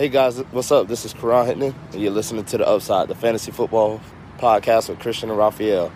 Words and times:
Hey 0.00 0.08
guys, 0.08 0.38
what's 0.52 0.72
up? 0.72 0.88
This 0.88 1.04
is 1.04 1.12
Karan 1.12 1.46
Hittman, 1.46 1.74
and 1.92 2.00
you're 2.00 2.10
listening 2.10 2.46
to 2.46 2.56
The 2.56 2.66
Upside, 2.66 3.08
the 3.08 3.14
fantasy 3.14 3.52
football 3.52 4.00
podcast 4.38 4.88
with 4.88 4.98
Christian 4.98 5.28
and 5.28 5.38
Raphael. 5.38 5.92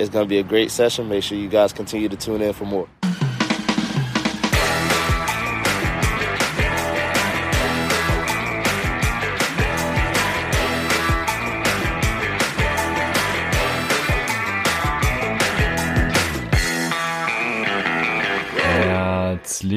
It's 0.00 0.10
going 0.10 0.24
to 0.24 0.28
be 0.28 0.40
a 0.40 0.42
great 0.42 0.72
session. 0.72 1.08
Make 1.08 1.22
sure 1.22 1.38
you 1.38 1.48
guys 1.48 1.72
continue 1.72 2.08
to 2.08 2.16
tune 2.16 2.42
in 2.42 2.52
for 2.52 2.64
more. 2.64 2.88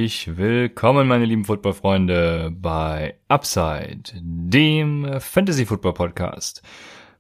Herzlich 0.08 0.38
willkommen, 0.38 1.06
meine 1.06 1.26
lieben 1.26 1.44
Footballfreunde, 1.44 2.50
bei 2.56 3.16
Upside, 3.28 4.04
dem 4.22 5.20
Fantasy 5.20 5.66
Football 5.66 5.96
Podcast. 5.96 6.62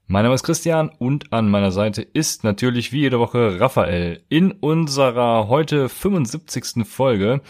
Mein 0.07 0.23
Name 0.23 0.35
ist 0.35 0.43
Christian 0.43 0.87
und 0.97 1.33
an 1.33 1.49
meiner 1.49 1.73
Seite 1.73 2.01
ist 2.01 2.45
natürlich 2.45 2.93
wie 2.93 3.01
jede 3.01 3.19
Woche 3.19 3.59
Raphael. 3.59 4.23
In 4.29 4.53
unserer 4.53 5.49
heute 5.49 5.89
75. 5.89 6.87
Folge 6.87 7.41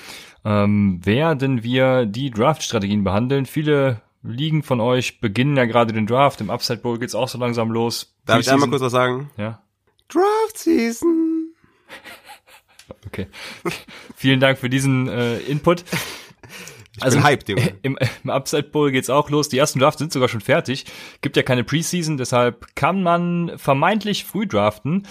ähm, 0.44 1.06
werden 1.06 1.62
wir 1.62 2.08
die 2.08 2.32
Draft-Strategien 2.32 3.04
behandeln. 3.04 3.46
Viele 3.46 4.02
Ligen 4.24 4.64
von 4.64 4.82
euch 4.82 5.22
beginnen 5.22 5.56
ja 5.56 5.66
gerade 5.66 5.94
den 5.94 6.08
Draft. 6.08 6.42
Im 6.42 6.50
Upside 6.50 6.80
Bowl 6.80 6.98
geht's 6.98 7.14
auch 7.14 7.30
so 7.30 7.38
langsam 7.38 7.70
los. 7.70 8.18
Darf 8.26 8.40
ich 8.40 8.50
einmal 8.52 8.70
kurz 8.70 8.82
was 8.82 8.92
sagen? 8.92 9.30
Ja. 9.38 9.62
Draft 10.08 10.58
Season. 10.58 11.54
Okay. 13.08 13.28
Vielen 14.16 14.40
Dank 14.40 14.60
für 14.60 14.70
diesen 14.70 15.08
äh, 15.08 15.40
Input. 15.40 15.84
Ich 16.96 17.02
also 17.04 17.24
hyped, 17.24 17.50
Junge. 17.50 17.76
Im, 17.82 17.98
Im 18.24 18.30
Upside 18.30 18.64
Bowl 18.64 18.92
geht's 18.92 19.10
auch 19.10 19.30
los. 19.30 19.50
Die 19.50 19.58
ersten 19.58 19.80
Drafts 19.80 20.00
sind 20.00 20.12
sogar 20.12 20.30
schon 20.30 20.42
fertig. 20.42 20.86
Gibt 21.22 21.38
ja 21.38 21.44
keine 21.44 21.64
Preseason, 21.64 22.18
deshalb 22.18 22.76
kann 22.76 23.02
man 23.02 23.54
vermeintlich 23.58 24.26
früh 24.26 24.46
draften. 24.46 25.08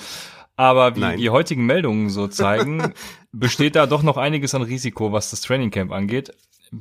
Aber 0.57 0.97
wie 0.97 1.01
Nein. 1.01 1.19
die 1.19 1.31
heutigen 1.31 1.67
Meldungen 1.67 2.09
so 2.09 2.29
zeigen, 2.29 2.95
besteht 3.33 3.77
da 3.77 3.87
doch 3.87 4.03
noch 4.03 4.17
einiges 4.17 4.55
an 4.55 4.63
Risiko, 4.63 5.13
was 5.13 5.31
das 5.31 5.43
Training 5.43 5.71
Camp 5.71 5.93
angeht. 5.93 6.33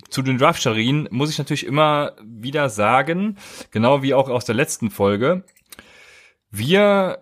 Zu 0.09 0.21
den 0.21 0.37
Draft-Scharien 0.37 1.07
muss 1.11 1.29
ich 1.29 1.37
natürlich 1.37 1.65
immer 1.65 2.13
wieder 2.23 2.69
sagen, 2.69 3.37
genau 3.71 4.01
wie 4.01 4.13
auch 4.13 4.29
aus 4.29 4.45
der 4.45 4.55
letzten 4.55 4.89
Folge, 4.91 5.43
wir 6.51 7.19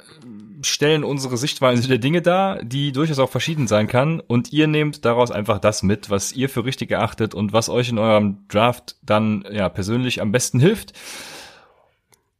stellen 0.64 1.03
unsere 1.03 1.38
Sichtweise 1.38 1.88
der 1.88 1.97
Dinge 1.97 2.22
dar, 2.22 2.64
die 2.64 2.92
durchaus 2.92 3.19
auch 3.19 3.30
verschieden 3.30 3.67
sein 3.67 3.88
kann. 3.88 4.19
Und 4.19 4.52
ihr 4.52 4.67
nehmt 4.67 5.06
daraus 5.06 5.31
einfach 5.31 5.59
das 5.59 5.83
mit, 5.83 6.09
was 6.09 6.33
ihr 6.33 6.50
für 6.50 6.66
richtig 6.66 6.92
erachtet 6.92 7.33
und 7.33 7.53
was 7.53 7.69
euch 7.69 7.89
in 7.89 7.97
eurem 7.97 8.47
Draft 8.47 8.95
dann 9.02 9.45
ja 9.52 9.69
persönlich 9.69 10.22
am 10.22 10.31
besten 10.31 10.59
hilft. 10.59 10.94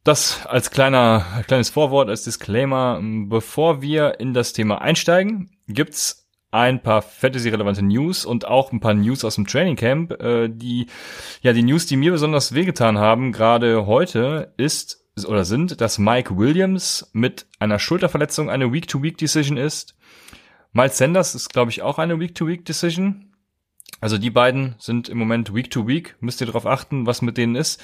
Das 0.04 0.46
als 0.46 0.70
kleiner, 0.70 1.24
kleines 1.46 1.70
Vorwort, 1.70 2.08
als 2.08 2.24
Disclaimer. 2.24 3.00
Bevor 3.02 3.80
wir 3.80 4.20
in 4.20 4.34
das 4.34 4.52
Thema 4.52 4.82
einsteigen, 4.82 5.50
gibt's 5.66 6.24
ein 6.50 6.82
paar 6.82 7.02
Fantasy-relevante 7.02 7.82
News 7.82 8.24
und 8.24 8.46
auch 8.46 8.70
ein 8.70 8.78
paar 8.78 8.94
News 8.94 9.24
aus 9.24 9.34
dem 9.34 9.46
Training 9.46 9.74
Camp. 9.74 10.12
Äh, 10.22 10.48
die, 10.48 10.86
ja, 11.42 11.52
die 11.52 11.64
News, 11.64 11.86
die 11.86 11.96
mir 11.96 12.12
besonders 12.12 12.54
wehgetan 12.54 12.98
haben, 12.98 13.32
gerade 13.32 13.86
heute, 13.86 14.52
ist 14.56 15.03
oder 15.22 15.44
sind, 15.44 15.80
dass 15.80 15.98
Mike 15.98 16.36
Williams 16.36 17.08
mit 17.12 17.46
einer 17.60 17.78
Schulterverletzung 17.78 18.50
eine 18.50 18.72
Week-to-Week-Decision 18.72 19.56
ist. 19.56 19.94
Miles 20.72 20.98
Sanders 20.98 21.36
ist, 21.36 21.50
glaube 21.50 21.70
ich, 21.70 21.82
auch 21.82 21.98
eine 21.98 22.18
Week-to-Week-Decision. 22.18 23.32
Also 24.00 24.18
die 24.18 24.30
beiden 24.30 24.74
sind 24.78 25.08
im 25.08 25.18
Moment 25.18 25.54
Week-to-Week. 25.54 26.16
Müsst 26.18 26.40
ihr 26.40 26.48
darauf 26.48 26.66
achten, 26.66 27.06
was 27.06 27.22
mit 27.22 27.38
denen 27.38 27.54
ist. 27.54 27.80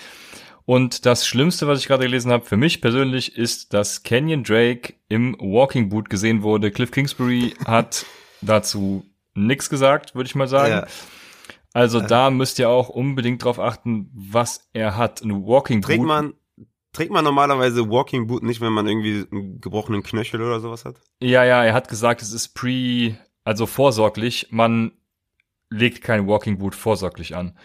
Und 0.67 1.07
das 1.07 1.27
Schlimmste, 1.27 1.69
was 1.69 1.79
ich 1.79 1.87
gerade 1.87 2.05
gelesen 2.05 2.33
habe, 2.33 2.45
für 2.45 2.57
mich 2.57 2.81
persönlich, 2.81 3.37
ist, 3.37 3.75
dass 3.75 4.03
Kenyon 4.03 4.43
Drake 4.43 4.95
im 5.09 5.37
Walking 5.39 5.89
Boot 5.89 6.11
gesehen 6.11 6.43
wurde. 6.43 6.73
Cliff 6.73 6.91
Kingsbury 6.91 7.55
hat 7.65 8.07
dazu 8.41 9.05
nichts 9.35 9.71
gesagt, 9.71 10.17
würde 10.17 10.27
ich 10.27 10.35
mal 10.35 10.49
sagen. 10.49 10.73
Ja. 10.73 10.87
Also 11.73 12.01
da 12.01 12.31
müsst 12.31 12.59
ihr 12.59 12.69
auch 12.69 12.89
unbedingt 12.89 13.45
drauf 13.45 13.61
achten, 13.61 14.11
was 14.13 14.69
er 14.73 14.97
hat. 14.97 15.23
Ein 15.23 15.47
Walking 15.47 15.81
Boot. 15.81 16.01
Man 16.01 16.35
Trägt 16.93 17.13
man 17.13 17.25
normalerweise 17.25 17.89
Walking 17.89 18.27
Boot 18.27 18.43
nicht, 18.43 18.61
wenn 18.61 18.73
man 18.73 18.87
irgendwie 18.87 19.25
einen 19.31 19.61
gebrochenen 19.61 20.03
Knöchel 20.03 20.43
oder 20.43 20.61
sowas 20.61 20.85
hat? 20.85 20.97
Ja, 21.21 21.45
ja, 21.45 21.65
er 21.65 21.73
hat 21.73 21.89
gesagt, 21.89 22.21
es 22.21 22.33
ist 22.33 22.55
pre, 22.55 23.17
also 23.45 23.67
vorsorglich. 23.67 24.49
Man 24.51 24.93
legt 25.71 26.03
kein 26.03 26.27
Walking 26.27 26.59
Boot 26.59 26.75
vorsorglich 26.75 27.37
an. 27.37 27.57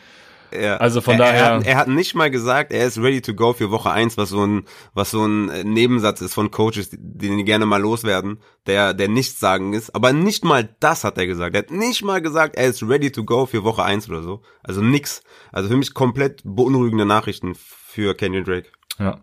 Ja. 0.53 0.77
Also 0.77 1.01
von 1.01 1.15
er, 1.15 1.19
daher. 1.19 1.43
Er 1.43 1.55
hat, 1.55 1.67
er 1.67 1.77
hat, 1.77 1.87
nicht 1.87 2.15
mal 2.15 2.31
gesagt, 2.31 2.71
er 2.71 2.85
ist 2.85 2.97
ready 2.97 3.21
to 3.21 3.33
go 3.33 3.53
für 3.53 3.71
Woche 3.71 3.91
eins, 3.91 4.17
was 4.17 4.29
so 4.29 4.45
ein, 4.45 4.65
was 4.93 5.11
so 5.11 5.25
ein 5.25 5.49
äh, 5.49 5.63
Nebensatz 5.63 6.21
ist 6.21 6.33
von 6.33 6.51
Coaches, 6.51 6.89
den 6.91 7.37
die 7.37 7.43
gerne 7.43 7.65
mal 7.65 7.81
loswerden, 7.81 8.39
der, 8.67 8.93
der 8.93 9.07
nichts 9.07 9.39
sagen 9.39 9.73
ist. 9.73 9.93
Aber 9.95 10.13
nicht 10.13 10.45
mal 10.45 10.75
das 10.79 11.03
hat 11.03 11.17
er 11.17 11.27
gesagt. 11.27 11.55
Er 11.55 11.63
hat 11.63 11.71
nicht 11.71 12.03
mal 12.03 12.21
gesagt, 12.21 12.55
er 12.55 12.67
ist 12.67 12.83
ready 12.83 13.11
to 13.11 13.23
go 13.23 13.45
für 13.45 13.63
Woche 13.63 13.83
eins 13.83 14.09
oder 14.09 14.21
so. 14.21 14.41
Also 14.63 14.81
nix. 14.81 15.23
Also 15.51 15.69
für 15.69 15.77
mich 15.77 15.93
komplett 15.93 16.41
beunruhigende 16.43 17.05
Nachrichten 17.05 17.55
für 17.55 18.15
Kenyon 18.15 18.43
Drake. 18.43 18.69
Ja. 18.99 19.19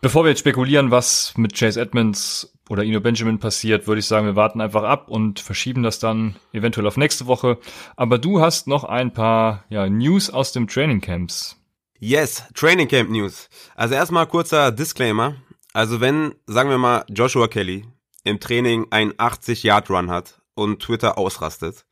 Bevor 0.00 0.24
wir 0.24 0.30
jetzt 0.30 0.40
spekulieren, 0.40 0.90
was 0.90 1.34
mit 1.36 1.58
Chase 1.58 1.80
Edmonds 1.80 2.52
oder 2.68 2.84
Ino 2.84 3.00
Benjamin 3.00 3.40
passiert, 3.40 3.86
würde 3.86 3.98
ich 3.98 4.06
sagen, 4.06 4.26
wir 4.26 4.36
warten 4.36 4.60
einfach 4.60 4.84
ab 4.84 5.08
und 5.08 5.40
verschieben 5.40 5.82
das 5.82 5.98
dann 5.98 6.36
eventuell 6.52 6.86
auf 6.86 6.96
nächste 6.96 7.26
Woche. 7.26 7.58
Aber 7.96 8.18
du 8.18 8.40
hast 8.40 8.68
noch 8.68 8.84
ein 8.84 9.12
paar 9.12 9.64
ja, 9.70 9.88
News 9.88 10.30
aus 10.30 10.52
dem 10.52 10.68
Training 10.68 11.00
Camps. 11.00 11.56
Yes, 11.98 12.44
Training 12.54 12.86
Camp 12.86 13.10
News. 13.10 13.48
Also 13.74 13.96
erstmal 13.96 14.26
kurzer 14.26 14.70
Disclaimer. 14.70 15.34
Also 15.72 16.00
wenn, 16.00 16.34
sagen 16.46 16.70
wir 16.70 16.78
mal, 16.78 17.04
Joshua 17.08 17.48
Kelly 17.48 17.84
im 18.22 18.38
Training 18.38 18.86
einen 18.90 19.12
80-Yard-Run 19.14 20.10
hat 20.10 20.40
und 20.54 20.80
Twitter 20.80 21.18
ausrastet, 21.18 21.86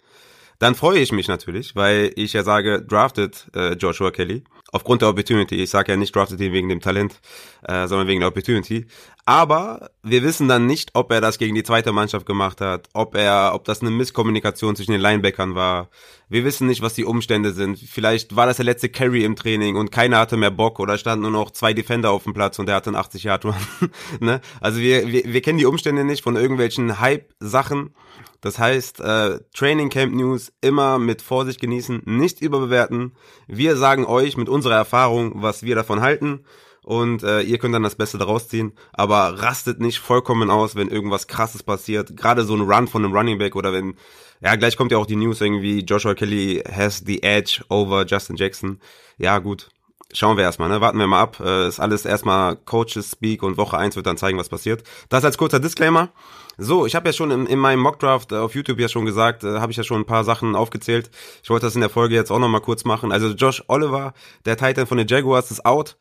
dann 0.60 0.74
freue 0.74 1.00
ich 1.00 1.10
mich 1.10 1.26
natürlich, 1.26 1.74
weil 1.74 2.12
ich 2.14 2.34
ja 2.34 2.44
sage, 2.44 2.82
drafted 2.82 3.50
äh, 3.54 3.72
Joshua 3.74 4.10
Kelly 4.10 4.44
aufgrund 4.72 5.02
der 5.02 5.08
Opportunity. 5.08 5.56
Ich 5.56 5.70
sage 5.70 5.92
ja 5.92 5.96
nicht 5.96 6.14
drafted 6.14 6.40
ihn 6.40 6.52
wegen 6.52 6.68
dem 6.68 6.80
Talent, 6.80 7.20
äh, 7.62 7.86
sondern 7.86 8.08
wegen 8.08 8.20
der 8.20 8.28
Opportunity. 8.28 8.86
Aber 9.24 9.90
wir 10.02 10.22
wissen 10.22 10.46
dann 10.46 10.66
nicht, 10.66 10.90
ob 10.94 11.10
er 11.10 11.20
das 11.20 11.38
gegen 11.38 11.54
die 11.54 11.64
zweite 11.64 11.92
Mannschaft 11.92 12.26
gemacht 12.26 12.60
hat, 12.60 12.88
ob 12.92 13.16
er, 13.16 13.52
ob 13.54 13.64
das 13.64 13.80
eine 13.80 13.90
Misskommunikation 13.90 14.76
zwischen 14.76 14.92
den 14.92 15.00
Linebackern 15.00 15.56
war. 15.56 15.88
Wir 16.28 16.44
wissen 16.44 16.68
nicht, 16.68 16.80
was 16.80 16.94
die 16.94 17.04
Umstände 17.04 17.52
sind. 17.52 17.78
Vielleicht 17.78 18.36
war 18.36 18.46
das 18.46 18.56
der 18.56 18.64
letzte 18.64 18.88
Carry 18.88 19.24
im 19.24 19.34
Training 19.34 19.76
und 19.76 19.90
keiner 19.90 20.18
hatte 20.18 20.36
mehr 20.36 20.52
Bock 20.52 20.78
oder 20.78 20.96
standen 20.96 21.22
nur 21.22 21.32
noch 21.32 21.50
zwei 21.50 21.72
Defender 21.72 22.10
auf 22.12 22.24
dem 22.24 22.34
Platz 22.34 22.58
und 22.58 22.66
der 22.66 22.76
hatte 22.76 22.90
einen 22.90 22.96
80 22.96 23.24
Yard 23.24 23.44
Run. 23.44 23.54
ne? 24.20 24.40
Also 24.60 24.80
wir, 24.80 25.08
wir, 25.08 25.24
wir 25.24 25.42
kennen 25.42 25.58
die 25.58 25.66
Umstände 25.66 26.04
nicht 26.04 26.22
von 26.22 26.36
irgendwelchen 26.36 27.00
Hype-Sachen. 27.00 27.94
Das 28.40 28.58
heißt, 28.58 29.00
äh, 29.00 29.40
Training 29.54 29.88
Camp 29.88 30.14
News 30.14 30.52
immer 30.60 30.98
mit 30.98 31.22
Vorsicht 31.22 31.60
genießen, 31.60 32.02
nicht 32.04 32.40
überbewerten. 32.40 33.12
Wir 33.46 33.76
sagen 33.76 34.04
euch 34.04 34.36
mit 34.36 34.48
unserer 34.48 34.76
Erfahrung, 34.76 35.42
was 35.42 35.62
wir 35.62 35.74
davon 35.74 36.00
halten. 36.00 36.44
Und 36.82 37.24
äh, 37.24 37.40
ihr 37.40 37.58
könnt 37.58 37.74
dann 37.74 37.82
das 37.82 37.96
Beste 37.96 38.16
daraus 38.16 38.48
ziehen. 38.48 38.72
Aber 38.92 39.42
rastet 39.42 39.80
nicht 39.80 39.98
vollkommen 39.98 40.50
aus, 40.50 40.76
wenn 40.76 40.88
irgendwas 40.88 41.26
krasses 41.26 41.64
passiert. 41.64 42.16
Gerade 42.16 42.44
so 42.44 42.54
ein 42.54 42.60
Run 42.60 42.86
von 42.86 43.04
einem 43.04 43.12
Running 43.12 43.38
Back 43.38 43.56
oder 43.56 43.72
wenn, 43.72 43.96
ja, 44.40 44.54
gleich 44.54 44.76
kommt 44.76 44.92
ja 44.92 44.98
auch 44.98 45.06
die 45.06 45.16
News 45.16 45.40
irgendwie, 45.40 45.80
Joshua 45.80 46.14
Kelly 46.14 46.62
has 46.70 47.02
the 47.04 47.22
edge 47.24 47.64
over 47.70 48.06
Justin 48.06 48.36
Jackson. 48.36 48.78
Ja, 49.18 49.38
gut. 49.40 49.68
Schauen 50.12 50.36
wir 50.36 50.44
erstmal, 50.44 50.68
ne? 50.68 50.80
Warten 50.80 50.98
wir 50.98 51.06
mal 51.06 51.20
ab. 51.20 51.40
Äh, 51.40 51.68
ist 51.68 51.80
alles 51.80 52.04
erstmal 52.04 52.56
Coaches 52.56 53.10
Speak 53.12 53.42
und 53.42 53.56
Woche 53.56 53.76
eins 53.76 53.96
wird 53.96 54.06
dann 54.06 54.16
zeigen, 54.16 54.38
was 54.38 54.48
passiert. 54.48 54.84
Das 55.08 55.24
als 55.24 55.36
kurzer 55.36 55.60
Disclaimer. 55.60 56.10
So, 56.58 56.86
ich 56.86 56.94
habe 56.94 57.08
ja 57.08 57.12
schon 57.12 57.30
in, 57.30 57.46
in 57.46 57.58
meinem 57.58 57.80
Mockdraft 57.80 58.32
auf 58.32 58.54
YouTube 58.54 58.78
ja 58.80 58.88
schon 58.88 59.04
gesagt, 59.04 59.44
äh, 59.44 59.58
habe 59.58 59.72
ich 59.72 59.78
ja 59.78 59.84
schon 59.84 60.00
ein 60.00 60.06
paar 60.06 60.24
Sachen 60.24 60.54
aufgezählt. 60.54 61.10
Ich 61.42 61.50
wollte 61.50 61.66
das 61.66 61.74
in 61.74 61.80
der 61.80 61.90
Folge 61.90 62.14
jetzt 62.14 62.30
auch 62.30 62.38
nochmal 62.38 62.62
kurz 62.62 62.84
machen. 62.84 63.12
Also 63.12 63.28
Josh 63.28 63.64
Oliver, 63.66 64.14
der 64.44 64.56
Titan 64.56 64.86
von 64.86 64.96
den 64.96 65.08
Jaguars, 65.08 65.50
ist 65.50 65.66
out. 65.66 65.96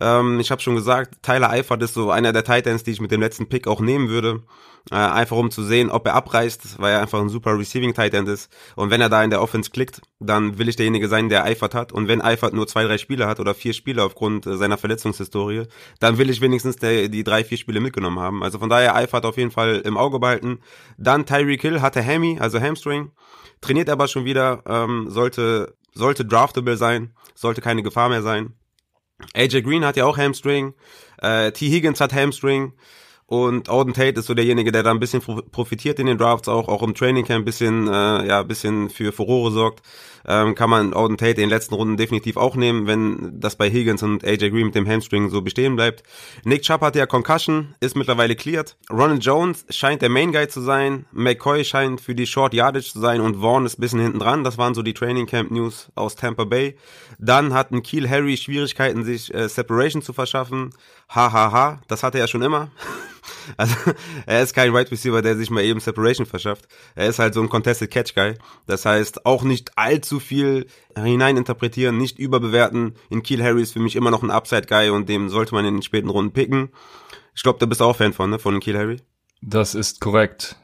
Ähm, 0.00 0.40
ich 0.40 0.50
habe 0.50 0.62
schon 0.62 0.74
gesagt, 0.74 1.22
Tyler 1.22 1.50
Eifert 1.50 1.82
ist 1.82 1.94
so 1.94 2.10
einer 2.10 2.32
der 2.32 2.44
Titans, 2.44 2.82
die 2.82 2.92
ich 2.92 3.00
mit 3.00 3.10
dem 3.10 3.20
letzten 3.20 3.48
Pick 3.48 3.66
auch 3.66 3.80
nehmen 3.80 4.08
würde. 4.08 4.42
Äh, 4.90 4.94
einfach 4.94 5.36
um 5.36 5.50
zu 5.50 5.62
sehen, 5.62 5.90
ob 5.90 6.06
er 6.06 6.14
abreißt, 6.14 6.78
weil 6.78 6.94
er 6.94 7.02
einfach 7.02 7.20
ein 7.20 7.28
super 7.28 7.58
Receiving 7.58 7.92
Titan 7.92 8.26
ist. 8.26 8.50
Und 8.76 8.90
wenn 8.90 9.02
er 9.02 9.10
da 9.10 9.22
in 9.22 9.28
der 9.28 9.42
Offense 9.42 9.70
klickt, 9.70 10.00
dann 10.20 10.56
will 10.58 10.70
ich 10.70 10.76
derjenige 10.76 11.06
sein, 11.08 11.28
der 11.28 11.44
Eifert 11.44 11.74
hat. 11.74 11.92
Und 11.92 12.08
wenn 12.08 12.22
Eifert 12.22 12.54
nur 12.54 12.66
zwei, 12.66 12.84
drei 12.84 12.96
Spiele 12.96 13.26
hat 13.26 13.40
oder 13.40 13.54
vier 13.54 13.74
Spiele 13.74 14.02
aufgrund 14.02 14.46
äh, 14.46 14.56
seiner 14.56 14.78
Verletzungshistorie, 14.78 15.64
dann 15.98 16.16
will 16.16 16.30
ich 16.30 16.40
wenigstens 16.40 16.76
der, 16.76 17.08
die 17.08 17.24
drei, 17.24 17.44
vier 17.44 17.58
Spiele 17.58 17.80
mitgenommen 17.80 18.20
haben. 18.20 18.42
Also 18.42 18.58
von 18.58 18.70
daher 18.70 18.94
Eifert 18.94 19.26
auf 19.26 19.36
jeden 19.36 19.50
Fall 19.50 19.82
im 19.84 19.98
Auge 19.98 20.18
behalten. 20.18 20.60
Dann 20.96 21.26
Tyreek 21.26 21.60
Hill 21.60 21.82
hatte 21.82 22.04
Hammy, 22.04 22.38
also 22.40 22.58
Hamstring. 22.58 23.10
Trainiert 23.60 23.90
aber 23.90 24.08
schon 24.08 24.24
wieder, 24.24 24.62
ähm, 24.66 25.10
sollte, 25.10 25.76
sollte 25.92 26.24
draftable 26.24 26.78
sein, 26.78 27.14
sollte 27.34 27.60
keine 27.60 27.82
Gefahr 27.82 28.08
mehr 28.08 28.22
sein. 28.22 28.54
AJ 29.34 29.62
Green 29.62 29.84
hat 29.84 29.96
ja 29.96 30.06
auch 30.06 30.18
Hamstring, 30.18 30.74
äh, 31.22 31.52
T. 31.52 31.68
Higgins 31.68 32.00
hat 32.00 32.12
Hamstring 32.12 32.72
und 33.26 33.68
Auden 33.68 33.94
Tate 33.94 34.18
ist 34.18 34.26
so 34.26 34.34
derjenige, 34.34 34.72
der 34.72 34.82
da 34.82 34.90
ein 34.90 34.98
bisschen 34.98 35.22
profitiert 35.52 36.00
in 36.00 36.06
den 36.06 36.18
Drafts 36.18 36.48
auch, 36.48 36.66
auch 36.66 36.82
im 36.82 36.94
Training 36.94 37.24
Camp 37.24 37.42
ein 37.42 37.44
bisschen, 37.44 37.86
äh, 37.86 38.26
ja, 38.26 38.40
ein 38.40 38.48
bisschen 38.48 38.90
für 38.90 39.12
Furore 39.12 39.52
sorgt. 39.52 39.82
Ähm, 40.26 40.54
kann 40.54 40.70
man 40.70 40.94
Auden 40.94 41.16
Tate 41.16 41.32
in 41.32 41.48
den 41.48 41.50
letzten 41.50 41.74
Runden 41.74 41.96
definitiv 41.96 42.36
auch 42.36 42.56
nehmen, 42.56 42.86
wenn 42.86 43.40
das 43.40 43.56
bei 43.56 43.70
Higgins 43.70 44.02
und 44.02 44.24
AJ 44.24 44.50
Green 44.50 44.66
mit 44.66 44.74
dem 44.74 44.88
Hamstring 44.88 45.30
so 45.30 45.42
bestehen 45.42 45.76
bleibt. 45.76 46.02
Nick 46.44 46.62
Chubb 46.62 46.80
hatte 46.82 46.98
ja 46.98 47.06
Concussion, 47.06 47.74
ist 47.80 47.96
mittlerweile 47.96 48.36
cleared. 48.36 48.76
Ronald 48.90 49.24
Jones 49.24 49.64
scheint 49.70 50.02
der 50.02 50.08
Main 50.08 50.32
Guy 50.32 50.48
zu 50.48 50.60
sein. 50.60 51.06
McCoy 51.12 51.64
scheint 51.64 52.00
für 52.00 52.14
die 52.14 52.26
Short 52.26 52.54
Yardage 52.54 52.92
zu 52.92 53.00
sein 53.00 53.20
und 53.20 53.40
Vaughn 53.40 53.66
ist 53.66 53.80
bisschen 53.80 54.00
hinten 54.00 54.18
dran. 54.18 54.44
Das 54.44 54.58
waren 54.58 54.74
so 54.74 54.82
die 54.82 54.94
Training 54.94 55.26
Camp 55.26 55.50
News 55.50 55.90
aus 55.94 56.16
Tampa 56.16 56.44
Bay. 56.44 56.76
Dann 57.18 57.54
hatten 57.54 57.82
Keel 57.82 58.08
Harry 58.08 58.36
Schwierigkeiten, 58.36 59.04
sich 59.04 59.32
äh, 59.34 59.48
Separation 59.48 60.02
zu 60.02 60.12
verschaffen. 60.12 60.70
Hahaha, 61.08 61.32
ha, 61.32 61.52
ha. 61.52 61.80
das 61.88 62.02
hatte 62.02 62.18
er 62.18 62.28
schon 62.28 62.42
immer. 62.42 62.70
Also 63.56 63.74
er 64.26 64.42
ist 64.42 64.54
kein 64.54 64.72
Wide 64.72 64.90
Receiver, 64.90 65.22
der 65.22 65.36
sich 65.36 65.50
mal 65.50 65.62
eben 65.62 65.80
Separation 65.80 66.26
verschafft. 66.26 66.66
Er 66.94 67.08
ist 67.08 67.18
halt 67.18 67.34
so 67.34 67.42
ein 67.42 67.48
Contested 67.48 67.90
Catch 67.90 68.14
Guy. 68.14 68.34
Das 68.66 68.86
heißt, 68.86 69.26
auch 69.26 69.42
nicht 69.42 69.76
allzu 69.76 70.20
viel 70.20 70.66
hineininterpretieren, 70.96 71.96
nicht 71.96 72.18
überbewerten. 72.18 72.94
In 73.08 73.22
Keel 73.22 73.42
Harry 73.42 73.62
ist 73.62 73.72
für 73.72 73.80
mich 73.80 73.96
immer 73.96 74.10
noch 74.10 74.22
ein 74.22 74.30
Upside 74.30 74.66
Guy 74.66 74.90
und 74.90 75.08
dem 75.08 75.28
sollte 75.28 75.54
man 75.54 75.64
in 75.64 75.74
den 75.76 75.82
späten 75.82 76.08
Runden 76.08 76.32
picken. 76.32 76.70
Ich 77.34 77.42
glaube, 77.42 77.58
da 77.58 77.66
bist 77.66 77.80
du 77.80 77.84
auch 77.84 77.96
Fan 77.96 78.12
von, 78.12 78.30
ne? 78.30 78.38
Von 78.38 78.60
Keel 78.60 78.78
Harry? 78.78 78.96
Das 79.42 79.74
ist 79.74 80.00
korrekt. 80.00 80.56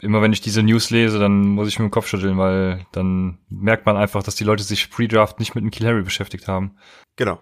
Immer 0.00 0.22
wenn 0.22 0.32
ich 0.32 0.40
diese 0.40 0.62
News 0.62 0.90
lese, 0.90 1.18
dann 1.18 1.40
muss 1.40 1.68
ich 1.68 1.78
mir 1.78 1.86
den 1.86 1.90
Kopf 1.90 2.06
schütteln, 2.06 2.38
weil 2.38 2.86
dann 2.92 3.38
merkt 3.48 3.84
man 3.84 3.96
einfach, 3.96 4.22
dass 4.22 4.34
die 4.34 4.44
Leute 4.44 4.62
sich 4.62 4.90
Pre-Draft 4.90 5.38
nicht 5.38 5.54
mit 5.54 5.62
einem 5.62 5.70
Kill 5.70 5.86
Harry 5.86 6.02
beschäftigt 6.02 6.48
haben. 6.48 6.76
Genau. 7.16 7.40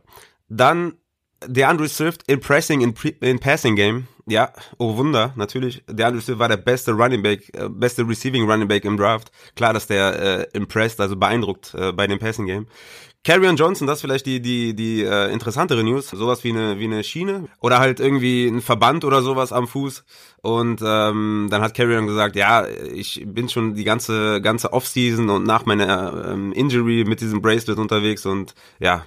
Dann 0.49 0.94
der 1.46 1.69
Andrew 1.69 1.87
Swift 1.87 2.25
in 2.26 2.40
Pressing 2.40 2.81
in, 2.81 2.94
in 3.20 3.38
Passing 3.38 3.76
Game. 3.76 4.08
Ja, 4.28 4.52
oh 4.76 4.96
Wunder, 4.98 5.32
natürlich. 5.36 5.82
Der 5.88 6.08
Andrew 6.08 6.20
Swift 6.20 6.38
war 6.38 6.48
der 6.48 6.58
beste 6.58 6.92
Running 6.92 7.22
Back, 7.22 7.50
äh, 7.54 7.69
beste 7.70 8.06
Receiving 8.06 8.48
Running 8.48 8.69
Back 8.69 8.84
im 8.84 8.98
Draft. 8.98 9.32
Klar, 9.56 9.72
dass 9.72 9.86
der 9.86 10.20
äh, 10.20 10.46
impressed, 10.52 11.00
also 11.00 11.16
beeindruckt 11.16 11.75
äh, 11.75 11.92
bei 11.92 12.06
dem 12.06 12.19
Passing 12.19 12.46
Game. 12.46 12.66
Carrion 13.25 13.56
Johnson, 13.56 13.86
das 13.86 13.98
ist 13.98 14.02
vielleicht 14.02 14.26
die 14.26 14.40
die 14.40 14.75
die 14.75 15.02
äh, 15.02 15.32
interessantere 15.32 15.82
News, 15.82 16.10
sowas 16.10 16.44
wie 16.44 16.50
eine 16.50 16.78
wie 16.78 16.84
eine 16.84 17.02
Schiene 17.02 17.48
oder 17.60 17.78
halt 17.78 18.00
irgendwie 18.00 18.46
ein 18.46 18.60
Verband 18.60 19.04
oder 19.04 19.22
sowas 19.22 19.52
am 19.52 19.66
Fuß 19.66 20.04
und 20.42 20.80
ähm, 20.84 21.48
dann 21.50 21.60
hat 21.60 21.75
Carrion 21.75 22.06
gesagt, 22.06 22.36
ja, 22.36 22.66
ich 22.66 23.25
bin 23.26 23.48
schon 23.48 23.75
die 23.75 23.84
ganze 23.84 24.40
ganze 24.40 24.72
Offseason 24.72 25.28
und 25.30 25.44
nach 25.44 25.66
meiner 25.66 26.30
ähm, 26.30 26.52
Injury 26.52 27.04
mit 27.06 27.20
diesem 27.20 27.42
Bracelet 27.42 27.78
unterwegs 27.78 28.25
und 28.25 28.54
ja, 28.78 29.04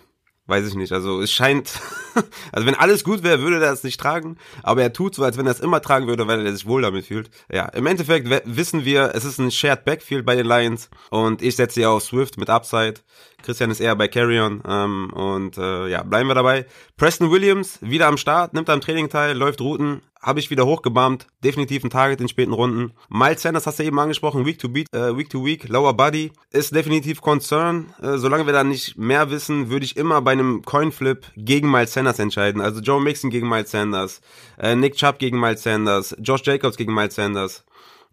weiß 0.51 0.67
ich 0.67 0.75
nicht. 0.75 0.91
Also 0.91 1.21
es 1.21 1.31
scheint, 1.31 1.79
also 2.51 2.67
wenn 2.67 2.75
alles 2.75 3.03
gut 3.03 3.23
wäre, 3.23 3.39
würde 3.41 3.55
er 3.55 3.71
das 3.71 3.83
nicht 3.83 3.99
tragen, 3.99 4.37
aber 4.61 4.83
er 4.83 4.93
tut 4.93 5.15
so, 5.15 5.23
als 5.23 5.37
wenn 5.37 5.47
er 5.47 5.53
es 5.53 5.59
immer 5.59 5.81
tragen 5.81 6.05
würde, 6.05 6.27
weil 6.27 6.45
er 6.45 6.53
sich 6.53 6.67
wohl 6.67 6.83
damit 6.83 7.07
fühlt. 7.07 7.31
Ja, 7.51 7.65
im 7.69 7.87
Endeffekt 7.87 8.29
wissen 8.45 8.85
wir, 8.85 9.15
es 9.15 9.25
ist 9.25 9.39
ein 9.39 9.49
Shared 9.49 9.85
Backfield 9.85 10.25
bei 10.25 10.35
den 10.35 10.45
Lions 10.45 10.89
und 11.09 11.41
ich 11.41 11.55
setze 11.55 11.81
ja 11.81 11.89
auf 11.89 12.03
Swift 12.03 12.37
mit 12.37 12.49
Upside. 12.51 12.95
Christian 13.43 13.71
ist 13.71 13.79
eher 13.79 13.95
bei 13.95 14.07
Carrion 14.07 14.61
ähm, 14.67 15.11
und 15.13 15.57
äh, 15.57 15.87
ja, 15.87 16.03
bleiben 16.03 16.29
wir 16.29 16.35
dabei. 16.35 16.65
Preston 16.97 17.31
Williams 17.31 17.79
wieder 17.81 18.07
am 18.07 18.17
Start, 18.17 18.53
nimmt 18.53 18.69
am 18.69 18.81
Training 18.81 19.09
teil, 19.09 19.37
läuft 19.37 19.61
Routen, 19.61 20.01
habe 20.21 20.39
ich 20.39 20.51
wieder 20.51 20.65
hochgebammt, 20.65 21.27
definitiv 21.43 21.83
ein 21.83 21.89
Target 21.89 22.21
in 22.21 22.27
späten 22.27 22.53
Runden. 22.53 22.93
Miles 23.09 23.41
Sanders 23.41 23.65
hast 23.65 23.79
du 23.79 23.83
eben 23.83 23.99
angesprochen, 23.99 24.45
Week 24.45 24.59
to 24.59 24.69
Beat, 24.69 24.87
äh, 24.93 25.17
Week 25.17 25.29
to 25.29 25.43
Week, 25.43 25.67
Lower 25.67 25.93
Body, 25.93 26.31
ist 26.51 26.75
definitiv 26.75 27.21
Concern. 27.21 27.93
Äh, 28.01 28.17
solange 28.17 28.45
wir 28.45 28.53
da 28.53 28.63
nicht 28.63 28.97
mehr 28.97 29.31
wissen, 29.31 29.69
würde 29.69 29.85
ich 29.85 29.97
immer 29.97 30.21
bei 30.21 30.31
einem 30.31 30.61
Coinflip 30.63 31.25
gegen 31.35 31.71
Miles 31.71 31.93
Sanders 31.93 32.19
entscheiden. 32.19 32.61
Also 32.61 32.81
Joe 32.81 33.01
Mixon 33.01 33.31
gegen 33.31 33.49
Miles 33.49 33.71
Sanders, 33.71 34.21
äh, 34.59 34.75
Nick 34.75 34.95
Chubb 34.95 35.17
gegen 35.17 35.39
Miles 35.39 35.63
Sanders, 35.63 36.15
Josh 36.19 36.43
Jacobs 36.43 36.77
gegen 36.77 36.93
Miles 36.93 37.15
Sanders 37.15 37.63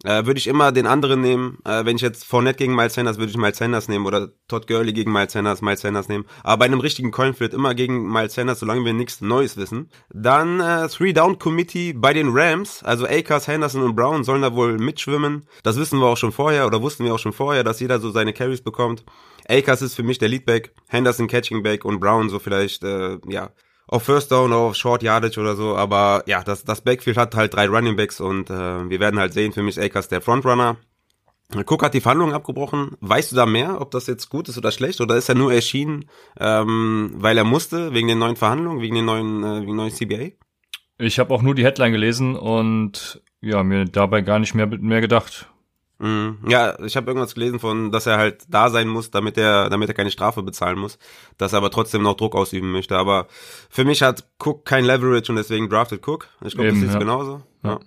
äh, 0.03 0.25
würde 0.25 0.37
ich 0.37 0.47
immer 0.47 0.71
den 0.71 0.87
anderen 0.87 1.21
nehmen. 1.21 1.57
Äh, 1.65 1.85
wenn 1.85 1.95
ich 1.95 2.01
jetzt 2.01 2.25
Fournette 2.25 2.57
gegen 2.57 2.75
Miles 2.75 2.93
Sanders, 2.93 3.17
würde 3.17 3.31
ich 3.31 3.37
Miles 3.37 3.57
Sanders 3.57 3.87
nehmen 3.87 4.05
oder 4.05 4.29
Todd 4.47 4.67
Gurley 4.67 4.93
gegen 4.93 5.11
Miles 5.11 5.33
Sanders, 5.33 5.61
Miles 5.61 5.81
Sanders 5.81 6.07
nehmen. 6.07 6.25
Aber 6.43 6.59
bei 6.59 6.65
einem 6.65 6.79
richtigen 6.79 7.11
Coinflip 7.11 7.53
immer 7.53 7.75
gegen 7.75 8.11
Miles 8.11 8.33
Sanders, 8.33 8.59
solange 8.59 8.85
wir 8.85 8.93
nichts 8.93 9.21
Neues 9.21 9.57
wissen. 9.57 9.89
Dann 10.13 10.59
äh, 10.59 10.87
Three-Down-Committee 10.87 11.93
bei 11.93 12.13
den 12.13 12.29
Rams, 12.31 12.83
also 12.83 13.05
Akers, 13.05 13.47
Henderson 13.47 13.83
und 13.83 13.95
Brown 13.95 14.23
sollen 14.23 14.41
da 14.41 14.53
wohl 14.53 14.77
mitschwimmen. 14.77 15.45
Das 15.63 15.77
wissen 15.77 15.99
wir 15.99 16.07
auch 16.07 16.17
schon 16.17 16.31
vorher 16.31 16.65
oder 16.65 16.81
wussten 16.81 17.03
wir 17.03 17.13
auch 17.13 17.19
schon 17.19 17.33
vorher, 17.33 17.63
dass 17.63 17.79
jeder 17.79 17.99
so 17.99 18.11
seine 18.11 18.33
Carries 18.33 18.61
bekommt. 18.61 19.03
Akers 19.47 19.81
ist 19.81 19.95
für 19.95 20.03
mich 20.03 20.19
der 20.19 20.29
Leadback, 20.29 20.73
Henderson 20.87 21.27
Catching 21.27 21.63
Back 21.63 21.83
und 21.83 21.99
Brown 21.99 22.29
so 22.29 22.39
vielleicht, 22.39 22.83
äh, 22.83 23.17
ja, 23.27 23.49
auf 23.89 24.03
First 24.03 24.31
Down 24.31 24.53
auf 24.53 24.75
Short 24.75 25.01
Yardage 25.01 25.39
oder 25.39 25.55
so, 25.55 25.75
aber 25.75 26.23
ja, 26.27 26.43
das, 26.43 26.63
das 26.63 26.81
Backfield 26.81 27.17
hat 27.17 27.35
halt 27.35 27.53
drei 27.53 27.67
Running 27.67 27.95
Backs 27.95 28.21
und 28.21 28.49
äh, 28.49 28.89
wir 28.89 28.99
werden 28.99 29.19
halt 29.19 29.33
sehen, 29.33 29.51
für 29.51 29.63
mich 29.63 29.77
ist 29.77 29.83
Akers 29.83 30.07
der 30.07 30.21
Frontrunner. 30.21 30.77
Cook 31.65 31.81
hat 31.81 31.95
die 31.95 32.01
Verhandlungen 32.01 32.35
abgebrochen. 32.35 32.91
Weißt 32.99 33.31
du 33.31 33.35
da 33.35 33.47
mehr, 33.47 33.81
ob 33.81 33.89
das 33.89 34.05
jetzt 34.05 34.29
gut 34.29 34.47
ist 34.49 34.59
oder 34.59 34.71
schlecht? 34.71 35.01
Oder 35.01 35.15
ist 35.15 35.29
er 35.29 35.35
nur 35.35 35.51
erschienen, 35.51 36.05
ähm, 36.39 37.11
weil 37.15 37.39
er 37.39 37.43
musste, 37.43 37.91
wegen 37.91 38.07
den 38.07 38.19
neuen 38.19 38.35
Verhandlungen, 38.35 38.81
wegen 38.81 38.93
den 38.93 39.05
neuen, 39.05 39.43
äh, 39.43 39.61
wegen 39.61 39.75
neuen 39.75 39.91
CBA? 39.91 40.35
Ich 40.99 41.17
habe 41.17 41.33
auch 41.33 41.41
nur 41.41 41.55
die 41.55 41.63
Headline 41.63 41.91
gelesen 41.91 42.35
und 42.35 43.23
ja, 43.41 43.63
mir 43.63 43.85
dabei 43.85 44.21
gar 44.21 44.37
nicht 44.37 44.53
mehr, 44.53 44.67
mehr 44.67 45.01
gedacht. 45.01 45.49
Mhm. 45.99 46.37
Ja, 46.47 46.79
ich 46.79 46.95
habe 46.95 47.07
irgendwas 47.07 47.33
gelesen 47.33 47.59
von, 47.59 47.91
dass 47.91 48.05
er 48.05 48.17
halt 48.17 48.43
da 48.47 48.69
sein 48.69 48.87
muss, 48.87 49.11
damit 49.11 49.37
er, 49.37 49.69
damit 49.69 49.89
er 49.89 49.95
keine 49.95 50.11
Strafe 50.11 50.41
bezahlen 50.43 50.79
muss, 50.79 50.97
dass 51.37 51.53
er 51.53 51.57
aber 51.57 51.71
trotzdem 51.71 52.03
noch 52.03 52.15
Druck 52.15 52.35
ausüben 52.35 52.71
möchte. 52.71 52.97
Aber 52.97 53.27
für 53.69 53.83
mich 53.83 54.01
hat 54.01 54.25
Cook 54.43 54.65
kein 54.65 54.85
Leverage 54.85 55.31
und 55.31 55.35
deswegen 55.35 55.69
drafted 55.69 56.07
Cook. 56.07 56.29
Ich 56.43 56.53
glaube, 56.53 56.69
das 56.69 56.79
ist 56.79 56.93
ja. 56.93 56.99
genauso. 56.99 57.41
Ja. 57.63 57.71
ja. 57.71 57.79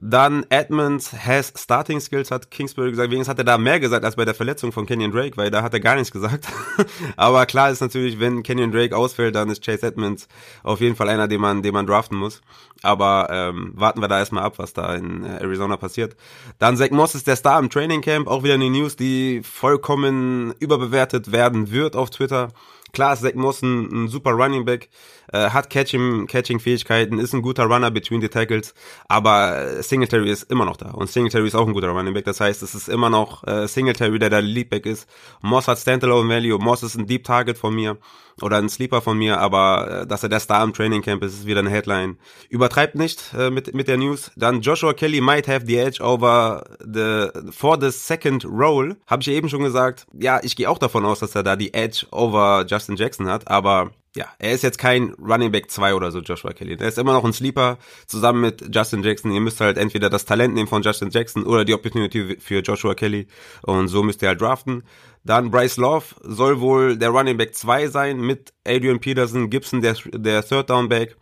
Dann 0.00 0.44
Edmonds 0.48 1.12
has 1.12 1.52
Starting 1.56 2.00
Skills, 2.00 2.30
hat 2.30 2.50
Kingsbury 2.50 2.90
gesagt. 2.90 3.10
Wenigstens 3.10 3.30
hat 3.30 3.38
er 3.38 3.44
da 3.44 3.58
mehr 3.58 3.78
gesagt 3.80 4.04
als 4.04 4.16
bei 4.16 4.24
der 4.24 4.34
Verletzung 4.34 4.72
von 4.72 4.86
Kenyon 4.86 5.12
Drake, 5.12 5.36
weil 5.36 5.50
da 5.50 5.62
hat 5.62 5.72
er 5.72 5.80
gar 5.80 5.94
nichts 5.94 6.10
gesagt. 6.10 6.48
Aber 7.16 7.46
klar 7.46 7.70
ist 7.70 7.80
natürlich, 7.80 8.18
wenn 8.18 8.42
Kenyon 8.42 8.72
Drake 8.72 8.96
ausfällt, 8.96 9.34
dann 9.34 9.50
ist 9.50 9.64
Chase 9.64 9.86
Edmonds 9.86 10.28
auf 10.62 10.80
jeden 10.80 10.96
Fall 10.96 11.08
einer, 11.08 11.28
den 11.28 11.40
man, 11.40 11.62
den 11.62 11.74
man 11.74 11.86
draften 11.86 12.18
muss. 12.18 12.40
Aber 12.82 13.28
ähm, 13.30 13.72
warten 13.74 14.00
wir 14.00 14.08
da 14.08 14.18
erstmal 14.18 14.44
ab, 14.44 14.58
was 14.58 14.72
da 14.72 14.94
in 14.94 15.24
äh, 15.24 15.40
Arizona 15.40 15.76
passiert. 15.76 16.16
Dann 16.58 16.76
Zach 16.76 16.90
Moss 16.90 17.14
ist 17.14 17.26
der 17.26 17.36
Star 17.36 17.58
im 17.58 17.70
Training 17.70 18.00
Camp. 18.00 18.26
Auch 18.26 18.42
wieder 18.42 18.54
eine 18.54 18.70
News, 18.70 18.96
die 18.96 19.42
vollkommen 19.42 20.54
überbewertet 20.58 21.32
werden 21.32 21.70
wird 21.70 21.96
auf 21.96 22.10
Twitter. 22.10 22.48
Klar 22.92 23.14
ist 23.14 23.22
Zach 23.22 23.34
Moss 23.34 23.62
ein, 23.62 24.04
ein 24.04 24.08
super 24.08 24.30
Running 24.30 24.64
Back, 24.64 24.88
äh, 25.34 25.50
hat 25.50 25.68
Catching, 25.68 26.26
Catching-Fähigkeiten, 26.26 27.18
ist 27.18 27.34
ein 27.34 27.42
guter 27.42 27.64
Runner 27.64 27.90
between 27.90 28.20
the 28.20 28.28
Tackles, 28.28 28.72
aber 29.08 29.82
Singletary 29.82 30.30
ist 30.30 30.50
immer 30.50 30.64
noch 30.64 30.76
da 30.76 30.92
und 30.92 31.10
Singletary 31.10 31.48
ist 31.48 31.56
auch 31.56 31.66
ein 31.66 31.72
guter 31.72 31.88
Running 31.88 32.14
Back, 32.14 32.24
das 32.24 32.40
heißt, 32.40 32.62
es 32.62 32.74
ist 32.74 32.88
immer 32.88 33.10
noch 33.10 33.44
äh, 33.46 33.66
Singletary, 33.66 34.18
der 34.18 34.30
der 34.30 34.42
Leadback 34.42 34.86
ist. 34.86 35.08
Moss 35.42 35.66
hat 35.66 35.78
Standalone 35.78 36.28
Value, 36.28 36.58
Moss 36.58 36.82
ist 36.82 36.94
ein 36.94 37.06
Deep 37.06 37.24
Target 37.24 37.58
von 37.58 37.74
mir 37.74 37.98
oder 38.42 38.58
ein 38.58 38.68
Sleeper 38.68 39.00
von 39.00 39.18
mir, 39.18 39.40
aber 39.40 40.02
äh, 40.02 40.06
dass 40.06 40.22
er 40.22 40.28
der 40.28 40.40
Star 40.40 40.62
im 40.64 40.72
Training 40.72 41.02
Camp 41.02 41.22
ist, 41.22 41.34
ist 41.34 41.46
wieder 41.46 41.60
eine 41.60 41.70
Headline. 41.70 42.18
Übertreibt 42.48 42.94
nicht 42.94 43.32
äh, 43.36 43.50
mit 43.50 43.74
mit 43.74 43.88
der 43.88 43.96
News. 43.96 44.30
Dann 44.36 44.60
Joshua 44.60 44.92
Kelly 44.92 45.20
might 45.20 45.48
have 45.48 45.66
the 45.66 45.76
edge 45.76 46.02
over 46.02 46.64
the 46.80 47.28
for 47.50 47.78
the 47.80 47.90
second 47.90 48.44
role. 48.44 48.96
Habe 49.06 49.22
ich 49.22 49.28
eben 49.28 49.48
schon 49.48 49.62
gesagt. 49.62 50.06
Ja, 50.12 50.40
ich 50.42 50.56
gehe 50.56 50.68
auch 50.68 50.78
davon 50.78 51.04
aus, 51.04 51.20
dass 51.20 51.34
er 51.34 51.42
da 51.42 51.56
die 51.56 51.74
Edge 51.74 52.06
over 52.10 52.64
Justin 52.68 52.96
Jackson 52.96 53.28
hat, 53.28 53.48
aber 53.48 53.90
ja, 54.16 54.26
er 54.38 54.52
ist 54.52 54.62
jetzt 54.62 54.78
kein 54.78 55.12
Running 55.14 55.50
Back 55.50 55.70
2 55.70 55.94
oder 55.94 56.12
so, 56.12 56.20
Joshua 56.20 56.52
Kelly. 56.52 56.76
Er 56.78 56.86
ist 56.86 56.98
immer 56.98 57.12
noch 57.14 57.24
ein 57.24 57.32
Sleeper 57.32 57.78
zusammen 58.06 58.42
mit 58.42 58.74
Justin 58.74 59.02
Jackson. 59.02 59.32
Ihr 59.32 59.40
müsst 59.40 59.60
halt 59.60 59.76
entweder 59.76 60.08
das 60.08 60.24
Talent 60.24 60.54
nehmen 60.54 60.68
von 60.68 60.82
Justin 60.82 61.10
Jackson 61.10 61.44
oder 61.44 61.64
die 61.64 61.74
Opportunity 61.74 62.36
für 62.38 62.60
Joshua 62.60 62.94
Kelly. 62.94 63.26
Und 63.62 63.88
so 63.88 64.04
müsst 64.04 64.22
ihr 64.22 64.28
halt 64.28 64.40
draften. 64.40 64.84
Dann 65.24 65.50
Bryce 65.50 65.78
Love 65.78 66.04
soll 66.22 66.60
wohl 66.60 66.96
der 66.96 67.08
Running 67.08 67.36
Back 67.36 67.54
2 67.54 67.88
sein 67.88 68.20
mit 68.20 68.52
Adrian 68.64 69.00
Peterson, 69.00 69.50
Gibson 69.50 69.80
der, 69.80 69.96
der 70.12 70.46
Third 70.46 70.70
Down 70.70 70.88
Back. 70.88 71.16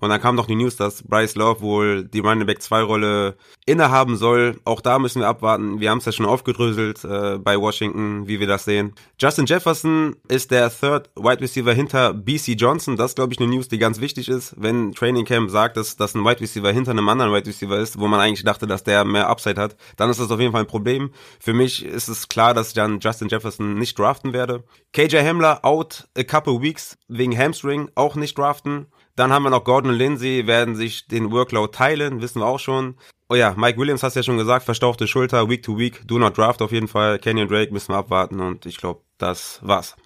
Und 0.00 0.10
dann 0.10 0.20
kam 0.20 0.36
noch 0.36 0.46
die 0.46 0.54
News, 0.54 0.76
dass 0.76 1.02
Bryce 1.02 1.34
Love 1.34 1.60
wohl 1.60 2.04
die 2.04 2.20
Running 2.20 2.46
Back 2.46 2.62
2 2.62 2.82
Rolle 2.82 3.36
innehaben 3.66 4.16
soll. 4.16 4.56
Auch 4.64 4.80
da 4.80 4.98
müssen 4.98 5.20
wir 5.20 5.28
abwarten. 5.28 5.80
Wir 5.80 5.90
haben 5.90 5.98
es 5.98 6.04
ja 6.04 6.12
schon 6.12 6.26
aufgedröselt 6.26 7.04
äh, 7.04 7.38
bei 7.38 7.58
Washington, 7.58 8.28
wie 8.28 8.38
wir 8.40 8.46
das 8.46 8.64
sehen. 8.64 8.94
Justin 9.18 9.46
Jefferson 9.46 10.16
ist 10.28 10.50
der 10.50 10.70
Third 10.70 11.10
Wide 11.16 11.40
Receiver 11.40 11.72
hinter 11.72 12.14
BC 12.14 12.54
Johnson. 12.56 12.96
Das 12.96 13.12
ist, 13.12 13.16
glaube 13.16 13.32
ich, 13.32 13.40
eine 13.40 13.48
News, 13.48 13.68
die 13.68 13.78
ganz 13.78 14.00
wichtig 14.00 14.28
ist. 14.28 14.54
Wenn 14.56 14.92
Training 14.92 15.24
Camp 15.24 15.50
sagt, 15.50 15.76
dass, 15.76 15.96
dass 15.96 16.14
ein 16.14 16.24
Wide 16.24 16.40
Receiver 16.40 16.70
hinter 16.70 16.92
einem 16.92 17.08
anderen 17.08 17.32
Wide 17.32 17.46
Receiver 17.46 17.76
ist, 17.78 17.98
wo 17.98 18.06
man 18.06 18.20
eigentlich 18.20 18.44
dachte, 18.44 18.66
dass 18.66 18.84
der 18.84 19.04
mehr 19.04 19.28
Upside 19.28 19.60
hat, 19.60 19.76
dann 19.96 20.10
ist 20.10 20.20
das 20.20 20.30
auf 20.30 20.40
jeden 20.40 20.52
Fall 20.52 20.62
ein 20.62 20.68
Problem. 20.68 21.10
Für 21.40 21.52
mich 21.52 21.84
ist 21.84 22.08
es 22.08 22.28
klar, 22.28 22.54
dass 22.54 22.68
ich 22.68 22.74
dann 22.74 23.00
Justin 23.00 23.28
Jefferson 23.28 23.74
nicht 23.74 23.98
draften 23.98 24.32
werde. 24.32 24.62
KJ 24.92 25.18
Hamler 25.18 25.64
out 25.64 26.08
a 26.16 26.22
couple 26.22 26.62
weeks 26.62 26.96
wegen 27.08 27.36
Hamstring, 27.36 27.90
auch 27.94 28.14
nicht 28.14 28.38
draften. 28.38 28.86
Dann 29.18 29.32
haben 29.32 29.42
wir 29.42 29.50
noch 29.50 29.64
Gordon 29.64 29.90
und 29.90 29.96
Lindsay, 29.96 30.46
werden 30.46 30.76
sich 30.76 31.08
den 31.08 31.32
Workload 31.32 31.76
teilen, 31.76 32.22
wissen 32.22 32.40
wir 32.40 32.46
auch 32.46 32.60
schon. 32.60 32.94
Oh 33.28 33.34
ja, 33.34 33.52
Mike 33.56 33.76
Williams 33.76 34.04
hast 34.04 34.14
ja 34.14 34.22
schon 34.22 34.38
gesagt, 34.38 34.64
verstauchte 34.64 35.08
Schulter, 35.08 35.48
Week 35.48 35.60
to 35.60 35.76
Week, 35.76 36.06
do 36.06 36.20
not 36.20 36.38
draft 36.38 36.62
auf 36.62 36.70
jeden 36.70 36.86
Fall. 36.86 37.18
Kenyon 37.18 37.48
Drake 37.48 37.72
müssen 37.72 37.92
wir 37.92 37.96
abwarten 37.96 38.38
und 38.40 38.64
ich 38.64 38.76
glaube, 38.76 39.00
das 39.18 39.58
war's. 39.60 39.96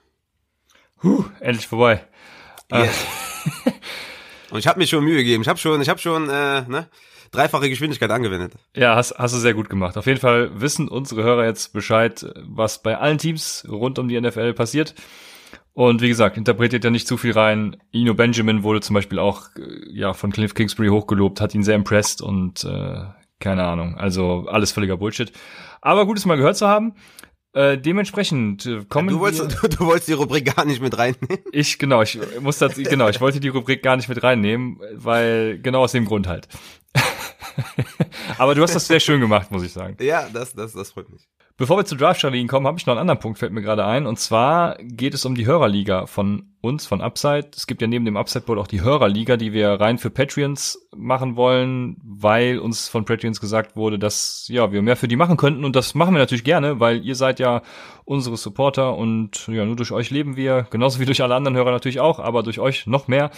Huh, 1.02 1.26
endlich 1.40 1.68
vorbei. 1.68 2.06
Yes. 2.72 3.04
und 4.50 4.58
ich 4.60 4.66
habe 4.66 4.78
mir 4.78 4.86
schon 4.86 5.04
Mühe 5.04 5.16
gegeben. 5.16 5.42
Ich 5.42 5.48
habe 5.48 5.58
schon, 5.58 5.82
ich 5.82 5.90
habe 5.90 6.00
schon, 6.00 6.30
äh, 6.30 6.62
ne? 6.62 6.88
dreifache 7.32 7.68
Geschwindigkeit 7.68 8.10
angewendet. 8.10 8.54
Ja, 8.74 8.96
hast, 8.96 9.18
hast 9.18 9.34
du 9.34 9.38
sehr 9.38 9.52
gut 9.52 9.68
gemacht. 9.68 9.98
Auf 9.98 10.06
jeden 10.06 10.20
Fall 10.20 10.58
wissen 10.58 10.88
unsere 10.88 11.22
Hörer 11.22 11.44
jetzt 11.44 11.74
Bescheid, 11.74 12.24
was 12.36 12.82
bei 12.82 12.96
allen 12.96 13.18
Teams 13.18 13.66
rund 13.68 13.98
um 13.98 14.08
die 14.08 14.18
NFL 14.18 14.54
passiert. 14.54 14.94
Und 15.74 16.02
wie 16.02 16.08
gesagt, 16.08 16.36
interpretiert 16.36 16.84
ja 16.84 16.90
nicht 16.90 17.06
zu 17.06 17.16
viel 17.16 17.32
rein. 17.32 17.76
Ino 17.92 18.14
Benjamin 18.14 18.62
wurde 18.62 18.80
zum 18.80 18.94
Beispiel 18.94 19.18
auch 19.18 19.48
äh, 19.56 19.90
ja 19.90 20.12
von 20.12 20.30
Cliff 20.30 20.54
Kingsbury 20.54 20.88
hochgelobt, 20.88 21.40
hat 21.40 21.54
ihn 21.54 21.62
sehr 21.62 21.76
impressed 21.76 22.20
und 22.20 22.64
äh, 22.64 23.04
keine 23.40 23.64
Ahnung. 23.64 23.96
Also 23.96 24.46
alles 24.48 24.72
völliger 24.72 24.96
Bullshit. 24.96 25.32
Aber 25.80 26.06
gut, 26.06 26.18
es 26.18 26.26
mal 26.26 26.36
gehört 26.36 26.56
zu 26.56 26.68
haben. 26.68 26.94
Äh, 27.54 27.76
dementsprechend 27.76 28.64
äh, 28.64 28.84
kommen 28.88 29.08
ja, 29.08 29.14
du, 29.14 29.20
wolltest, 29.20 29.62
du, 29.62 29.68
du 29.76 29.86
wolltest 29.86 30.08
die 30.08 30.14
Rubrik 30.14 30.54
gar 30.56 30.64
nicht 30.64 30.80
mit 30.80 30.96
reinnehmen. 30.96 31.38
Ich 31.52 31.78
genau, 31.78 32.00
ich 32.00 32.18
muss 32.40 32.58
das 32.58 32.76
genau, 32.76 33.08
ich 33.08 33.20
wollte 33.20 33.40
die 33.40 33.48
Rubrik 33.48 33.82
gar 33.82 33.96
nicht 33.96 34.08
mit 34.08 34.22
reinnehmen, 34.22 34.78
weil 34.94 35.58
genau 35.58 35.82
aus 35.82 35.92
dem 35.92 36.06
Grund 36.06 36.28
halt. 36.28 36.48
Aber 38.38 38.54
du 38.54 38.62
hast 38.62 38.74
das 38.74 38.86
sehr 38.86 39.00
schön 39.00 39.20
gemacht, 39.20 39.50
muss 39.50 39.62
ich 39.62 39.72
sagen. 39.72 39.96
Ja, 40.00 40.28
das 40.32 40.54
das 40.54 40.72
das 40.72 40.92
freut 40.92 41.10
mich. 41.10 41.28
Bevor 41.58 41.76
wir 41.76 41.84
zu 41.84 41.96
Draft-Strategien 41.96 42.48
kommen, 42.48 42.66
habe 42.66 42.78
ich 42.78 42.86
noch 42.86 42.92
einen 42.92 43.02
anderen 43.02 43.20
Punkt, 43.20 43.38
fällt 43.38 43.52
mir 43.52 43.60
gerade 43.60 43.84
ein. 43.84 44.06
Und 44.06 44.18
zwar 44.18 44.78
geht 44.80 45.12
es 45.12 45.26
um 45.26 45.34
die 45.34 45.46
Hörerliga 45.46 46.06
von 46.06 46.54
uns, 46.62 46.86
von 46.86 47.02
Upside. 47.02 47.50
Es 47.54 47.66
gibt 47.66 47.82
ja 47.82 47.88
neben 47.88 48.06
dem 48.06 48.16
Upside 48.16 48.46
Bowl 48.46 48.58
auch 48.58 48.66
die 48.66 48.80
Hörerliga, 48.80 49.36
die 49.36 49.52
wir 49.52 49.68
rein 49.72 49.98
für 49.98 50.08
Patreons 50.08 50.88
machen 50.96 51.36
wollen, 51.36 51.98
weil 52.02 52.58
uns 52.58 52.88
von 52.88 53.04
Patreons 53.04 53.38
gesagt 53.38 53.76
wurde, 53.76 53.98
dass 53.98 54.46
ja 54.48 54.72
wir 54.72 54.80
mehr 54.80 54.96
für 54.96 55.08
die 55.08 55.16
machen 55.16 55.36
könnten. 55.36 55.64
Und 55.64 55.76
das 55.76 55.94
machen 55.94 56.14
wir 56.14 56.20
natürlich 56.20 56.44
gerne, 56.44 56.80
weil 56.80 57.04
ihr 57.04 57.16
seid 57.16 57.38
ja 57.38 57.62
unsere 58.04 58.38
Supporter 58.38 58.96
und 58.96 59.46
ja, 59.46 59.64
nur 59.66 59.76
durch 59.76 59.92
euch 59.92 60.10
leben 60.10 60.36
wir, 60.36 60.66
genauso 60.70 61.00
wie 61.00 61.06
durch 61.06 61.22
alle 61.22 61.34
anderen 61.34 61.56
Hörer 61.56 61.70
natürlich 61.70 62.00
auch, 62.00 62.18
aber 62.18 62.42
durch 62.42 62.60
euch 62.60 62.86
noch 62.86 63.08
mehr. 63.08 63.30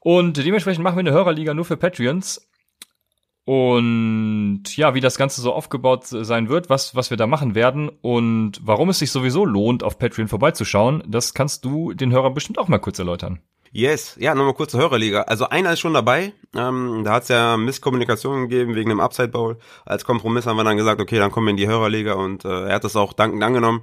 Und 0.00 0.36
dementsprechend 0.36 0.82
machen 0.82 0.96
wir 0.96 1.00
eine 1.00 1.12
Hörerliga 1.12 1.54
nur 1.54 1.64
für 1.64 1.76
Patreons. 1.76 2.51
Und 3.44 4.64
ja, 4.76 4.94
wie 4.94 5.00
das 5.00 5.16
Ganze 5.16 5.40
so 5.40 5.52
aufgebaut 5.52 6.04
sein 6.06 6.48
wird, 6.48 6.70
was, 6.70 6.94
was 6.94 7.10
wir 7.10 7.16
da 7.16 7.26
machen 7.26 7.54
werden 7.54 7.88
und 7.88 8.60
warum 8.62 8.88
es 8.90 9.00
sich 9.00 9.10
sowieso 9.10 9.44
lohnt, 9.44 9.82
auf 9.82 9.98
Patreon 9.98 10.28
vorbeizuschauen, 10.28 11.02
das 11.08 11.34
kannst 11.34 11.64
du 11.64 11.92
den 11.92 12.12
Hörern 12.12 12.34
bestimmt 12.34 12.58
auch 12.58 12.68
mal 12.68 12.78
kurz 12.78 12.98
erläutern. 13.00 13.40
Yes, 13.74 14.16
ja, 14.20 14.34
nochmal 14.34 14.52
kurz 14.52 14.72
zur 14.72 14.80
Hörerliga. 14.80 15.22
Also 15.22 15.48
einer 15.48 15.72
ist 15.72 15.80
schon 15.80 15.94
dabei. 15.94 16.34
Ähm, 16.54 17.02
da 17.04 17.14
hat 17.14 17.22
es 17.22 17.30
ja 17.30 17.56
Misskommunikation 17.56 18.42
gegeben 18.42 18.74
wegen 18.74 18.90
dem 18.90 19.00
Upside 19.00 19.28
Bowl. 19.28 19.58
Als 19.86 20.04
Kompromiss 20.04 20.46
haben 20.46 20.58
wir 20.58 20.64
dann 20.64 20.76
gesagt, 20.76 21.00
okay, 21.00 21.18
dann 21.18 21.30
kommen 21.30 21.46
wir 21.46 21.52
in 21.52 21.56
die 21.56 21.68
Hörerliga 21.68 22.12
und 22.12 22.44
äh, 22.44 22.66
er 22.66 22.74
hat 22.74 22.84
das 22.84 22.96
auch 22.96 23.14
dankend 23.14 23.42
angenommen, 23.42 23.80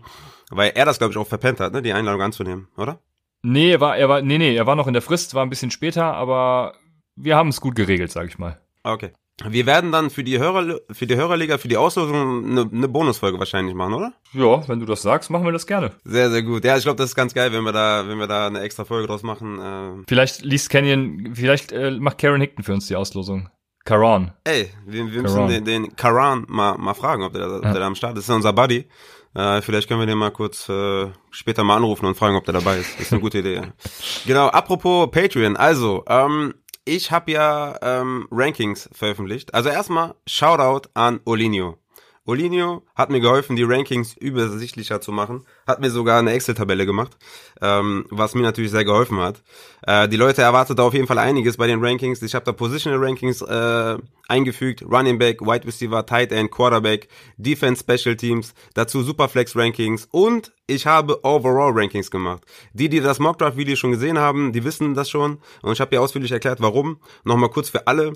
weil 0.51 0.73
er 0.75 0.85
das, 0.85 0.99
glaube 0.99 1.11
ich, 1.11 1.17
auch 1.17 1.25
verpennt 1.25 1.59
hat, 1.59 1.73
ne, 1.73 1.81
die 1.81 1.91
Einladung 1.91 2.21
anzunehmen, 2.21 2.67
oder? 2.77 2.99
Nee, 3.41 3.71
er 3.71 3.81
war, 3.81 3.97
er 3.97 4.07
war, 4.09 4.21
nee, 4.21 4.37
nee, 4.37 4.55
er 4.55 4.67
war 4.67 4.75
noch 4.75 4.85
in 4.85 4.93
der 4.93 5.01
Frist, 5.01 5.33
war 5.33 5.43
ein 5.43 5.49
bisschen 5.49 5.71
später, 5.71 6.13
aber 6.13 6.75
wir 7.15 7.35
haben 7.35 7.49
es 7.49 7.59
gut 7.59 7.75
geregelt, 7.75 8.11
sag 8.11 8.27
ich 8.27 8.37
mal. 8.37 8.61
Okay. 8.83 9.11
Wir 9.47 9.65
werden 9.65 9.91
dann 9.91 10.09
für 10.09 10.23
die 10.23 10.39
Hörer, 10.39 10.79
für 10.91 11.07
die 11.07 11.15
Hörerliga, 11.15 11.57
für 11.57 11.67
die 11.67 11.77
Auslosung 11.77 12.45
eine, 12.45 12.69
eine 12.71 12.87
Bonusfolge 12.87 13.39
wahrscheinlich 13.39 13.75
machen, 13.75 13.93
oder? 13.93 14.13
Ja, 14.33 14.67
wenn 14.67 14.79
du 14.79 14.85
das 14.85 15.01
sagst, 15.01 15.29
machen 15.29 15.45
wir 15.45 15.51
das 15.51 15.67
gerne. 15.67 15.91
Sehr, 16.03 16.29
sehr 16.29 16.43
gut. 16.43 16.65
Ja, 16.65 16.77
ich 16.77 16.83
glaube, 16.83 16.97
das 16.97 17.11
ist 17.11 17.15
ganz 17.15 17.33
geil, 17.33 17.51
wenn 17.53 17.63
wir 17.63 17.71
da, 17.71 18.07
wenn 18.07 18.17
wir 18.17 18.27
da 18.27 18.47
eine 18.47 18.61
extra 18.61 18.85
Folge 18.85 19.07
draus 19.07 19.23
machen. 19.23 19.59
Äh. 19.59 20.03
Vielleicht 20.07 20.41
liest 20.43 20.69
Canyon, 20.69 21.31
vielleicht 21.33 21.71
äh, 21.71 21.91
macht 21.91 22.17
Karen 22.17 22.41
Hickton 22.41 22.63
für 22.63 22.73
uns 22.73 22.87
die 22.87 22.95
Auslosung. 22.95 23.49
Karan. 23.85 24.33
Ey, 24.43 24.69
wir, 24.85 25.11
wir 25.11 25.21
müssen 25.21 25.47
den, 25.47 25.65
den 25.65 25.95
Karan 25.95 26.45
mal, 26.47 26.77
mal 26.77 26.93
fragen, 26.93 27.23
ob 27.23 27.33
der, 27.33 27.47
ob 27.47 27.63
ja. 27.63 27.71
der 27.71 27.79
da 27.79 27.87
am 27.87 27.95
Start 27.95 28.17
ist. 28.17 28.27
Das 28.27 28.29
ist 28.29 28.35
unser 28.35 28.53
Buddy. 28.53 28.87
Äh, 29.33 29.61
vielleicht 29.61 29.87
können 29.87 29.99
wir 29.99 30.07
den 30.07 30.17
mal 30.17 30.31
kurz 30.31 30.69
äh, 30.69 31.07
später 31.31 31.63
mal 31.63 31.77
anrufen 31.77 32.05
und 32.05 32.15
fragen, 32.15 32.35
ob 32.35 32.45
der 32.45 32.53
dabei 32.53 32.77
ist. 32.77 32.93
Das 32.95 33.07
ist 33.07 33.13
eine 33.13 33.21
gute 33.21 33.39
Idee. 33.39 33.61
genau, 34.25 34.47
apropos 34.47 35.09
Patreon. 35.11 35.55
Also, 35.55 36.03
ähm, 36.07 36.53
ich 36.89 37.11
habe 37.11 37.31
ja 37.31 37.77
ähm, 37.81 38.27
Rankings 38.31 38.89
veröffentlicht. 38.91 39.53
Also 39.53 39.69
erstmal 39.69 40.15
Shoutout 40.27 40.89
an 40.93 41.19
Olinio. 41.25 41.77
Olinio 42.29 42.83
hat 42.95 43.09
mir 43.09 43.19
geholfen, 43.19 43.55
die 43.55 43.63
Rankings 43.63 44.15
übersichtlicher 44.15 45.01
zu 45.01 45.11
machen, 45.11 45.45
hat 45.65 45.81
mir 45.81 45.89
sogar 45.89 46.19
eine 46.19 46.31
Excel-Tabelle 46.31 46.85
gemacht, 46.85 47.17
ähm, 47.59 48.05
was 48.11 48.35
mir 48.35 48.43
natürlich 48.43 48.69
sehr 48.69 48.85
geholfen 48.85 49.19
hat. 49.19 49.41
Äh, 49.81 50.07
die 50.07 50.15
Leute 50.15 50.43
erwartet 50.43 50.77
da 50.77 50.83
auf 50.83 50.93
jeden 50.93 51.07
Fall 51.07 51.17
einiges 51.17 51.57
bei 51.57 51.65
den 51.65 51.83
Rankings. 51.83 52.21
Ich 52.21 52.35
habe 52.35 52.45
da 52.45 52.51
Positional 52.51 53.03
Rankings 53.03 53.41
äh, 53.41 53.97
eingefügt, 54.27 54.83
Running 54.83 55.17
Back, 55.17 55.41
Wide 55.41 55.65
Receiver, 55.65 56.05
Tight 56.05 56.31
End, 56.31 56.51
Quarterback, 56.51 57.09
Defense, 57.37 57.83
Special 57.83 58.15
Teams, 58.15 58.53
dazu 58.75 59.01
Superflex 59.01 59.55
Rankings 59.55 60.07
und 60.11 60.51
ich 60.67 60.85
habe 60.85 61.23
Overall 61.23 61.71
Rankings 61.73 62.11
gemacht. 62.11 62.43
Die, 62.73 62.89
die 62.89 62.99
das 62.99 63.17
Mockdraft 63.17 63.57
Video 63.57 63.75
schon 63.75 63.91
gesehen 63.91 64.19
haben, 64.19 64.53
die 64.53 64.63
wissen 64.63 64.93
das 64.93 65.09
schon 65.09 65.39
und 65.63 65.73
ich 65.73 65.81
habe 65.81 65.89
hier 65.89 66.01
ausführlich 66.01 66.31
erklärt, 66.31 66.61
warum. 66.61 66.99
Nochmal 67.23 67.49
kurz 67.49 67.69
für 67.69 67.87
alle 67.87 68.13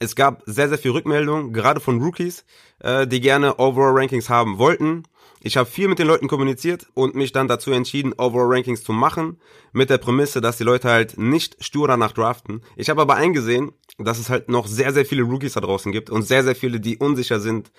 es 0.00 0.16
gab 0.16 0.42
sehr, 0.46 0.68
sehr 0.68 0.78
viel 0.78 0.90
Rückmeldungen, 0.90 1.52
gerade 1.52 1.78
von 1.78 2.02
Rookies, 2.02 2.44
äh, 2.80 3.06
die 3.06 3.20
gerne 3.20 3.58
Overall 3.58 3.92
Rankings 3.92 4.30
haben 4.30 4.58
wollten. 4.58 5.04
Ich 5.42 5.56
habe 5.56 5.68
viel 5.68 5.88
mit 5.88 5.98
den 5.98 6.06
Leuten 6.06 6.26
kommuniziert 6.26 6.86
und 6.94 7.14
mich 7.14 7.32
dann 7.32 7.48
dazu 7.48 7.70
entschieden, 7.70 8.14
Overall 8.16 8.54
Rankings 8.54 8.82
zu 8.82 8.92
machen, 8.92 9.38
mit 9.72 9.90
der 9.90 9.98
Prämisse, 9.98 10.40
dass 10.40 10.56
die 10.56 10.64
Leute 10.64 10.88
halt 10.88 11.18
nicht 11.18 11.62
stur 11.62 11.86
danach 11.86 12.12
draften. 12.12 12.62
Ich 12.76 12.88
habe 12.88 13.02
aber 13.02 13.14
eingesehen, 13.14 13.72
dass 13.98 14.18
es 14.18 14.30
halt 14.30 14.48
noch 14.48 14.66
sehr, 14.66 14.92
sehr 14.92 15.04
viele 15.04 15.22
Rookies 15.22 15.52
da 15.52 15.60
draußen 15.60 15.92
gibt 15.92 16.08
und 16.08 16.22
sehr, 16.22 16.44
sehr 16.44 16.56
viele, 16.56 16.80
die 16.80 16.96
unsicher 16.96 17.38
sind, 17.38 17.70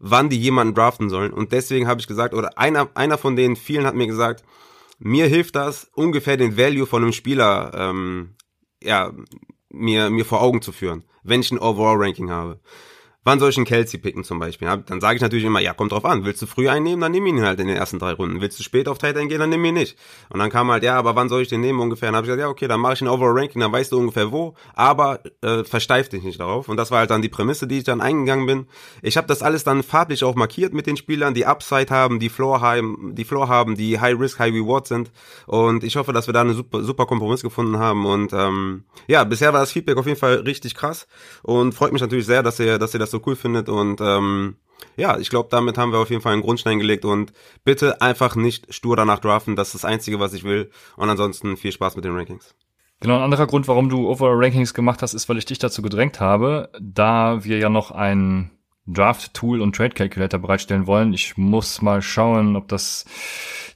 wann 0.00 0.28
die 0.28 0.38
jemanden 0.38 0.74
draften 0.74 1.08
sollen. 1.08 1.32
Und 1.32 1.52
deswegen 1.52 1.86
habe 1.86 2.00
ich 2.00 2.08
gesagt, 2.08 2.34
oder 2.34 2.58
einer, 2.58 2.88
einer 2.94 3.18
von 3.18 3.36
denen 3.36 3.54
vielen 3.54 3.86
hat 3.86 3.94
mir 3.94 4.06
gesagt, 4.08 4.44
mir 4.98 5.26
hilft 5.26 5.54
das, 5.54 5.88
ungefähr 5.94 6.36
den 6.36 6.56
Value 6.56 6.86
von 6.86 7.04
einem 7.04 7.12
Spieler 7.12 7.70
ähm, 7.74 8.34
ja, 8.82 9.12
mir, 9.70 10.10
mir 10.10 10.24
vor 10.24 10.42
Augen 10.42 10.62
zu 10.62 10.72
führen 10.72 11.04
wenn 11.28 11.40
ich 11.40 11.50
ein 11.50 11.58
Overall-Ranking 11.58 12.30
habe. 12.30 12.60
Wann 13.28 13.40
soll 13.40 13.50
ich 13.50 13.58
einen 13.58 13.66
Kelsey 13.66 14.00
picken 14.00 14.24
zum 14.24 14.38
Beispiel? 14.38 14.68
Dann 14.86 15.02
sage 15.02 15.16
ich 15.16 15.20
natürlich 15.20 15.44
immer, 15.44 15.60
ja, 15.60 15.74
kommt 15.74 15.92
drauf 15.92 16.06
an. 16.06 16.24
Willst 16.24 16.40
du 16.40 16.46
früh 16.46 16.70
einnehmen, 16.70 17.02
dann 17.02 17.12
nimm 17.12 17.26
ihn 17.26 17.42
halt 17.42 17.60
in 17.60 17.66
den 17.66 17.76
ersten 17.76 17.98
drei 17.98 18.12
Runden. 18.12 18.40
Willst 18.40 18.58
du 18.58 18.62
spät 18.62 18.88
auf 18.88 18.96
Tight 18.96 19.18
End 19.18 19.28
gehen, 19.28 19.38
dann 19.38 19.50
nimm 19.50 19.62
ihn 19.66 19.74
nicht. 19.74 19.98
Und 20.30 20.38
dann 20.38 20.48
kam 20.48 20.70
halt, 20.70 20.82
ja, 20.82 20.96
aber 20.96 21.14
wann 21.14 21.28
soll 21.28 21.42
ich 21.42 21.48
den 21.48 21.60
nehmen 21.60 21.78
ungefähr? 21.78 22.08
Dann 22.08 22.16
habe 22.16 22.24
ich 22.24 22.28
gesagt, 22.28 22.40
ja, 22.40 22.48
okay, 22.48 22.68
dann 22.68 22.80
mache 22.80 22.94
ich 22.94 23.02
ein 23.02 23.08
Overall 23.08 23.38
Ranking, 23.38 23.60
dann 23.60 23.70
weißt 23.70 23.92
du 23.92 23.98
ungefähr 23.98 24.32
wo, 24.32 24.54
aber 24.74 25.20
äh, 25.42 25.62
versteif 25.64 26.08
dich 26.08 26.22
nicht 26.22 26.40
darauf. 26.40 26.70
Und 26.70 26.78
das 26.78 26.90
war 26.90 27.00
halt 27.00 27.10
dann 27.10 27.20
die 27.20 27.28
Prämisse, 27.28 27.66
die 27.66 27.76
ich 27.76 27.84
dann 27.84 28.00
eingegangen 28.00 28.46
bin. 28.46 28.66
Ich 29.02 29.18
habe 29.18 29.26
das 29.26 29.42
alles 29.42 29.62
dann 29.62 29.82
farblich 29.82 30.24
auch 30.24 30.34
markiert 30.34 30.72
mit 30.72 30.86
den 30.86 30.96
Spielern, 30.96 31.34
die 31.34 31.44
Upside 31.44 31.90
haben, 31.90 32.20
die 32.20 32.30
Floor 32.30 32.62
haben, 32.62 33.14
die 33.14 33.24
Floor 33.26 33.46
haben, 33.46 33.74
die 33.74 34.00
High 34.00 34.18
Risk, 34.18 34.38
High 34.38 34.54
Reward 34.54 34.86
sind. 34.86 35.10
Und 35.46 35.84
ich 35.84 35.96
hoffe, 35.96 36.14
dass 36.14 36.28
wir 36.28 36.32
da 36.32 36.40
einen 36.40 36.54
super, 36.54 36.82
super 36.82 37.04
Kompromiss 37.04 37.42
gefunden 37.42 37.78
haben. 37.78 38.06
Und 38.06 38.32
ähm, 38.32 38.84
ja, 39.06 39.22
bisher 39.24 39.52
war 39.52 39.60
das 39.60 39.72
Feedback 39.72 39.98
auf 39.98 40.06
jeden 40.06 40.18
Fall 40.18 40.36
richtig 40.36 40.74
krass 40.74 41.06
und 41.42 41.74
freut 41.74 41.92
mich 41.92 42.00
natürlich 42.00 42.24
sehr, 42.24 42.42
dass 42.42 42.58
ihr, 42.58 42.78
dass 42.78 42.94
ihr 42.94 43.00
das 43.00 43.10
so 43.10 43.17
cool 43.26 43.36
findet 43.36 43.68
und 43.68 44.00
ähm, 44.00 44.56
ja, 44.96 45.18
ich 45.18 45.30
glaube, 45.30 45.48
damit 45.50 45.78
haben 45.78 45.92
wir 45.92 45.98
auf 45.98 46.10
jeden 46.10 46.22
Fall 46.22 46.32
einen 46.32 46.42
Grundstein 46.42 46.78
gelegt 46.78 47.04
und 47.04 47.32
bitte 47.64 48.00
einfach 48.00 48.36
nicht 48.36 48.72
stur 48.72 48.96
danach 48.96 49.18
draften. 49.18 49.56
Das 49.56 49.68
ist 49.68 49.82
das 49.82 49.84
Einzige, 49.84 50.20
was 50.20 50.32
ich 50.32 50.44
will. 50.44 50.70
Und 50.96 51.08
ansonsten 51.08 51.56
viel 51.56 51.72
Spaß 51.72 51.96
mit 51.96 52.04
den 52.04 52.14
Rankings. 52.14 52.54
Genau, 53.00 53.16
ein 53.16 53.22
anderer 53.22 53.46
Grund, 53.46 53.68
warum 53.68 53.88
du 53.88 54.08
Overall 54.08 54.42
Rankings 54.42 54.74
gemacht 54.74 55.02
hast, 55.02 55.14
ist, 55.14 55.28
weil 55.28 55.38
ich 55.38 55.44
dich 55.44 55.58
dazu 55.58 55.82
gedrängt 55.82 56.18
habe, 56.18 56.70
da 56.80 57.44
wir 57.44 57.58
ja 57.58 57.68
noch 57.68 57.92
ein 57.92 58.50
Draft-Tool 58.88 59.60
und 59.60 59.76
Trade-Calculator 59.76 60.40
bereitstellen 60.40 60.86
wollen. 60.86 61.12
Ich 61.12 61.36
muss 61.36 61.82
mal 61.82 62.02
schauen, 62.02 62.56
ob 62.56 62.68
das 62.68 63.04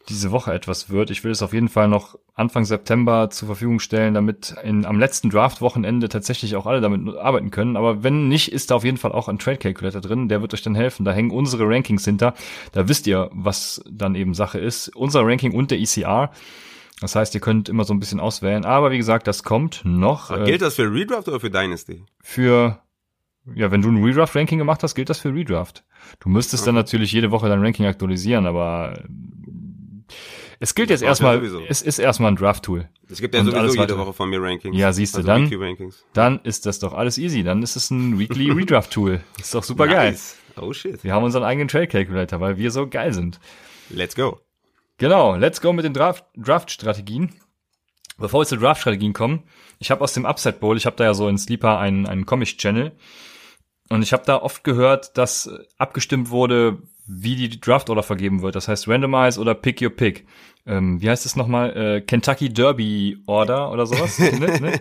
diese 0.09 0.33
Woche 0.33 0.53
etwas 0.53 0.91
wird. 0.91 1.11
Ich 1.11 1.23
will 1.23 1.31
es 1.31 1.43
auf 1.43 1.53
jeden 1.53 1.69
Fall 1.69 1.89
noch 1.89 2.19
Anfang 2.35 2.65
September 2.65 3.31
zur 3.31 3.47
Verfügung 3.47 3.79
stellen, 3.79 4.15
damit 4.15 4.55
in, 4.65 4.85
am 4.85 4.99
letzten 4.99 5.31
Draft-Wochenende 5.31 6.09
tatsächlich 6.09 6.57
auch 6.57 6.67
alle 6.67 6.81
damit 6.81 7.17
arbeiten 7.17 7.51
können. 7.51 7.77
Aber 7.77 8.03
wenn 8.03 8.29
nicht, 8.29 8.51
ist 8.51 8.71
da 8.71 8.77
auf 8.77 8.85
jeden 8.85 8.97
Fall 8.97 9.13
auch 9.13 9.29
ein 9.29 9.39
Trade 9.39 9.59
Calculator 9.59 10.01
drin. 10.01 10.29
Der 10.29 10.41
wird 10.41 10.55
euch 10.55 10.63
dann 10.63 10.75
helfen. 10.75 11.05
Da 11.05 11.13
hängen 11.13 11.31
unsere 11.31 11.69
Rankings 11.69 12.05
hinter. 12.05 12.35
Da 12.73 12.89
wisst 12.89 13.07
ihr, 13.07 13.31
was 13.33 13.85
dann 13.89 14.15
eben 14.15 14.35
Sache 14.35 14.59
ist. 14.59 14.89
Unser 14.97 15.25
Ranking 15.25 15.53
und 15.53 15.71
der 15.71 15.79
ECR. 15.79 16.31
Das 17.01 17.17
heißt, 17.17 17.35
ihr 17.35 17.41
könnt 17.41 17.69
immer 17.69 17.85
so 17.85 17.93
ein 17.93 18.01
bisschen 18.01 18.21
auswählen. 18.21 18.65
Aber 18.65 18.91
wie 18.91 18.99
gesagt, 18.99 19.27
das 19.27 19.43
kommt 19.43 19.83
noch. 19.85 20.31
Äh, 20.31 20.45
gilt 20.45 20.63
das 20.63 20.75
für 20.75 20.91
Redraft 20.93 21.29
oder 21.29 21.41
für 21.41 21.51
Dynasty? 21.51 22.05
Für 22.23 22.81
ja, 23.55 23.71
wenn 23.71 23.83
du 23.83 23.91
ein 23.91 24.03
Redraft-Ranking 24.03 24.59
gemacht 24.59 24.83
hast, 24.83 24.95
gilt 24.95 25.11
das 25.11 25.19
für 25.19 25.35
Redraft. 25.35 25.85
Du 26.21 26.29
müsstest 26.29 26.63
okay. 26.63 26.69
dann 26.69 26.75
natürlich 26.77 27.13
jede 27.13 27.31
Woche 27.31 27.49
dein 27.49 27.61
Ranking 27.61 27.87
aktualisieren, 27.87 28.47
aber 28.47 29.03
es 30.61 30.77
gilt 30.77 30.91
jetzt 30.91 31.03
erstmal, 31.03 31.45
ja 31.45 31.59
es 31.69 31.83
ist 31.83 31.99
erstmal 31.99 32.31
ein 32.31 32.37
Draft-Tool. 32.37 32.89
Es 33.09 33.21
gibt 33.21 33.35
ja 33.35 33.43
sowieso 33.43 33.81
jede 33.81 33.99
Woche 33.99 34.13
von 34.13 34.31
mir 34.31 34.41
Rankings. 34.41 34.77
Ja, 34.77 34.93
siehst 34.93 35.15
du, 35.15 35.19
also 35.19 35.27
dann, 35.27 35.93
dann 36.13 36.41
ist 36.45 36.67
das 36.67 36.79
doch 36.79 36.95
alles 36.95 37.19
easy. 37.19 37.43
Dann 37.43 37.65
ist 37.65 37.75
es 37.75 37.91
ein 37.91 38.19
Weekly 38.19 38.51
Redraft-Tool. 38.57 39.21
Ist 39.41 39.55
doch 39.55 39.65
super 39.65 39.87
nice. 39.87 40.39
geil. 40.55 40.65
Oh 40.65 40.73
shit. 40.73 41.03
Wir 41.03 41.15
haben 41.15 41.25
unseren 41.25 41.43
eigenen 41.43 41.67
Trade 41.67 41.89
Calculator, 41.89 42.41
weil 42.41 42.59
wir 42.59 42.71
so 42.71 42.87
geil 42.87 43.13
sind. 43.13 43.41
Let's 43.91 44.15
go. 44.15 44.39
Genau, 44.99 45.35
let's 45.35 45.61
go 45.61 45.73
mit 45.73 45.85
den 45.85 45.95
Draft-Strategien. 45.95 47.35
Bevor 48.19 48.43
wir 48.43 48.47
zu 48.47 48.57
Draft-Strategien 48.57 49.15
kommen, 49.15 49.43
ich 49.81 49.91
habe 49.91 50.03
aus 50.03 50.13
dem 50.13 50.27
Upside 50.27 50.59
Bowl, 50.59 50.77
ich 50.77 50.87
habe 50.87 50.95
da 50.95 51.05
ja 51.05 51.15
so 51.15 51.29
in 51.29 51.39
Sleeper 51.39 51.79
einen, 51.81 52.07
einen 52.07 52.25
Comic-Channel 52.25 52.93
und 53.89 54.03
ich 54.03 54.13
habe 54.13 54.25
da 54.27 54.37
oft 54.37 54.65
gehört, 54.65 55.17
dass 55.19 55.51
abgestimmt 55.79 56.31
wurde, 56.31 56.79
wie 57.07 57.37
die 57.37 57.61
Draft 57.61 57.91
Order 57.91 58.03
vergeben 58.03 58.43
wird. 58.43 58.55
Das 58.55 58.69
heißt 58.69 58.89
Randomize 58.89 59.41
oder 59.41 59.55
Pick 59.55 59.83
Your 59.83 59.91
Pick. 59.91 60.27
Ähm, 60.65 61.03
wie 61.03 61.11
heißt 61.11 61.27
es 61.27 61.37
nochmal? 61.37 61.77
Äh, 61.77 62.01
Kentucky 62.03 62.53
Derby 62.53 63.19
Order 63.27 63.73
oder 63.73 63.87
sowas? 63.87 64.19
ne? 64.19 64.61
ne? 64.61 64.81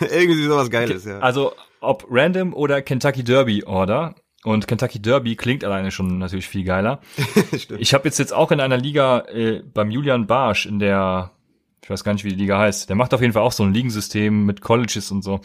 Irgendwie 0.00 0.44
sowas 0.44 0.70
Geiles, 0.70 1.04
ja. 1.04 1.18
Also 1.18 1.52
ob 1.80 2.06
Random 2.10 2.54
oder 2.54 2.82
Kentucky 2.82 3.22
Derby 3.22 3.64
Order. 3.64 4.14
Und 4.44 4.68
Kentucky 4.68 5.00
Derby 5.02 5.36
klingt 5.36 5.64
alleine 5.64 5.90
schon 5.90 6.18
natürlich 6.18 6.48
viel 6.48 6.64
geiler. 6.64 7.00
ich 7.78 7.92
habe 7.92 8.04
jetzt 8.04 8.18
jetzt 8.18 8.32
auch 8.32 8.52
in 8.52 8.60
einer 8.60 8.76
Liga 8.76 9.26
äh, 9.28 9.62
beim 9.62 9.90
Julian 9.90 10.26
Barsch 10.26 10.64
in 10.64 10.78
der, 10.78 11.32
ich 11.82 11.90
weiß 11.90 12.04
gar 12.04 12.12
nicht, 12.12 12.24
wie 12.24 12.30
die 12.30 12.36
Liga 12.36 12.58
heißt. 12.58 12.88
Der 12.88 12.96
macht 12.96 13.12
auf 13.12 13.20
jeden 13.20 13.32
Fall 13.32 13.42
auch 13.42 13.52
so 13.52 13.64
ein 13.64 13.74
Ligensystem 13.74 14.46
mit 14.46 14.60
Colleges 14.60 15.10
und 15.10 15.22
so. 15.22 15.40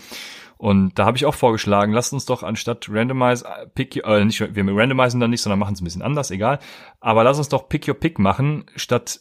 Und 0.63 0.97
da 0.97 1.05
habe 1.05 1.17
ich 1.17 1.25
auch 1.25 1.35
vorgeschlagen, 1.35 1.91
lasst 1.91 2.13
uns 2.13 2.23
doch 2.23 2.41
anstatt 2.41 2.87
Randomize 2.89 3.45
äh, 3.45 3.67
Pick 3.67 3.97
äh, 3.97 4.23
nicht 4.23 4.39
wir 4.39 4.65
randomisen 4.65 5.19
dann 5.19 5.29
nicht, 5.29 5.41
sondern 5.41 5.59
machen 5.59 5.73
es 5.73 5.81
ein 5.81 5.83
bisschen 5.83 6.01
anders, 6.01 6.31
egal. 6.31 6.59
Aber 7.01 7.25
lass 7.25 7.37
uns 7.37 7.49
doch 7.49 7.67
Pick 7.67 7.85
Your 7.85 7.95
Pick 7.95 8.17
machen, 8.17 8.63
statt 8.77 9.19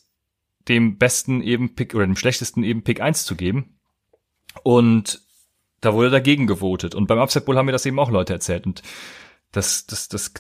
dem 0.69 0.99
besten 0.99 1.43
eben 1.43 1.75
Pick 1.75 1.97
oder 1.97 2.07
dem 2.07 2.15
schlechtesten 2.15 2.63
eben 2.63 2.85
Pick 2.85 3.01
1 3.01 3.25
zu 3.25 3.35
geben. 3.35 3.81
Und 4.63 5.21
da 5.81 5.95
wurde 5.95 6.11
dagegen 6.11 6.47
gewotet. 6.47 6.95
Und 6.95 7.09
beim 7.09 7.19
Upset 7.19 7.45
Bowl 7.45 7.57
haben 7.57 7.67
mir 7.67 7.73
das 7.73 7.87
eben 7.87 7.99
auch 7.99 8.13
Leute 8.13 8.33
erzählt. 8.33 8.65
Und 8.65 8.83
das, 9.51 9.85
das, 9.87 10.09
das, 10.09 10.33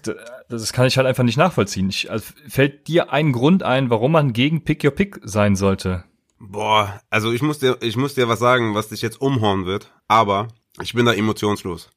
das 0.48 0.72
kann 0.72 0.86
ich 0.86 0.98
halt 0.98 1.08
einfach 1.08 1.24
nicht 1.24 1.36
nachvollziehen. 1.36 1.88
Ich, 1.88 2.12
also 2.12 2.32
fällt 2.46 2.86
dir 2.86 3.12
ein 3.12 3.32
Grund 3.32 3.64
ein, 3.64 3.90
warum 3.90 4.12
man 4.12 4.32
gegen 4.32 4.62
Pick 4.62 4.84
Your 4.84 4.92
Pick 4.92 5.18
sein 5.24 5.56
sollte? 5.56 6.04
Boah, 6.38 7.00
also 7.10 7.32
ich 7.32 7.42
muss 7.42 7.58
dir, 7.58 7.76
ich 7.80 7.96
muss 7.96 8.14
dir 8.14 8.28
was 8.28 8.38
sagen, 8.38 8.76
was 8.76 8.90
dich 8.90 9.02
jetzt 9.02 9.20
umhauen 9.20 9.66
wird, 9.66 9.90
aber 10.06 10.46
ich 10.82 10.94
bin 10.94 11.06
da 11.06 11.12
emotionslos. 11.12 11.90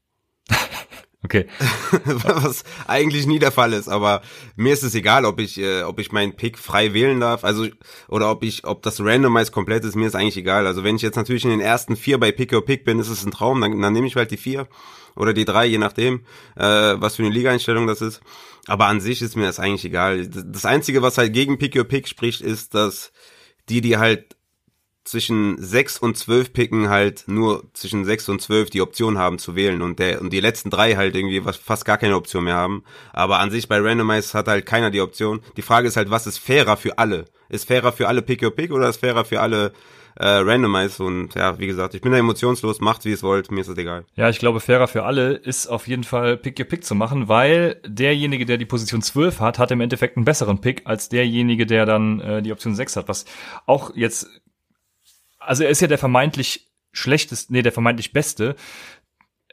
Okay. 1.24 1.48
Was 2.06 2.64
eigentlich 2.86 3.26
nie 3.26 3.40
der 3.40 3.52
Fall 3.52 3.74
ist, 3.74 3.88
aber 3.88 4.22
mir 4.56 4.74
ist 4.74 4.84
es 4.84 4.94
egal, 4.94 5.26
ob 5.26 5.40
ich, 5.40 5.60
äh, 5.60 5.82
ob 5.82 5.98
ich 6.00 6.12
meinen 6.12 6.36
Pick 6.36 6.56
frei 6.56 6.94
wählen 6.94 7.20
darf, 7.20 7.44
also 7.44 7.66
oder 8.08 8.30
ob 8.30 8.44
ich, 8.44 8.64
ob 8.64 8.84
das 8.84 9.00
randomized 9.00 9.52
komplett 9.52 9.84
ist, 9.86 9.96
mir 9.96 10.06
ist 10.06 10.14
eigentlich 10.14 10.38
egal. 10.38 10.68
Also 10.68 10.84
wenn 10.84 10.98
ich 10.98 11.02
jetzt 11.02 11.16
natürlich 11.16 11.44
in 11.44 11.50
den 11.50 11.62
ersten 11.62 11.96
vier 11.96 12.20
bei 12.20 12.32
Pick 12.32 12.54
or 12.54 12.64
Pick 12.64 12.86
bin, 12.86 13.00
ist 13.00 13.10
es 13.10 13.26
ein 13.26 13.32
Traum, 13.32 13.60
dann, 13.60 13.82
dann 13.82 13.92
nehme 13.92 14.06
ich 14.06 14.16
halt 14.16 14.30
die 14.30 14.38
vier 14.38 14.68
oder 15.16 15.34
die 15.34 15.46
drei, 15.46 15.66
je 15.66 15.80
nachdem, 15.80 16.26
äh, 16.58 16.62
was 16.62 17.16
für 17.16 17.24
eine 17.24 17.34
Liga-Einstellung 17.34 17.88
das 17.88 18.02
ist. 18.02 18.22
Aber 18.68 18.86
an 18.86 19.02
sich 19.02 19.24
ist 19.24 19.36
mir 19.36 19.46
das 19.46 19.60
eigentlich 19.60 19.86
egal. 19.86 20.28
Das 20.28 20.66
Einzige, 20.66 21.02
was 21.02 21.18
halt 21.18 21.34
gegen 21.34 21.58
Pick 21.58 21.76
or 21.76 21.86
Pick 21.86 22.08
spricht, 22.08 22.42
ist, 22.42 22.76
dass 22.76 23.12
die, 23.68 23.82
die 23.82 23.98
halt 23.98 24.35
zwischen 25.06 25.62
6 25.62 26.00
und 26.00 26.18
12 26.18 26.52
picken 26.52 26.90
halt 26.90 27.26
nur 27.28 27.64
zwischen 27.74 28.04
6 28.06 28.28
und 28.30 28.42
12 28.42 28.72
die 28.72 28.82
Option 28.82 29.20
haben 29.20 29.38
zu 29.38 29.56
wählen 29.56 29.82
und 29.84 30.00
der 30.00 30.20
und 30.20 30.34
die 30.34 30.40
letzten 30.40 30.72
drei 30.72 30.96
halt 30.96 31.16
irgendwie 31.16 31.46
was, 31.46 31.58
fast 31.58 31.86
gar 31.86 32.00
keine 32.00 32.16
Option 32.16 32.44
mehr 32.44 32.56
haben. 32.56 32.84
Aber 33.14 33.40
an 33.40 33.52
sich 33.52 33.68
bei 33.68 33.80
Randomize 33.80 34.38
hat 34.38 34.48
halt 34.48 34.66
keiner 34.66 34.90
die 34.90 35.02
Option. 35.02 35.42
Die 35.58 35.62
Frage 35.62 35.88
ist 35.88 35.96
halt, 35.96 36.10
was 36.10 36.26
ist 36.26 36.40
fairer 36.40 36.76
für 36.76 36.98
alle? 36.98 37.26
Ist 37.50 37.68
fairer 37.68 37.92
für 37.92 38.08
alle 38.08 38.24
Pick 38.24 38.42
your 38.42 38.50
Pick 38.50 38.72
oder 38.72 38.90
ist 38.90 38.98
fairer 38.98 39.26
für 39.26 39.42
alle 39.42 39.74
äh, 40.16 40.26
Randomize? 40.26 41.04
Und 41.04 41.36
ja, 41.36 41.60
wie 41.60 41.68
gesagt, 41.68 41.94
ich 41.94 42.02
bin 42.02 42.12
da 42.12 42.18
emotionslos, 42.18 42.82
macht 42.82 43.06
wie 43.06 43.12
es 43.12 43.22
wollt, 43.22 43.52
mir 43.52 43.62
ist 43.62 43.68
es 43.68 43.78
egal. 43.78 44.06
Ja, 44.16 44.30
ich 44.30 44.40
glaube, 44.40 44.60
fairer 44.60 44.88
für 44.88 45.04
alle 45.04 45.34
ist 45.34 45.68
auf 45.68 45.88
jeden 45.88 46.04
Fall 46.04 46.36
Pick 46.36 46.60
your 46.60 46.66
Pick 46.66 46.84
zu 46.84 46.96
machen, 46.96 47.28
weil 47.28 47.80
derjenige, 47.86 48.48
der 48.48 48.58
die 48.58 48.66
Position 48.66 49.04
12 49.04 49.40
hat, 49.40 49.60
hat 49.60 49.70
im 49.70 49.82
Endeffekt 49.82 50.18
einen 50.18 50.26
besseren 50.26 50.62
Pick 50.62 50.82
als 50.86 51.10
derjenige, 51.10 51.68
der 51.68 51.86
dann 51.86 52.22
äh, 52.22 52.42
die 52.42 52.52
Option 52.52 52.74
6 52.74 52.96
hat, 52.96 53.08
was 53.08 53.26
auch 53.68 53.96
jetzt 53.96 54.28
also 55.46 55.64
er 55.64 55.70
ist 55.70 55.82
ja 55.82 55.88
der 55.88 55.98
vermeintlich 55.98 56.72
schlechteste, 56.92 57.54
nee, 57.54 57.62
der 57.62 57.72
vermeintlich 57.72 58.14
beste. 58.14 58.56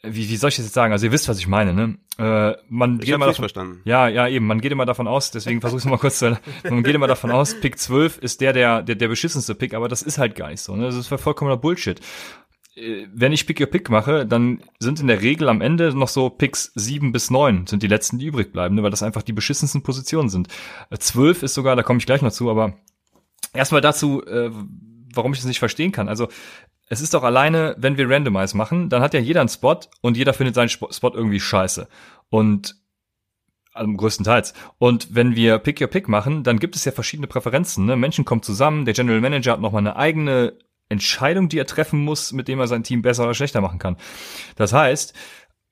Wie, 0.05 0.29
wie 0.29 0.37
soll 0.37 0.49
ich 0.49 0.57
das 0.57 0.67
jetzt 0.67 0.75
sagen? 0.75 0.93
Also 0.93 1.07
ihr 1.07 1.13
wisst, 1.13 1.29
was 1.29 1.39
ich 1.39 1.47
meine, 1.47 1.73
ne? 1.75 1.97
Äh, 2.19 2.57
man 2.69 2.95
ich 2.95 3.07
geht 3.07 3.15
immer 3.15 3.27
davon, 3.27 3.43
verstanden. 3.43 3.81
Ja, 3.85 4.09
ja, 4.09 4.27
eben. 4.27 4.47
Man 4.47 4.61
geht 4.61 4.73
immer 4.73 4.85
davon 4.85 5.07
aus, 5.07 5.31
deswegen 5.31 5.61
versuche 5.61 5.79
ich 5.79 5.85
es 5.85 5.91
mal 5.91 5.99
kurz 5.99 6.19
zu 6.19 6.37
Man 6.65 6.83
geht 6.83 6.95
immer 6.95 7.07
davon 7.07 7.31
aus, 7.31 7.55
Pick 7.61 7.79
12 7.79 8.19
ist 8.19 8.41
der, 8.41 8.53
der, 8.53 8.83
der, 8.83 8.97
der 8.97 9.09
beschissenste 9.09 9.55
Pick, 9.55 9.75
aber 9.75 9.89
das 9.89 10.03
ist 10.03 10.19
halt 10.19 10.35
gar 10.35 10.51
nicht 10.51 10.61
so. 10.61 10.75
Ne? 10.75 10.87
Das 10.87 10.97
ist 10.97 11.07
vollkommener 11.07 11.57
Bullshit. 11.57 12.01
Äh, 12.75 13.07
wenn 13.13 13.33
ich 13.33 13.47
Pick 13.47 13.61
Your 13.61 13.67
Pick 13.69 13.91
mache, 13.91 14.27
dann 14.27 14.63
sind 14.81 14.99
in 14.99 15.07
der 15.07 15.23
Regel 15.23 15.49
am 15.49 15.61
Ende 15.61 15.95
noch 15.97 16.09
so 16.09 16.31
Picks 16.31 16.73
7 16.75 17.13
bis 17.13 17.31
9 17.31 17.69
sind 17.69 17.83
die 17.83 17.89
letzten, 17.89 18.19
die 18.19 18.27
übrig 18.27 18.53
bleiben, 18.53 18.75
ne? 18.75 18.83
weil 18.83 18.91
das 18.91 19.05
einfach 19.05 19.23
die 19.23 19.33
beschissensten 19.33 19.83
Positionen 19.83 20.29
sind. 20.29 20.49
12 20.97 21.43
äh, 21.43 21.45
ist 21.45 21.55
sogar, 21.55 21.77
da 21.77 21.83
komme 21.83 21.99
ich 21.99 22.07
gleich 22.07 22.23
noch 22.23 22.33
zu, 22.33 22.51
aber 22.51 22.75
erstmal 23.53 23.83
dazu, 23.83 24.25
äh, 24.27 24.51
warum 25.15 25.33
ich 25.33 25.39
das 25.39 25.47
nicht 25.47 25.59
verstehen 25.59 25.93
kann. 25.93 26.09
Also 26.09 26.29
es 26.89 27.01
ist 27.01 27.15
doch 27.15 27.23
alleine, 27.23 27.75
wenn 27.79 27.97
wir 27.97 28.09
Randomize 28.09 28.57
machen, 28.57 28.89
dann 28.89 29.03
hat 29.03 29.15
ja 29.15 29.21
jeder 29.21 29.41
einen 29.41 29.49
Spot 29.49 29.81
und 30.01 30.17
jeder 30.17 30.35
findet 30.35 30.55
seinen 30.55 30.69
Spot 30.69 31.13
irgendwie 31.15 31.41
scheiße. 31.41 31.89
Und 32.29 32.77
also 33.73 33.91
größtenteils. 33.93 34.53
Und 34.79 35.15
wenn 35.15 35.35
wir 35.35 35.59
Pick 35.59 35.81
Your 35.81 35.89
Pick 35.89 36.09
machen, 36.09 36.43
dann 36.43 36.59
gibt 36.59 36.77
es 36.77 36.85
ja 36.85 36.93
verschiedene 36.93 37.27
Präferenzen. 37.27 37.87
Ne? 37.87 37.97
Menschen 37.97 38.25
kommen 38.25 38.43
zusammen, 38.43 38.85
der 38.85 38.95
General 38.95 39.21
Manager 39.21 39.53
hat 39.53 39.61
nochmal 39.61 39.81
eine 39.81 39.97
eigene 39.97 40.59
Entscheidung, 40.89 41.49
die 41.49 41.59
er 41.59 41.67
treffen 41.67 42.05
muss, 42.05 42.33
mit 42.33 42.49
dem 42.49 42.61
er 42.61 42.67
sein 42.67 42.85
Team 42.85 43.01
besser 43.01 43.25
oder 43.25 43.35
schlechter 43.35 43.63
machen 43.63 43.79
kann. 43.79 43.97
Das 44.57 44.75
heißt, 44.75 45.15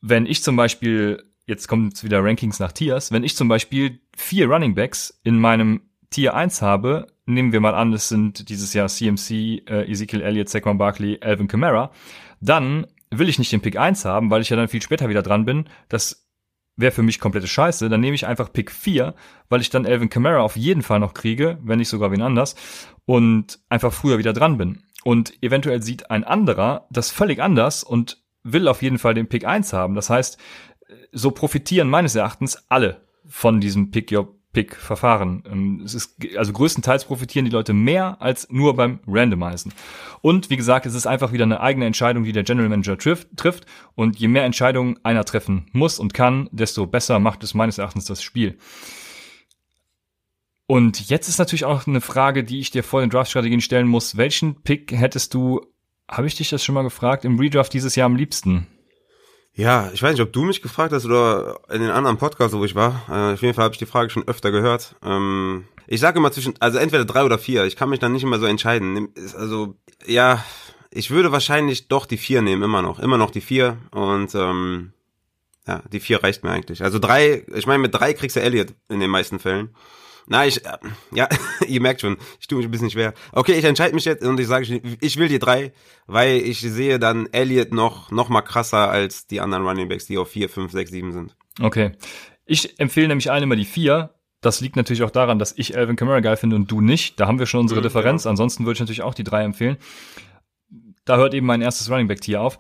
wenn 0.01 0.25
ich 0.25 0.43
zum 0.43 0.57
Beispiel, 0.57 1.23
jetzt 1.47 1.69
kommen 1.69 1.89
jetzt 1.89 2.03
wieder 2.03 2.25
Rankings 2.25 2.59
nach 2.59 2.73
Tiers, 2.73 3.13
wenn 3.13 3.25
ich 3.25 3.37
zum 3.37 3.49
Beispiel 3.49 4.01
vier 4.17 4.49
Running 4.49 4.75
Backs 4.75 5.21
in 5.23 5.39
meinem 5.39 5.90
Tier 6.11 6.35
1 6.35 6.61
habe, 6.61 7.07
nehmen 7.27 7.53
wir 7.53 7.61
mal 7.61 7.75
an, 7.75 7.93
es 7.93 8.09
sind 8.09 8.49
dieses 8.49 8.75
Jahr 8.75 8.89
CMC, 8.89 9.63
äh, 9.69 9.91
Ezekiel 9.91 10.23
Elliott, 10.23 10.49
Saquon 10.49 10.79
Barkley, 10.79 11.19
Alvin 11.21 11.49
Kamara, 11.49 11.93
dann 12.41 12.87
will 13.11 13.29
ich 13.29 13.39
nicht 13.39 13.53
den 13.53 13.61
Pick 13.61 13.77
1 13.77 14.05
haben, 14.05 14.31
weil 14.31 14.43
ich 14.43 14.51
ja 14.51 14.57
dann 14.57 14.69
viel 14.69 14.83
später 14.83 15.09
wieder 15.09 15.23
dran 15.23 15.45
bin. 15.45 15.69
Das 15.89 16.29
wäre 16.77 16.93
für 16.93 17.03
mich 17.03 17.21
komplette 17.21 17.47
Scheiße. 17.47 17.89
Dann 17.89 18.01
nehme 18.01 18.15
ich 18.15 18.27
einfach 18.27 18.53
Pick 18.53 18.71
4, 18.71 19.15
weil 19.49 19.61
ich 19.61 19.71
dann 19.71 19.87
Alvin 19.87 20.09
Kamara 20.09 20.41
auf 20.41 20.57
jeden 20.57 20.83
Fall 20.83 21.01
noch 21.01 21.15
kriege, 21.15 21.59
wenn 21.63 21.79
nicht 21.79 21.89
sogar 21.89 22.11
wen 22.11 22.23
anders, 22.23 22.55
und 23.05 23.61
einfach 23.69 23.93
früher 23.93 24.19
wieder 24.19 24.33
dran 24.33 24.59
bin. 24.59 24.83
Und 25.05 25.43
eventuell 25.43 25.83
sieht 25.83 26.11
ein 26.11 26.25
anderer 26.25 26.87
das 26.91 27.11
völlig 27.11 27.41
anders 27.41 27.83
und 27.85 28.23
will 28.43 28.69
auf 28.69 28.83
jeden 28.83 28.99
Fall 28.99 29.15
den 29.15 29.29
Pick 29.29 29.47
1 29.47 29.73
haben. 29.73 29.95
Das 29.95 30.11
heißt, 30.11 30.39
so 31.13 31.31
profitieren 31.31 31.89
meines 31.89 32.15
Erachtens 32.15 32.65
alle 32.69 33.03
von 33.27 33.61
diesem 33.61 33.91
Pick 33.91 34.13
Your 34.13 34.40
Pick-Verfahren. 34.53 35.45
Ähm, 35.51 35.83
es 35.85 35.95
ist, 35.95 36.17
also 36.37 36.53
größtenteils 36.53 37.05
profitieren 37.05 37.45
die 37.45 37.51
Leute 37.51 37.73
mehr 37.73 38.21
als 38.21 38.49
nur 38.51 38.75
beim 38.75 38.99
Randomisen. 39.07 39.73
Und 40.23 40.51
wie 40.51 40.57
gesagt, 40.57 40.87
es 40.87 40.95
ist 40.95 41.07
einfach 41.07 41.33
wieder 41.33 41.45
eine 41.45 41.61
eigene 41.61 41.87
Entscheidung, 41.87 42.25
die 42.25 42.33
der 42.33 42.43
General 42.43 42.69
Manager 42.69 42.99
trifft, 42.99 43.29
trifft. 43.37 43.67
Und 43.95 44.19
je 44.19 44.29
mehr 44.29 44.45
Entscheidungen 44.45 44.99
einer 45.05 45.25
treffen 45.25 45.67
muss 45.73 45.99
und 45.99 46.15
kann, 46.15 46.49
desto 46.53 46.87
besser 46.87 47.19
macht 47.21 47.45
es 47.45 47.55
meines 47.55 47.79
Erachtens 47.79 48.07
das 48.07 48.23
Spiel. 48.23 48.59
Und 50.67 51.09
jetzt 51.09 51.29
ist 51.29 51.39
natürlich 51.39 51.65
auch 51.65 51.87
eine 51.87 52.01
Frage, 52.01 52.45
die 52.45 52.61
ich 52.61 52.71
dir 52.71 52.85
vor 52.85 53.01
den 53.01 53.11
Draft-Strategien 53.11 53.61
stellen 53.61 53.89
muss. 53.89 54.17
Welchen 54.17 54.63
Pick 54.63 54.93
hättest 54.93 55.35
du, 55.35 55.67
habe 56.09 56.29
ich 56.29 56.37
dich 56.37 56.51
das 56.51 56.65
schon 56.65 56.77
mal 56.77 56.83
gefragt, 56.83 57.25
im 57.25 57.39
Redraft 57.39 57.73
dieses 57.73 57.97
Jahr 57.97 58.07
am 58.07 58.15
liebsten? 58.15 58.69
Ja, 59.55 59.91
ich 59.93 60.03
weiß 60.03 60.13
nicht, 60.13 60.23
ob 60.23 60.33
du 60.33 60.43
mich 60.43 60.63
gefragt 60.63 60.93
hast 60.93 61.05
oder 61.05 61.61
in 61.71 61.81
den 61.81 61.91
anderen 61.91 62.19
Podcasts, 62.19 62.57
wo 62.57 62.65
ich 62.65 62.75
war. 62.75 63.03
Äh, 63.09 63.35
auf 63.35 63.43
jeden 63.43 63.55
Fall 63.55 63.65
habe 63.65 63.75
ich 63.75 63.79
die 63.79 63.87
Frage 63.87 64.11
schon 64.11 64.27
öfter 64.27 64.51
gehört. 64.51 64.95
Ähm, 65.05 65.65
ich 65.87 66.01
sage 66.01 66.19
immer 66.19 66.33
zwischen, 66.33 66.55
also 66.61 66.79
entweder 66.79 67.05
drei 67.05 67.25
oder 67.25 67.39
vier. 67.39 67.65
Ich 67.65 67.77
kann 67.77 67.91
mich 67.91 67.99
dann 67.99 68.13
nicht 68.13 68.23
immer 68.23 68.39
so 68.39 68.47
entscheiden. 68.47 69.09
Also, 69.37 69.77
ja, 70.07 70.45
ich 70.91 71.11
würde 71.11 71.33
wahrscheinlich 71.33 71.89
doch 71.89 72.07
die 72.07 72.17
vier 72.17 72.43
nehmen, 72.43 72.63
immer 72.63 72.83
noch. 72.83 73.01
Immer 73.01 73.19
noch 73.19 73.31
die 73.31 73.41
vier. 73.41 73.77
Und 73.91 74.35
ähm, 74.35 74.93
ja, 75.67 75.83
die 75.93 76.01
vier 76.01 76.23
reicht 76.23 76.43
mir 76.43 76.51
eigentlich. 76.51 76.83
Also 76.83 76.99
drei, 76.99 77.45
ich 77.55 77.67
meine, 77.67 77.81
mit 77.81 77.95
drei 77.95 78.15
kriegst 78.15 78.37
du 78.37 78.41
Elliot 78.41 78.75
in 78.89 79.01
den 79.01 79.11
meisten 79.11 79.39
Fällen. 79.39 79.71
Na, 80.31 80.47
ich, 80.47 80.65
äh, 80.65 80.79
ja, 81.13 81.29
ihr 81.67 81.81
merkt 81.81 82.03
schon, 82.03 82.17
ich 82.39 82.47
tue 82.47 82.59
mich 82.59 82.69
ein 82.69 82.71
bisschen 82.71 82.91
schwer. 82.91 83.15
Okay, 83.33 83.55
ich 83.55 83.65
entscheide 83.65 83.97
mich 83.97 84.05
jetzt 84.05 84.25
und 84.25 84.39
ich 84.39 84.47
sage, 84.47 84.81
ich 85.01 85.17
will 85.17 85.27
die 85.27 85.41
drei, 85.41 85.73
weil 86.07 86.37
ich 86.37 86.61
sehe 86.61 87.01
dann 87.01 87.27
Elliott 87.33 87.73
noch, 87.73 88.13
noch 88.13 88.29
mal 88.29 88.43
krasser 88.43 88.89
als 88.89 89.27
die 89.27 89.41
anderen 89.41 89.67
Running 89.67 89.89
Backs, 89.89 90.07
die 90.07 90.19
auf 90.19 90.31
vier, 90.31 90.49
fünf, 90.49 90.71
sechs, 90.71 90.93
sieben 90.93 91.13
sind. 91.13 91.37
Okay. 91.61 91.93
Ich 92.47 92.79
empfehle 92.79 93.09
nämlich 93.09 93.33
allen 93.33 93.43
immer 93.43 93.57
die 93.57 93.65
vier. 93.65 94.15
Das 94.41 94.61
liegt 94.61 94.77
natürlich 94.77 95.03
auch 95.03 95.11
daran, 95.11 95.41
dass 95.41 95.53
ich 95.57 95.77
Alvin 95.77 95.97
Kamara 95.97 96.21
geil 96.21 96.37
finde 96.37 96.55
und 96.55 96.71
du 96.71 96.81
nicht. 96.81 97.19
Da 97.19 97.27
haben 97.27 97.41
wir 97.41 97.47
schon 97.47 97.63
unsere 97.63 97.81
mhm, 97.81 97.85
Differenz. 97.85 98.23
Ja. 98.23 98.31
Ansonsten 98.31 98.65
würde 98.65 98.75
ich 98.75 98.81
natürlich 98.81 99.03
auch 99.03 99.15
die 99.15 99.25
drei 99.25 99.43
empfehlen. 99.43 99.79
Da 101.05 101.17
hört 101.17 101.35
eben 101.35 101.47
mein 101.47 101.61
erstes 101.61 101.91
Running 101.91 102.07
Back 102.07 102.21
Tier 102.21 102.41
auf. 102.41 102.57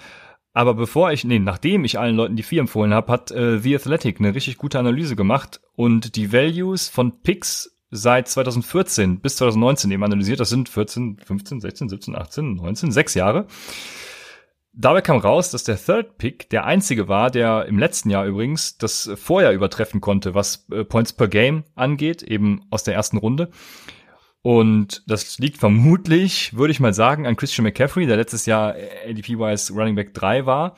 Aber 0.52 0.74
bevor 0.74 1.12
ich, 1.12 1.24
nee, 1.24 1.38
nachdem 1.38 1.84
ich 1.84 1.98
allen 1.98 2.16
Leuten 2.16 2.36
die 2.36 2.42
vier 2.42 2.60
empfohlen 2.60 2.92
habe, 2.92 3.12
hat 3.12 3.30
äh, 3.30 3.58
The 3.58 3.76
Athletic 3.76 4.18
eine 4.18 4.34
richtig 4.34 4.56
gute 4.56 4.78
Analyse 4.78 5.14
gemacht 5.14 5.60
und 5.76 6.16
die 6.16 6.32
Values 6.32 6.88
von 6.88 7.22
Picks 7.22 7.76
seit 7.90 8.28
2014 8.28 9.20
bis 9.20 9.36
2019 9.36 9.90
eben 9.90 10.04
analysiert. 10.04 10.40
Das 10.40 10.50
sind 10.50 10.68
14, 10.68 11.18
15, 11.24 11.60
16, 11.60 11.88
17, 11.88 12.16
18, 12.16 12.54
19, 12.54 12.92
sechs 12.92 13.14
Jahre. 13.14 13.46
Dabei 14.72 15.00
kam 15.00 15.18
raus, 15.18 15.50
dass 15.50 15.64
der 15.64 15.76
Third 15.76 16.16
Pick 16.16 16.48
der 16.50 16.64
einzige 16.64 17.08
war, 17.08 17.30
der 17.30 17.66
im 17.66 17.78
letzten 17.78 18.08
Jahr 18.08 18.24
übrigens 18.24 18.78
das 18.78 19.10
Vorjahr 19.16 19.52
übertreffen 19.52 20.00
konnte, 20.00 20.34
was 20.34 20.66
äh, 20.70 20.84
Points 20.84 21.12
per 21.12 21.28
Game 21.28 21.64
angeht, 21.74 22.22
eben 22.22 22.62
aus 22.70 22.84
der 22.84 22.94
ersten 22.94 23.18
Runde. 23.18 23.50
Und 24.42 25.02
das 25.06 25.38
liegt 25.38 25.58
vermutlich, 25.58 26.56
würde 26.56 26.70
ich 26.72 26.80
mal 26.80 26.94
sagen, 26.94 27.26
an 27.26 27.36
Christian 27.36 27.64
McCaffrey, 27.64 28.06
der 28.06 28.16
letztes 28.16 28.46
Jahr 28.46 28.74
ADP-wise 29.06 29.72
Running 29.72 29.94
Back 29.94 30.14
3 30.14 30.46
war. 30.46 30.76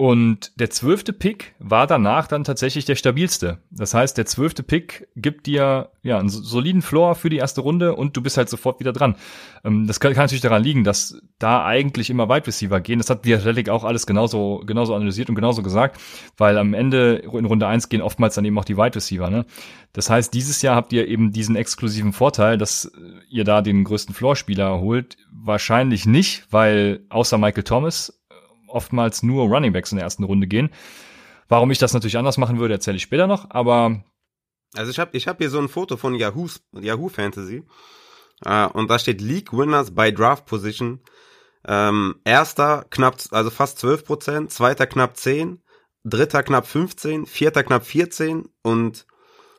Und 0.00 0.52
der 0.60 0.70
zwölfte 0.70 1.12
Pick 1.12 1.56
war 1.58 1.88
danach 1.88 2.28
dann 2.28 2.44
tatsächlich 2.44 2.84
der 2.84 2.94
stabilste. 2.94 3.58
Das 3.72 3.94
heißt, 3.94 4.16
der 4.16 4.26
zwölfte 4.26 4.62
Pick 4.62 5.08
gibt 5.16 5.46
dir 5.46 5.90
ja 6.02 6.20
einen 6.20 6.28
soliden 6.28 6.82
Floor 6.82 7.16
für 7.16 7.30
die 7.30 7.38
erste 7.38 7.62
Runde 7.62 7.96
und 7.96 8.16
du 8.16 8.22
bist 8.22 8.36
halt 8.36 8.48
sofort 8.48 8.78
wieder 8.78 8.92
dran. 8.92 9.16
Ähm, 9.64 9.88
das 9.88 9.98
kann, 9.98 10.12
kann 10.12 10.22
natürlich 10.22 10.40
daran 10.40 10.62
liegen, 10.62 10.84
dass 10.84 11.20
da 11.40 11.64
eigentlich 11.64 12.10
immer 12.10 12.28
Wide 12.28 12.46
Receiver 12.46 12.80
gehen. 12.80 13.00
Das 13.00 13.10
hat 13.10 13.24
die 13.24 13.34
Athletic 13.34 13.70
auch 13.70 13.82
alles 13.82 14.06
genauso, 14.06 14.62
genauso 14.64 14.94
analysiert 14.94 15.30
und 15.30 15.34
genauso 15.34 15.64
gesagt, 15.64 16.00
weil 16.36 16.58
am 16.58 16.74
Ende 16.74 17.16
in 17.16 17.44
Runde 17.44 17.66
eins 17.66 17.88
gehen 17.88 18.00
oftmals 18.00 18.36
dann 18.36 18.44
eben 18.44 18.56
auch 18.56 18.64
die 18.64 18.76
Wide 18.76 18.94
Receiver. 18.94 19.30
Ne? 19.30 19.46
Das 19.94 20.08
heißt, 20.10 20.32
dieses 20.32 20.62
Jahr 20.62 20.76
habt 20.76 20.92
ihr 20.92 21.08
eben 21.08 21.32
diesen 21.32 21.56
exklusiven 21.56 22.12
Vorteil, 22.12 22.56
dass 22.56 22.92
ihr 23.28 23.42
da 23.42 23.62
den 23.62 23.82
größten 23.82 24.14
Floor-Spieler 24.14 24.78
holt. 24.78 25.16
Wahrscheinlich 25.32 26.06
nicht, 26.06 26.46
weil 26.52 27.00
außer 27.08 27.36
Michael 27.36 27.64
Thomas 27.64 28.17
oftmals 28.68 29.22
nur 29.22 29.46
Running 29.46 29.72
Backs 29.72 29.92
in 29.92 29.96
der 29.96 30.04
ersten 30.04 30.24
Runde 30.24 30.46
gehen. 30.46 30.70
Warum 31.48 31.70
ich 31.70 31.78
das 31.78 31.94
natürlich 31.94 32.18
anders 32.18 32.38
machen 32.38 32.58
würde, 32.58 32.74
erzähle 32.74 32.96
ich 32.96 33.02
später 33.02 33.26
noch, 33.26 33.50
aber 33.50 34.04
also 34.76 34.90
ich 34.90 34.98
habe 34.98 35.16
ich 35.16 35.26
hab 35.26 35.38
hier 35.38 35.50
so 35.50 35.58
ein 35.58 35.68
Foto 35.68 35.96
von 35.96 36.14
Yahoo's, 36.14 36.62
Yahoo 36.72 37.08
Fantasy 37.08 37.64
äh, 38.44 38.66
und 38.66 38.90
da 38.90 38.98
steht 38.98 39.20
League 39.20 39.52
Winners 39.52 39.94
by 39.94 40.12
Draft 40.12 40.46
Position. 40.46 41.00
Ähm, 41.66 42.20
erster 42.24 42.86
knapp, 42.90 43.16
also 43.30 43.50
fast 43.50 43.78
12 43.78 44.04
Prozent, 44.04 44.52
zweiter 44.52 44.86
knapp 44.86 45.16
10, 45.16 45.60
dritter 46.04 46.42
knapp 46.42 46.66
15, 46.66 47.26
vierter 47.26 47.64
knapp 47.64 47.84
14 47.84 48.48
und 48.62 49.06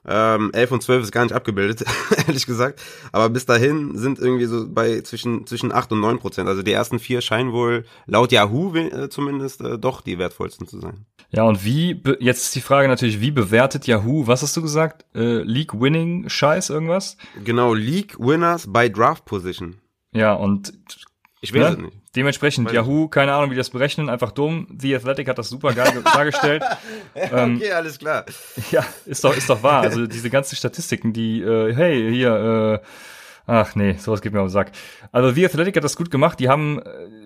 ähm, 0.09 0.49
11 0.53 0.71
und 0.71 0.83
12 0.83 1.03
ist 1.03 1.11
gar 1.11 1.23
nicht 1.23 1.33
abgebildet, 1.33 1.85
ehrlich 2.27 2.45
gesagt. 2.45 2.81
Aber 3.11 3.29
bis 3.29 3.45
dahin 3.45 3.95
sind 3.97 4.19
irgendwie 4.19 4.45
so 4.45 4.65
bei 4.67 5.01
zwischen, 5.01 5.45
zwischen 5.45 5.71
8 5.71 5.91
und 5.91 5.99
9 6.01 6.17
Prozent. 6.17 6.49
Also 6.49 6.63
die 6.63 6.73
ersten 6.73 6.99
vier 6.99 7.21
scheinen 7.21 7.53
wohl 7.53 7.85
laut 8.07 8.31
Yahoo 8.31 8.75
äh, 8.75 9.09
zumindest 9.09 9.61
äh, 9.61 9.77
doch 9.77 10.01
die 10.01 10.17
wertvollsten 10.17 10.67
zu 10.67 10.79
sein. 10.79 11.05
Ja, 11.31 11.43
und 11.43 11.63
wie, 11.63 12.01
jetzt 12.19 12.43
ist 12.43 12.55
die 12.55 12.61
Frage 12.61 12.87
natürlich, 12.87 13.21
wie 13.21 13.29
bewertet 13.29 13.85
Yahoo, 13.85 14.25
was 14.25 14.41
hast 14.41 14.57
du 14.57 14.63
gesagt? 14.63 15.05
Äh, 15.13 15.43
League 15.43 15.79
Winning 15.79 16.27
Scheiß 16.27 16.71
irgendwas? 16.71 17.17
Genau, 17.43 17.75
League 17.75 18.19
Winners 18.19 18.71
by 18.71 18.91
Draft 18.91 19.25
Position. 19.25 19.75
Ja, 20.11 20.33
und 20.33 20.73
ich 21.41 21.53
weiß 21.53 21.61
ne? 21.61 21.67
es 21.69 21.77
nicht. 21.77 21.97
Dementsprechend 22.15 22.67
Weil 22.67 22.75
Yahoo, 22.75 23.07
keine 23.07 23.33
Ahnung, 23.33 23.49
wie 23.49 23.53
die 23.53 23.59
das 23.59 23.69
berechnen, 23.69 24.09
einfach 24.09 24.31
dumm. 24.31 24.67
The 24.77 24.95
Athletic 24.95 25.27
hat 25.29 25.37
das 25.37 25.49
super 25.49 25.73
geil 25.73 26.01
dargestellt. 26.13 26.63
ähm, 27.15 27.57
okay, 27.57 27.71
alles 27.71 27.99
klar. 27.99 28.25
Ja, 28.71 28.85
ist 29.05 29.23
doch, 29.23 29.35
ist 29.35 29.49
doch 29.49 29.63
wahr. 29.63 29.81
Also 29.81 30.05
diese 30.05 30.29
ganzen 30.29 30.55
Statistiken, 30.55 31.13
die, 31.13 31.41
äh, 31.41 31.73
hey, 31.73 32.11
hier, 32.11 32.81
äh, 32.83 32.85
ach 33.47 33.75
nee, 33.75 33.93
sowas 33.93 34.21
geht 34.21 34.33
mir 34.33 34.41
auf 34.41 34.47
den 34.47 34.53
Sack. 34.53 34.71
Also 35.11 35.31
The 35.31 35.45
Athletic 35.45 35.77
hat 35.77 35.83
das 35.83 35.95
gut 35.95 36.11
gemacht. 36.11 36.39
Die 36.39 36.49
haben 36.49 36.79
äh, 36.79 37.18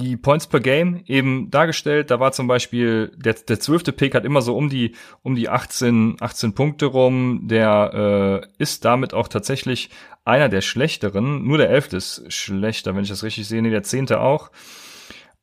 die 0.00 0.16
Points 0.16 0.46
per 0.46 0.60
Game 0.60 1.02
eben 1.06 1.50
dargestellt. 1.50 2.10
Da 2.10 2.20
war 2.20 2.32
zum 2.32 2.46
Beispiel 2.46 3.12
der 3.16 3.34
der 3.34 3.60
zwölfte 3.60 3.92
Pick 3.92 4.14
hat 4.14 4.24
immer 4.24 4.42
so 4.42 4.56
um 4.56 4.68
die 4.68 4.94
um 5.22 5.34
die 5.34 5.48
18 5.48 6.16
18 6.20 6.54
Punkte 6.54 6.86
rum. 6.86 7.42
Der 7.44 8.42
äh, 8.42 8.62
ist 8.62 8.84
damit 8.84 9.14
auch 9.14 9.28
tatsächlich 9.28 9.90
einer 10.24 10.48
der 10.48 10.60
schlechteren. 10.60 11.44
Nur 11.44 11.58
der 11.58 11.70
elfte 11.70 11.96
ist 11.96 12.32
schlechter, 12.32 12.94
wenn 12.94 13.02
ich 13.02 13.10
das 13.10 13.22
richtig 13.22 13.46
sehe. 13.46 13.62
Nee, 13.62 13.70
der 13.70 13.82
zehnte 13.82 14.20
auch. 14.20 14.50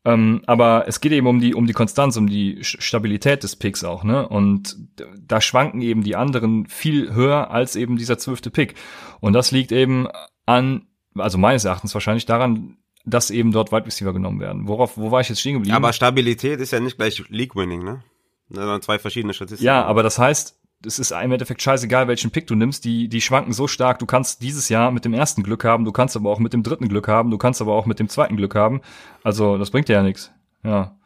Ähm, 0.06 0.42
aber 0.48 0.86
es 0.88 1.02
geht 1.02 1.12
eben 1.12 1.28
um 1.28 1.42
die 1.42 1.54
um 1.54 1.68
die 1.68 1.74
Konstanz, 1.74 2.16
um 2.16 2.28
die 2.28 2.60
Stabilität 2.62 3.44
des 3.44 3.58
Picks 3.58 3.84
auch, 3.84 4.04
ne? 4.04 4.28
Und 4.28 4.78
da 5.20 5.42
schwanken 5.42 5.82
eben 5.82 6.02
die 6.02 6.16
anderen 6.16 6.66
viel 6.68 7.14
höher 7.14 7.52
als 7.52 7.76
eben 7.76 7.98
dieser 7.98 8.18
zwölfte 8.18 8.50
Pick. 8.50 8.76
Und 9.20 9.34
das 9.34 9.52
liegt 9.52 9.72
eben 9.72 10.08
an, 10.46 10.88
also 11.16 11.38
meines 11.38 11.66
Erachtens 11.66 11.94
wahrscheinlich 11.94 12.26
daran, 12.26 12.78
dass 13.08 13.32
eben 13.32 13.52
dort 13.52 13.72
Wide 13.72 13.86
Receiver 13.86 14.12
genommen 14.12 14.40
werden. 14.42 14.68
Worauf, 14.68 14.98
wo 14.98 15.12
war 15.12 15.22
ich 15.22 15.30
jetzt 15.30 15.40
stehen 15.40 15.54
geblieben? 15.54 15.76
Aber 15.76 15.94
Stabilität 15.94 16.60
ist 16.60 16.72
ja 16.72 16.80
nicht 16.80 16.98
gleich 16.98 17.24
League 17.30 17.56
Winning, 17.56 17.84
ne? 17.84 18.04
Das 18.50 18.66
sind 18.66 18.84
zwei 18.84 19.00
verschiedene 19.00 19.34
Statistiken. 19.34 19.66
Ja, 19.66 19.84
aber 19.86 20.04
das 20.04 20.20
heißt, 20.20 20.60
es 20.86 21.00
ist 21.00 21.12
im 21.12 21.32
Endeffekt 21.32 21.62
scheißegal, 21.62 22.08
welchen 22.08 22.32
Pick 22.32 22.48
du 22.48 22.56
nimmst. 22.56 22.86
Die, 22.86 23.08
die 23.08 23.22
schwanken 23.22 23.54
so 23.54 23.68
stark. 23.68 24.00
Du 24.00 24.06
kannst 24.06 24.42
dieses 24.42 24.70
Jahr 24.70 24.92
mit 24.92 25.06
dem 25.06 25.14
ersten 25.14 25.42
Glück 25.42 25.64
haben, 25.64 25.86
du 25.86 25.92
kannst 25.92 26.16
aber 26.16 26.30
auch 26.30 26.40
mit 26.40 26.54
dem 26.54 26.64
dritten 26.64 26.90
Glück 26.90 27.08
haben, 27.08 27.32
du 27.32 27.38
kannst 27.38 27.62
aber 27.62 27.74
auch 27.74 27.86
mit 27.86 28.00
dem 28.00 28.10
zweiten 28.10 28.36
Glück 28.36 28.56
haben. 28.56 28.82
Also, 29.24 29.58
das 29.58 29.72
bringt 29.72 29.88
dir 29.88 29.94
ja 29.94 30.04
nichts. 30.04 30.32
Ja. 30.64 30.98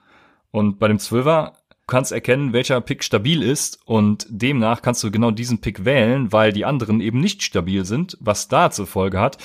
Und 0.49 0.79
bei 0.79 0.87
dem 0.87 0.99
Zwölfer 0.99 1.53
kannst 1.87 2.11
erkennen, 2.11 2.53
welcher 2.53 2.81
Pick 2.81 3.03
stabil 3.03 3.43
ist 3.43 3.79
und 3.85 4.25
demnach 4.29 4.81
kannst 4.81 5.03
du 5.03 5.11
genau 5.11 5.31
diesen 5.31 5.61
Pick 5.61 5.85
wählen, 5.85 6.31
weil 6.31 6.51
die 6.51 6.65
anderen 6.65 6.99
eben 6.99 7.19
nicht 7.19 7.43
stabil 7.43 7.85
sind, 7.85 8.17
was 8.19 8.47
da 8.47 8.71
zur 8.71 8.87
Folge 8.87 9.19
hat, 9.19 9.37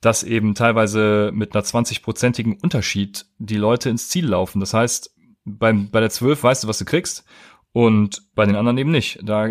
dass 0.00 0.22
eben 0.22 0.54
teilweise 0.54 1.30
mit 1.34 1.54
einer 1.54 1.64
20-prozentigen 1.64 2.58
Unterschied 2.62 3.26
die 3.38 3.56
Leute 3.56 3.90
ins 3.90 4.08
Ziel 4.08 4.26
laufen. 4.26 4.60
Das 4.60 4.72
heißt, 4.74 5.14
beim, 5.44 5.90
bei 5.90 6.00
der 6.00 6.10
12 6.10 6.42
weißt 6.42 6.64
du, 6.64 6.68
was 6.68 6.78
du 6.78 6.84
kriegst 6.84 7.24
und 7.72 8.22
bei 8.34 8.46
den 8.46 8.56
anderen 8.56 8.78
eben 8.78 8.90
nicht. 8.90 9.20
Da 9.22 9.48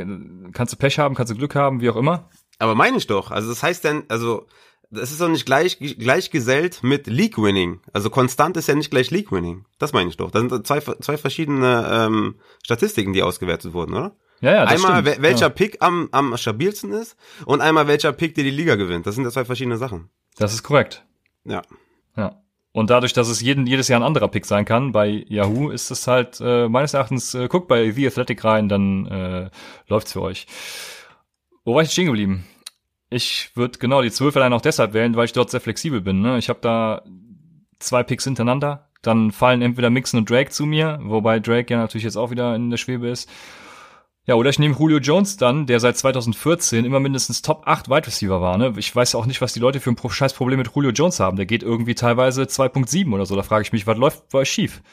kannst 0.51 0.73
du 0.73 0.77
Pech 0.77 0.99
haben, 0.99 1.15
kannst 1.15 1.31
du 1.31 1.38
Glück 1.38 1.55
haben, 1.55 1.81
wie 1.81 1.89
auch 1.89 1.95
immer. 1.95 2.29
Aber 2.57 2.75
meine 2.75 2.97
ich 2.97 3.07
doch. 3.07 3.31
Also 3.31 3.49
das 3.49 3.63
heißt 3.63 3.85
dann, 3.85 4.03
also 4.09 4.47
das 4.91 5.12
ist 5.12 5.21
doch 5.21 5.29
nicht 5.29 5.45
gleich, 5.45 5.77
gleichgesellt 5.77 6.83
mit 6.83 7.05
League-Winning. 7.05 7.81
Also 7.93 8.09
konstant 8.09 8.57
ist 8.57 8.67
ja 8.67 8.75
nicht 8.75 8.89
gleich 8.89 9.12
League-Winning. 9.12 9.65
Das 9.77 9.93
meine 9.93 10.09
ich 10.09 10.17
doch. 10.17 10.31
Das 10.31 10.41
sind 10.41 10.67
zwei, 10.67 10.79
zwei 10.79 11.17
verschiedene 11.17 11.88
ähm, 11.91 12.35
Statistiken, 12.63 13.13
die 13.13 13.21
ausgewertet 13.21 13.73
wurden, 13.73 13.93
oder? 13.93 14.15
Ja, 14.41 14.53
ja, 14.53 14.65
das 14.65 14.75
einmal 14.75 15.05
stimmt. 15.05 15.21
welcher 15.21 15.47
ja. 15.47 15.49
Pick 15.49 15.77
am, 15.81 16.09
am 16.12 16.35
stabilsten 16.38 16.91
ist 16.93 17.17
und 17.45 17.62
einmal 17.62 17.88
welcher 17.88 18.13
Pick, 18.13 18.35
der 18.35 18.45
die 18.45 18.51
Liga 18.51 18.75
gewinnt. 18.75 19.05
Das 19.05 19.15
sind 19.15 19.25
ja 19.25 19.31
zwei 19.31 19.45
verschiedene 19.45 19.77
Sachen. 19.77 20.09
Das 20.39 20.54
ist 20.54 20.63
korrekt. 20.63 21.06
Ja. 21.43 21.62
Ja. 22.15 22.41
Und 22.71 22.89
dadurch, 22.89 23.13
dass 23.13 23.28
es 23.28 23.41
jeden, 23.41 23.67
jedes 23.67 23.88
Jahr 23.88 23.99
ein 23.99 24.06
anderer 24.06 24.30
Pick 24.30 24.45
sein 24.45 24.63
kann, 24.63 24.91
bei 24.91 25.25
Yahoo 25.28 25.69
ist 25.69 25.91
es 25.91 26.08
halt 26.08 26.39
äh, 26.41 26.69
meines 26.69 26.93
Erachtens, 26.93 27.34
äh, 27.34 27.47
guckt 27.47 27.67
bei 27.67 27.91
The 27.91 28.08
Athletic 28.08 28.43
rein, 28.43 28.69
dann 28.69 29.06
äh, 29.08 29.49
läuft's 29.88 30.13
für 30.13 30.21
euch. 30.21 30.47
Wo 31.65 31.75
war 31.75 31.82
ich 31.82 31.91
stehen 31.91 32.06
geblieben? 32.06 32.45
Ich 33.10 33.52
würde 33.56 33.80
genau 33.80 34.02
die 34.02 34.12
12 34.12 34.38
allein 34.38 34.54
auch 34.54 34.62
deshalb 34.62 34.93
wählen, 34.93 35.15
weil 35.15 35.25
ich 35.25 35.34
dort 35.34 35.49
sehr 35.49 35.62
flexibel 35.62 35.99
bin. 35.99 36.21
Ne? 36.21 36.38
Ich 36.38 36.47
habe 36.47 36.60
da 36.62 37.04
zwei 37.80 38.04
Picks 38.04 38.23
hintereinander, 38.23 38.89
dann 39.02 39.32
fallen 39.32 39.62
entweder 39.62 39.89
Mixon 39.89 40.19
und 40.19 40.30
Drake 40.30 40.52
zu 40.52 40.65
mir, 40.65 40.99
wobei 41.02 41.39
Drake 41.39 41.73
ja 41.73 41.80
natürlich 41.80 42.06
jetzt 42.06 42.17
auch 42.17 42.32
wieder 42.32 42.56
in 42.56 42.69
der 42.69 42.78
Schwebe 42.78 43.10
ist. 43.10 43.30
Ja, 44.30 44.36
oder 44.36 44.52
ich 44.52 44.60
nehme 44.60 44.76
Julio 44.78 45.00
Jones 45.00 45.38
dann, 45.38 45.65
der 45.65 45.80
seit 45.80 45.98
2014 45.98 46.86
immer 46.86 47.00
mindestens 47.00 47.42
Top 47.42 47.63
8 47.65 47.89
Wide 47.89 48.06
Receiver 48.06 48.39
war. 48.39 48.60
Ne? 48.60 48.76
Ich 48.78 48.96
weiß 48.96 49.15
auch 49.15 49.26
nicht, 49.26 49.42
was 49.42 49.54
die 49.54 49.60
Leute 49.60 49.80
für 49.80 49.89
ein 49.89 49.98
scheiß 49.98 50.34
Problem 50.36 50.60
mit 50.60 50.70
Julio 50.76 50.92
Jones 50.92 51.20
haben. 51.20 51.36
Der 51.36 51.48
geht 51.48 51.63
irgendwie 51.63 51.96
teilweise 51.96 52.44
2.7 52.44 53.12
oder 53.12 53.26
so. 53.26 53.36
Da 53.36 53.42
frage 53.42 53.63
ich 53.63 53.72
mich, 53.72 53.88
was 53.88 53.98
läuft 53.98 54.30
bei 54.30 54.38
euch 54.38 54.52
schief? 54.52 54.84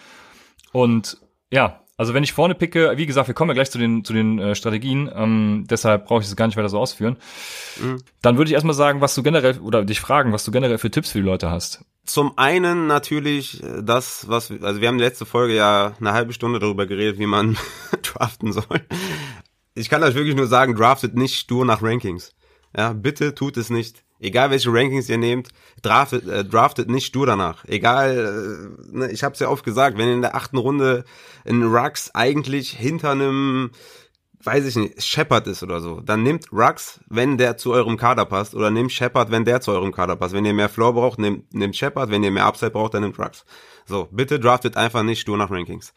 Und 0.73 1.19
ja, 1.53 1.83
also 1.97 2.13
wenn 2.13 2.23
ich 2.23 2.33
vorne 2.33 2.55
picke, 2.55 2.93
wie 2.97 3.07
gesagt, 3.07 3.29
wir 3.29 3.35
kommen 3.35 3.51
ja 3.51 3.55
gleich 3.55 3.71
zu 3.71 3.79
den, 3.79 4.05
zu 4.05 4.13
den 4.13 4.39
äh, 4.39 4.55
Strategien, 4.55 5.11
ähm, 5.15 5.65
deshalb 5.69 6.07
brauche 6.07 6.21
ich 6.21 6.27
es 6.27 6.37
gar 6.37 6.47
nicht 6.47 6.57
weiter 6.57 6.69
so 6.69 6.79
ausführen. 6.79 7.17
Mhm. 7.81 8.03
Dann 8.21 8.37
würde 8.37 8.49
ich 8.49 8.55
erstmal 8.55 8.75
sagen, 8.75 9.01
was 9.01 9.15
du 9.15 9.23
generell, 9.23 9.59
oder 9.61 9.85
dich 9.85 10.01
fragen, 10.01 10.33
was 10.33 10.45
du 10.45 10.51
generell 10.51 10.79
für 10.79 10.91
Tipps 10.91 11.13
für 11.13 11.19
die 11.19 11.25
Leute 11.25 11.51
hast. 11.51 11.85
Zum 12.05 12.37
einen 12.37 12.87
natürlich 12.87 13.63
äh, 13.63 13.83
das, 13.83 14.29
was, 14.29 14.51
also 14.51 14.81
wir 14.81 14.89
haben 14.89 14.99
letzte 14.99 15.25
Folge 15.25 15.55
ja 15.55 15.95
eine 15.99 16.13
halbe 16.13 16.35
Stunde 16.35 16.59
darüber 16.59 16.87
geredet, 16.87 17.19
wie 17.19 17.27
man 17.27 17.57
draften 18.03 18.53
soll. 18.53 18.83
Ich 19.75 19.89
kann 19.89 20.03
euch 20.03 20.15
wirklich 20.15 20.37
nur 20.37 20.47
sagen, 20.47 20.75
draftet 20.75 21.15
nicht 21.17 21.37
stur 21.37 21.65
nach 21.65 21.83
Rankings. 21.83 22.35
Ja, 22.77 22.93
bitte 22.93 23.35
tut 23.35 23.57
es 23.57 23.71
nicht. 23.71 24.06
Egal 24.19 24.51
welche 24.51 24.73
Rankings 24.73 25.09
ihr 25.09 25.19
nehmt, 25.19 25.49
draftet, 25.83 26.27
äh, 26.27 26.45
draftet 26.45 26.89
nicht 26.89 27.07
stur 27.07 27.27
danach. 27.27 27.65
Egal, 27.67 28.77
äh, 28.91 28.97
ne, 28.97 29.11
ich 29.11 29.23
habe 29.23 29.35
es 29.35 29.41
ja 29.41 29.49
oft 29.49 29.65
gesagt, 29.65 29.99
wenn 29.99 30.09
in 30.09 30.23
der 30.23 30.35
achten 30.35 30.57
Runde 30.57 31.05
ein 31.47 31.63
Rux 31.63 32.15
eigentlich 32.15 32.71
hinter 32.71 33.11
einem, 33.11 33.71
weiß 34.43 34.65
ich 34.65 34.77
nicht, 34.77 35.05
Shepard 35.05 35.47
ist 35.47 35.63
oder 35.63 35.81
so, 35.81 36.01
dann 36.01 36.23
nehmt 36.23 36.51
Rux, 36.51 37.01
wenn 37.09 37.37
der 37.37 37.59
zu 37.59 37.73
eurem 37.73 37.99
Kader 37.99 38.25
passt, 38.25 38.55
oder 38.55 38.71
nehmt 38.71 38.93
Shepard, 38.93 39.31
wenn 39.31 39.45
der 39.45 39.61
zu 39.61 39.73
eurem 39.73 39.93
Kader 39.93 40.17
passt. 40.17 40.35
Wenn 40.35 40.47
ihr 40.47 40.55
mehr 40.55 40.71
Floor 40.71 40.95
braucht, 40.95 41.19
nehmt, 41.19 41.53
nehmt 41.53 41.77
Shepard, 41.77 42.11
wenn 42.11 42.25
ihr 42.25 42.31
mehr 42.31 42.47
Upside 42.47 42.71
braucht, 42.71 42.95
dann 42.95 43.03
nehmt 43.03 43.19
Rux. 43.19 43.45
So, 43.85 44.09
bitte 44.11 44.41
draftet 44.41 44.77
einfach 44.77 45.03
nicht 45.03 45.21
stur 45.21 45.37
nach 45.37 45.51
Rankings. 45.51 45.93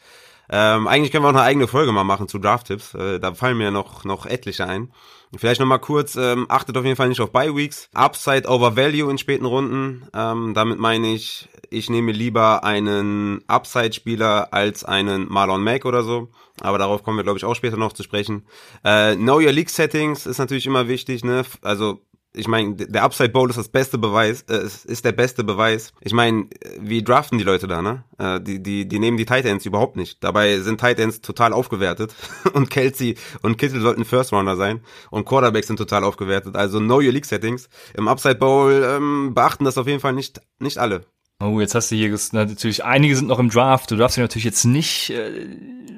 Ähm, 0.52 0.88
eigentlich 0.88 1.12
können 1.12 1.24
wir 1.24 1.30
auch 1.30 1.34
eine 1.34 1.44
eigene 1.44 1.68
Folge 1.68 1.92
mal 1.92 2.04
machen 2.04 2.28
zu 2.28 2.40
Draft-Tipps. 2.40 2.96
Äh, 2.96 3.20
da 3.20 3.34
fallen 3.34 3.58
mir 3.58 3.72
noch, 3.72 4.04
noch 4.04 4.26
etliche 4.26 4.66
ein. 4.66 4.92
Vielleicht 5.38 5.60
nochmal 5.60 5.80
kurz, 5.80 6.16
ähm, 6.16 6.48
achtet 6.50 6.76
auf 6.76 6.84
jeden 6.84 6.96
Fall 6.96 7.10
nicht 7.10 7.22
auf 7.22 7.32
Bye-Weeks. 7.32 7.90
Upside 7.94 8.48
over 8.48 8.76
Value 8.76 9.12
in 9.12 9.20
späten 9.20 9.46
Runden. 9.46 10.08
Ähm, 10.14 10.54
damit 10.56 10.80
meine 10.80 11.14
ich, 11.14 11.48
ich 11.70 11.90
nehme 11.90 12.12
lieber 12.12 12.64
einen 12.64 13.44
Upside-Spieler 13.48 14.54
als 14.54 14.84
einen 14.84 15.32
Marlon 15.32 15.64
Mack 15.64 15.86
oder 15.86 16.02
so. 16.02 16.30
Aber 16.62 16.80
darauf 16.80 17.04
kommen 17.04 17.18
wir, 17.18 17.24
glaube 17.24 17.38
ich, 17.38 17.46
auch 17.46 17.54
später 17.54 17.78
noch 17.78 17.94
zu 17.94 18.02
sprechen. 18.02 18.46
Äh, 18.84 19.16
know 19.16 19.36
Your 19.36 19.52
League 19.52 19.70
Settings 19.70 20.26
ist 20.26 20.40
natürlich 20.40 20.66
immer 20.66 20.88
wichtig. 20.88 21.24
Ne? 21.24 21.44
Also 21.62 22.02
ich 22.34 22.48
meine, 22.48 22.76
der 22.76 23.04
Upside 23.04 23.30
Bowl 23.30 23.50
ist 23.50 23.58
das 23.58 23.70
beste 23.70 23.98
Beweis, 23.98 24.44
äh, 24.50 24.64
ist 24.86 25.04
der 25.04 25.12
beste 25.12 25.44
Beweis. 25.44 25.94
Ich 26.02 26.14
meine, 26.14 26.48
wie 26.80 27.04
draften 27.04 27.40
die 27.40 27.44
Leute 27.44 27.68
da, 27.68 27.82
ne? 27.82 28.04
Äh, 28.20 28.40
die, 28.40 28.62
die, 28.62 28.88
die 28.88 29.00
nehmen 29.00 29.18
die 29.18 29.26
Tight 29.26 29.46
Ends 29.46 29.66
überhaupt 29.66 29.96
nicht. 29.96 30.24
Dabei 30.24 30.60
sind 30.60 30.80
Tight 30.80 31.00
Ends 31.00 31.22
total 31.22 31.54
aufgewertet 31.54 32.14
und 32.54 32.70
Kelsey 32.70 33.16
und 33.42 33.58
Kittel 33.58 33.82
sollten 33.82 34.06
First 34.06 34.32
Rounder 34.32 34.56
sein 34.56 34.82
und 35.10 35.26
Quarterbacks 35.26 35.68
sind 35.68 35.78
total 35.78 36.04
aufgewertet. 36.04 36.56
Also 36.56 36.80
know 36.80 36.98
your 36.98 37.12
League 37.12 37.26
Settings. 37.26 37.68
Im 37.96 38.08
Upside 38.08 38.36
Bowl 38.36 38.84
ähm, 38.86 39.34
beachten 39.34 39.66
das 39.66 39.78
auf 39.78 39.88
jeden 39.88 40.00
Fall 40.00 40.14
nicht, 40.14 40.40
nicht 40.60 40.78
alle. 40.78 41.02
Oh, 41.42 41.60
jetzt 41.62 41.74
hast 41.74 41.90
du 41.90 41.96
hier 41.96 42.16
natürlich, 42.34 42.84
einige 42.84 43.16
sind 43.16 43.30
noch 43.30 43.40
im 43.40 43.50
Draft. 43.50 43.90
Du 43.90 43.96
darfst 43.96 44.18
ja 44.18 44.24
natürlich 44.24 44.44
jetzt 44.44 44.66
nicht, 44.66 45.10
äh, 45.10 45.48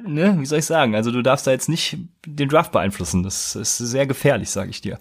ne, 0.07 0.37
wie 0.39 0.45
soll 0.45 0.59
ich 0.59 0.65
sagen? 0.65 0.95
Also 0.95 1.11
du 1.11 1.23
darfst 1.23 1.47
da 1.47 1.51
jetzt 1.51 1.67
nicht 1.67 1.97
den 2.25 2.47
Draft 2.47 2.71
beeinflussen. 2.71 3.23
Das 3.23 3.55
ist 3.55 3.79
sehr 3.79 4.05
gefährlich, 4.05 4.49
sage 4.51 4.69
ich 4.69 4.81
dir. 4.81 4.99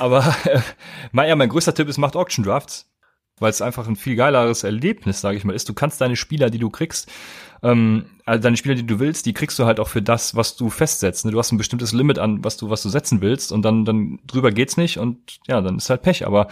Aber 0.00 0.34
äh, 0.44 0.60
mein, 1.12 1.28
ja, 1.28 1.36
mein 1.36 1.48
größter 1.48 1.74
Tipp 1.74 1.88
ist, 1.88 1.98
macht 1.98 2.16
Auction 2.16 2.44
Drafts, 2.44 2.90
weil 3.38 3.50
es 3.50 3.62
einfach 3.62 3.86
ein 3.86 3.96
viel 3.96 4.16
geileres 4.16 4.64
Erlebnis, 4.64 5.20
sage 5.20 5.36
ich 5.36 5.44
mal, 5.44 5.54
ist. 5.54 5.68
Du 5.68 5.74
kannst 5.74 6.00
deine 6.00 6.16
Spieler, 6.16 6.50
die 6.50 6.58
du 6.58 6.70
kriegst, 6.70 7.10
ähm, 7.62 8.06
also 8.24 8.42
deine 8.42 8.56
Spieler, 8.56 8.74
die 8.74 8.86
du 8.86 8.98
willst, 8.98 9.26
die 9.26 9.34
kriegst 9.34 9.58
du 9.58 9.66
halt 9.66 9.78
auch 9.78 9.88
für 9.88 10.02
das, 10.02 10.34
was 10.34 10.56
du 10.56 10.70
festsetzt. 10.70 11.24
Ne? 11.24 11.32
Du 11.32 11.38
hast 11.38 11.52
ein 11.52 11.58
bestimmtes 11.58 11.92
Limit 11.92 12.18
an, 12.18 12.42
was 12.42 12.56
du, 12.56 12.70
was 12.70 12.82
du 12.82 12.88
setzen 12.88 13.20
willst 13.20 13.52
und 13.52 13.62
dann, 13.62 13.84
dann 13.84 14.18
drüber 14.26 14.50
geht's 14.50 14.76
nicht 14.76 14.98
und 14.98 15.38
ja, 15.46 15.60
dann 15.60 15.76
ist 15.76 15.90
halt 15.90 16.02
Pech. 16.02 16.26
Aber 16.26 16.48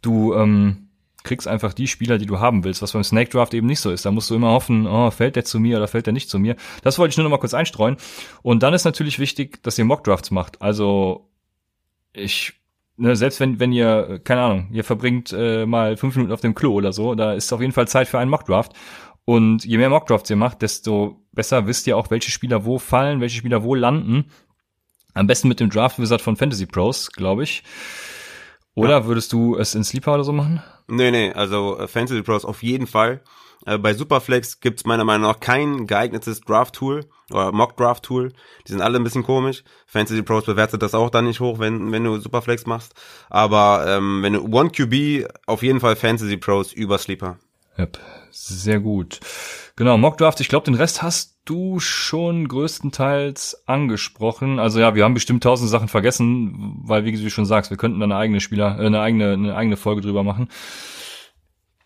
du 0.00 0.34
ähm, 0.34 0.88
kriegst 1.24 1.48
einfach 1.48 1.74
die 1.74 1.88
Spieler, 1.88 2.18
die 2.18 2.26
du 2.26 2.38
haben 2.38 2.62
willst, 2.62 2.80
was 2.82 2.92
beim 2.92 3.02
Snake 3.02 3.30
Draft 3.30 3.54
eben 3.54 3.66
nicht 3.66 3.80
so 3.80 3.90
ist. 3.90 4.06
Da 4.06 4.12
musst 4.12 4.30
du 4.30 4.36
immer 4.36 4.52
hoffen, 4.52 4.86
oh, 4.86 5.10
fällt 5.10 5.34
der 5.34 5.44
zu 5.44 5.58
mir 5.58 5.78
oder 5.78 5.88
fällt 5.88 6.06
der 6.06 6.12
nicht 6.12 6.30
zu 6.30 6.38
mir. 6.38 6.54
Das 6.82 6.98
wollte 6.98 7.10
ich 7.10 7.16
nur 7.16 7.24
noch 7.24 7.30
mal 7.30 7.38
kurz 7.38 7.54
einstreuen. 7.54 7.96
Und 8.42 8.62
dann 8.62 8.74
ist 8.74 8.84
natürlich 8.84 9.18
wichtig, 9.18 9.62
dass 9.64 9.78
ihr 9.78 9.84
Mock 9.84 10.04
Drafts 10.04 10.30
macht. 10.30 10.62
Also 10.62 11.28
ich 12.12 12.52
ne, 12.96 13.16
selbst 13.16 13.40
wenn, 13.40 13.60
wenn 13.60 13.72
ihr, 13.72 14.20
keine 14.24 14.42
Ahnung, 14.42 14.68
ihr 14.72 14.84
verbringt 14.84 15.32
äh, 15.32 15.66
mal 15.66 15.96
fünf 15.96 16.16
Minuten 16.16 16.32
auf 16.32 16.40
dem 16.40 16.54
Klo 16.54 16.72
oder 16.72 16.92
so, 16.92 17.14
da 17.14 17.32
ist 17.32 17.52
auf 17.52 17.60
jeden 17.60 17.72
Fall 17.72 17.88
Zeit 17.88 18.08
für 18.08 18.18
einen 18.18 18.30
Mockdraft. 18.30 18.72
Und 19.24 19.64
je 19.64 19.78
mehr 19.78 19.88
Mockdrafts 19.88 20.28
ihr 20.30 20.36
macht, 20.36 20.62
desto 20.62 21.24
besser 21.32 21.66
wisst 21.66 21.86
ihr 21.86 21.96
auch, 21.96 22.10
welche 22.10 22.30
Spieler 22.30 22.64
wo 22.64 22.78
fallen, 22.78 23.20
welche 23.20 23.38
Spieler 23.38 23.62
wo 23.62 23.74
landen. 23.74 24.30
Am 25.14 25.26
besten 25.26 25.48
mit 25.48 25.60
dem 25.60 25.70
Draft 25.70 25.98
Wizard 25.98 26.20
von 26.20 26.36
Fantasy 26.36 26.66
Pros, 26.66 27.10
glaube 27.10 27.44
ich. 27.44 27.62
Oder 28.74 28.90
ja. 28.90 29.06
würdest 29.06 29.32
du 29.32 29.56
es 29.56 29.74
in 29.74 29.84
Sleeper 29.84 30.14
oder 30.14 30.24
so 30.24 30.32
machen? 30.32 30.62
Nee, 30.88 31.10
nee, 31.10 31.32
also 31.32 31.78
äh, 31.78 31.88
Fantasy 31.88 32.22
Pros 32.22 32.44
auf 32.44 32.62
jeden 32.62 32.86
Fall. 32.86 33.22
Äh, 33.66 33.78
bei 33.78 33.94
Superflex 33.94 34.60
gibt's 34.60 34.84
meiner 34.84 35.04
Meinung 35.04 35.28
nach 35.28 35.40
kein 35.40 35.86
geeignetes 35.86 36.40
Draft-Tool 36.40 37.06
oder 37.30 37.52
Mock-Draft-Tool. 37.52 38.32
Die 38.66 38.72
sind 38.72 38.80
alle 38.80 38.98
ein 38.98 39.04
bisschen 39.04 39.22
komisch. 39.22 39.64
Fantasy 39.86 40.22
Pros 40.22 40.44
bewertet 40.44 40.82
das 40.82 40.94
auch 40.94 41.10
dann 41.10 41.26
nicht 41.26 41.40
hoch, 41.40 41.58
wenn, 41.58 41.92
wenn 41.92 42.04
du 42.04 42.18
Superflex 42.18 42.66
machst. 42.66 42.94
Aber 43.30 43.84
ähm, 43.86 44.22
wenn 44.22 44.34
du 44.34 44.44
One 44.44 44.70
QB, 44.70 45.28
auf 45.46 45.62
jeden 45.62 45.80
Fall 45.80 45.96
Fantasy 45.96 46.36
Pros 46.36 46.72
über 46.72 46.98
Sleeper. 46.98 47.38
Yep, 47.78 47.98
sehr 48.30 48.80
gut. 48.80 49.20
Genau, 49.76 49.98
Mock 49.98 50.18
Draft, 50.18 50.40
ich 50.40 50.48
glaube, 50.48 50.64
den 50.64 50.76
Rest 50.76 51.02
hast 51.02 51.34
du 51.44 51.80
schon 51.80 52.46
größtenteils 52.46 53.64
angesprochen. 53.66 54.60
Also 54.60 54.78
ja, 54.78 54.94
wir 54.94 55.02
haben 55.02 55.14
bestimmt 55.14 55.42
tausend 55.42 55.68
Sachen 55.68 55.88
vergessen, 55.88 56.76
weil 56.84 57.04
wie 57.04 57.12
du 57.12 57.30
schon 57.30 57.44
sagst, 57.44 57.70
wir 57.70 57.76
könnten 57.76 57.98
da 57.98 58.04
eine 58.04 58.16
eigene 58.16 58.40
Spieler, 58.40 58.78
äh, 58.78 58.86
eine 58.86 59.00
eigene, 59.00 59.32
eine 59.32 59.56
eigene 59.56 59.76
Folge 59.76 60.02
drüber 60.02 60.22
machen. 60.22 60.48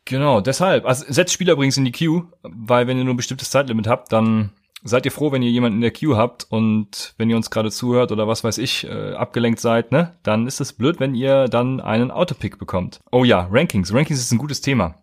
Genau, 0.09 0.41
deshalb. 0.41 0.87
Also 0.87 1.05
setzt 1.07 1.35
Spieler 1.35 1.53
übrigens 1.53 1.77
in 1.77 1.85
die 1.85 1.93
Queue, 1.93 2.27
weil 2.43 2.87
wenn 2.87 2.97
ihr 2.97 3.05
nur 3.05 3.13
ein 3.13 3.19
bestimmtes 3.19 3.51
Zeitlimit 3.51 3.87
habt, 3.87 4.11
dann 4.11 4.53
seid 4.83 5.05
ihr 5.05 5.13
froh, 5.13 5.33
wenn 5.33 5.43
ihr 5.43 5.51
jemanden 5.51 5.77
in 5.77 5.83
der 5.83 5.91
Queue 5.91 6.17
habt 6.17 6.47
und 6.49 7.13
wenn 7.19 7.29
ihr 7.29 7.37
uns 7.37 7.51
gerade 7.51 7.71
zuhört 7.71 8.11
oder 8.11 8.27
was 8.27 8.43
weiß 8.43 8.57
ich, 8.57 8.85
äh, 8.85 9.13
abgelenkt 9.13 9.61
seid, 9.61 9.93
ne? 9.93 10.15
Dann 10.23 10.47
ist 10.47 10.63
es 10.63 10.73
blöd, 10.73 10.99
wenn 10.99 11.15
ihr 11.15 11.45
dann 11.45 11.83
einen 11.83 12.11
Autopick 12.11 12.59
bekommt. 12.59 13.01
Oh 13.13 13.23
ja, 13.23 13.49
Rankings. 13.51 13.93
Rankings 13.93 14.19
ist 14.19 14.33
ein 14.33 14.39
gutes 14.39 14.63
Thema. 14.63 14.95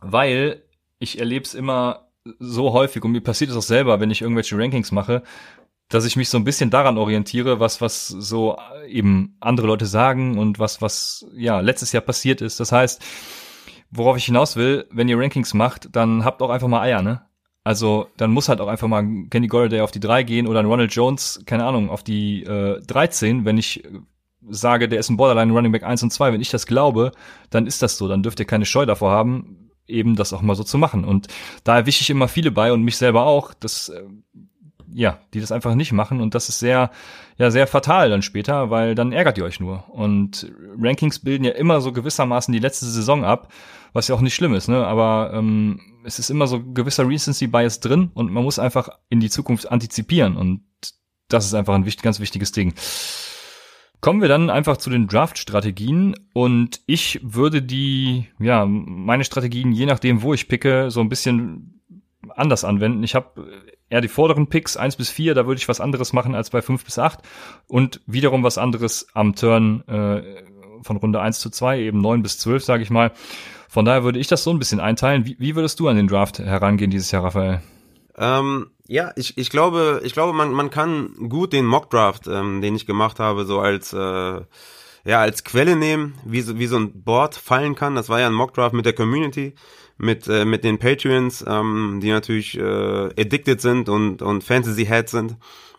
Weil 0.00 0.62
ich 1.00 1.18
erlebe 1.18 1.44
es 1.44 1.52
immer 1.52 2.08
so 2.38 2.72
häufig 2.72 3.04
und 3.04 3.12
mir 3.12 3.20
passiert 3.20 3.50
es 3.50 3.56
auch 3.58 3.62
selber, 3.62 4.00
wenn 4.00 4.10
ich 4.10 4.22
irgendwelche 4.22 4.56
Rankings 4.56 4.90
mache, 4.90 5.22
dass 5.90 6.06
ich 6.06 6.16
mich 6.16 6.30
so 6.30 6.38
ein 6.38 6.44
bisschen 6.44 6.70
daran 6.70 6.96
orientiere, 6.96 7.60
was 7.60 7.82
was 7.82 8.08
so 8.08 8.56
eben 8.88 9.36
andere 9.40 9.66
Leute 9.66 9.84
sagen 9.84 10.38
und 10.38 10.58
was 10.58 10.80
was 10.80 11.26
ja 11.36 11.60
letztes 11.60 11.92
Jahr 11.92 12.00
passiert 12.02 12.40
ist. 12.40 12.58
Das 12.58 12.72
heißt, 12.72 13.02
worauf 13.94 14.16
ich 14.16 14.26
hinaus 14.26 14.56
will, 14.56 14.86
wenn 14.90 15.08
ihr 15.08 15.18
Rankings 15.18 15.54
macht, 15.54 15.94
dann 15.94 16.24
habt 16.24 16.42
auch 16.42 16.50
einfach 16.50 16.68
mal 16.68 16.82
Eier, 16.82 17.02
ne? 17.02 17.22
Also 17.62 18.08
dann 18.18 18.30
muss 18.30 18.50
halt 18.50 18.60
auch 18.60 18.68
einfach 18.68 18.88
mal 18.88 19.04
Kenny 19.30 19.46
Golladay 19.46 19.80
auf 19.80 19.90
die 19.90 20.00
3 20.00 20.22
gehen 20.22 20.46
oder 20.46 20.60
ein 20.60 20.66
Ronald 20.66 20.94
Jones, 20.94 21.42
keine 21.46 21.64
Ahnung, 21.64 21.88
auf 21.88 22.02
die 22.02 22.42
äh, 22.42 22.80
13, 22.82 23.46
wenn 23.46 23.56
ich 23.56 23.82
sage, 24.50 24.88
der 24.88 25.00
ist 25.00 25.08
ein 25.08 25.16
Borderline 25.16 25.52
Running 25.52 25.72
Back 25.72 25.84
1 25.84 26.02
und 26.02 26.10
2, 26.10 26.34
wenn 26.34 26.42
ich 26.42 26.50
das 26.50 26.66
glaube, 26.66 27.12
dann 27.48 27.66
ist 27.66 27.82
das 27.82 27.96
so, 27.96 28.06
dann 28.06 28.22
dürft 28.22 28.38
ihr 28.38 28.44
keine 28.44 28.66
Scheu 28.66 28.84
davor 28.84 29.12
haben, 29.12 29.70
eben 29.86 30.14
das 30.14 30.34
auch 30.34 30.42
mal 30.42 30.56
so 30.56 30.62
zu 30.62 30.76
machen. 30.76 31.04
Und 31.04 31.28
da 31.64 31.76
erwische 31.76 32.02
ich 32.02 32.10
immer 32.10 32.28
viele 32.28 32.50
bei 32.50 32.70
und 32.70 32.82
mich 32.82 32.98
selber 32.98 33.24
auch, 33.24 33.54
dass 33.54 33.88
äh, 33.88 34.02
ja, 34.92 35.18
die 35.32 35.40
das 35.40 35.50
einfach 35.50 35.74
nicht 35.74 35.92
machen 35.92 36.20
und 36.20 36.34
das 36.34 36.48
ist 36.48 36.60
sehr, 36.60 36.90
ja, 37.36 37.50
sehr 37.50 37.66
fatal 37.66 38.10
dann 38.10 38.22
später, 38.22 38.70
weil 38.70 38.94
dann 38.94 39.12
ärgert 39.12 39.38
ihr 39.38 39.44
euch 39.44 39.58
nur. 39.58 39.90
Und 39.90 40.52
Rankings 40.80 41.18
bilden 41.18 41.44
ja 41.44 41.50
immer 41.52 41.80
so 41.80 41.92
gewissermaßen 41.92 42.52
die 42.52 42.60
letzte 42.60 42.86
Saison 42.86 43.24
ab, 43.24 43.52
was 43.94 44.08
ja 44.08 44.14
auch 44.14 44.20
nicht 44.20 44.34
schlimm 44.34 44.52
ist, 44.52 44.68
ne? 44.68 44.84
Aber 44.86 45.30
ähm, 45.32 45.80
es 46.04 46.18
ist 46.18 46.28
immer 46.28 46.46
so 46.46 46.62
gewisser 46.62 47.08
Recency 47.08 47.46
Bias 47.46 47.80
drin 47.80 48.10
und 48.12 48.30
man 48.30 48.44
muss 48.44 48.58
einfach 48.58 48.90
in 49.08 49.20
die 49.20 49.30
Zukunft 49.30 49.70
antizipieren 49.70 50.36
und 50.36 50.62
das 51.28 51.46
ist 51.46 51.54
einfach 51.54 51.74
ein 51.74 51.86
wichtig, 51.86 52.02
ganz 52.02 52.20
wichtiges 52.20 52.52
Ding. 52.52 52.74
Kommen 54.00 54.20
wir 54.20 54.28
dann 54.28 54.50
einfach 54.50 54.76
zu 54.76 54.90
den 54.90 55.06
Draft-Strategien 55.06 56.14
und 56.34 56.82
ich 56.86 57.20
würde 57.22 57.62
die, 57.62 58.26
ja, 58.38 58.66
meine 58.66 59.24
Strategien, 59.24 59.72
je 59.72 59.86
nachdem, 59.86 60.20
wo 60.20 60.34
ich 60.34 60.48
picke, 60.48 60.90
so 60.90 61.00
ein 61.00 61.08
bisschen 61.08 61.80
anders 62.28 62.64
anwenden. 62.64 63.02
Ich 63.02 63.14
habe 63.14 63.62
eher 63.88 64.00
die 64.00 64.08
vorderen 64.08 64.48
Picks, 64.48 64.76
eins 64.76 64.96
bis 64.96 65.08
vier, 65.08 65.34
da 65.34 65.46
würde 65.46 65.58
ich 65.58 65.68
was 65.68 65.80
anderes 65.80 66.12
machen 66.12 66.34
als 66.34 66.50
bei 66.50 66.60
fünf 66.60 66.84
bis 66.84 66.98
acht 66.98 67.20
und 67.66 68.00
wiederum 68.06 68.42
was 68.42 68.58
anderes 68.58 69.06
am 69.14 69.36
Turn 69.36 69.86
äh, 69.88 70.42
von 70.82 70.96
Runde 70.96 71.20
eins 71.20 71.38
zu 71.38 71.48
zwei, 71.48 71.80
eben 71.80 72.00
neun 72.00 72.22
bis 72.22 72.38
zwölf, 72.38 72.64
sage 72.64 72.82
ich 72.82 72.90
mal. 72.90 73.12
Von 73.74 73.84
daher 73.84 74.04
würde 74.04 74.20
ich 74.20 74.28
das 74.28 74.44
so 74.44 74.52
ein 74.52 74.60
bisschen 74.60 74.78
einteilen. 74.78 75.26
Wie, 75.26 75.34
wie 75.40 75.56
würdest 75.56 75.80
du 75.80 75.88
an 75.88 75.96
den 75.96 76.06
Draft 76.06 76.38
herangehen 76.38 76.92
dieses 76.92 77.10
Jahr, 77.10 77.24
Raphael? 77.24 77.60
Ähm, 78.16 78.70
ja, 78.86 79.10
ich, 79.16 79.36
ich 79.36 79.50
glaube, 79.50 80.00
ich 80.04 80.12
glaube, 80.12 80.32
man, 80.32 80.52
man 80.52 80.70
kann 80.70 81.12
gut 81.28 81.52
den 81.52 81.66
Mockdraft, 81.66 82.28
ähm, 82.28 82.60
den 82.60 82.76
ich 82.76 82.86
gemacht 82.86 83.18
habe, 83.18 83.44
so 83.44 83.58
als 83.58 83.92
äh, 83.92 83.96
ja 83.96 85.18
als 85.18 85.42
Quelle 85.42 85.74
nehmen, 85.74 86.14
wie 86.24 86.40
so, 86.42 86.56
wie 86.56 86.68
so 86.68 86.76
ein 86.76 87.02
Board 87.02 87.34
fallen 87.34 87.74
kann. 87.74 87.96
Das 87.96 88.08
war 88.08 88.20
ja 88.20 88.28
ein 88.28 88.32
Mockdraft 88.32 88.76
mit 88.76 88.86
der 88.86 88.92
Community, 88.92 89.54
mit 89.98 90.28
äh, 90.28 90.44
mit 90.44 90.62
den 90.62 90.78
Patreons, 90.78 91.44
ähm, 91.44 91.98
die 92.00 92.10
natürlich 92.10 92.56
äh, 92.56 92.62
addicted 93.20 93.60
sind 93.60 93.88
und 93.88 94.22
und 94.22 94.44
Fantasy 94.44 94.86
Heads 94.86 95.10
sind. 95.10 95.36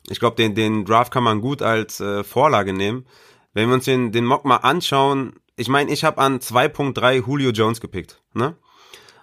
Ich 0.10 0.19
glaube, 0.19 0.36
den 0.36 0.53
den 0.53 0.84
Draft 0.84 1.13
kann 1.13 1.23
man 1.23 1.39
gut 1.39 1.62
als 1.62 2.01
äh, 2.01 2.25
Vorlage 2.25 2.73
nehmen. 2.73 3.05
Wenn 3.53 3.69
wir 3.69 3.75
uns 3.75 3.86
den 3.86 4.12
den 4.12 4.25
Mock 4.25 4.43
mal 4.43 4.58
anschauen, 4.58 5.31
ich 5.56 5.68
meine, 5.68 5.91
ich 5.91 6.04
habe 6.04 6.20
an 6.20 6.39
2.3 6.39 7.26
Julio 7.26 7.52
Jones 7.52 7.82
gepickt, 7.82 8.22
ne? 8.34 8.58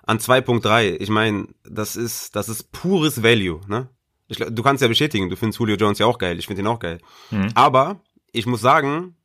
an 0.05 0.19
2.3. 0.19 0.97
Ich 1.01 1.11
meine, 1.11 1.49
das 1.65 1.97
ist, 1.97 2.35
das 2.37 2.49
ist 2.49 2.73
pures 2.73 3.23
Value, 3.23 3.61
ne? 3.69 3.89
Ich, 4.29 4.39
du 4.39 4.63
kannst 4.63 4.81
ja 4.81 4.89
bestätigen, 4.89 5.29
du 5.29 5.37
findest 5.37 5.59
Julio 5.61 5.77
Jones 5.77 5.99
ja 5.99 6.07
auch 6.07 6.19
geil, 6.19 6.39
ich 6.39 6.47
finde 6.47 6.63
ihn 6.63 6.67
auch 6.67 6.79
geil. 6.79 6.99
Mhm. 7.31 7.51
Aber 7.55 8.01
ich 8.33 8.47
muss 8.47 8.61
sagen, 8.61 9.17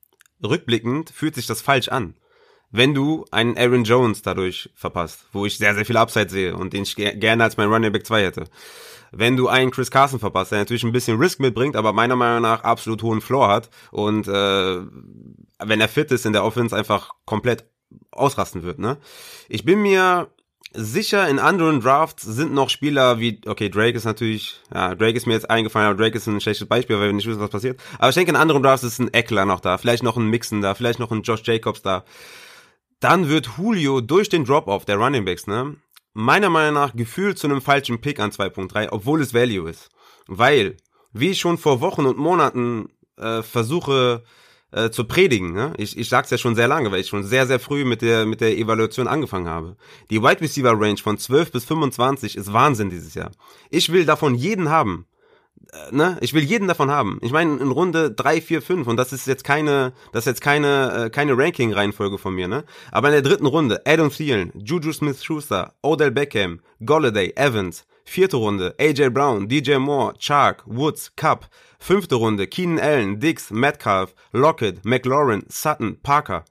rückblickend 0.43 1.09
fühlt 1.09 1.35
sich 1.35 1.47
das 1.47 1.61
falsch 1.61 1.87
an. 1.87 2.15
Wenn 2.69 2.93
du 2.93 3.25
einen 3.31 3.57
Aaron 3.57 3.85
Jones 3.85 4.21
dadurch 4.21 4.69
verpasst, 4.75 5.27
wo 5.31 5.45
ich 5.45 5.57
sehr, 5.57 5.73
sehr 5.73 5.85
viel 5.85 5.95
Upside 5.95 6.29
sehe 6.29 6.55
und 6.55 6.73
den 6.73 6.83
ich 6.83 6.95
gerne 6.95 7.43
als 7.43 7.55
mein 7.55 7.71
Running 7.71 7.93
Back 7.93 8.05
2 8.05 8.23
hätte. 8.23 8.43
Wenn 9.11 9.37
du 9.37 9.47
einen 9.47 9.71
Chris 9.71 9.91
Carson 9.91 10.19
verpasst, 10.19 10.51
der 10.51 10.59
natürlich 10.59 10.83
ein 10.83 10.91
bisschen 10.91 11.17
Risk 11.17 11.39
mitbringt, 11.39 11.75
aber 11.75 11.93
meiner 11.93 12.15
Meinung 12.15 12.41
nach 12.41 12.63
absolut 12.63 13.03
hohen 13.03 13.21
Floor 13.21 13.47
hat 13.47 13.69
und 13.91 14.27
äh, 14.27 14.81
wenn 15.59 15.81
er 15.81 15.87
fit 15.87 16.11
ist 16.11 16.25
in 16.25 16.33
der 16.33 16.43
Offense 16.43 16.75
einfach 16.75 17.11
komplett 17.25 17.65
ausrasten 18.11 18.63
wird. 18.63 18.79
Ne? 18.79 18.97
Ich 19.49 19.63
bin 19.63 19.81
mir 19.81 20.29
sicher 20.73 21.27
in 21.27 21.39
anderen 21.39 21.79
Drafts 21.81 22.23
sind 22.23 22.53
noch 22.53 22.69
Spieler 22.69 23.19
wie, 23.19 23.41
okay, 23.45 23.69
Drake 23.69 23.97
ist 23.97 24.03
natürlich, 24.03 24.59
ja, 24.73 24.95
Drake 24.95 25.17
ist 25.17 25.25
mir 25.25 25.33
jetzt 25.33 25.49
eingefallen, 25.49 25.89
aber 25.89 25.97
Drake 25.97 26.17
ist 26.17 26.27
ein 26.27 26.41
schlechtes 26.41 26.67
Beispiel, 26.67 26.97
weil 26.97 27.07
wir 27.07 27.13
nicht 27.13 27.27
wissen, 27.27 27.39
was 27.39 27.49
passiert. 27.49 27.79
Aber 27.97 28.09
ich 28.09 28.15
denke, 28.15 28.31
in 28.31 28.35
anderen 28.35 28.61
Drafts 28.61 28.83
ist 28.83 28.99
ein 28.99 29.13
Eckler 29.13 29.45
noch 29.45 29.59
da, 29.59 29.77
vielleicht 29.77 30.03
noch 30.03 30.17
ein 30.17 30.29
Mixon 30.29 30.61
da, 30.61 30.75
vielleicht 30.75 30.99
noch 30.99 31.11
ein 31.11 31.23
Josh 31.23 31.41
Jacobs 31.43 31.81
da. 31.81 32.03
Dann 32.99 33.29
wird 33.29 33.49
Julio 33.57 34.01
durch 34.01 34.29
den 34.29 34.43
Drop-Off 34.43 34.85
der 34.85 34.97
Running 34.97 35.25
Backs, 35.25 35.47
ne, 35.47 35.75
meiner 36.17 36.49
Meinung 36.49 36.73
nach 36.73 36.95
gefühlt 36.95 37.37
zu 37.37 37.45
einem 37.45 37.61
falschen 37.61 38.01
Pick 38.01 38.19
an 38.19 38.31
2.3, 38.31 38.87
obwohl 38.89 39.21
es 39.21 39.35
Value 39.35 39.69
ist. 39.69 39.89
Weil, 40.25 40.77
wie 41.13 41.29
ich 41.29 41.39
schon 41.39 41.59
vor 41.59 41.79
Wochen 41.79 42.07
und 42.07 42.17
Monaten 42.17 42.89
äh, 43.17 43.43
versuche, 43.43 44.23
äh, 44.71 44.89
zu 44.89 45.05
predigen. 45.05 45.53
Ne? 45.53 45.73
Ich, 45.77 45.95
ich 45.95 46.09
sag's 46.09 46.31
ja 46.31 46.39
schon 46.39 46.55
sehr 46.55 46.67
lange, 46.67 46.91
weil 46.91 47.01
ich 47.01 47.07
schon 47.07 47.23
sehr, 47.23 47.45
sehr 47.45 47.59
früh 47.59 47.85
mit 47.85 48.01
der, 48.01 48.25
mit 48.25 48.41
der 48.41 48.57
Evaluation 48.57 49.07
angefangen 49.07 49.47
habe. 49.47 49.77
Die 50.09 50.21
Wide 50.21 50.41
Receiver 50.41 50.73
Range 50.73 50.97
von 50.97 51.19
12 51.19 51.51
bis 51.51 51.65
25 51.65 52.35
ist 52.35 52.51
Wahnsinn 52.51 52.89
dieses 52.89 53.13
Jahr. 53.13 53.31
Ich 53.69 53.91
will 53.91 54.05
davon 54.05 54.33
jeden 54.33 54.69
haben. 54.69 55.05
Äh, 55.71 55.95
ne? 55.95 56.17
Ich 56.21 56.33
will 56.33 56.43
jeden 56.43 56.67
davon 56.67 56.91
haben. 56.91 57.19
Ich 57.21 57.31
meine, 57.31 57.57
in 57.57 57.71
Runde 57.71 58.11
3, 58.11 58.41
4, 58.41 58.61
5, 58.61 58.87
und 58.87 58.97
das 58.97 59.13
ist 59.13 59.27
jetzt 59.27 59.43
keine, 59.43 59.93
das 60.11 60.23
ist 60.23 60.27
jetzt 60.27 60.41
keine, 60.41 61.05
äh, 61.05 61.09
keine 61.09 61.37
Ranking-Reihenfolge 61.37 62.17
von 62.17 62.33
mir, 62.33 62.47
ne? 62.47 62.63
Aber 62.91 63.07
in 63.09 63.13
der 63.13 63.21
dritten 63.21 63.45
Runde, 63.45 63.81
Adam 63.85 64.11
Thielen, 64.11 64.51
Juju 64.55 64.93
Smith-Schuster, 64.93 65.73
Odell 65.81 66.11
Beckham, 66.11 66.61
Golladay, 66.85 67.33
Evans, 67.35 67.85
Vierte 68.03 68.37
Runde, 68.37 68.73
AJ 68.79 69.09
Brown, 69.09 69.49
DJ 69.49 69.77
Moore, 69.77 70.13
Chark, 70.17 70.63
Woods, 70.65 71.11
Cup. 71.15 71.49
Fünfte 71.79 72.15
Runde, 72.15 72.47
Keenan 72.47 72.79
Allen, 72.79 73.19
Dix, 73.19 73.51
Metcalf, 73.51 74.15
Lockett, 74.31 74.83
McLaurin, 74.83 75.43
Sutton, 75.47 76.01
Parker. 76.01 76.43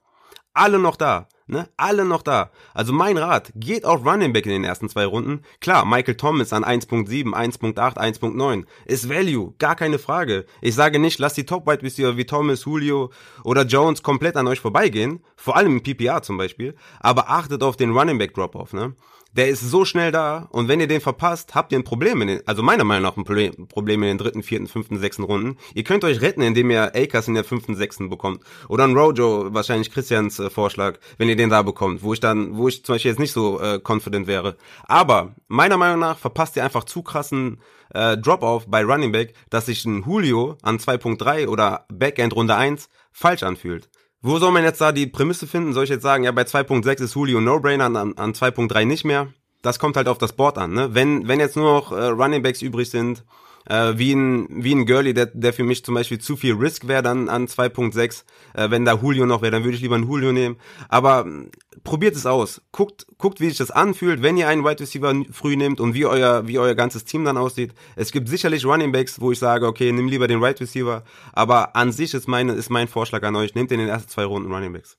Alle 0.53 0.79
noch 0.79 0.95
da. 0.95 1.27
Ne? 1.47 1.69
Alle 1.77 2.03
noch 2.03 2.23
da. 2.23 2.51
Also 2.73 2.91
mein 2.91 3.17
Rat, 3.17 3.51
geht 3.55 3.85
auf 3.85 4.05
Running 4.05 4.33
Back 4.33 4.45
in 4.45 4.51
den 4.51 4.63
ersten 4.65 4.89
zwei 4.89 5.05
Runden. 5.05 5.43
Klar, 5.61 5.85
Michael 5.85 6.15
Thomas 6.15 6.51
an 6.51 6.65
1.7, 6.65 7.33
1.8, 7.33 7.97
1.9 7.97 8.65
ist 8.85 9.09
Value, 9.09 9.53
gar 9.57 9.75
keine 9.75 9.97
Frage. 9.97 10.45
Ich 10.61 10.75
sage 10.75 10.99
nicht, 10.99 11.19
lasst 11.19 11.37
die 11.37 11.45
Top 11.45 11.65
Wide 11.65 11.83
Receiver 11.83 12.17
wie 12.17 12.25
Thomas, 12.25 12.65
Julio 12.65 13.11
oder 13.45 13.63
Jones 13.63 14.03
komplett 14.03 14.35
an 14.35 14.47
euch 14.47 14.59
vorbeigehen, 14.59 15.23
vor 15.37 15.55
allem 15.55 15.77
im 15.77 15.83
PPR 15.83 16.21
zum 16.21 16.37
Beispiel, 16.37 16.75
aber 16.99 17.29
achtet 17.29 17.63
auf 17.63 17.77
den 17.77 17.91
Running 17.91 18.17
Back 18.17 18.33
Drop-Off. 18.33 18.73
Ne? 18.73 18.93
Der 19.37 19.49
ist 19.49 19.61
so 19.61 19.85
schnell 19.85 20.11
da 20.11 20.47
und 20.51 20.67
wenn 20.67 20.79
ihr 20.79 20.87
den 20.87 20.99
verpasst, 20.99 21.53
habt 21.53 21.71
ihr 21.71 21.77
ein 21.77 21.83
Problem 21.83 22.21
in 22.23 22.27
den, 22.27 22.47
also 22.47 22.63
meiner 22.63 22.83
Meinung 22.83 23.03
nach 23.03 23.17
ein 23.17 23.23
Problem 23.23 24.03
in 24.03 24.09
den 24.09 24.17
dritten, 24.17 24.41
vierten, 24.41 24.67
fünften, 24.67 24.99
sechsten 24.99 25.23
Runden. 25.23 25.57
Ihr 25.75 25.83
könnt 25.83 26.03
euch 26.03 26.21
retten, 26.21 26.41
indem 26.41 26.71
ihr 26.71 26.95
Akers 26.95 27.27
in 27.27 27.35
der 27.35 27.43
fünften, 27.43 27.75
sechsten 27.75 28.09
bekommt 28.09 28.41
oder 28.67 28.83
ein 28.83 28.97
Rojo, 28.97 29.53
wahrscheinlich 29.53 29.91
Christians 29.91 30.39
äh, 30.39 30.49
Vorschlag, 30.49 30.99
wenn 31.17 31.29
ihr 31.29 31.35
den 31.35 31.51
da 31.51 31.61
bekommt, 31.61 32.01
wo 32.01 32.13
ich 32.13 32.19
dann, 32.19 32.57
wo 32.57 32.67
ich 32.67 32.83
zum 32.83 32.95
Beispiel 32.95 33.11
jetzt 33.11 33.19
nicht 33.19 33.31
so 33.31 33.61
äh, 33.61 33.79
confident 33.79 34.25
wäre. 34.25 34.57
Aber 34.83 35.35
meiner 35.47 35.77
Meinung 35.77 35.99
nach 35.99 36.17
verpasst 36.17 36.55
ihr 36.55 36.63
einfach 36.63 36.85
zu 36.85 37.03
krassen 37.03 37.61
äh, 37.93 38.17
Drop-off 38.17 38.65
bei 38.67 38.83
Running 38.83 39.11
Back, 39.11 39.33
dass 39.51 39.67
sich 39.67 39.85
ein 39.85 40.03
Julio 40.03 40.57
an 40.63 40.79
2.3 40.79 41.47
oder 41.47 41.85
Backend 41.93 42.35
Runde 42.35 42.55
1 42.55 42.89
falsch 43.11 43.43
anfühlt. 43.43 43.89
Wo 44.27 44.39
soll 44.39 44.51
man 44.51 44.65
jetzt 44.65 44.81
da 44.81 44.91
die 44.91 45.07
Prämisse 45.07 45.47
finden? 45.47 45.71
Soll 45.71 45.85
ich 45.85 45.89
jetzt 45.89 46.03
sagen, 46.03 46.25
ja, 46.25 46.33
bei 46.33 46.41
2.6 46.41 47.01
ist 47.01 47.15
Julio 47.15 47.39
No-Brainer, 47.39 47.85
an, 47.85 47.95
an 47.95 48.33
2.3 48.33 48.83
nicht 48.83 49.05
mehr? 49.05 49.29
Das 49.61 49.79
kommt 49.79 49.95
halt 49.95 50.09
auf 50.09 50.17
das 50.17 50.33
Board 50.33 50.57
an. 50.57 50.73
Ne? 50.73 50.93
Wenn, 50.93 51.29
wenn 51.29 51.39
jetzt 51.39 51.55
nur 51.55 51.71
noch 51.71 51.93
äh, 51.93 52.07
Running 52.07 52.43
Backs 52.43 52.61
übrig 52.61 52.89
sind, 52.89 53.23
äh, 53.69 53.93
wie 53.97 54.13
ein 54.13 54.47
wie 54.49 54.73
ein 54.73 54.85
Gurley, 54.85 55.13
der, 55.13 55.27
der 55.27 55.53
für 55.53 55.63
mich 55.63 55.83
zum 55.83 55.95
Beispiel 55.95 56.19
zu 56.19 56.35
viel 56.35 56.53
Risk 56.53 56.87
wäre 56.87 57.03
dann 57.03 57.29
an 57.29 57.47
2.6. 57.47 58.23
Äh, 58.53 58.69
wenn 58.69 58.85
da 58.85 58.95
Julio 58.95 59.25
noch 59.25 59.41
wäre, 59.41 59.51
dann 59.51 59.63
würde 59.63 59.75
ich 59.75 59.81
lieber 59.81 59.95
einen 59.95 60.07
Julio 60.07 60.31
nehmen. 60.31 60.57
Aber 60.89 61.25
äh, 61.25 61.49
probiert 61.83 62.15
es 62.15 62.25
aus. 62.25 62.61
Guckt, 62.71 63.07
guckt, 63.17 63.39
wie 63.39 63.49
sich 63.49 63.57
das 63.57 63.71
anfühlt, 63.71 64.21
wenn 64.21 64.37
ihr 64.37 64.47
einen 64.47 64.63
Wide 64.63 64.79
Receiver 64.79 65.13
früh 65.31 65.55
nehmt 65.55 65.79
und 65.79 65.93
wie 65.93 66.05
euer, 66.05 66.47
wie 66.47 66.59
euer 66.59 66.75
ganzes 66.75 67.05
Team 67.05 67.25
dann 67.25 67.37
aussieht. 67.37 67.73
Es 67.95 68.11
gibt 68.11 68.29
sicherlich 68.29 68.65
Running 68.65 68.91
Backs, 68.91 69.19
wo 69.21 69.31
ich 69.31 69.39
sage, 69.39 69.67
okay, 69.67 69.91
nimm 69.91 70.07
lieber 70.07 70.27
den 70.27 70.41
Wide 70.41 70.59
Receiver. 70.59 71.03
Aber 71.33 71.75
an 71.75 71.91
sich 71.91 72.13
ist 72.13 72.27
meine, 72.27 72.53
ist 72.53 72.69
mein 72.69 72.87
Vorschlag 72.87 73.23
an 73.23 73.35
euch, 73.35 73.55
nehmt 73.55 73.71
in 73.71 73.79
den 73.79 73.89
ersten 73.89 74.09
zwei 74.09 74.25
Runden 74.25 74.51
Running 74.51 74.73
Backs. 74.73 74.97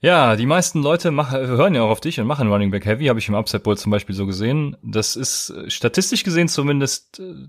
Ja, 0.00 0.36
die 0.36 0.46
meisten 0.46 0.82
Leute 0.82 1.10
machen, 1.10 1.38
hören 1.38 1.74
ja 1.74 1.82
auch 1.82 1.90
auf 1.90 2.00
dich 2.00 2.20
und 2.20 2.26
machen 2.26 2.48
Running 2.48 2.70
Back 2.70 2.84
Heavy, 2.84 3.06
habe 3.06 3.18
ich 3.18 3.28
im 3.28 3.34
Upside 3.34 3.62
Bowl 3.62 3.78
zum 3.78 3.90
Beispiel 3.90 4.14
so 4.14 4.26
gesehen. 4.26 4.76
Das 4.82 5.16
ist 5.16 5.50
äh, 5.50 5.70
statistisch 5.70 6.22
gesehen 6.22 6.48
zumindest 6.48 7.18
äh, 7.18 7.48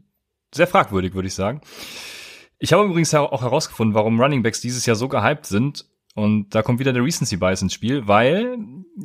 sehr 0.54 0.68
fragwürdig, 0.68 1.14
würde 1.14 1.28
ich 1.28 1.34
sagen. 1.34 1.62
Ich 2.60 2.74
habe 2.74 2.86
übrigens 2.86 3.14
auch 3.14 3.42
herausgefunden, 3.42 3.94
warum 3.94 4.20
Running 4.20 4.44
Backs 4.44 4.62
dieses 4.62 4.86
Jahr 4.86 4.96
so 4.96 5.08
gehypt 5.08 5.46
sind. 5.46 5.86
Und 6.16 6.56
da 6.56 6.64
kommt 6.64 6.80
wieder 6.80 6.94
der 6.94 7.04
Recency 7.04 7.38
Bias 7.38 7.62
ins 7.62 7.74
Spiel, 7.74 8.08
weil 8.08 8.58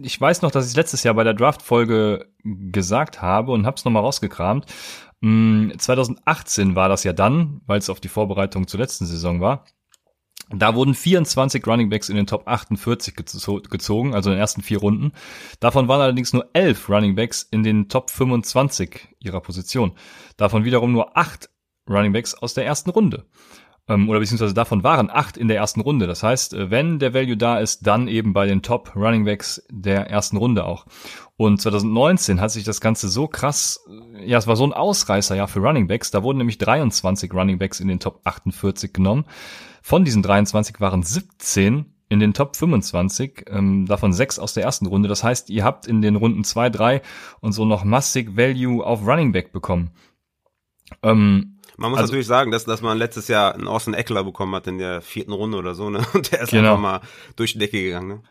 ich 0.02 0.18
weiß 0.18 0.40
noch, 0.40 0.50
dass 0.50 0.70
ich 0.70 0.76
letztes 0.76 1.02
Jahr 1.02 1.12
bei 1.12 1.24
der 1.24 1.34
Draft-Folge 1.34 2.32
gesagt 2.42 3.20
habe 3.20 3.52
und 3.52 3.66
habe 3.66 3.76
es 3.76 3.84
nochmal 3.84 4.02
rausgekramt. 4.02 4.64
2018 5.20 6.68
hm, 6.68 6.74
war 6.74 6.88
das 6.88 7.04
ja 7.04 7.12
dann, 7.12 7.60
weil 7.66 7.78
es 7.78 7.90
auf 7.90 8.00
die 8.00 8.08
Vorbereitung 8.08 8.66
zur 8.66 8.80
letzten 8.80 9.04
Saison 9.04 9.40
war. 9.40 9.66
Da 10.54 10.74
wurden 10.74 10.94
24 10.94 11.66
Running 11.66 11.88
Backs 11.88 12.08
in 12.08 12.16
den 12.16 12.26
Top 12.26 12.46
48 12.46 13.14
gezogen, 13.16 14.14
also 14.14 14.30
in 14.30 14.36
den 14.36 14.40
ersten 14.40 14.62
vier 14.62 14.78
Runden. 14.78 15.12
Davon 15.60 15.88
waren 15.88 16.00
allerdings 16.00 16.32
nur 16.32 16.48
11 16.52 16.88
Running 16.88 17.14
Backs 17.14 17.42
in 17.50 17.62
den 17.62 17.88
Top 17.88 18.10
25 18.10 19.08
ihrer 19.20 19.40
Position. 19.40 19.92
Davon 20.36 20.64
wiederum 20.64 20.92
nur 20.92 21.16
acht 21.16 21.48
Running 21.88 22.12
Backs 22.12 22.34
aus 22.34 22.54
der 22.54 22.66
ersten 22.66 22.90
Runde. 22.90 23.24
Ähm, 23.88 24.08
oder 24.08 24.20
beziehungsweise 24.20 24.54
davon 24.54 24.84
waren 24.84 25.10
acht 25.10 25.36
in 25.36 25.48
der 25.48 25.56
ersten 25.56 25.80
Runde. 25.80 26.06
Das 26.06 26.22
heißt, 26.22 26.54
äh, 26.54 26.70
wenn 26.70 26.98
der 26.98 27.14
Value 27.14 27.36
da 27.36 27.58
ist, 27.58 27.86
dann 27.86 28.06
eben 28.06 28.32
bei 28.32 28.46
den 28.46 28.62
Top 28.62 28.94
Running 28.94 29.24
Backs 29.24 29.66
der 29.70 30.08
ersten 30.08 30.36
Runde 30.36 30.64
auch. 30.64 30.86
Und 31.36 31.60
2019 31.60 32.40
hat 32.40 32.52
sich 32.52 32.62
das 32.62 32.80
Ganze 32.80 33.08
so 33.08 33.26
krass, 33.26 33.84
äh, 33.88 34.24
ja, 34.24 34.38
es 34.38 34.46
war 34.46 34.56
so 34.56 34.64
ein 34.64 34.72
Ausreißer 34.72 35.34
ja 35.34 35.48
für 35.48 35.60
Running 35.60 35.88
Backs. 35.88 36.12
Da 36.12 36.22
wurden 36.22 36.38
nämlich 36.38 36.58
23 36.58 37.32
Running 37.34 37.58
Backs 37.58 37.80
in 37.80 37.88
den 37.88 37.98
Top 37.98 38.20
48 38.24 38.92
genommen. 38.92 39.24
Von 39.82 40.04
diesen 40.04 40.22
23 40.22 40.80
waren 40.80 41.02
17 41.02 41.86
in 42.08 42.20
den 42.20 42.34
Top 42.34 42.56
25, 42.56 43.46
ähm, 43.48 43.86
davon 43.86 44.12
sechs 44.12 44.38
aus 44.38 44.54
der 44.54 44.62
ersten 44.62 44.86
Runde. 44.86 45.08
Das 45.08 45.24
heißt, 45.24 45.50
ihr 45.50 45.64
habt 45.64 45.86
in 45.86 46.02
den 46.02 46.16
Runden 46.16 46.44
zwei, 46.44 46.70
drei 46.70 47.02
und 47.40 47.52
so 47.52 47.64
noch 47.64 47.84
massig 47.84 48.36
Value 48.36 48.84
auf 48.84 49.06
Running 49.06 49.32
Back 49.32 49.52
bekommen. 49.52 49.90
Ähm, 51.02 51.58
man 51.78 51.90
muss 51.90 52.00
also, 52.00 52.12
natürlich 52.12 52.26
sagen, 52.26 52.50
dass, 52.50 52.64
dass 52.64 52.82
man 52.82 52.98
letztes 52.98 53.28
Jahr 53.28 53.54
einen 53.54 53.66
Austin 53.66 53.94
Eckler 53.94 54.24
bekommen 54.24 54.54
hat 54.54 54.66
in 54.66 54.78
der 54.78 55.00
vierten 55.00 55.32
Runde 55.32 55.56
oder 55.56 55.74
so, 55.74 55.90
ne? 55.90 56.04
Und 56.12 56.30
der 56.30 56.42
ist 56.42 56.50
genau. 56.50 56.70
einfach 56.70 56.80
mal 56.80 57.00
durch 57.36 57.54
die 57.54 57.58
Decke 57.58 57.82
gegangen, 57.82 58.08
ne? 58.08 58.22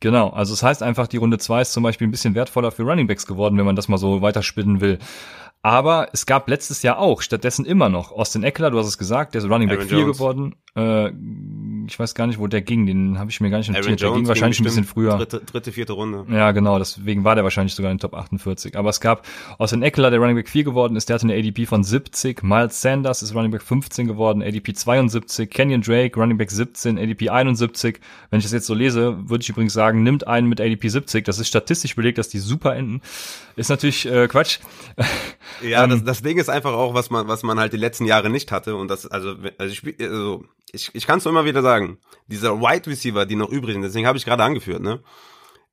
Genau, 0.00 0.28
also 0.28 0.52
es 0.52 0.60
das 0.60 0.68
heißt 0.68 0.82
einfach, 0.82 1.06
die 1.06 1.16
Runde 1.16 1.38
zwei 1.38 1.62
ist 1.62 1.72
zum 1.72 1.82
Beispiel 1.82 2.06
ein 2.06 2.10
bisschen 2.10 2.34
wertvoller 2.34 2.70
für 2.70 2.82
Running 2.82 3.06
Backs 3.06 3.26
geworden, 3.26 3.56
wenn 3.56 3.64
man 3.64 3.76
das 3.76 3.88
mal 3.88 3.96
so 3.96 4.20
weiterspinnen 4.20 4.80
will. 4.82 4.98
Aber 5.66 6.10
es 6.12 6.26
gab 6.26 6.48
letztes 6.48 6.84
Jahr 6.84 7.00
auch 7.00 7.22
stattdessen 7.22 7.64
immer 7.64 7.88
noch 7.88 8.12
Austin 8.12 8.44
Eckler, 8.44 8.70
du 8.70 8.78
hast 8.78 8.86
es 8.86 8.98
gesagt, 8.98 9.34
der 9.34 9.42
ist 9.42 9.50
Running 9.50 9.68
Back 9.68 9.82
4 9.82 10.04
geworden. 10.04 10.54
Äh, 10.76 11.10
ich 11.88 11.98
weiß 11.98 12.14
gar 12.14 12.28
nicht, 12.28 12.38
wo 12.38 12.46
der 12.46 12.62
ging, 12.62 12.86
den 12.86 13.18
habe 13.18 13.30
ich 13.32 13.40
mir 13.40 13.50
gar 13.50 13.58
nicht 13.58 13.70
notiert. 13.70 14.00
Der 14.00 14.12
ging 14.12 14.28
wahrscheinlich 14.28 14.58
ging 14.58 14.64
ein 14.64 14.68
bisschen 14.68 14.84
früher. 14.84 15.16
Dritte, 15.16 15.40
dritte, 15.40 15.72
vierte 15.72 15.94
Runde. 15.94 16.24
Ja, 16.32 16.52
genau, 16.52 16.78
deswegen 16.78 17.24
war 17.24 17.34
der 17.34 17.42
wahrscheinlich 17.42 17.74
sogar 17.74 17.90
in 17.90 17.96
den 17.96 18.00
Top 18.00 18.14
48. 18.14 18.76
Aber 18.76 18.90
es 18.90 19.00
gab 19.00 19.26
Austin 19.58 19.82
Eckler, 19.82 20.10
der 20.12 20.20
Running 20.20 20.36
Back 20.36 20.48
4 20.48 20.62
geworden 20.62 20.94
ist, 20.94 21.08
der 21.08 21.14
hatte 21.14 21.26
eine 21.26 21.34
ADP 21.34 21.66
von 21.66 21.82
70. 21.82 22.44
Miles 22.44 22.80
Sanders 22.80 23.22
ist 23.22 23.34
Running 23.34 23.50
Back 23.50 23.62
15 23.62 24.06
geworden, 24.06 24.42
ADP 24.42 24.72
72. 24.72 25.50
Kenyon 25.50 25.80
Drake, 25.80 26.16
Running 26.16 26.38
Back 26.38 26.52
17, 26.52 26.96
ADP 26.96 27.30
71. 27.30 27.98
Wenn 28.30 28.38
ich 28.38 28.44
das 28.44 28.52
jetzt 28.52 28.66
so 28.66 28.74
lese, 28.74 29.28
würde 29.28 29.42
ich 29.42 29.48
übrigens 29.48 29.72
sagen, 29.72 30.04
nimmt 30.04 30.28
einen 30.28 30.48
mit 30.48 30.60
ADP 30.60 30.86
70. 30.86 31.24
Das 31.24 31.40
ist 31.40 31.48
statistisch 31.48 31.96
belegt, 31.96 32.18
dass 32.18 32.28
die 32.28 32.38
super 32.38 32.76
enden. 32.76 33.00
Ist 33.56 33.70
natürlich 33.70 34.06
äh, 34.06 34.28
Quatsch. 34.28 34.60
Ja, 35.62 35.84
ähm, 35.84 35.90
das, 35.90 36.04
das 36.04 36.22
Ding 36.22 36.38
ist 36.38 36.48
einfach 36.48 36.72
auch, 36.72 36.94
was 36.94 37.10
man, 37.10 37.28
was 37.28 37.42
man 37.42 37.58
halt 37.58 37.72
die 37.72 37.78
letzten 37.78 38.04
Jahre 38.04 38.30
nicht 38.30 38.52
hatte. 38.52 38.76
Und 38.76 38.88
das, 38.88 39.06
also, 39.06 39.34
also 39.58 39.72
ich, 39.72 40.00
also, 40.00 40.44
ich, 40.72 40.90
ich 40.94 41.06
kann 41.06 41.18
es 41.18 41.24
nur 41.24 41.32
immer 41.32 41.44
wieder 41.44 41.62
sagen. 41.62 41.98
Dieser 42.26 42.60
Wide 42.60 42.90
Receiver, 42.90 43.26
die 43.26 43.36
noch 43.36 43.50
übrig 43.50 43.74
sind, 43.74 43.82
deswegen 43.82 44.06
habe 44.06 44.18
ich 44.18 44.24
gerade 44.24 44.44
angeführt, 44.44 44.82
ne? 44.82 45.02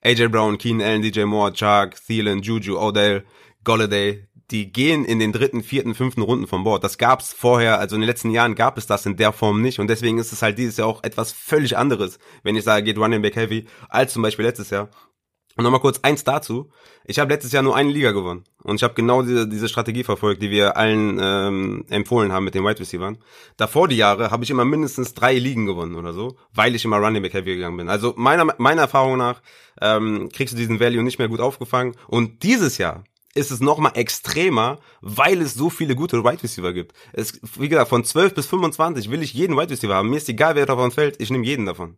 AJ 0.05 0.27
Brown, 0.27 0.57
Keenan 0.57 0.85
Allen, 0.85 1.01
DJ 1.01 1.23
Moore, 1.23 1.53
Chuck, 1.53 1.95
Thielen, 2.05 2.41
Juju, 2.41 2.77
Odell, 2.77 3.23
Golladay, 3.63 4.27
die 4.51 4.71
gehen 4.71 5.05
in 5.05 5.19
den 5.19 5.31
dritten, 5.31 5.63
vierten, 5.63 5.95
fünften 5.95 6.21
Runden 6.21 6.47
vom 6.47 6.63
Board. 6.63 6.83
Das 6.83 6.97
gab's 6.97 7.33
vorher, 7.33 7.79
also 7.79 7.95
in 7.95 8.01
den 8.01 8.07
letzten 8.07 8.29
Jahren 8.29 8.55
gab 8.55 8.77
es 8.77 8.85
das 8.85 9.05
in 9.05 9.15
der 9.15 9.31
Form 9.31 9.61
nicht 9.61 9.79
und 9.79 9.87
deswegen 9.87 10.17
ist 10.17 10.33
es 10.33 10.41
halt 10.41 10.57
dieses 10.57 10.77
Jahr 10.77 10.87
auch 10.87 11.03
etwas 11.03 11.31
völlig 11.31 11.77
anderes, 11.77 12.19
wenn 12.43 12.55
ich 12.55 12.63
sage, 12.63 12.83
geht 12.83 12.97
Running 12.97 13.21
Back 13.21 13.35
Heavy, 13.35 13.65
als 13.89 14.13
zum 14.13 14.21
Beispiel 14.21 14.45
letztes 14.45 14.69
Jahr. 14.69 14.89
Und 15.55 15.63
nochmal 15.63 15.81
kurz 15.81 15.99
eins 16.01 16.23
dazu. 16.23 16.71
Ich 17.05 17.19
habe 17.19 17.31
letztes 17.31 17.51
Jahr 17.51 17.61
nur 17.61 17.75
eine 17.75 17.91
Liga 17.91 18.11
gewonnen. 18.11 18.43
Und 18.63 18.77
ich 18.77 18.83
habe 18.83 18.95
genau 18.95 19.21
diese, 19.21 19.47
diese 19.47 19.69
Strategie 19.69 20.03
verfolgt, 20.03 20.41
die 20.41 20.49
wir 20.49 20.77
allen 20.77 21.19
ähm, 21.21 21.85
empfohlen 21.89 22.31
haben 22.31 22.45
mit 22.45 22.55
den 22.55 22.63
Wide 22.63 22.79
Receivers. 22.79 23.17
Davor 23.57 23.87
die 23.87 23.97
Jahre 23.97 24.31
habe 24.31 24.43
ich 24.43 24.49
immer 24.49 24.65
mindestens 24.65 25.13
drei 25.13 25.37
Ligen 25.37 25.67
gewonnen 25.67 25.95
oder 25.95 26.11
so, 26.13 26.37
weil 26.53 26.73
ich 26.73 26.85
immer 26.85 26.97
Running 26.97 27.21
Back 27.21 27.33
Heavy 27.33 27.55
gegangen 27.55 27.77
bin. 27.77 27.89
Also 27.89 28.13
meiner, 28.17 28.55
meiner 28.57 28.83
Erfahrung 28.83 29.17
nach 29.17 29.41
ähm, 29.79 30.29
kriegst 30.33 30.53
du 30.53 30.57
diesen 30.57 30.79
Value 30.79 31.03
nicht 31.03 31.19
mehr 31.19 31.27
gut 31.27 31.39
aufgefangen. 31.41 31.95
Und 32.07 32.41
dieses 32.41 32.79
Jahr 32.79 33.03
ist 33.35 33.51
es 33.51 33.59
nochmal 33.59 33.93
extremer, 33.95 34.79
weil 35.01 35.41
es 35.41 35.53
so 35.53 35.69
viele 35.69 35.95
gute 35.95 36.23
Wide 36.23 36.41
Receiver 36.41 36.73
gibt. 36.73 36.93
Es, 37.11 37.39
wie 37.57 37.69
gesagt, 37.69 37.89
von 37.89 38.03
12 38.03 38.33
bis 38.33 38.47
25 38.47 39.11
will 39.11 39.21
ich 39.21 39.33
jeden 39.33 39.57
Wide 39.57 39.69
Receiver 39.69 39.95
haben. 39.95 40.09
Mir 40.09 40.17
ist 40.17 40.29
egal, 40.29 40.55
wer 40.55 40.65
davon 40.65 40.91
fällt, 40.91 41.21
ich 41.21 41.29
nehme 41.29 41.45
jeden 41.45 41.65
davon. 41.65 41.97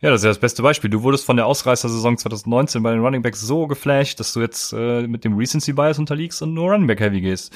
Ja, 0.00 0.10
das 0.10 0.20
ist 0.20 0.24
ja 0.24 0.30
das 0.30 0.38
beste 0.38 0.62
Beispiel. 0.62 0.90
Du 0.90 1.02
wurdest 1.02 1.24
von 1.24 1.36
der 1.36 1.46
Ausreißer-Saison 1.46 2.18
2019 2.18 2.82
bei 2.82 2.92
den 2.92 3.00
Running 3.00 3.22
Backs 3.22 3.40
so 3.40 3.66
geflasht, 3.66 4.20
dass 4.20 4.34
du 4.34 4.40
jetzt 4.40 4.74
äh, 4.74 5.06
mit 5.06 5.24
dem 5.24 5.36
Recency 5.38 5.72
Bias 5.72 5.98
unterliegst 5.98 6.42
und 6.42 6.52
nur 6.52 6.70
Running 6.70 6.86
Back 6.86 7.00
Heavy 7.00 7.22
gehst. 7.22 7.50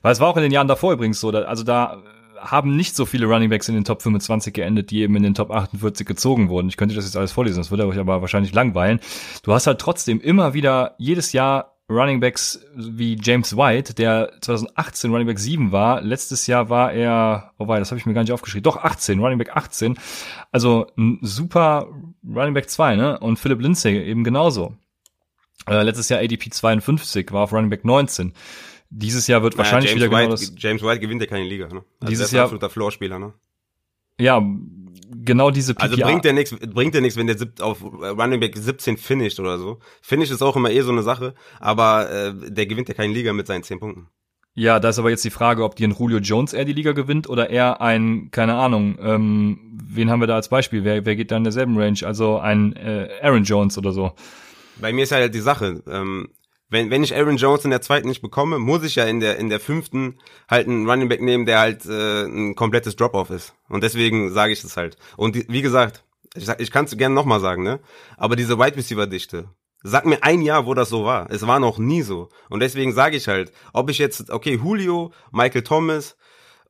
Weil 0.00 0.12
es 0.12 0.20
war 0.20 0.28
auch 0.28 0.36
in 0.38 0.44
den 0.44 0.52
Jahren 0.52 0.66
davor 0.66 0.94
übrigens 0.94 1.20
so, 1.20 1.30
da, 1.30 1.42
also 1.42 1.62
da 1.62 2.02
haben 2.38 2.74
nicht 2.74 2.96
so 2.96 3.04
viele 3.04 3.26
Running 3.26 3.50
Backs 3.50 3.68
in 3.68 3.74
den 3.74 3.84
Top 3.84 4.00
25 4.00 4.54
geendet, 4.54 4.90
die 4.90 5.02
eben 5.02 5.14
in 5.16 5.22
den 5.22 5.34
Top 5.34 5.50
48 5.50 6.06
gezogen 6.06 6.48
wurden. 6.48 6.68
Ich 6.68 6.78
könnte 6.78 6.94
das 6.94 7.04
jetzt 7.04 7.16
alles 7.16 7.32
vorlesen, 7.32 7.58
das 7.58 7.70
würde 7.70 7.86
euch 7.86 7.98
aber 7.98 8.22
wahrscheinlich 8.22 8.54
langweilen. 8.54 9.00
Du 9.42 9.52
hast 9.52 9.66
halt 9.66 9.78
trotzdem 9.78 10.20
immer 10.20 10.54
wieder 10.54 10.94
jedes 10.96 11.32
Jahr 11.32 11.73
Running 11.90 12.20
Backs 12.20 12.64
wie 12.74 13.16
James 13.20 13.56
White, 13.56 13.94
der 13.94 14.32
2018 14.40 15.10
Running 15.10 15.26
Back 15.26 15.38
7 15.38 15.70
war. 15.70 16.00
Letztes 16.00 16.46
Jahr 16.46 16.70
war 16.70 16.92
er, 16.92 17.52
oh 17.58 17.68
wei, 17.68 17.78
das 17.78 17.90
habe 17.90 17.98
ich 17.98 18.06
mir 18.06 18.14
gar 18.14 18.22
nicht 18.22 18.32
aufgeschrieben. 18.32 18.62
Doch 18.62 18.78
18, 18.78 19.20
Running 19.20 19.38
Back 19.38 19.54
18. 19.54 19.98
Also 20.50 20.86
ein 20.96 21.18
super 21.20 21.88
Running 22.26 22.54
Back 22.54 22.70
2, 22.70 22.96
ne? 22.96 23.18
Und 23.18 23.38
Philip 23.38 23.60
Lindsay 23.60 23.98
eben 23.98 24.24
genauso. 24.24 24.74
Äh, 25.68 25.82
letztes 25.82 26.08
Jahr 26.08 26.20
ADP 26.20 26.50
52, 26.50 27.32
war 27.32 27.42
auf 27.42 27.52
Running 27.52 27.70
Back 27.70 27.84
19. 27.84 28.32
Dieses 28.88 29.26
Jahr 29.26 29.42
wird 29.42 29.54
naja, 29.54 29.64
wahrscheinlich 29.64 29.90
James 29.90 30.02
wieder 30.04 30.12
White, 30.12 30.24
genau 30.24 30.36
das. 30.36 30.54
James 30.56 30.82
White 30.82 31.00
gewinnt 31.00 31.20
ja 31.20 31.26
keine 31.26 31.44
Liga, 31.44 31.68
ne? 31.68 31.84
Also 32.00 32.10
dieses 32.10 32.30
Jahr 32.30 32.44
absoluter 32.44 32.70
Floorspieler, 32.70 33.18
ne? 33.18 33.34
Ja, 34.18 34.40
genau 35.22 35.50
diese 35.50 35.74
PPA. 35.74 35.84
Also 35.84 35.96
bringt 36.02 36.24
der 36.24 36.32
nichts, 36.32 36.54
bringt 36.54 36.94
der 36.94 37.00
nichts, 37.00 37.16
wenn 37.16 37.26
der 37.26 37.36
auf 37.60 37.82
Running 37.82 38.40
Back 38.40 38.56
17 38.56 38.96
finisht 38.96 39.40
oder 39.40 39.58
so. 39.58 39.78
Finish 40.02 40.30
ist 40.30 40.42
auch 40.42 40.56
immer 40.56 40.70
eh 40.70 40.80
so 40.82 40.92
eine 40.92 41.02
Sache, 41.02 41.34
aber 41.60 42.10
äh, 42.10 42.34
der 42.50 42.66
gewinnt 42.66 42.88
ja 42.88 42.94
keine 42.94 43.12
Liga 43.12 43.32
mit 43.32 43.46
seinen 43.46 43.62
10 43.62 43.80
Punkten. 43.80 44.08
Ja, 44.56 44.78
da 44.78 44.90
ist 44.90 45.00
aber 45.00 45.10
jetzt 45.10 45.24
die 45.24 45.30
Frage, 45.30 45.64
ob 45.64 45.74
dir 45.74 45.88
ein 45.88 45.96
Julio 45.98 46.18
Jones 46.18 46.52
eher 46.52 46.64
die 46.64 46.72
Liga 46.72 46.92
gewinnt 46.92 47.28
oder 47.28 47.50
eher 47.50 47.80
ein, 47.80 48.30
keine 48.30 48.54
Ahnung, 48.54 48.96
ähm, 49.00 49.58
wen 49.84 50.10
haben 50.10 50.20
wir 50.20 50.28
da 50.28 50.36
als 50.36 50.48
Beispiel? 50.48 50.84
Wer, 50.84 51.04
wer 51.04 51.16
geht 51.16 51.32
da 51.32 51.36
in 51.36 51.44
derselben 51.44 51.76
Range? 51.76 51.98
Also 52.04 52.38
ein 52.38 52.74
äh, 52.76 53.08
Aaron 53.20 53.42
Jones 53.42 53.76
oder 53.78 53.90
so. 53.90 54.12
Bei 54.76 54.92
mir 54.92 55.02
ist 55.02 55.10
ja 55.10 55.18
halt 55.18 55.34
die 55.34 55.40
Sache, 55.40 55.82
ähm, 55.88 56.28
wenn, 56.74 56.90
wenn 56.90 57.02
ich 57.02 57.16
Aaron 57.16 57.38
Jones 57.38 57.64
in 57.64 57.70
der 57.70 57.80
zweiten 57.80 58.08
nicht 58.08 58.20
bekomme, 58.20 58.58
muss 58.58 58.84
ich 58.84 58.96
ja 58.96 59.04
in 59.04 59.20
der 59.20 59.38
in 59.38 59.48
der 59.48 59.60
fünften 59.60 60.18
halt 60.50 60.68
einen 60.68 60.88
Running 60.88 61.08
Back 61.08 61.22
nehmen, 61.22 61.46
der 61.46 61.60
halt 61.60 61.86
äh, 61.86 62.24
ein 62.24 62.54
komplettes 62.54 62.96
Drop-off 62.96 63.30
ist. 63.30 63.54
Und 63.70 63.82
deswegen 63.82 64.30
sage 64.32 64.52
ich 64.52 64.60
das 64.60 64.76
halt. 64.76 64.98
Und 65.16 65.36
die, 65.36 65.46
wie 65.48 65.62
gesagt, 65.62 66.04
ich, 66.34 66.46
ich 66.58 66.70
kann 66.70 66.84
es 66.84 66.96
gerne 66.98 67.14
nochmal 67.14 67.40
sagen, 67.40 67.62
ne? 67.62 67.80
Aber 68.18 68.36
diese 68.36 68.58
Wide 68.58 68.76
Receiver-Dichte, 68.76 69.48
Sag 69.86 70.06
mir 70.06 70.22
ein 70.22 70.40
Jahr, 70.40 70.64
wo 70.64 70.72
das 70.72 70.88
so 70.88 71.04
war. 71.04 71.30
Es 71.30 71.46
war 71.46 71.60
noch 71.60 71.76
nie 71.76 72.00
so. 72.00 72.30
Und 72.48 72.60
deswegen 72.60 72.94
sage 72.94 73.18
ich 73.18 73.28
halt, 73.28 73.52
ob 73.74 73.90
ich 73.90 73.98
jetzt, 73.98 74.30
okay, 74.30 74.54
Julio, 74.54 75.12
Michael 75.30 75.62
Thomas 75.62 76.16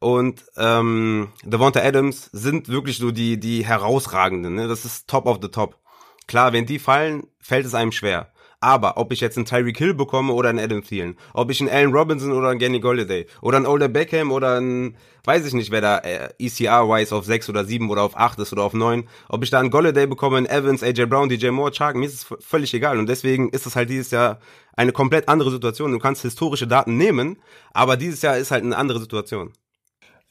und 0.00 0.44
ähm, 0.56 1.28
Devonta 1.44 1.80
Adams 1.80 2.28
sind 2.32 2.68
wirklich 2.68 2.98
so 2.98 3.12
die, 3.12 3.38
die 3.38 3.64
herausragenden. 3.64 4.56
Ne? 4.56 4.66
Das 4.66 4.84
ist 4.84 5.06
top 5.06 5.26
of 5.26 5.38
the 5.40 5.48
top. 5.48 5.78
Klar, 6.26 6.52
wenn 6.52 6.66
die 6.66 6.80
fallen, 6.80 7.28
fällt 7.38 7.66
es 7.66 7.74
einem 7.74 7.92
schwer. 7.92 8.33
Aber 8.64 8.96
ob 8.96 9.12
ich 9.12 9.20
jetzt 9.20 9.36
einen 9.36 9.44
Tyreek 9.44 9.76
Hill 9.76 9.92
bekomme 9.92 10.32
oder 10.32 10.48
einen 10.48 10.58
Adam 10.58 10.82
Thielen, 10.82 11.18
ob 11.34 11.50
ich 11.50 11.60
einen 11.60 11.68
Allen 11.68 11.92
Robinson 11.92 12.32
oder 12.32 12.48
einen 12.48 12.58
Kenny 12.58 12.80
Golladay 12.80 13.26
oder 13.42 13.58
einen 13.58 13.66
Older 13.66 13.88
Beckham 13.88 14.32
oder 14.32 14.56
einen, 14.56 14.96
weiß 15.24 15.44
ich 15.44 15.52
nicht, 15.52 15.70
wer 15.70 15.82
da 15.82 15.98
äh, 15.98 16.30
ECR-wise 16.38 17.14
auf 17.14 17.26
6 17.26 17.50
oder 17.50 17.66
7 17.66 17.90
oder 17.90 18.00
auf 18.00 18.16
8 18.16 18.38
ist 18.38 18.54
oder 18.54 18.62
auf 18.62 18.72
9, 18.72 19.06
ob 19.28 19.44
ich 19.44 19.50
da 19.50 19.60
einen 19.60 19.68
Golladay 19.68 20.06
bekomme, 20.06 20.38
einen 20.38 20.46
Evans, 20.46 20.82
AJ 20.82 21.04
Brown, 21.04 21.28
DJ 21.28 21.48
Moore, 21.50 21.72
Chark, 21.72 21.96
mir 21.96 22.06
ist 22.06 22.14
es 22.14 22.26
völlig 22.42 22.72
egal. 22.72 22.98
Und 22.98 23.06
deswegen 23.06 23.50
ist 23.50 23.66
es 23.66 23.76
halt 23.76 23.90
dieses 23.90 24.10
Jahr 24.12 24.38
eine 24.74 24.92
komplett 24.92 25.28
andere 25.28 25.50
Situation. 25.50 25.92
Du 25.92 25.98
kannst 25.98 26.22
historische 26.22 26.66
Daten 26.66 26.96
nehmen, 26.96 27.36
aber 27.74 27.98
dieses 27.98 28.22
Jahr 28.22 28.38
ist 28.38 28.50
halt 28.50 28.64
eine 28.64 28.78
andere 28.78 28.98
Situation. 28.98 29.52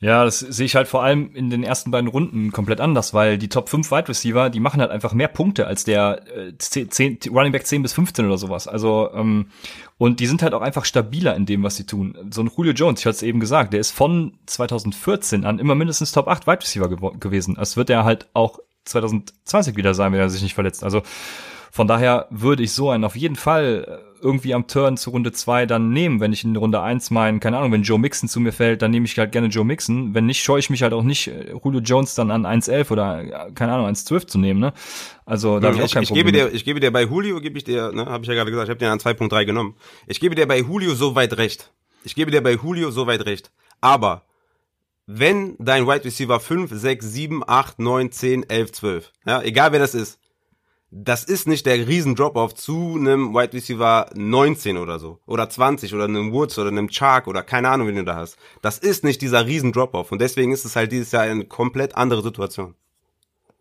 Ja, 0.03 0.25
das 0.25 0.39
sehe 0.39 0.65
ich 0.65 0.75
halt 0.75 0.89
vor 0.89 1.01
allem 1.01 1.33
in 1.33 1.49
den 1.49 1.63
ersten 1.63 1.89
beiden 1.89 2.09
Runden 2.09 2.51
komplett 2.51 2.81
anders, 2.81 3.13
weil 3.13 3.37
die 3.37 3.47
Top 3.47 3.69
5 3.69 3.89
Wide 3.89 4.09
Receiver, 4.09 4.49
die 4.49 4.59
machen 4.59 4.81
halt 4.81 4.91
einfach 4.91 5.13
mehr 5.13 5.29
Punkte 5.29 5.65
als 5.65 5.85
der 5.85 6.19
äh, 6.35 6.51
10, 6.57 7.19
Running 7.29 7.53
Back 7.53 7.65
10 7.65 7.81
bis 7.81 7.93
15 7.93 8.25
oder 8.25 8.37
sowas. 8.37 8.67
Also, 8.67 9.09
ähm, 9.13 9.47
und 9.97 10.19
die 10.19 10.25
sind 10.25 10.43
halt 10.43 10.53
auch 10.53 10.61
einfach 10.61 10.83
stabiler 10.83 11.37
in 11.37 11.45
dem, 11.45 11.63
was 11.63 11.77
sie 11.77 11.85
tun. 11.85 12.17
So 12.31 12.41
ein 12.41 12.51
Julio 12.53 12.73
Jones, 12.73 12.99
ich 12.99 13.05
hatte 13.05 13.15
es 13.15 13.23
eben 13.23 13.39
gesagt, 13.39 13.71
der 13.71 13.79
ist 13.79 13.91
von 13.91 14.33
2014 14.45 15.45
an 15.45 15.57
immer 15.57 15.73
mindestens 15.73 16.11
Top 16.11 16.27
8 16.27 16.47
Wide 16.47 16.59
Receiver 16.59 16.89
gew 16.89 17.11
gewesen. 17.17 17.55
Das 17.55 17.77
wird 17.77 17.89
er 17.89 18.03
halt 18.03 18.27
auch 18.33 18.59
2020 18.83 19.77
wieder 19.77 19.93
sein, 19.93 20.11
wenn 20.11 20.19
er 20.19 20.29
sich 20.29 20.43
nicht 20.43 20.55
verletzt. 20.55 20.83
Also, 20.83 21.01
von 21.73 21.87
daher 21.87 22.27
würde 22.29 22.61
ich 22.61 22.71
so 22.71 22.91
einen 22.91 23.03
auf 23.03 23.15
jeden 23.15 23.35
Fall 23.35 23.83
äh, 23.87 24.23
irgendwie 24.23 24.53
am 24.53 24.67
Turn 24.67 24.95
zu 24.95 25.09
Runde 25.09 25.31
zwei 25.31 25.65
dann 25.65 25.89
nehmen, 25.89 26.19
wenn 26.19 26.31
ich 26.31 26.43
in 26.43 26.55
Runde 26.55 26.79
eins 26.79 27.09
meinen, 27.09 27.39
keine 27.39 27.57
Ahnung, 27.57 27.71
wenn 27.71 27.81
Joe 27.81 27.97
Mixon 27.97 28.29
zu 28.29 28.39
mir 28.39 28.51
fällt, 28.51 28.83
dann 28.83 28.91
nehme 28.91 29.07
ich 29.07 29.17
halt 29.17 29.31
gerne 29.31 29.47
Joe 29.47 29.65
Mixon. 29.65 30.13
Wenn 30.13 30.27
nicht, 30.27 30.43
scheue 30.43 30.59
ich 30.59 30.69
mich 30.69 30.83
halt 30.83 30.93
auch 30.93 31.01
nicht, 31.01 31.29
äh, 31.29 31.55
Julio 31.63 31.79
Jones 31.79 32.13
dann 32.13 32.29
an 32.29 32.45
1.11 32.45 32.91
oder, 32.91 33.23
äh, 33.23 33.51
keine 33.53 33.73
Ahnung, 33.73 33.87
1.12 33.87 34.27
zu 34.27 34.37
nehmen, 34.37 34.59
ne? 34.59 34.71
Also, 35.25 35.59
da 35.59 35.71
ich, 35.71 35.79
ich, 35.79 35.95
ich 35.95 36.13
gebe 36.13 36.31
dir, 36.31 36.53
ich 36.53 36.63
gebe 36.63 36.79
dir 36.79 36.91
bei 36.91 37.05
Julio, 37.05 37.41
gebe 37.41 37.57
ich 37.57 37.63
dir, 37.63 37.91
ne, 37.91 38.05
habe 38.05 38.23
ich 38.23 38.27
ja 38.27 38.35
gerade 38.35 38.51
gesagt, 38.51 38.67
ich 38.67 38.69
habe 38.69 38.79
dir 38.79 38.91
an 38.91 38.99
2.3 38.99 39.43
genommen. 39.45 39.75
Ich 40.05 40.19
gebe 40.19 40.35
dir 40.35 40.47
bei 40.47 40.59
Julio 40.59 40.93
so 40.93 41.15
weit 41.15 41.37
recht. 41.37 41.73
Ich 42.03 42.13
gebe 42.13 42.29
dir 42.29 42.43
bei 42.43 42.53
Julio 42.53 42.91
so 42.91 43.07
weit 43.07 43.25
recht. 43.25 43.51
Aber, 43.81 44.25
wenn 45.07 45.55
dein 45.57 45.87
Wide 45.87 46.05
Receiver 46.05 46.39
5, 46.39 46.69
6, 46.71 47.03
7, 47.03 47.43
8, 47.47 47.79
9, 47.79 48.11
10, 48.11 48.47
11, 48.47 48.71
12, 48.73 49.11
ja, 49.25 49.41
egal 49.41 49.71
wer 49.71 49.79
das 49.79 49.95
ist, 49.95 50.19
das 50.95 51.23
ist 51.23 51.47
nicht 51.47 51.65
der 51.65 51.87
riesen 51.87 52.13
Drop-off 52.15 52.53
zu 52.53 52.95
einem 52.99 53.33
Wide 53.33 53.53
Receiver 53.53 54.09
19 54.13 54.77
oder 54.77 54.99
so. 54.99 55.19
Oder 55.25 55.49
20 55.49 55.93
oder 55.95 56.03
einem 56.03 56.31
Woods 56.31 56.59
oder 56.59 56.69
einem 56.69 56.87
Chark 56.89 57.27
oder 57.27 57.41
keine 57.41 57.69
Ahnung, 57.69 57.87
wen 57.87 57.95
du 57.95 58.03
da 58.03 58.15
hast. 58.15 58.37
Das 58.61 58.77
ist 58.77 59.03
nicht 59.03 59.21
dieser 59.21 59.47
riesen 59.47 59.71
Drop-off. 59.71 60.11
Und 60.11 60.21
deswegen 60.21 60.51
ist 60.51 60.65
es 60.65 60.75
halt 60.75 60.91
dieses 60.91 61.11
Jahr 61.11 61.23
eine 61.23 61.45
komplett 61.45 61.95
andere 61.95 62.21
Situation. 62.21 62.75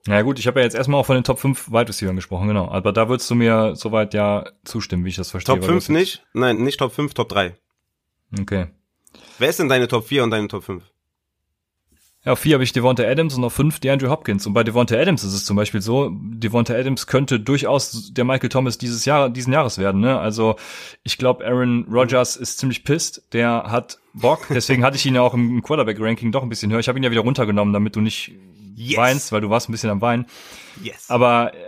Ja 0.07 0.21
gut, 0.23 0.39
ich 0.39 0.47
habe 0.47 0.61
ja 0.61 0.65
jetzt 0.65 0.75
erstmal 0.75 1.01
auch 1.01 1.07
von 1.07 1.15
den 1.15 1.25
Top 1.25 1.39
5 1.39 1.71
Wide 1.71 1.89
Receivers 1.89 2.17
gesprochen, 2.17 2.49
genau. 2.49 2.69
Aber 2.69 2.93
da 2.93 3.09
würdest 3.09 3.31
du 3.31 3.35
mir 3.35 3.77
soweit 3.77 4.13
ja 4.15 4.45
zustimmen, 4.65 5.05
wie 5.05 5.11
ich 5.11 5.17
das 5.17 5.31
verstehe. 5.31 5.55
Top 5.55 5.65
5 5.65 5.89
nicht? 5.89 6.27
Nein, 6.35 6.59
nicht 6.59 6.79
Top 6.79 6.93
5, 6.93 7.15
Top 7.15 7.31
3. 7.31 7.55
Okay. 8.41 8.67
Wer 9.39 9.49
ist 9.49 9.59
denn 9.59 9.69
deine 9.69 9.89
Top 9.89 10.07
4 10.07 10.25
und 10.25 10.31
deine 10.31 10.49
Top 10.49 10.65
5? 10.65 10.83
Ja, 12.25 12.33
auf 12.33 12.39
vier 12.39 12.55
habe 12.55 12.63
ich 12.63 12.73
Devonta 12.73 13.03
Adams 13.03 13.35
und 13.35 13.43
auf 13.43 13.53
fünf 13.53 13.81
die 13.81 13.91
Andrew 13.91 14.09
Hopkins. 14.09 14.47
Und 14.47 14.53
bei 14.53 14.63
Devonta 14.63 14.95
Adams 14.97 15.25
ist 15.25 15.33
es 15.33 15.45
zum 15.45 15.57
Beispiel 15.57 15.81
so, 15.81 16.13
Devonta 16.15 16.73
Adams 16.73 17.09
könnte 17.09 17.41
durchaus 17.41 18.13
der 18.13 18.25
Michael 18.25 18.49
Thomas 18.49 18.79
dieses 18.79 19.05
Jahr, 19.05 19.29
diesen 19.29 19.53
Jahres 19.53 19.79
werden. 19.79 20.01
Ne? 20.01 20.19
Also 20.19 20.55
ich 21.03 21.19
glaube, 21.19 21.45
Aaron 21.45 21.85
Rodgers 21.91 22.37
ist 22.37 22.59
ziemlich 22.59 22.85
pissed. 22.85 23.23
Der 23.33 23.65
hat 23.67 23.99
Bock. 24.15 24.47
Deswegen 24.51 24.85
hatte 24.85 24.97
ich 24.97 25.05
ihn 25.05 25.17
ja 25.17 25.23
auch 25.23 25.35
im 25.35 25.63
Quarterback-Ranking 25.63 26.31
doch 26.31 26.45
ein 26.45 26.49
bisschen 26.49 26.71
höher. 26.71 26.79
Ich 26.79 26.89
habe 26.89 26.97
ihn 26.97 27.03
ja 27.03 27.11
wieder 27.11 27.23
runtergenommen, 27.23 27.75
damit 27.75 27.97
du 27.97 28.01
nicht 28.01 28.31
yes. 28.77 28.97
weinst, 28.97 29.33
weil 29.33 29.41
du 29.41 29.51
warst 29.51 29.69
ein 29.69 29.73
bisschen 29.73 29.91
am 29.91 30.01
Weinen. 30.01 30.27
Yes. 30.81 31.11
Aber 31.11 31.53
äh, 31.55 31.59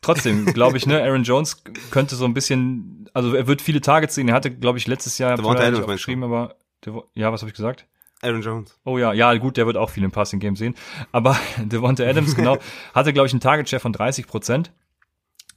trotzdem, 0.00 0.44
glaube 0.46 0.76
ich, 0.76 0.86
ne, 0.86 1.02
Aaron 1.02 1.24
Jones 1.24 1.64
könnte 1.90 2.14
so 2.14 2.24
ein 2.24 2.34
bisschen, 2.34 3.08
also 3.14 3.34
er 3.34 3.48
wird 3.48 3.62
viele 3.62 3.80
Targets 3.80 4.14
sehen. 4.14 4.28
Er 4.28 4.34
hatte, 4.34 4.52
glaube 4.52 4.78
ich, 4.78 4.86
letztes 4.86 5.18
Jahr 5.18 5.32
Adams 5.32 5.86
geschrieben, 5.86 6.22
aber 6.22 6.54
ja, 7.14 7.32
was 7.32 7.40
habe 7.40 7.48
ich 7.48 7.56
gesagt? 7.56 7.86
Aaron 8.24 8.42
Jones. 8.42 8.78
Oh 8.84 8.98
ja, 8.98 9.12
ja, 9.12 9.34
gut, 9.36 9.56
der 9.56 9.66
wird 9.66 9.76
auch 9.76 9.90
viel 9.90 10.04
im 10.04 10.10
Passing 10.10 10.40
Game 10.40 10.56
sehen. 10.56 10.74
Aber 11.12 11.38
Devonta 11.58 12.04
Adams, 12.04 12.34
genau, 12.36 12.58
hatte, 12.94 13.12
glaube 13.12 13.26
ich, 13.26 13.32
einen 13.32 13.40
Target 13.40 13.68
Share 13.68 13.80
von 13.80 13.92
30 13.92 14.26
Prozent. 14.26 14.72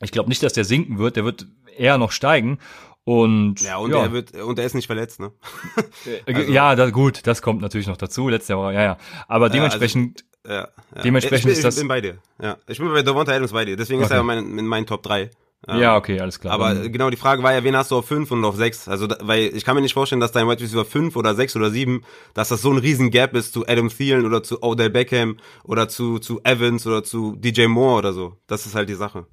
Ich 0.02 0.12
glaube 0.12 0.30
nicht, 0.30 0.44
dass 0.44 0.54
der 0.54 0.66
sinken 0.66 1.00
wird. 1.00 1.16
Der 1.16 1.26
wird 1.26 1.48
eher 1.78 1.98
noch 1.98 2.12
steigen. 2.12 2.60
Und 3.04 3.62
ja, 3.62 3.78
und 3.78 3.92
ja. 3.92 4.02
er 4.04 4.12
wird 4.12 4.36
und 4.36 4.60
er 4.60 4.66
ist 4.66 4.74
nicht 4.74 4.88
verletzt, 4.88 5.22
ne? 5.22 5.32
Äh, 6.06 6.34
also, 6.34 6.52
ja, 6.52 6.76
da, 6.76 6.90
gut, 6.90 7.26
das 7.26 7.42
kommt 7.42 7.62
natürlich 7.62 7.88
noch 7.88 7.96
dazu. 7.96 8.28
Letztes 8.28 8.50
Jahr, 8.50 8.74
ja, 8.74 8.84
ja. 8.84 8.98
Aber 9.30 9.50
dementsprechend, 9.50 10.26
ja, 10.46 10.52
also, 10.52 10.68
ja, 10.68 10.72
ja. 10.96 11.02
dementsprechend 11.04 11.52
ich, 11.52 11.58
ist 11.58 11.64
das. 11.64 11.76
Ich 11.76 11.82
bin 11.82 11.88
bei 11.88 12.02
dir. 12.02 12.18
Ja, 12.42 12.58
ich 12.68 12.80
bin 12.80 12.90
bei 12.90 13.04
Devonta 13.04 13.32
Adams 13.32 13.54
bei 13.54 13.64
dir. 13.64 13.78
Deswegen 13.78 14.00
okay. 14.02 14.12
ist 14.12 14.18
er 14.18 14.24
mein, 14.24 14.60
in 14.60 14.68
meinen 14.68 14.86
Top 14.86 15.04
3. 15.04 15.32
Ja, 15.66 15.98
okay, 15.98 16.20
alles 16.20 16.40
klar. 16.40 16.54
Aber 16.54 16.74
dann, 16.74 16.92
genau, 16.92 17.10
die 17.10 17.18
Frage 17.18 17.42
war 17.42 17.54
ja, 17.54 17.64
wen 17.64 17.76
hast 17.76 17.92
du 17.92 17.98
auf 17.98 18.08
5 18.08 18.32
und 18.32 18.46
auf 18.46 18.56
6? 18.56 18.88
Also, 18.88 19.08
weil 19.22 19.56
ich 19.56 19.66
kann 19.66 19.76
mir 19.76 19.82
nicht 19.82 19.94
vorstellen, 19.94 20.22
dass 20.22 20.32
dein 20.32 20.48
Wide 20.48 20.62
Receiver 20.62 20.86
5 20.86 21.16
oder 21.16 21.36
6 21.36 21.56
oder 21.56 21.72
7, 21.72 22.04
dass 22.34 22.50
das 22.50 22.62
so 22.62 22.72
ein 22.72 22.78
riesen 22.78 23.10
Gap 23.10 23.36
ist 23.36 23.54
zu 23.54 23.68
Adam 23.68 23.90
Thielen 23.90 24.26
oder 24.26 24.44
zu 24.44 24.62
Odell 24.62 24.92
Beckham 24.92 25.38
oder 25.64 25.90
zu, 25.90 26.20
zu 26.20 26.42
Evans 26.44 26.86
oder 26.86 27.04
zu 27.04 27.36
DJ 27.36 27.66
Moore 27.66 27.98
oder 27.98 28.14
so. 28.14 28.38
Das 28.46 28.66
ist 28.66 28.76
halt 28.76 28.88
die 28.88 28.94
Sache. 28.94 29.26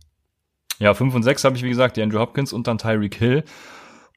Ja, 0.79 0.95
5 0.95 1.15
und 1.15 1.23
6 1.23 1.45
habe 1.45 1.57
ich, 1.57 1.63
wie 1.63 1.69
gesagt, 1.69 1.97
die 1.97 2.03
Andrew 2.03 2.19
Hopkins 2.19 2.53
und 2.53 2.67
dann 2.67 2.79
Tyreek 2.79 3.15
Hill. 3.15 3.45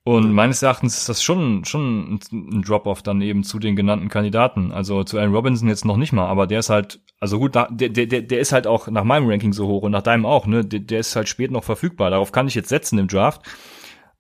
Und 0.08 0.32
meines 0.32 0.64
Erachtens 0.64 1.00
ist 1.00 1.10
das 1.10 1.22
schon, 1.22 1.66
schon 1.66 2.22
ein 2.32 2.62
Drop-off 2.62 3.04
dann 3.04 3.20
eben 3.20 3.44
zu 3.44 3.60
den 3.60 3.76
genannten 3.76 4.08
Kandidaten. 4.08 4.72
Also 4.72 5.04
zu 5.04 5.20
Allen 5.20 5.36
Robinson 5.36 5.68
jetzt 5.68 5.84
noch 5.84 5.98
nicht 5.98 6.14
mal, 6.14 6.28
aber 6.28 6.48
der 6.48 6.60
ist 6.60 6.70
halt, 6.70 7.02
also 7.20 7.40
gut, 7.40 7.56
der, 7.56 7.68
der, 7.70 8.06
der 8.06 8.40
ist 8.40 8.54
halt 8.54 8.68
auch 8.68 8.88
nach 8.88 9.04
meinem 9.04 9.30
Ranking 9.30 9.52
so 9.52 9.68
hoch 9.68 9.82
und 9.82 9.92
nach 9.92 10.04
deinem 10.04 10.26
auch, 10.26 10.48
ne? 10.48 10.64
Der, 10.64 10.80
der 10.80 11.02
ist 11.02 11.18
halt 11.18 11.28
spät 11.28 11.52
noch 11.52 11.66
verfügbar. 11.66 12.10
Darauf 12.10 12.32
kann 12.32 12.48
ich 12.48 12.56
jetzt 12.56 12.70
setzen 12.70 12.98
im 13.00 13.10
Draft. 13.10 13.42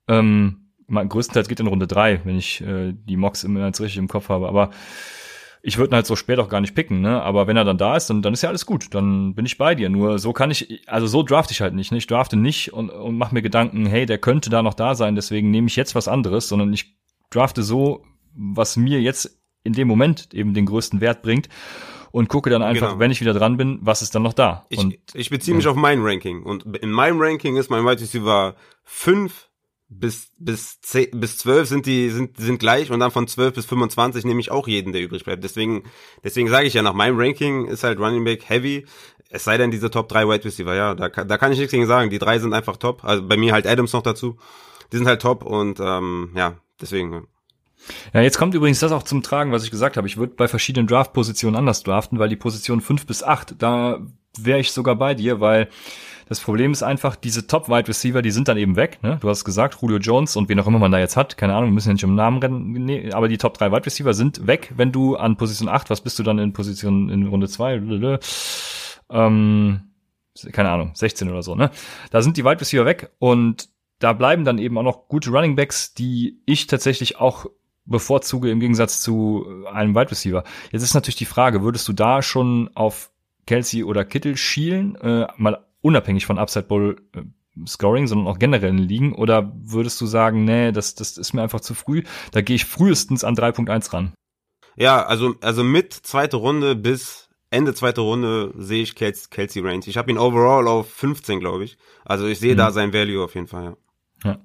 Ähm, 0.09 0.73
größtenteils 0.89 1.47
geht 1.47 1.61
in 1.61 1.67
Runde 1.67 1.87
drei, 1.87 2.19
wenn 2.25 2.37
ich 2.37 2.59
äh, 2.59 2.91
die 2.93 3.15
Mocks 3.15 3.45
immer 3.45 3.65
jetzt 3.65 3.79
richtig 3.79 3.99
im 3.99 4.09
Kopf 4.09 4.27
habe. 4.27 4.49
Aber 4.49 4.71
ich 5.61 5.77
würde 5.77 5.91
ihn 5.91 5.95
halt 5.95 6.05
so 6.05 6.15
spät 6.15 6.39
auch 6.39 6.49
gar 6.49 6.61
nicht 6.61 6.75
picken, 6.75 7.01
ne? 7.01 7.21
Aber 7.21 7.47
wenn 7.47 7.57
er 7.57 7.65
dann 7.65 7.77
da 7.77 7.95
ist, 7.95 8.09
dann, 8.09 8.21
dann 8.21 8.33
ist 8.33 8.43
ja 8.43 8.49
alles 8.49 8.65
gut. 8.65 8.93
Dann 8.93 9.35
bin 9.35 9.45
ich 9.45 9.57
bei 9.57 9.75
dir. 9.75 9.89
Nur 9.89 10.19
so 10.19 10.33
kann 10.33 10.51
ich, 10.51 10.87
also 10.87 11.07
so 11.07 11.23
draft 11.23 11.51
ich 11.51 11.61
halt 11.61 11.73
nicht. 11.73 11.91
Ne? 11.91 11.97
Ich 11.97 12.07
drafte 12.07 12.37
nicht 12.37 12.73
und, 12.73 12.89
und 12.89 13.17
mache 13.17 13.33
mir 13.33 13.41
Gedanken, 13.41 13.85
hey, 13.85 14.05
der 14.05 14.17
könnte 14.17 14.49
da 14.49 14.61
noch 14.61 14.73
da 14.73 14.95
sein, 14.95 15.15
deswegen 15.15 15.51
nehme 15.51 15.67
ich 15.67 15.75
jetzt 15.75 15.95
was 15.95 16.07
anderes, 16.07 16.47
sondern 16.47 16.71
ich 16.73 16.95
drafte 17.29 17.63
so, 17.63 18.03
was 18.35 18.77
mir 18.77 19.01
jetzt 19.01 19.39
in 19.63 19.73
dem 19.73 19.87
Moment 19.87 20.33
eben 20.33 20.53
den 20.53 20.65
größten 20.65 21.01
Wert 21.01 21.21
bringt 21.21 21.49
und 22.11 22.29
gucke 22.29 22.49
dann 22.49 22.61
einfach, 22.61 22.89
genau. 22.89 22.99
wenn 22.99 23.11
ich 23.11 23.21
wieder 23.21 23.33
dran 23.33 23.57
bin, 23.57 23.79
was 23.81 24.01
ist 24.01 24.15
dann 24.15 24.23
noch 24.23 24.33
da. 24.33 24.65
Ich, 24.69 24.79
und, 24.79 24.95
ich 25.13 25.29
beziehe 25.29 25.55
mich 25.55 25.65
ja. 25.65 25.71
auf 25.71 25.77
mein 25.77 25.99
Ranking 26.01 26.43
und 26.43 26.77
in 26.77 26.91
meinem 26.91 27.19
Ranking 27.19 27.57
ist 27.57 27.69
mein 27.69 27.83
Wide 27.83 28.01
Receiver 28.01 28.55
5 28.83 29.46
bis 29.89 30.31
bis 30.37 30.81
10, 30.81 31.19
bis 31.19 31.37
12 31.37 31.67
sind 31.67 31.85
die 31.85 32.09
sind 32.09 32.37
sind 32.37 32.59
gleich 32.59 32.91
und 32.91 32.99
dann 32.99 33.11
von 33.11 33.27
12 33.27 33.53
bis 33.53 33.65
25 33.65 34.25
nehme 34.25 34.39
ich 34.39 34.51
auch 34.51 34.67
jeden, 34.67 34.91
der 34.91 35.01
übrig 35.01 35.23
bleibt. 35.23 35.43
Deswegen 35.43 35.83
deswegen 36.23 36.49
sage 36.49 36.67
ich 36.67 36.73
ja 36.73 36.81
nach 36.81 36.93
meinem 36.93 37.17
Ranking 37.17 37.65
ist 37.65 37.83
halt 37.83 37.99
Running 37.99 38.23
Back 38.23 38.49
heavy. 38.49 38.85
Es 39.29 39.43
sei 39.43 39.57
denn 39.57 39.71
diese 39.71 39.89
Top 39.89 40.09
3 40.09 40.27
Wide 40.27 40.45
Receiver, 40.45 40.75
ja, 40.75 40.93
da 40.93 41.09
da 41.09 41.37
kann 41.37 41.51
ich 41.51 41.59
nichts 41.59 41.71
gegen 41.71 41.87
sagen. 41.87 42.09
Die 42.09 42.19
drei 42.19 42.39
sind 42.39 42.53
einfach 42.53 42.77
top. 42.77 43.03
Also 43.03 43.25
bei 43.25 43.37
mir 43.37 43.53
halt 43.53 43.65
Adams 43.65 43.93
noch 43.93 44.03
dazu. 44.03 44.37
Die 44.91 44.97
sind 44.97 45.07
halt 45.07 45.21
top 45.21 45.43
und 45.43 45.79
ähm, 45.79 46.31
ja, 46.35 46.55
deswegen 46.81 47.27
ja, 48.13 48.21
jetzt 48.21 48.37
kommt 48.37 48.53
übrigens 48.53 48.79
das 48.79 48.91
auch 48.91 49.03
zum 49.03 49.23
Tragen, 49.23 49.51
was 49.51 49.63
ich 49.63 49.71
gesagt 49.71 49.97
habe. 49.97 50.07
Ich 50.07 50.17
würde 50.17 50.33
bei 50.35 50.47
verschiedenen 50.47 50.87
Draft-Positionen 50.87 51.55
anders 51.55 51.83
draften, 51.83 52.19
weil 52.19 52.29
die 52.29 52.35
Position 52.35 52.81
5 52.81 53.05
bis 53.05 53.23
8, 53.23 53.55
da 53.59 53.99
wäre 54.37 54.59
ich 54.59 54.71
sogar 54.71 54.95
bei 54.95 55.13
dir, 55.13 55.39
weil 55.39 55.69
das 56.29 56.39
Problem 56.39 56.71
ist 56.71 56.83
einfach, 56.83 57.15
diese 57.15 57.47
Top-Wide 57.47 57.87
Receiver, 57.87 58.21
die 58.21 58.31
sind 58.31 58.47
dann 58.47 58.57
eben 58.57 58.75
weg. 58.75 58.99
Ne? 59.01 59.17
Du 59.21 59.29
hast 59.29 59.45
gesagt, 59.45 59.77
Julio 59.81 59.97
Jones 59.97 60.35
und 60.35 60.49
wen 60.49 60.59
auch 60.59 60.67
immer 60.67 60.79
man 60.79 60.91
da 60.91 60.99
jetzt 60.99 61.17
hat, 61.17 61.37
keine 61.37 61.53
Ahnung, 61.53 61.69
wir 61.69 61.73
müssen 61.73 61.89
ja 61.89 61.93
nicht 61.93 62.05
um 62.05 62.15
Namen 62.15 62.39
rennen, 62.39 62.71
nee, 62.71 63.11
aber 63.11 63.27
die 63.27 63.37
Top 63.37 63.57
3 63.57 63.71
Wide 63.71 63.85
Receiver 63.85 64.13
sind 64.13 64.47
weg, 64.47 64.73
wenn 64.75 64.91
du 64.91 65.15
an 65.15 65.37
Position 65.37 65.69
8, 65.69 65.89
was 65.89 66.01
bist 66.01 66.19
du 66.19 66.23
dann 66.23 66.39
in 66.39 66.53
Position 66.53 67.09
in 67.09 67.27
Runde 67.27 67.47
2? 67.47 68.19
Ähm, 69.09 69.81
keine 70.51 70.69
Ahnung, 70.69 70.91
16 70.93 71.29
oder 71.29 71.43
so, 71.43 71.55
ne? 71.55 71.71
Da 72.11 72.21
sind 72.21 72.37
die 72.37 72.43
Wide 72.43 72.61
Receiver 72.61 72.85
weg 72.85 73.11
und 73.19 73.69
da 73.99 74.13
bleiben 74.13 74.45
dann 74.45 74.59
eben 74.59 74.77
auch 74.77 74.83
noch 74.83 75.07
gute 75.07 75.31
Running 75.31 75.55
Backs, 75.55 75.93
die 75.93 76.39
ich 76.45 76.67
tatsächlich 76.67 77.17
auch 77.17 77.47
bevorzuge 77.85 78.51
im 78.51 78.59
Gegensatz 78.59 79.01
zu 79.01 79.45
einem 79.71 79.95
Wide 79.95 80.11
Receiver. 80.11 80.43
Jetzt 80.71 80.83
ist 80.83 80.93
natürlich 80.93 81.15
die 81.15 81.25
Frage, 81.25 81.63
würdest 81.63 81.87
du 81.87 81.93
da 81.93 82.21
schon 82.21 82.69
auf 82.75 83.11
Kelsey 83.45 83.83
oder 83.83 84.05
Kittel 84.05 84.37
schielen, 84.37 84.95
äh, 84.95 85.27
mal 85.37 85.65
unabhängig 85.81 86.25
von 86.25 86.37
Upside 86.37 86.65
Bowl 86.65 86.97
äh, 87.15 87.21
Scoring, 87.65 88.07
sondern 88.07 88.27
auch 88.27 88.39
generell 88.39 88.69
in 88.69 88.77
Ligen? 88.77 89.13
Oder 89.13 89.51
würdest 89.55 89.99
du 90.01 90.05
sagen, 90.05 90.45
nee, 90.45 90.71
das, 90.71 90.95
das 90.95 91.17
ist 91.17 91.33
mir 91.33 91.41
einfach 91.41 91.61
zu 91.61 91.73
früh, 91.73 92.03
da 92.31 92.41
gehe 92.41 92.55
ich 92.55 92.65
frühestens 92.65 93.23
an 93.23 93.35
3.1 93.35 93.93
ran? 93.93 94.13
Ja, 94.75 95.03
also, 95.03 95.35
also 95.41 95.63
mit 95.63 95.93
zweite 95.93 96.37
Runde 96.37 96.75
bis 96.75 97.27
Ende 97.49 97.73
zweite 97.73 98.01
Runde 98.01 98.53
sehe 98.57 98.83
ich 98.83 98.95
Kelsey, 98.95 99.29
Kelsey 99.29 99.61
Range. 99.61 99.83
Ich 99.85 99.97
habe 99.97 100.11
ihn 100.11 100.17
overall 100.17 100.67
auf 100.67 100.91
15, 100.91 101.39
glaube 101.39 101.63
ich. 101.63 101.77
Also 102.03 102.27
ich 102.27 102.39
sehe 102.39 102.53
mhm. 102.53 102.57
da 102.57 102.71
sein 102.71 102.93
Value 102.93 103.23
auf 103.23 103.35
jeden 103.35 103.47
Fall, 103.47 103.63
ja. 103.63 103.77
Ja. 104.23 104.37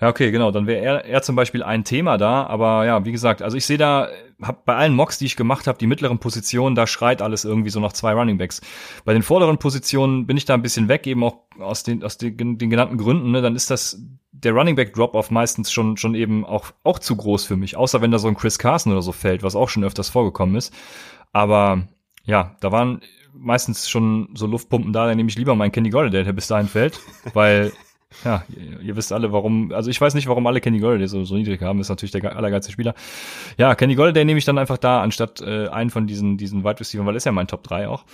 Ja, 0.00 0.08
okay, 0.08 0.32
genau. 0.32 0.50
Dann 0.50 0.66
wäre 0.66 0.84
er, 0.84 1.04
er 1.04 1.22
zum 1.22 1.36
Beispiel 1.36 1.62
ein 1.62 1.84
Thema 1.84 2.18
da. 2.18 2.44
Aber 2.46 2.84
ja, 2.84 3.04
wie 3.04 3.12
gesagt, 3.12 3.42
also 3.42 3.56
ich 3.56 3.64
sehe 3.64 3.78
da, 3.78 4.08
hab 4.42 4.64
bei 4.64 4.74
allen 4.74 4.94
Mocks, 4.94 5.18
die 5.18 5.26
ich 5.26 5.36
gemacht 5.36 5.66
habe, 5.66 5.78
die 5.78 5.86
mittleren 5.86 6.18
Positionen, 6.18 6.74
da 6.74 6.86
schreit 6.86 7.22
alles 7.22 7.44
irgendwie 7.44 7.70
so 7.70 7.80
nach 7.80 7.92
zwei 7.92 8.12
Runningbacks. 8.12 8.60
Bei 9.04 9.12
den 9.12 9.22
vorderen 9.22 9.58
Positionen 9.58 10.26
bin 10.26 10.36
ich 10.36 10.44
da 10.44 10.54
ein 10.54 10.62
bisschen 10.62 10.88
weg, 10.88 11.06
eben 11.06 11.24
auch 11.24 11.38
aus 11.58 11.82
den, 11.82 12.02
aus 12.02 12.18
den, 12.18 12.58
den 12.58 12.70
genannten 12.70 12.98
Gründen. 12.98 13.30
Ne? 13.30 13.42
Dann 13.42 13.56
ist 13.56 13.70
das 13.70 14.00
der 14.32 14.52
Runningback 14.52 14.92
Drop-off 14.92 15.30
meistens 15.30 15.72
schon, 15.72 15.96
schon 15.96 16.14
eben 16.14 16.44
auch, 16.44 16.72
auch 16.82 16.98
zu 16.98 17.16
groß 17.16 17.44
für 17.44 17.56
mich. 17.56 17.76
Außer 17.76 18.02
wenn 18.02 18.10
da 18.10 18.18
so 18.18 18.28
ein 18.28 18.36
Chris 18.36 18.58
Carson 18.58 18.92
oder 18.92 19.02
so 19.02 19.12
fällt, 19.12 19.42
was 19.42 19.56
auch 19.56 19.68
schon 19.68 19.84
öfters 19.84 20.10
vorgekommen 20.10 20.56
ist. 20.56 20.74
Aber 21.32 21.88
ja, 22.24 22.56
da 22.60 22.72
waren 22.72 23.00
meistens 23.32 23.88
schon 23.88 24.28
so 24.34 24.46
Luftpumpen 24.46 24.92
da, 24.92 25.06
dann 25.06 25.16
nehme 25.16 25.28
ich 25.28 25.36
lieber 25.36 25.54
meinen 25.54 25.72
Kenny 25.72 25.90
Golladay, 25.90 26.24
der 26.24 26.32
bis 26.32 26.46
dahin 26.46 26.68
fällt, 26.68 27.00
weil 27.32 27.72
ja, 28.24 28.44
ihr, 28.48 28.80
ihr, 28.80 28.96
wisst 28.96 29.12
alle, 29.12 29.32
warum, 29.32 29.72
also 29.72 29.90
ich 29.90 30.00
weiß 30.00 30.14
nicht, 30.14 30.28
warum 30.28 30.46
alle 30.46 30.60
Kenny 30.60 30.78
Golladay 30.78 31.08
so, 31.08 31.24
so 31.24 31.34
niedrig 31.34 31.60
haben, 31.62 31.80
ist 31.80 31.88
natürlich 31.88 32.12
der 32.12 32.36
allergeilste 32.36 32.72
Spieler. 32.72 32.94
Ja, 33.58 33.74
Kenny 33.74 33.94
Golladay 33.94 34.24
nehme 34.24 34.38
ich 34.38 34.44
dann 34.44 34.58
einfach 34.58 34.78
da, 34.78 35.02
anstatt 35.02 35.40
äh, 35.40 35.68
einen 35.68 35.90
von 35.90 36.06
diesen, 36.06 36.36
diesen 36.36 36.64
Wide 36.64 36.80
Receivers, 36.80 37.06
weil 37.06 37.16
ist 37.16 37.26
ja 37.26 37.32
mein 37.32 37.46
Top 37.46 37.62
3 37.64 37.88
auch. 37.88 38.04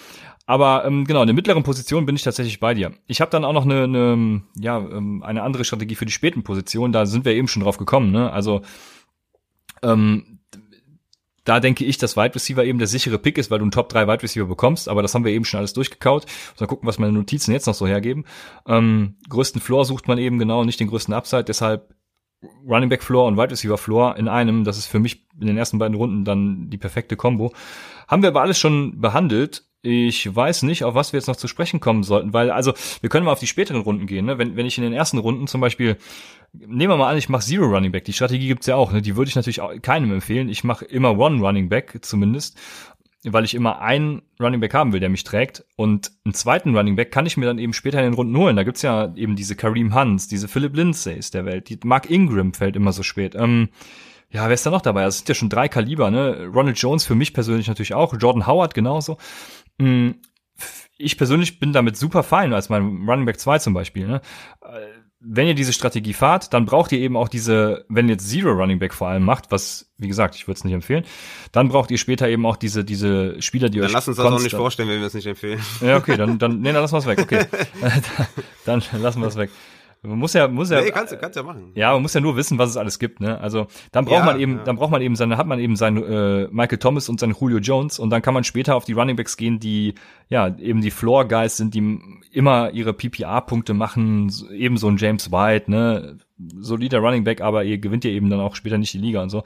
Aber 0.46 0.84
ähm, 0.84 1.04
genau, 1.04 1.20
in 1.20 1.26
der 1.26 1.34
mittleren 1.34 1.62
Position 1.62 2.06
bin 2.06 2.16
ich 2.16 2.22
tatsächlich 2.22 2.58
bei 2.58 2.74
dir. 2.74 2.92
Ich 3.06 3.20
habe 3.20 3.30
dann 3.30 3.44
auch 3.44 3.52
noch 3.52 3.64
eine, 3.64 3.84
eine, 3.84 4.42
ja, 4.58 4.78
ähm, 4.78 5.22
eine 5.22 5.42
andere 5.42 5.64
Strategie 5.64 5.94
für 5.94 6.06
die 6.06 6.12
späten 6.12 6.42
Positionen, 6.42 6.92
da 6.92 7.06
sind 7.06 7.24
wir 7.24 7.34
eben 7.34 7.46
schon 7.46 7.62
drauf 7.62 7.76
gekommen, 7.76 8.10
ne? 8.10 8.32
Also 8.32 8.62
ähm, 9.82 10.39
da 11.50 11.58
denke 11.58 11.84
ich, 11.84 11.98
dass 11.98 12.16
Wide 12.16 12.36
Receiver 12.36 12.64
eben 12.64 12.78
der 12.78 12.86
sichere 12.86 13.18
Pick 13.18 13.36
ist, 13.36 13.50
weil 13.50 13.58
du 13.58 13.64
einen 13.64 13.72
Top 13.72 13.88
3 13.88 14.06
Wide 14.06 14.22
Receiver 14.22 14.46
bekommst, 14.46 14.88
aber 14.88 15.02
das 15.02 15.16
haben 15.16 15.24
wir 15.24 15.32
eben 15.32 15.44
schon 15.44 15.58
alles 15.58 15.72
durchgekaut. 15.72 16.24
Dann 16.56 16.68
gucken, 16.68 16.86
was 16.86 17.00
meine 17.00 17.12
Notizen 17.12 17.50
jetzt 17.50 17.66
noch 17.66 17.74
so 17.74 17.88
hergeben. 17.88 18.24
Ähm, 18.68 19.16
größten 19.28 19.60
Floor 19.60 19.84
sucht 19.84 20.06
man 20.06 20.18
eben 20.18 20.38
genau, 20.38 20.62
nicht 20.62 20.78
den 20.78 20.86
größten 20.86 21.12
Upside, 21.12 21.42
deshalb 21.42 21.92
Running 22.68 22.88
Back 22.88 23.02
Floor 23.02 23.26
und 23.26 23.36
Wide 23.36 23.50
Receiver 23.50 23.78
Floor 23.78 24.16
in 24.16 24.28
einem, 24.28 24.62
das 24.62 24.78
ist 24.78 24.86
für 24.86 25.00
mich 25.00 25.26
in 25.40 25.48
den 25.48 25.58
ersten 25.58 25.80
beiden 25.80 25.96
Runden 25.96 26.24
dann 26.24 26.70
die 26.70 26.78
perfekte 26.78 27.16
Combo. 27.16 27.52
Haben 28.06 28.22
wir 28.22 28.28
aber 28.28 28.42
alles 28.42 28.60
schon 28.60 29.00
behandelt. 29.00 29.64
Ich 29.82 30.32
weiß 30.32 30.62
nicht, 30.62 30.84
auf 30.84 30.94
was 30.94 31.12
wir 31.12 31.18
jetzt 31.18 31.26
noch 31.26 31.34
zu 31.34 31.48
sprechen 31.48 31.80
kommen 31.80 32.04
sollten, 32.04 32.32
weil, 32.32 32.52
also, 32.52 32.74
wir 33.00 33.10
können 33.10 33.26
mal 33.26 33.32
auf 33.32 33.40
die 33.40 33.48
späteren 33.48 33.80
Runden 33.80 34.06
gehen, 34.06 34.26
ne? 34.26 34.38
Wenn, 34.38 34.54
wenn 34.54 34.66
ich 34.66 34.78
in 34.78 34.84
den 34.84 34.92
ersten 34.92 35.18
Runden 35.18 35.48
zum 35.48 35.60
Beispiel 35.60 35.96
nehmen 36.52 36.92
wir 36.92 36.96
mal 36.96 37.10
an, 37.10 37.18
ich 37.18 37.28
mache 37.28 37.44
Zero 37.44 37.66
Running 37.66 37.92
Back. 37.92 38.04
Die 38.04 38.12
Strategie 38.12 38.48
gibt's 38.48 38.66
ja 38.66 38.76
auch. 38.76 38.92
Ne? 38.92 39.02
Die 39.02 39.16
würde 39.16 39.28
ich 39.28 39.36
natürlich 39.36 39.60
auch 39.60 39.72
keinem 39.82 40.12
empfehlen. 40.12 40.48
Ich 40.48 40.64
mache 40.64 40.84
immer 40.84 41.18
One 41.18 41.40
Running 41.40 41.68
Back 41.68 41.98
zumindest, 42.02 42.58
weil 43.24 43.44
ich 43.44 43.54
immer 43.54 43.80
einen 43.80 44.22
Running 44.40 44.60
Back 44.60 44.74
haben 44.74 44.92
will, 44.92 45.00
der 45.00 45.08
mich 45.08 45.24
trägt. 45.24 45.64
Und 45.76 46.12
einen 46.24 46.34
zweiten 46.34 46.76
Running 46.76 46.96
Back 46.96 47.12
kann 47.12 47.26
ich 47.26 47.36
mir 47.36 47.46
dann 47.46 47.58
eben 47.58 47.72
später 47.72 47.98
in 47.98 48.04
den 48.04 48.14
Runden 48.14 48.36
holen. 48.36 48.56
Da 48.56 48.64
gibt's 48.64 48.82
ja 48.82 49.14
eben 49.14 49.36
diese 49.36 49.56
Kareem 49.56 49.94
Hunts, 49.94 50.28
diese 50.28 50.48
Philip 50.48 50.74
Lindsays 50.74 51.30
der 51.30 51.44
Welt. 51.44 51.68
Die 51.68 51.78
Mark 51.84 52.10
Ingram 52.10 52.54
fällt 52.54 52.76
immer 52.76 52.92
so 52.92 53.02
spät. 53.02 53.34
Ähm, 53.34 53.68
ja, 54.32 54.46
wer 54.46 54.54
ist 54.54 54.64
da 54.64 54.70
noch 54.70 54.82
dabei? 54.82 55.04
Das 55.04 55.18
sind 55.18 55.28
ja 55.28 55.34
schon 55.34 55.48
drei 55.48 55.68
Kaliber, 55.68 56.10
ne? 56.10 56.48
Ronald 56.54 56.78
Jones 56.78 57.04
für 57.04 57.16
mich 57.16 57.34
persönlich 57.34 57.66
natürlich 57.66 57.94
auch, 57.94 58.14
Jordan 58.16 58.46
Howard 58.46 58.74
genauso. 58.74 59.18
Mm, 59.78 60.10
ich 60.96 61.16
persönlich 61.16 61.58
bin 61.58 61.72
damit 61.72 61.96
super 61.96 62.22
fein 62.22 62.52
als 62.52 62.68
mein 62.68 63.08
Running 63.08 63.24
Back 63.24 63.40
2 63.40 63.58
zum 63.58 63.74
Beispiel. 63.74 64.06
Ne? 64.06 64.20
Wenn 65.22 65.46
ihr 65.46 65.54
diese 65.54 65.72
Strategie 65.72 66.14
fahrt, 66.14 66.54
dann 66.54 66.64
braucht 66.64 66.92
ihr 66.92 66.98
eben 66.98 67.16
auch 67.16 67.28
diese, 67.28 67.84
wenn 67.88 68.08
ihr 68.08 68.12
jetzt 68.12 68.28
Zero 68.28 68.52
Running 68.52 68.78
Back 68.78 68.94
vor 68.94 69.08
allem 69.08 69.22
macht, 69.22 69.50
was, 69.50 69.90
wie 69.98 70.08
gesagt, 70.08 70.34
ich 70.34 70.48
würde 70.48 70.58
es 70.58 70.64
nicht 70.64 70.72
empfehlen, 70.72 71.04
dann 71.52 71.68
braucht 71.68 71.90
ihr 71.90 71.98
später 71.98 72.26
eben 72.28 72.46
auch 72.46 72.56
diese, 72.56 72.84
diese 72.84 73.40
Spieler, 73.42 73.68
die 73.68 73.78
dann 73.78 73.88
euch. 73.88 73.92
Lass 73.92 74.08
uns 74.08 74.16
das 74.16 74.26
auch 74.26 74.40
nicht 74.40 74.56
vorstellen, 74.56 74.88
wenn 74.88 75.00
wir 75.00 75.06
es 75.06 75.14
nicht 75.14 75.26
empfehlen. 75.26 75.60
Ja, 75.82 75.98
okay, 75.98 76.16
dann, 76.16 76.38
dann, 76.38 76.60
nee, 76.60 76.72
dann 76.72 76.82
lassen 76.82 76.94
wir 76.94 76.98
es 76.98 77.06
weg, 77.06 77.20
okay. 77.20 77.44
dann 78.64 78.82
lassen 78.98 79.20
wir 79.20 79.28
es 79.28 79.36
weg. 79.36 79.50
Man 80.02 80.18
muss 80.18 80.32
ja, 80.32 80.48
muss 80.48 80.70
ja. 80.70 80.80
Nee, 80.80 80.92
kannst, 80.92 81.18
kannst 81.20 81.36
ja 81.36 81.42
machen. 81.42 81.72
Ja, 81.74 81.92
man 81.92 82.00
muss 82.00 82.14
ja 82.14 82.22
nur 82.22 82.34
wissen, 82.34 82.56
was 82.56 82.70
es 82.70 82.78
alles 82.78 82.98
gibt, 82.98 83.20
ne? 83.20 83.38
Also, 83.38 83.66
dann 83.92 84.06
braucht 84.06 84.20
ja, 84.20 84.24
man 84.24 84.40
eben, 84.40 84.56
ja. 84.56 84.64
dann 84.64 84.76
braucht 84.76 84.90
man 84.90 85.02
eben 85.02 85.14
seine, 85.14 85.36
hat 85.36 85.46
man 85.46 85.60
eben 85.60 85.76
seinen 85.76 86.02
äh, 86.02 86.48
Michael 86.50 86.78
Thomas 86.78 87.10
und 87.10 87.20
seinen 87.20 87.36
Julio 87.38 87.58
Jones 87.58 87.98
und 87.98 88.08
dann 88.08 88.22
kann 88.22 88.32
man 88.32 88.42
später 88.44 88.76
auf 88.76 88.86
die 88.86 88.94
Running 88.94 89.16
Backs 89.16 89.36
gehen, 89.36 89.60
die 89.60 89.94
ja 90.30 90.56
eben 90.56 90.80
die 90.80 90.90
Floor 90.90 91.28
Guys 91.28 91.58
sind, 91.58 91.74
die 91.74 92.00
immer 92.30 92.70
ihre 92.72 92.92
PPA-Punkte 92.92 93.74
machen, 93.74 94.32
eben 94.52 94.76
so 94.76 94.88
ein 94.88 94.96
James 94.96 95.30
White, 95.32 95.70
ne? 95.70 96.18
Solider 96.58 97.00
Running 97.00 97.24
Back, 97.24 97.40
aber 97.40 97.64
ihr 97.64 97.78
gewinnt 97.78 98.04
ja 98.04 98.10
eben 98.10 98.30
dann 98.30 98.40
auch 98.40 98.54
später 98.54 98.78
nicht 98.78 98.94
die 98.94 98.98
Liga 98.98 99.22
und 99.22 99.30
so. 99.30 99.42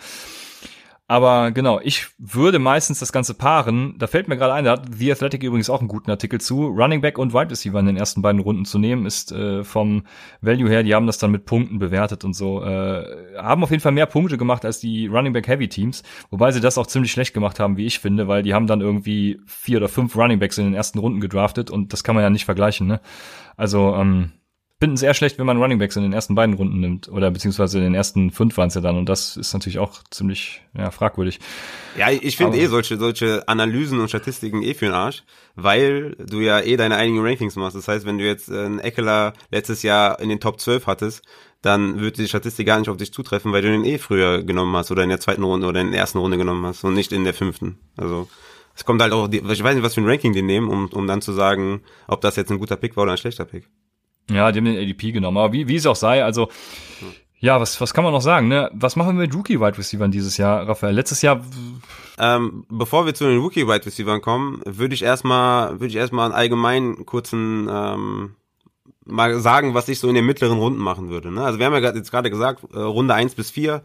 Aber 1.06 1.50
genau, 1.50 1.80
ich 1.82 2.06
würde 2.16 2.58
meistens 2.58 2.98
das 2.98 3.12
Ganze 3.12 3.34
paaren. 3.34 3.94
Da 3.98 4.06
fällt 4.06 4.26
mir 4.26 4.38
gerade 4.38 4.54
ein, 4.54 4.64
da 4.64 4.72
hat 4.72 4.86
The 4.90 5.12
Athletic 5.12 5.42
übrigens 5.42 5.68
auch 5.68 5.80
einen 5.80 5.88
guten 5.88 6.10
Artikel 6.10 6.40
zu. 6.40 6.66
Running 6.66 7.02
Back 7.02 7.18
und 7.18 7.34
Wide 7.34 7.50
Receiver 7.50 7.78
in 7.78 7.84
den 7.84 7.98
ersten 7.98 8.22
beiden 8.22 8.40
Runden 8.40 8.64
zu 8.64 8.78
nehmen, 8.78 9.04
ist 9.04 9.30
äh, 9.30 9.64
vom 9.64 10.04
Value 10.40 10.70
her, 10.70 10.82
die 10.82 10.94
haben 10.94 11.06
das 11.06 11.18
dann 11.18 11.30
mit 11.30 11.44
Punkten 11.44 11.78
bewertet 11.78 12.24
und 12.24 12.32
so. 12.32 12.64
Äh, 12.64 13.36
haben 13.36 13.62
auf 13.62 13.70
jeden 13.70 13.82
Fall 13.82 13.92
mehr 13.92 14.06
Punkte 14.06 14.38
gemacht 14.38 14.64
als 14.64 14.80
die 14.80 15.06
Running 15.06 15.34
Back 15.34 15.46
Heavy 15.46 15.68
Teams, 15.68 16.04
wobei 16.30 16.52
sie 16.52 16.60
das 16.60 16.78
auch 16.78 16.86
ziemlich 16.86 17.12
schlecht 17.12 17.34
gemacht 17.34 17.60
haben, 17.60 17.76
wie 17.76 17.84
ich 17.84 17.98
finde, 17.98 18.26
weil 18.26 18.42
die 18.42 18.54
haben 18.54 18.66
dann 18.66 18.80
irgendwie 18.80 19.40
vier 19.44 19.76
oder 19.76 19.88
fünf 19.88 20.16
Running 20.16 20.38
Backs 20.38 20.56
in 20.56 20.64
den 20.64 20.74
ersten 20.74 20.98
Runden 20.98 21.20
gedraftet 21.20 21.70
und 21.70 21.92
das 21.92 22.02
kann 22.02 22.14
man 22.14 22.24
ja 22.24 22.30
nicht 22.30 22.46
vergleichen. 22.46 22.86
Ne? 22.86 23.02
Also 23.58 23.94
ähm, 23.94 24.32
bin 24.84 24.98
sehr 24.98 25.14
schlecht, 25.14 25.38
wenn 25.38 25.46
man 25.46 25.56
Running 25.56 25.78
Backs 25.78 25.96
in 25.96 26.02
den 26.02 26.12
ersten 26.12 26.34
beiden 26.34 26.56
Runden 26.56 26.78
nimmt. 26.78 27.08
Oder 27.08 27.30
beziehungsweise 27.30 27.78
in 27.78 27.84
den 27.84 27.94
ersten 27.94 28.30
fünf 28.30 28.58
waren 28.58 28.68
es 28.68 28.74
ja 28.74 28.82
dann. 28.82 28.98
Und 28.98 29.08
das 29.08 29.34
ist 29.34 29.54
natürlich 29.54 29.78
auch 29.78 30.02
ziemlich 30.10 30.60
ja, 30.76 30.90
fragwürdig. 30.90 31.40
Ja, 31.96 32.10
ich 32.10 32.36
finde 32.36 32.58
eh 32.58 32.66
solche, 32.66 32.98
solche 32.98 33.48
Analysen 33.48 33.98
und 33.98 34.08
Statistiken 34.08 34.62
eh 34.62 34.74
für 34.74 34.84
den 34.84 34.92
Arsch, 34.92 35.22
weil 35.54 36.16
du 36.18 36.40
ja 36.40 36.60
eh 36.60 36.76
deine 36.76 36.96
einigen 36.96 37.24
Rankings 37.24 37.56
machst. 37.56 37.76
Das 37.76 37.88
heißt, 37.88 38.04
wenn 38.04 38.18
du 38.18 38.26
jetzt 38.26 38.50
äh, 38.50 38.66
einen 38.66 38.78
Eckler 38.78 39.32
letztes 39.50 39.82
Jahr 39.82 40.20
in 40.20 40.28
den 40.28 40.38
Top 40.38 40.60
12 40.60 40.86
hattest, 40.86 41.22
dann 41.62 42.00
wird 42.00 42.18
die 42.18 42.28
Statistik 42.28 42.66
gar 42.66 42.78
nicht 42.78 42.90
auf 42.90 42.98
dich 42.98 43.10
zutreffen, 43.10 43.52
weil 43.52 43.62
du 43.62 43.68
den 43.68 43.86
eh 43.86 43.96
früher 43.96 44.42
genommen 44.42 44.76
hast 44.76 44.90
oder 44.90 45.02
in 45.02 45.08
der 45.08 45.20
zweiten 45.20 45.44
Runde 45.44 45.66
oder 45.66 45.80
in 45.80 45.92
der 45.92 46.00
ersten 46.00 46.18
Runde 46.18 46.36
genommen 46.36 46.66
hast 46.66 46.84
und 46.84 46.92
nicht 46.92 47.10
in 47.10 47.24
der 47.24 47.32
fünften. 47.32 47.78
Also 47.96 48.28
es 48.76 48.84
kommt 48.84 49.00
halt 49.00 49.14
auch, 49.14 49.30
ich 49.32 49.42
weiß 49.64 49.76
nicht, 49.76 49.82
was 49.82 49.94
für 49.94 50.02
ein 50.02 50.08
Ranking 50.08 50.34
die 50.34 50.42
nehmen, 50.42 50.68
um, 50.68 50.88
um 50.88 51.06
dann 51.06 51.22
zu 51.22 51.32
sagen, 51.32 51.80
ob 52.06 52.20
das 52.20 52.36
jetzt 52.36 52.50
ein 52.50 52.58
guter 52.58 52.76
Pick 52.76 52.98
war 52.98 53.04
oder 53.04 53.12
ein 53.12 53.18
schlechter 53.18 53.46
Pick. 53.46 53.70
Ja, 54.30 54.52
die 54.52 54.58
haben 54.58 54.64
den 54.64 54.78
ADP 54.78 55.12
genommen. 55.12 55.36
Aber 55.36 55.52
wie, 55.52 55.68
wie 55.68 55.76
es 55.76 55.86
auch 55.86 55.96
sei, 55.96 56.24
also 56.24 56.48
ja, 57.44 57.60
was, 57.60 57.78
was 57.78 57.92
kann 57.92 58.04
man 58.04 58.14
noch 58.14 58.22
sagen? 58.22 58.48
Ne? 58.48 58.70
Was 58.72 58.96
machen 58.96 59.18
wir 59.18 59.26
mit 59.26 59.34
Rookie-Wide 59.34 59.76
Receivers 59.76 60.10
dieses 60.10 60.38
Jahr, 60.38 60.66
Raphael? 60.66 60.94
Letztes 60.94 61.20
Jahr. 61.20 61.44
Ähm, 62.16 62.64
bevor 62.70 63.04
wir 63.04 63.14
zu 63.14 63.24
den 63.24 63.38
Rookie-Wide 63.38 63.84
Receivers 63.84 64.22
kommen, 64.22 64.62
würde 64.64 64.94
ich 64.94 65.02
erstmal, 65.02 65.72
würde 65.72 65.88
ich 65.88 65.96
erstmal 65.96 66.24
einen 66.24 66.34
allgemeinen 66.34 67.04
kurzen 67.04 67.68
ähm, 67.70 68.36
mal 69.04 69.38
sagen, 69.40 69.74
was 69.74 69.88
ich 69.88 69.98
so 69.98 70.08
in 70.08 70.14
den 70.14 70.24
mittleren 70.24 70.56
Runden 70.58 70.80
machen 70.80 71.10
würde. 71.10 71.30
Ne? 71.30 71.42
Also 71.42 71.58
wir 71.58 71.66
haben 71.66 71.74
ja 71.74 71.80
jetzt 71.80 72.10
gerade 72.10 72.30
gesagt, 72.30 72.62
äh, 72.72 72.78
Runde 72.78 73.12
eins 73.12 73.34
bis 73.34 73.50
vier 73.50 73.82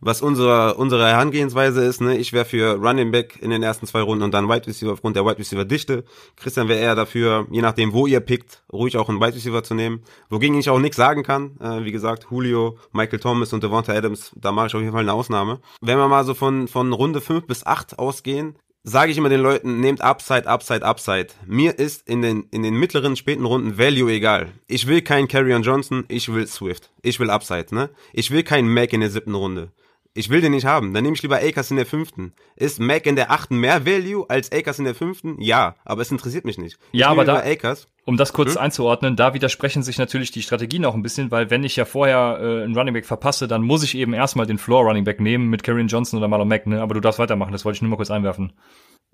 was 0.00 0.20
unsere, 0.20 0.74
unsere 0.74 1.06
Herangehensweise 1.06 1.82
ist, 1.84 2.00
ne, 2.00 2.16
ich 2.16 2.32
wäre 2.32 2.44
für 2.44 2.74
Running 2.74 3.10
Back 3.10 3.38
in 3.40 3.50
den 3.50 3.62
ersten 3.62 3.86
zwei 3.86 4.02
Runden 4.02 4.24
und 4.24 4.34
dann 4.34 4.48
Wide 4.48 4.66
Receiver 4.66 4.92
aufgrund 4.92 5.16
der 5.16 5.24
Wide 5.24 5.38
Receiver 5.38 5.64
Dichte. 5.64 6.04
Christian 6.36 6.68
wäre 6.68 6.80
eher 6.80 6.94
dafür, 6.94 7.46
je 7.50 7.62
nachdem, 7.62 7.92
wo 7.92 8.06
ihr 8.06 8.20
pickt, 8.20 8.62
ruhig 8.72 8.96
auch 8.96 9.08
einen 9.08 9.20
Wide 9.20 9.34
Receiver 9.34 9.62
zu 9.62 9.74
nehmen. 9.74 10.02
Wogegen 10.28 10.58
ich 10.58 10.68
auch 10.68 10.78
nichts 10.78 10.96
sagen 10.96 11.22
kann. 11.22 11.58
Äh, 11.60 11.84
wie 11.84 11.92
gesagt, 11.92 12.26
Julio, 12.30 12.78
Michael 12.92 13.20
Thomas 13.20 13.52
und 13.52 13.62
Devonta 13.62 13.92
Adams, 13.92 14.32
da 14.36 14.52
mache 14.52 14.66
ich 14.66 14.74
auf 14.74 14.80
jeden 14.80 14.92
Fall 14.92 15.02
eine 15.02 15.12
Ausnahme. 15.12 15.60
Wenn 15.80 15.98
wir 15.98 16.08
mal 16.08 16.24
so 16.24 16.34
von, 16.34 16.68
von 16.68 16.92
Runde 16.92 17.20
fünf 17.20 17.46
bis 17.46 17.64
acht 17.64 17.98
ausgehen, 17.98 18.56
sage 18.86 19.10
ich 19.10 19.18
immer 19.18 19.28
den 19.28 19.40
Leuten, 19.40 19.80
nehmt 19.80 20.00
Upside, 20.00 20.46
Upside, 20.46 20.84
Upside. 20.84 21.28
Mir 21.44 21.78
ist 21.78 22.06
in 22.08 22.22
den, 22.22 22.44
in 22.52 22.62
den 22.62 22.74
mittleren, 22.74 23.16
späten 23.16 23.44
Runden 23.44 23.78
Value 23.78 24.12
egal. 24.12 24.52
Ich 24.68 24.86
will 24.86 25.02
keinen 25.02 25.26
Carrion 25.26 25.62
Johnson, 25.62 26.04
ich 26.08 26.32
will 26.32 26.46
Swift. 26.46 26.90
Ich 27.02 27.18
will 27.18 27.30
Upside, 27.30 27.74
ne? 27.74 27.90
Ich 28.12 28.30
will 28.30 28.44
keinen 28.44 28.72
Mac 28.72 28.92
in 28.92 29.00
der 29.00 29.10
siebten 29.10 29.34
Runde. 29.34 29.72
Ich 30.16 30.30
will 30.30 30.40
den 30.40 30.52
nicht 30.52 30.64
haben. 30.64 30.94
Dann 30.94 31.04
nehme 31.04 31.14
ich 31.14 31.22
lieber 31.22 31.36
Akers 31.36 31.70
in 31.70 31.76
der 31.76 31.84
fünften. 31.84 32.32
Ist 32.56 32.80
Mac 32.80 33.04
in 33.06 33.16
der 33.16 33.30
achten 33.30 33.58
mehr 33.58 33.84
Value 33.84 34.24
als 34.28 34.50
Akers 34.50 34.78
in 34.78 34.86
der 34.86 34.94
fünften? 34.94 35.40
Ja, 35.40 35.74
aber 35.84 36.00
es 36.00 36.10
interessiert 36.10 36.46
mich 36.46 36.56
nicht. 36.56 36.78
Ich 36.92 37.00
ja, 37.00 37.08
aber 37.08 37.26
da, 37.26 37.36
Akers. 37.36 37.86
um 38.06 38.16
das 38.16 38.32
kurz 38.32 38.54
hm? 38.54 38.62
einzuordnen, 38.62 39.16
da 39.16 39.34
widersprechen 39.34 39.82
sich 39.82 39.98
natürlich 39.98 40.30
die 40.30 40.40
Strategien 40.40 40.86
auch 40.86 40.94
ein 40.94 41.02
bisschen, 41.02 41.30
weil 41.30 41.50
wenn 41.50 41.64
ich 41.64 41.76
ja 41.76 41.84
vorher 41.84 42.38
äh, 42.40 42.64
einen 42.64 42.74
Running 42.74 42.94
Back 42.94 43.04
verpasse, 43.04 43.46
dann 43.46 43.62
muss 43.62 43.82
ich 43.82 43.94
eben 43.94 44.14
erstmal 44.14 44.46
den 44.46 44.56
Floor 44.56 44.84
Running 44.84 45.04
Back 45.04 45.20
nehmen 45.20 45.50
mit 45.50 45.62
Karrion 45.62 45.88
Johnson 45.88 46.18
oder 46.18 46.28
Marlon 46.28 46.48
Mack, 46.48 46.66
ne? 46.66 46.80
Aber 46.80 46.94
du 46.94 47.00
darfst 47.00 47.18
weitermachen, 47.18 47.52
das 47.52 47.66
wollte 47.66 47.76
ich 47.76 47.82
nur 47.82 47.90
mal 47.90 47.96
kurz 47.96 48.10
einwerfen. 48.10 48.54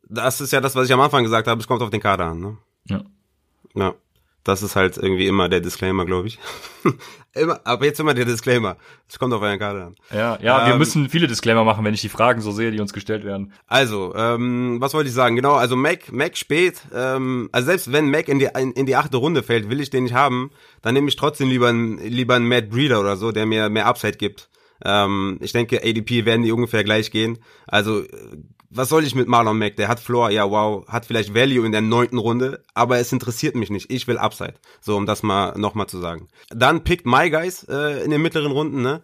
Das 0.08 0.40
ist 0.40 0.52
ja 0.52 0.60
das, 0.60 0.76
was 0.76 0.86
ich 0.86 0.92
am 0.92 1.00
Anfang 1.00 1.24
gesagt 1.24 1.48
habe, 1.48 1.60
es 1.60 1.66
kommt 1.66 1.82
auf 1.82 1.90
den 1.90 2.00
Kader 2.00 2.26
an, 2.26 2.38
ne? 2.38 2.58
Ja. 2.88 3.02
Ja. 3.74 3.94
Das 4.44 4.62
ist 4.62 4.74
halt 4.74 4.96
irgendwie 4.96 5.26
immer 5.26 5.48
der 5.48 5.60
Disclaimer, 5.60 6.04
glaube 6.04 6.26
ich. 6.26 6.38
immer, 7.32 7.60
aber 7.64 7.84
jetzt 7.84 8.00
immer 8.00 8.12
der 8.12 8.24
Disclaimer. 8.24 8.76
Es 9.08 9.18
kommt 9.18 9.32
auf 9.32 9.40
euren 9.40 9.58
Kader 9.58 9.86
an. 9.86 9.94
Ja, 10.12 10.38
ja, 10.42 10.62
ähm, 10.62 10.72
wir 10.72 10.76
müssen 10.78 11.08
viele 11.08 11.28
Disclaimer 11.28 11.62
machen, 11.62 11.84
wenn 11.84 11.94
ich 11.94 12.00
die 12.00 12.08
Fragen 12.08 12.40
so 12.40 12.50
sehe, 12.50 12.72
die 12.72 12.80
uns 12.80 12.92
gestellt 12.92 13.24
werden. 13.24 13.52
Also, 13.68 14.14
ähm, 14.16 14.78
was 14.80 14.94
wollte 14.94 15.08
ich 15.08 15.14
sagen? 15.14 15.36
Genau, 15.36 15.52
also 15.52 15.76
Mac, 15.76 16.10
Mac 16.10 16.36
spät, 16.36 16.80
ähm, 16.92 17.48
also 17.52 17.66
selbst 17.66 17.92
wenn 17.92 18.10
Mac 18.10 18.28
in 18.28 18.40
die, 18.40 18.48
in, 18.58 18.72
in 18.72 18.86
die 18.86 18.96
achte 18.96 19.16
Runde 19.16 19.44
fällt, 19.44 19.70
will 19.70 19.80
ich 19.80 19.90
den 19.90 20.04
nicht 20.04 20.14
haben, 20.14 20.50
dann 20.82 20.94
nehme 20.94 21.08
ich 21.08 21.16
trotzdem 21.16 21.48
lieber 21.48 21.68
einen, 21.68 21.98
lieber 21.98 22.34
einen 22.34 22.48
Matt 22.48 22.70
Breeder 22.70 23.00
oder 23.00 23.16
so, 23.16 23.30
der 23.30 23.46
mir 23.46 23.68
mehr 23.68 23.86
Upside 23.86 24.18
gibt. 24.18 24.48
Ähm, 24.84 25.38
ich 25.40 25.52
denke, 25.52 25.80
ADP 25.82 26.24
werden 26.24 26.42
die 26.42 26.52
ungefähr 26.52 26.82
gleich 26.84 27.10
gehen. 27.10 27.38
Also 27.66 28.02
was 28.74 28.88
soll 28.88 29.04
ich 29.04 29.14
mit 29.14 29.28
Marlon 29.28 29.58
Mack? 29.58 29.76
Der 29.76 29.88
hat 29.88 30.00
Floor, 30.00 30.30
ja 30.30 30.50
wow, 30.50 30.86
hat 30.88 31.06
vielleicht 31.06 31.34
Value 31.34 31.66
in 31.66 31.72
der 31.72 31.80
neunten 31.80 32.18
Runde, 32.18 32.62
aber 32.74 32.98
es 32.98 33.12
interessiert 33.12 33.54
mich 33.54 33.70
nicht. 33.70 33.90
Ich 33.90 34.06
will 34.08 34.18
Upside. 34.18 34.54
So, 34.80 34.96
um 34.96 35.06
das 35.06 35.22
mal 35.22 35.56
nochmal 35.58 35.86
zu 35.86 35.98
sagen. 35.98 36.28
Dann 36.50 36.84
pickt 36.84 37.06
My 37.06 37.30
Guys 37.30 37.64
äh, 37.64 38.02
in 38.04 38.10
den 38.10 38.22
mittleren 38.22 38.52
Runden, 38.52 38.82
ne? 38.82 39.02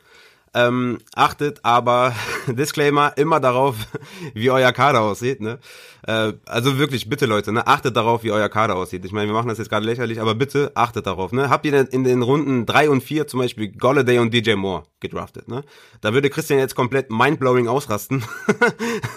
Ähm, 0.55 0.99
achtet 1.15 1.65
aber, 1.65 2.15
Disclaimer, 2.47 3.13
immer 3.17 3.41
darauf, 3.41 3.77
wie 4.35 4.51
euer 4.51 4.73
Kader 4.73 5.03
aussieht. 5.03 5.41
Ne? 5.41 5.59
Äh, 6.07 6.35
also 6.47 6.79
wirklich, 6.79 7.09
bitte 7.09 7.27
Leute, 7.27 7.53
ne? 7.53 7.67
achtet 7.67 7.97
darauf, 7.97 8.23
wie 8.23 8.33
euer 8.33 8.49
Kader 8.49 8.77
aussieht. 8.77 9.05
Ich 9.05 9.13
meine, 9.13 9.29
wir 9.29 9.35
machen 9.35 9.49
das 9.49 9.59
jetzt 9.59 9.69
gerade 9.69 9.87
lächerlich, 9.87 10.21
aber 10.21 10.35
bitte 10.35 10.73
achtet 10.75 11.07
darauf. 11.07 11.33
Ne? 11.33 11.51
Habt 11.51 11.67
ihr 11.67 11.73
denn 11.73 11.87
in 11.87 12.05
den 12.05 12.23
Runden 12.23 12.67
drei 12.67 12.89
und 12.89 13.03
vier 13.03 13.27
zum 13.27 13.41
Beispiel 13.41 13.69
Golladay 13.69 14.19
und 14.19 14.33
DJ 14.33 14.55
Moore 14.55 14.85
gedraftet? 15.01 15.49
Ne? 15.49 15.63
Da 16.01 16.15
würde 16.15 16.31
Christian 16.31 16.59
jetzt 16.59 16.75
komplett 16.75 17.11
mindblowing 17.11 17.69
ausrasten. 17.69 18.25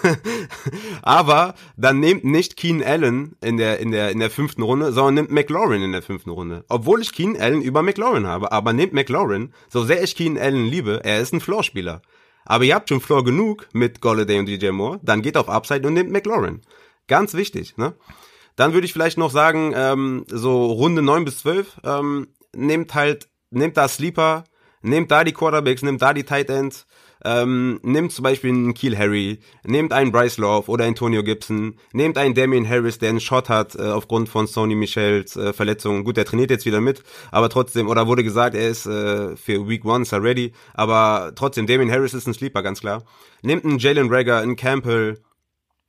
aber 1.02 1.54
dann 1.76 2.00
nehmt 2.00 2.24
nicht 2.24 2.56
Keen 2.56 2.82
Allen 2.82 3.36
in 3.40 3.56
der, 3.56 3.78
in, 3.78 3.92
der, 3.92 4.10
in 4.10 4.18
der 4.18 4.30
fünften 4.30 4.62
Runde, 4.62 4.92
sondern 4.92 5.14
nehmt 5.14 5.30
McLaurin 5.30 5.82
in 5.82 5.92
der 5.92 6.02
fünften 6.02 6.30
Runde. 6.30 6.64
Obwohl 6.68 7.00
ich 7.00 7.12
Keen 7.12 7.40
Allen 7.40 7.62
über 7.62 7.82
McLaurin 7.82 8.26
habe, 8.26 8.52
aber 8.52 8.72
nehmt 8.72 8.92
McLaurin, 8.92 9.52
so 9.68 9.84
sehr 9.84 10.02
ich 10.02 10.16
Keen 10.16 10.38
Allen 10.38 10.66
liebe, 10.66 11.00
er 11.04 11.20
ist 11.20 11.32
ein 11.32 11.40
Floor-Spieler. 11.40 12.02
Aber 12.44 12.64
ihr 12.64 12.74
habt 12.74 12.88
schon 12.88 13.00
Floor 13.00 13.24
genug 13.24 13.68
mit 13.72 14.00
Golladay 14.00 14.38
und 14.38 14.46
DJ 14.46 14.70
Moore, 14.70 15.00
dann 15.02 15.22
geht 15.22 15.36
auf 15.36 15.48
Upside 15.48 15.86
und 15.86 15.94
nehmt 15.94 16.10
McLaurin. 16.10 16.62
Ganz 17.08 17.34
wichtig, 17.34 17.76
ne? 17.76 17.94
Dann 18.56 18.74
würde 18.74 18.84
ich 18.84 18.92
vielleicht 18.92 19.16
noch 19.18 19.30
sagen, 19.30 19.72
ähm, 19.74 20.24
so 20.28 20.66
Runde 20.66 21.02
9 21.02 21.24
bis 21.24 21.38
12, 21.38 21.80
ähm, 21.84 22.28
nehmt 22.54 22.94
halt, 22.94 23.28
nehmt 23.50 23.76
da 23.76 23.88
Sleeper, 23.88 24.44
nehmt 24.82 25.10
da 25.10 25.24
die 25.24 25.32
Quarterbacks, 25.32 25.82
nehmt 25.82 26.02
da 26.02 26.12
die 26.12 26.24
Tight 26.24 26.50
Ends, 26.50 26.86
ähm, 27.24 27.80
nehmt 27.82 28.12
zum 28.12 28.22
Beispiel 28.22 28.50
einen 28.50 28.74
Keel 28.74 28.96
Harry, 28.96 29.38
nehmt 29.64 29.92
einen 29.92 30.12
Bryce 30.12 30.38
Love 30.38 30.70
oder 30.70 30.84
Antonio 30.84 31.22
Gibson, 31.22 31.76
nehmt 31.92 32.18
einen 32.18 32.34
Damian 32.34 32.68
Harris, 32.68 32.98
der 32.98 33.10
einen 33.10 33.20
Shot 33.20 33.48
hat 33.48 33.74
äh, 33.74 33.82
aufgrund 33.82 34.28
von 34.28 34.46
Sony 34.46 34.74
Michels 34.74 35.36
äh, 35.36 35.52
Verletzung. 35.52 36.04
Gut, 36.04 36.16
der 36.16 36.24
trainiert 36.24 36.50
jetzt 36.50 36.66
wieder 36.66 36.80
mit, 36.80 37.02
aber 37.30 37.48
trotzdem, 37.48 37.88
oder 37.88 38.06
wurde 38.06 38.24
gesagt, 38.24 38.54
er 38.54 38.68
ist 38.68 38.86
äh, 38.86 39.36
für 39.36 39.68
Week 39.68 39.84
One 39.84 40.02
ist 40.02 40.12
er 40.12 40.22
ready, 40.22 40.52
aber 40.74 41.32
trotzdem, 41.34 41.66
Damian 41.66 41.90
Harris 41.90 42.14
ist 42.14 42.26
ein 42.26 42.34
Sleeper, 42.34 42.62
ganz 42.62 42.80
klar. 42.80 43.04
Nehmt 43.42 43.64
einen 43.64 43.78
Jalen 43.78 44.12
Rager, 44.12 44.38
einen 44.38 44.56
Campbell, 44.56 45.18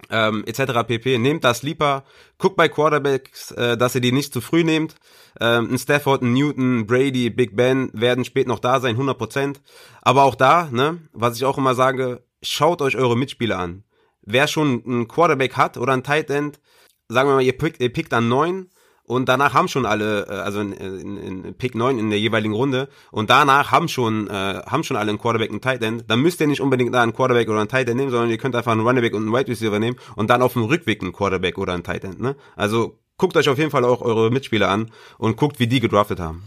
ähm, 0.09 0.43
etc. 0.45 0.85
pp. 0.87 1.17
Nehmt 1.17 1.43
das 1.43 1.59
Sleeper, 1.59 2.03
guckt 2.37 2.55
bei 2.55 2.69
Quarterbacks, 2.69 3.51
äh, 3.51 3.77
dass 3.77 3.95
ihr 3.95 4.01
die 4.01 4.11
nicht 4.11 4.33
zu 4.33 4.41
früh 4.41 4.63
nehmt. 4.63 4.95
Ähm, 5.39 5.73
ein 5.73 5.77
Stafford, 5.77 6.21
ein 6.21 6.33
Newton, 6.33 6.85
Brady, 6.85 7.29
Big 7.29 7.55
Ben 7.55 7.89
werden 7.93 8.25
spät 8.25 8.47
noch 8.47 8.59
da 8.59 8.79
sein, 8.79 8.97
100%. 8.97 9.57
Aber 10.01 10.23
auch 10.23 10.35
da, 10.35 10.69
ne, 10.71 10.99
was 11.11 11.37
ich 11.37 11.45
auch 11.45 11.57
immer 11.57 11.75
sage, 11.75 12.23
schaut 12.41 12.81
euch 12.81 12.95
eure 12.95 13.17
Mitspieler 13.17 13.59
an. 13.59 13.83
Wer 14.21 14.47
schon 14.47 14.83
einen 14.85 15.07
Quarterback 15.07 15.57
hat 15.57 15.77
oder 15.77 15.93
ein 15.93 16.03
Tight 16.03 16.29
End, 16.29 16.59
sagen 17.07 17.29
wir 17.29 17.35
mal, 17.35 17.43
ihr 17.43 17.57
pickt, 17.57 17.81
ihr 17.81 17.91
pickt 17.91 18.13
an 18.13 18.29
neun 18.29 18.69
und 19.05 19.27
danach 19.29 19.53
haben 19.53 19.67
schon 19.67 19.85
alle, 19.85 20.27
äh, 20.27 20.31
also 20.31 20.59
in, 20.61 20.71
in, 20.73 21.43
in 21.43 21.53
Pick 21.55 21.75
9 21.75 21.99
in 21.99 22.09
der 22.09 22.19
jeweiligen 22.19 22.53
Runde, 22.53 22.89
und 23.11 23.29
danach 23.29 23.71
haben 23.71 23.87
schon, 23.87 24.27
äh, 24.27 24.61
haben 24.65 24.83
schon 24.83 24.97
alle 24.97 25.09
einen 25.09 25.19
Quarterback 25.19 25.49
und 25.49 25.65
einen 25.65 25.79
Tight 25.79 25.83
End, 25.83 26.05
dann 26.07 26.21
müsst 26.21 26.39
ihr 26.41 26.47
nicht 26.47 26.61
unbedingt 26.61 26.93
da 26.93 27.03
einen 27.03 27.13
Quarterback 27.13 27.49
oder 27.49 27.59
einen 27.59 27.69
Tight 27.69 27.89
End 27.89 27.97
nehmen, 27.97 28.11
sondern 28.11 28.29
ihr 28.29 28.37
könnt 28.37 28.55
einfach 28.55 28.71
einen 28.71 28.81
Running 28.81 29.03
Back 29.03 29.13
und 29.13 29.23
einen 29.23 29.33
Wide 29.33 29.49
Receiver 29.49 29.79
nehmen 29.79 29.97
und 30.15 30.29
dann 30.29 30.41
auf 30.41 30.53
dem 30.53 30.63
Rückweg 30.63 31.01
einen 31.01 31.13
Quarterback 31.13 31.57
oder 31.57 31.73
einen 31.73 31.83
Tight 31.83 32.03
End, 32.03 32.19
ne? 32.19 32.35
Also 32.55 32.99
guckt 33.17 33.37
euch 33.37 33.49
auf 33.49 33.57
jeden 33.57 33.71
Fall 33.71 33.85
auch 33.85 34.01
eure 34.01 34.31
Mitspieler 34.31 34.69
an 34.69 34.91
und 35.17 35.37
guckt, 35.37 35.59
wie 35.59 35.67
die 35.67 35.79
gedraftet 35.79 36.19
haben. 36.19 36.43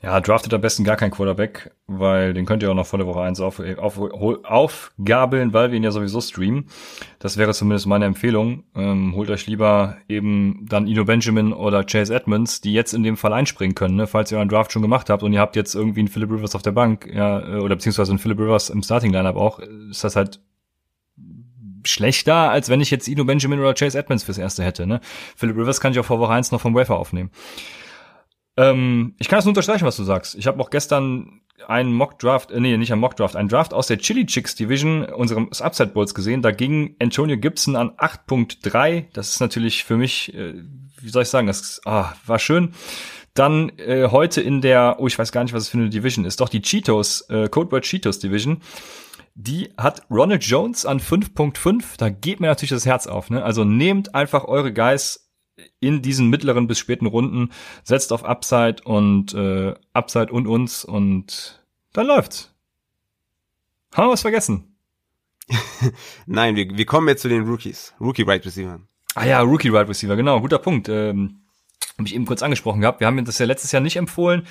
Ja, 0.00 0.20
draftet 0.20 0.54
am 0.54 0.60
besten 0.60 0.84
gar 0.84 0.94
kein 0.94 1.10
Quarterback, 1.10 1.72
weil 1.88 2.32
den 2.32 2.46
könnt 2.46 2.62
ihr 2.62 2.70
auch 2.70 2.74
noch 2.74 2.86
vor 2.86 3.00
der 3.00 3.08
Woche 3.08 3.20
1 3.20 3.40
auf, 3.40 3.60
auf, 3.78 3.98
aufgabeln, 4.44 5.52
weil 5.52 5.72
wir 5.72 5.76
ihn 5.76 5.82
ja 5.82 5.90
sowieso 5.90 6.20
streamen. 6.20 6.66
Das 7.18 7.36
wäre 7.36 7.52
zumindest 7.52 7.86
meine 7.88 8.04
Empfehlung. 8.04 8.62
Ähm, 8.76 9.16
holt 9.16 9.28
euch 9.28 9.48
lieber 9.48 9.96
eben 10.08 10.66
dann 10.68 10.86
Ino 10.86 11.04
Benjamin 11.04 11.52
oder 11.52 11.82
Chase 11.82 12.14
Edmonds, 12.14 12.60
die 12.60 12.72
jetzt 12.74 12.94
in 12.94 13.02
dem 13.02 13.16
Fall 13.16 13.32
einspringen 13.32 13.74
können, 13.74 13.96
ne? 13.96 14.06
falls 14.06 14.30
ihr 14.30 14.38
euren 14.38 14.48
Draft 14.48 14.70
schon 14.70 14.82
gemacht 14.82 15.10
habt 15.10 15.24
und 15.24 15.32
ihr 15.32 15.40
habt 15.40 15.56
jetzt 15.56 15.74
irgendwie 15.74 16.00
einen 16.00 16.08
Philip 16.08 16.30
Rivers 16.30 16.54
auf 16.54 16.62
der 16.62 16.72
Bank, 16.72 17.10
ja, 17.12 17.40
äh, 17.40 17.58
oder 17.58 17.74
beziehungsweise 17.74 18.12
einen 18.12 18.20
Philip 18.20 18.38
Rivers 18.38 18.70
im 18.70 18.84
Starting 18.84 19.12
Lineup 19.12 19.34
auch, 19.34 19.58
ist 19.58 20.04
das 20.04 20.14
halt 20.14 20.38
schlechter, 21.84 22.50
als 22.50 22.68
wenn 22.68 22.80
ich 22.80 22.92
jetzt 22.92 23.08
Ino 23.08 23.24
Benjamin 23.24 23.58
oder 23.58 23.74
Chase 23.74 23.98
Edmonds 23.98 24.22
fürs 24.22 24.38
erste 24.38 24.62
hätte. 24.62 24.86
Ne? 24.86 25.00
Philip 25.34 25.56
Rivers 25.56 25.80
kann 25.80 25.90
ich 25.90 25.98
auch 25.98 26.04
vor 26.04 26.20
Woche 26.20 26.34
1 26.34 26.52
noch 26.52 26.60
vom 26.60 26.76
Wafer 26.76 26.96
aufnehmen. 26.96 27.30
Ähm, 28.58 29.14
ich 29.18 29.28
kann 29.28 29.38
das 29.38 29.44
nur 29.44 29.52
unterstreichen, 29.52 29.86
was 29.86 29.96
du 29.96 30.02
sagst. 30.02 30.34
Ich 30.34 30.48
habe 30.48 30.60
auch 30.60 30.70
gestern 30.70 31.40
einen 31.68 31.92
Mock-Draft, 31.92 32.50
äh, 32.50 32.58
nee, 32.58 32.76
nicht 32.76 32.90
einen 32.90 33.00
Mock-Draft, 33.00 33.36
einen 33.36 33.48
Draft 33.48 33.72
aus 33.72 33.86
der 33.86 33.98
Chili 33.98 34.26
Chicks 34.26 34.56
Division 34.56 35.04
unseres 35.04 35.62
Upside 35.62 35.90
Bowls 35.90 36.12
gesehen. 36.12 36.42
Da 36.42 36.50
ging 36.50 36.96
Antonio 37.00 37.36
Gibson 37.38 37.76
an 37.76 37.90
8.3. 37.90 39.04
Das 39.12 39.30
ist 39.30 39.40
natürlich 39.40 39.84
für 39.84 39.96
mich, 39.96 40.34
äh, 40.34 40.54
wie 41.00 41.08
soll 41.08 41.22
ich 41.22 41.28
sagen, 41.28 41.46
das 41.46 41.80
ah, 41.84 42.14
war 42.26 42.40
schön. 42.40 42.74
Dann 43.34 43.70
äh, 43.78 44.08
heute 44.10 44.40
in 44.40 44.60
der, 44.60 44.96
oh, 44.98 45.06
ich 45.06 45.16
weiß 45.16 45.30
gar 45.30 45.44
nicht, 45.44 45.52
was 45.54 45.64
es 45.64 45.68
für 45.68 45.78
eine 45.78 45.88
Division 45.88 46.24
ist. 46.24 46.40
Doch 46.40 46.48
die 46.48 46.60
Cheetos, 46.60 47.30
äh, 47.30 47.48
Codeword 47.48 47.84
Cheetos 47.84 48.18
Division. 48.18 48.60
Die 49.36 49.72
hat 49.76 50.02
Ronald 50.10 50.42
Jones 50.44 50.84
an 50.84 50.98
5.5. 50.98 51.84
Da 51.96 52.08
geht 52.08 52.40
mir 52.40 52.48
natürlich 52.48 52.70
das 52.70 52.86
Herz 52.86 53.06
auf. 53.06 53.30
Ne? 53.30 53.44
Also 53.44 53.62
nehmt 53.62 54.16
einfach 54.16 54.46
eure 54.46 54.72
Guys 54.72 55.27
in 55.80 56.02
diesen 56.02 56.28
mittleren 56.28 56.66
bis 56.66 56.78
späten 56.78 57.06
Runden, 57.06 57.50
setzt 57.82 58.12
auf 58.12 58.24
Upside 58.24 58.76
und 58.84 59.34
äh, 59.34 59.74
Upside 59.92 60.32
und 60.32 60.46
uns 60.46 60.84
und 60.84 61.62
dann 61.92 62.06
läuft's. 62.06 62.54
Haben 63.94 64.08
wir 64.08 64.12
was 64.12 64.22
vergessen? 64.22 64.76
Nein, 66.26 66.56
wir, 66.56 66.76
wir 66.76 66.86
kommen 66.86 67.08
jetzt 67.08 67.22
zu 67.22 67.28
den 67.28 67.46
Rookies. 67.46 67.94
Rookie 68.00 68.22
Right 68.22 68.44
Receiver. 68.44 68.80
Ah 69.14 69.24
ja, 69.24 69.40
Rookie 69.40 69.70
Right 69.70 69.88
Receiver, 69.88 70.16
genau, 70.16 70.40
guter 70.40 70.58
Punkt. 70.58 70.88
Ähm, 70.88 71.40
Habe 71.96 72.06
ich 72.06 72.14
eben 72.14 72.26
kurz 72.26 72.42
angesprochen 72.42 72.80
gehabt. 72.80 73.00
Wir 73.00 73.06
haben 73.06 73.24
das 73.24 73.38
ja 73.38 73.46
letztes 73.46 73.72
Jahr 73.72 73.82
nicht 73.82 73.96
empfohlen. 73.96 74.46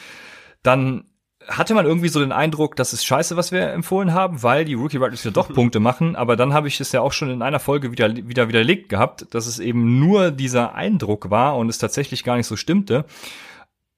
Dann 0.63 1.05
hatte 1.47 1.73
man 1.73 1.85
irgendwie 1.85 2.09
so 2.09 2.19
den 2.19 2.31
Eindruck, 2.31 2.75
das 2.75 2.93
ist 2.93 3.05
scheiße, 3.05 3.37
was 3.37 3.51
wir 3.51 3.71
empfohlen 3.71 4.13
haben, 4.13 4.43
weil 4.43 4.65
die 4.65 4.73
Rookie 4.73 4.99
Wide 4.99 5.15
ja 5.15 5.31
doch 5.31 5.47
Punkte 5.53 5.79
machen. 5.79 6.15
Aber 6.15 6.35
dann 6.35 6.53
habe 6.53 6.67
ich 6.67 6.79
es 6.79 6.91
ja 6.91 7.01
auch 7.01 7.13
schon 7.13 7.29
in 7.29 7.41
einer 7.41 7.59
Folge 7.59 7.91
wieder, 7.91 8.15
wieder 8.15 8.47
widerlegt 8.47 8.89
gehabt, 8.89 9.33
dass 9.33 9.47
es 9.47 9.59
eben 9.59 9.99
nur 9.99 10.31
dieser 10.31 10.75
Eindruck 10.75 11.29
war 11.29 11.57
und 11.57 11.69
es 11.69 11.77
tatsächlich 11.77 12.23
gar 12.23 12.37
nicht 12.37 12.47
so 12.47 12.55
stimmte, 12.55 13.05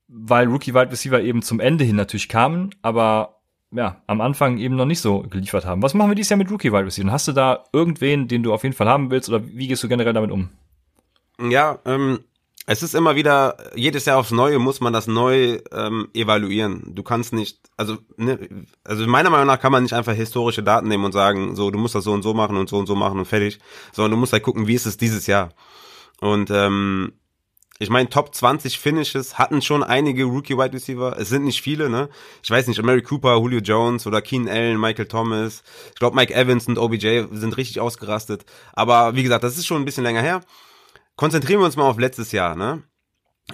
weil 0.08 0.48
Rookie 0.48 0.74
Wide 0.74 0.92
Receiver 0.92 1.22
eben 1.22 1.42
zum 1.42 1.60
Ende 1.60 1.84
hin 1.84 1.96
natürlich 1.96 2.30
kamen, 2.30 2.72
aber 2.82 3.40
ja, 3.72 4.02
am 4.08 4.22
Anfang 4.22 4.58
eben 4.58 4.76
noch 4.76 4.86
nicht 4.86 5.00
so 5.02 5.22
geliefert 5.22 5.66
haben. 5.66 5.84
Was 5.84 5.94
machen 5.94 6.10
wir 6.10 6.16
dieses 6.16 6.30
Jahr 6.30 6.38
mit 6.38 6.50
Rookie 6.50 6.72
Wide 6.72 6.86
Receiver? 6.86 7.12
Hast 7.12 7.28
du 7.28 7.34
da 7.34 7.66
irgendwen, 7.72 8.28
den 8.28 8.42
du 8.42 8.54
auf 8.54 8.64
jeden 8.64 8.76
Fall 8.76 8.88
haben 8.88 9.12
willst 9.12 9.30
oder 9.30 9.46
wie 9.46 9.68
gehst 9.68 9.84
du 9.84 9.88
generell 9.88 10.14
damit 10.14 10.32
um? 10.32 10.50
Ja, 11.40 11.80
ähm, 11.86 12.20
es 12.72 12.84
ist 12.84 12.94
immer 12.94 13.16
wieder, 13.16 13.58
jedes 13.74 14.06
Jahr 14.06 14.20
aufs 14.20 14.30
Neue 14.30 14.60
muss 14.60 14.80
man 14.80 14.94
das 14.94 15.08
neu 15.08 15.58
ähm, 15.72 16.08
evaluieren. 16.14 16.84
Du 16.94 17.02
kannst 17.02 17.34
nicht, 17.34 17.58
also, 17.78 17.98
ne, 18.16 18.38
also 18.84 19.08
meiner 19.08 19.32
Meinung 19.32 19.48
nach 19.48 19.60
kann 19.60 19.72
man 19.72 19.82
nicht 19.82 19.94
einfach 19.94 20.14
historische 20.14 20.62
Daten 20.62 20.88
nehmen 20.88 21.04
und 21.04 21.12
sagen, 21.12 21.56
so, 21.56 21.72
du 21.72 21.80
musst 21.80 21.96
das 21.96 22.04
so 22.04 22.12
und 22.12 22.22
so 22.22 22.36
machen 22.36 22.58
und 22.58 22.70
so 22.70 22.78
und 22.78 22.86
so 22.86 22.94
machen 22.94 23.18
und 23.18 23.26
fertig, 23.26 23.58
sondern 23.92 24.12
du 24.12 24.18
musst 24.18 24.34
halt 24.34 24.44
gucken, 24.44 24.68
wie 24.68 24.76
ist 24.76 24.86
es 24.86 24.98
dieses 24.98 25.26
Jahr. 25.26 25.50
Und 26.22 26.52
ähm, 26.52 27.14
ich 27.80 27.90
meine, 27.90 28.08
Top 28.08 28.36
20 28.36 28.78
Finishes 28.78 29.40
hatten 29.40 29.64
schon 29.64 29.82
einige 29.82 30.26
Rookie 30.26 30.56
Wide 30.56 30.74
Receiver. 30.74 31.18
Es 31.18 31.30
sind 31.30 31.46
nicht 31.46 31.64
viele, 31.64 31.90
ne? 31.90 32.08
Ich 32.44 32.52
weiß 32.52 32.68
nicht, 32.68 32.80
Mary 32.84 33.02
Cooper, 33.02 33.36
Julio 33.38 33.62
Jones 33.62 34.06
oder 34.06 34.22
Keenan 34.22 34.54
Allen, 34.54 34.80
Michael 34.80 35.08
Thomas. 35.08 35.64
Ich 35.94 35.96
glaube, 35.96 36.16
Mike 36.16 36.36
Evans 36.36 36.68
und 36.68 36.78
OBJ 36.78 37.24
sind 37.32 37.58
richtig 37.58 37.80
ausgerastet. 37.80 38.46
Aber 38.74 39.16
wie 39.16 39.24
gesagt, 39.24 39.44
das 39.44 39.58
ist 39.58 39.66
schon 39.66 39.82
ein 39.82 39.86
bisschen 39.86 40.04
länger 40.04 40.22
her. 40.22 40.42
Konzentrieren 41.20 41.60
wir 41.60 41.66
uns 41.66 41.76
mal 41.76 41.84
auf 41.84 42.00
letztes 42.00 42.32
Jahr, 42.32 42.56
ne? 42.56 42.82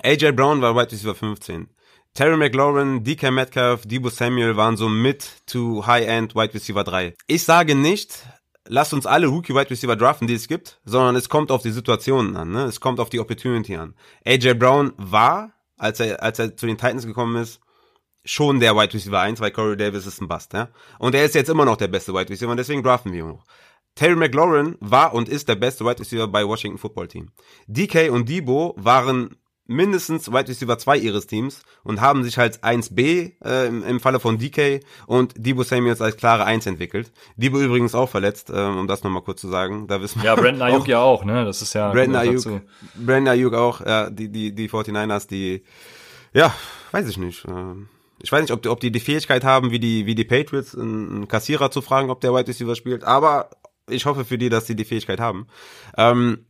AJ 0.03 0.33
Brown 0.33 0.61
war 0.61 0.75
Wide 0.75 0.91
Receiver 0.91 1.15
15. 1.15 1.67
Terry 2.13 2.37
McLaurin, 2.37 3.03
DK 3.03 3.31
Metcalf, 3.31 3.87
Debo 3.87 4.09
Samuel 4.09 4.55
waren 4.55 4.77
so 4.77 4.87
mid 4.87 5.25
to 5.47 5.83
high-end 5.87 6.35
Wide 6.35 6.53
Receiver 6.53 6.83
3. 6.83 7.15
Ich 7.25 7.43
sage 7.43 7.73
nicht, 7.73 8.23
lasst 8.67 8.93
uns 8.93 9.07
alle 9.07 9.25
Rookie 9.25 9.55
Wide 9.55 9.71
Receiver 9.71 9.95
draften, 9.95 10.27
die 10.27 10.35
es 10.35 10.47
gibt, 10.47 10.79
sondern 10.85 11.15
es 11.15 11.27
kommt 11.27 11.49
auf 11.49 11.63
die 11.63 11.71
Situationen 11.71 12.35
an, 12.35 12.51
ne? 12.51 12.65
Es 12.65 12.79
kommt 12.79 12.99
auf 12.99 13.09
die 13.09 13.19
Opportunity 13.19 13.75
an. 13.77 13.95
AJ 14.23 14.53
Brown 14.53 14.93
war, 14.97 15.51
als 15.75 15.99
er, 15.99 16.21
als 16.21 16.37
er 16.37 16.55
zu 16.55 16.67
den 16.67 16.77
Titans 16.77 17.07
gekommen 17.07 17.35
ist, 17.41 17.61
schon 18.23 18.59
der 18.59 18.75
Wide 18.75 18.93
Receiver 18.93 19.19
1, 19.21 19.39
weil 19.39 19.49
Corey 19.49 19.75
Davis 19.75 20.05
ist 20.05 20.21
ein 20.21 20.27
Bust, 20.27 20.53
ja? 20.53 20.69
Und 20.99 21.15
er 21.15 21.25
ist 21.25 21.33
jetzt 21.33 21.49
immer 21.49 21.65
noch 21.65 21.77
der 21.77 21.87
beste 21.87 22.13
Wide 22.13 22.29
Receiver 22.29 22.51
und 22.51 22.57
deswegen 22.57 22.83
draften 22.83 23.11
wir 23.11 23.21
ihn 23.21 23.29
noch. 23.29 23.43
Terry 23.95 24.15
McLaurin 24.15 24.75
war 24.81 25.13
und 25.13 25.29
ist 25.29 25.47
der 25.47 25.55
beste 25.55 25.85
Wide 25.85 25.99
Receiver 25.99 26.27
bei 26.27 26.45
Washington 26.45 26.77
Football 26.77 27.07
Team. 27.07 27.29
DK 27.67 28.11
und 28.11 28.27
Debo 28.27 28.75
waren 28.77 29.37
mindestens 29.67 30.31
Wide 30.31 30.47
Receiver 30.47 30.77
2 30.77 30.97
ihres 30.97 31.27
Teams 31.27 31.61
und 31.83 32.01
haben 32.01 32.23
sich 32.23 32.37
als 32.37 32.61
1B 32.61 33.31
äh, 33.43 33.67
im, 33.67 33.83
im 33.83 33.99
Falle 33.99 34.19
von 34.19 34.37
DK 34.37 34.81
und 35.07 35.33
Debo 35.37 35.63
Samuels 35.63 36.01
als 36.01 36.17
klare 36.17 36.45
1 36.45 36.65
entwickelt. 36.65 37.11
Debo 37.35 37.59
übrigens 37.59 37.95
auch 37.95 38.09
verletzt, 38.09 38.49
äh, 38.49 38.53
um 38.53 38.87
das 38.87 39.03
nochmal 39.03 39.23
kurz 39.23 39.41
zu 39.41 39.47
sagen. 39.47 39.87
Da 39.87 40.01
wissen 40.01 40.21
ja, 40.21 40.35
Brandon 40.35 40.61
Ayuk 40.61 40.87
ja 40.87 40.99
auch, 40.99 41.23
ne? 41.23 41.45
Das 41.45 41.61
ist 41.61 41.73
ja 41.73 41.91
Brandon 41.91 42.17
Ayuk, 42.17 42.43
Brandon 42.95 43.29
Ayuk 43.29 43.53
auch, 43.53 43.81
ja, 43.81 44.09
die, 44.09 44.29
die, 44.29 44.53
die 44.53 44.69
49ers, 44.69 45.27
die, 45.27 45.63
ja, 46.33 46.53
weiß 46.91 47.07
ich 47.07 47.17
nicht. 47.17 47.45
Äh, 47.45 47.51
ich 48.21 48.31
weiß 48.31 48.41
nicht, 48.41 48.51
ob 48.51 48.61
die, 48.61 48.69
ob 48.69 48.79
die 48.79 48.91
die 48.91 48.99
Fähigkeit 48.99 49.43
haben, 49.43 49.71
wie 49.71 49.79
die, 49.79 50.05
wie 50.05 50.15
die 50.15 50.23
Patriots, 50.23 50.75
einen 50.75 51.27
Kassierer 51.27 51.71
zu 51.71 51.81
fragen, 51.81 52.09
ob 52.09 52.21
der 52.21 52.33
Wide 52.33 52.47
Receiver 52.47 52.75
spielt, 52.75 53.03
aber 53.03 53.49
ich 53.89 54.05
hoffe 54.05 54.25
für 54.25 54.37
die, 54.37 54.49
dass 54.49 54.67
sie 54.67 54.75
die 54.75 54.85
Fähigkeit 54.85 55.19
haben. 55.19 55.47
Ähm, 55.97 56.45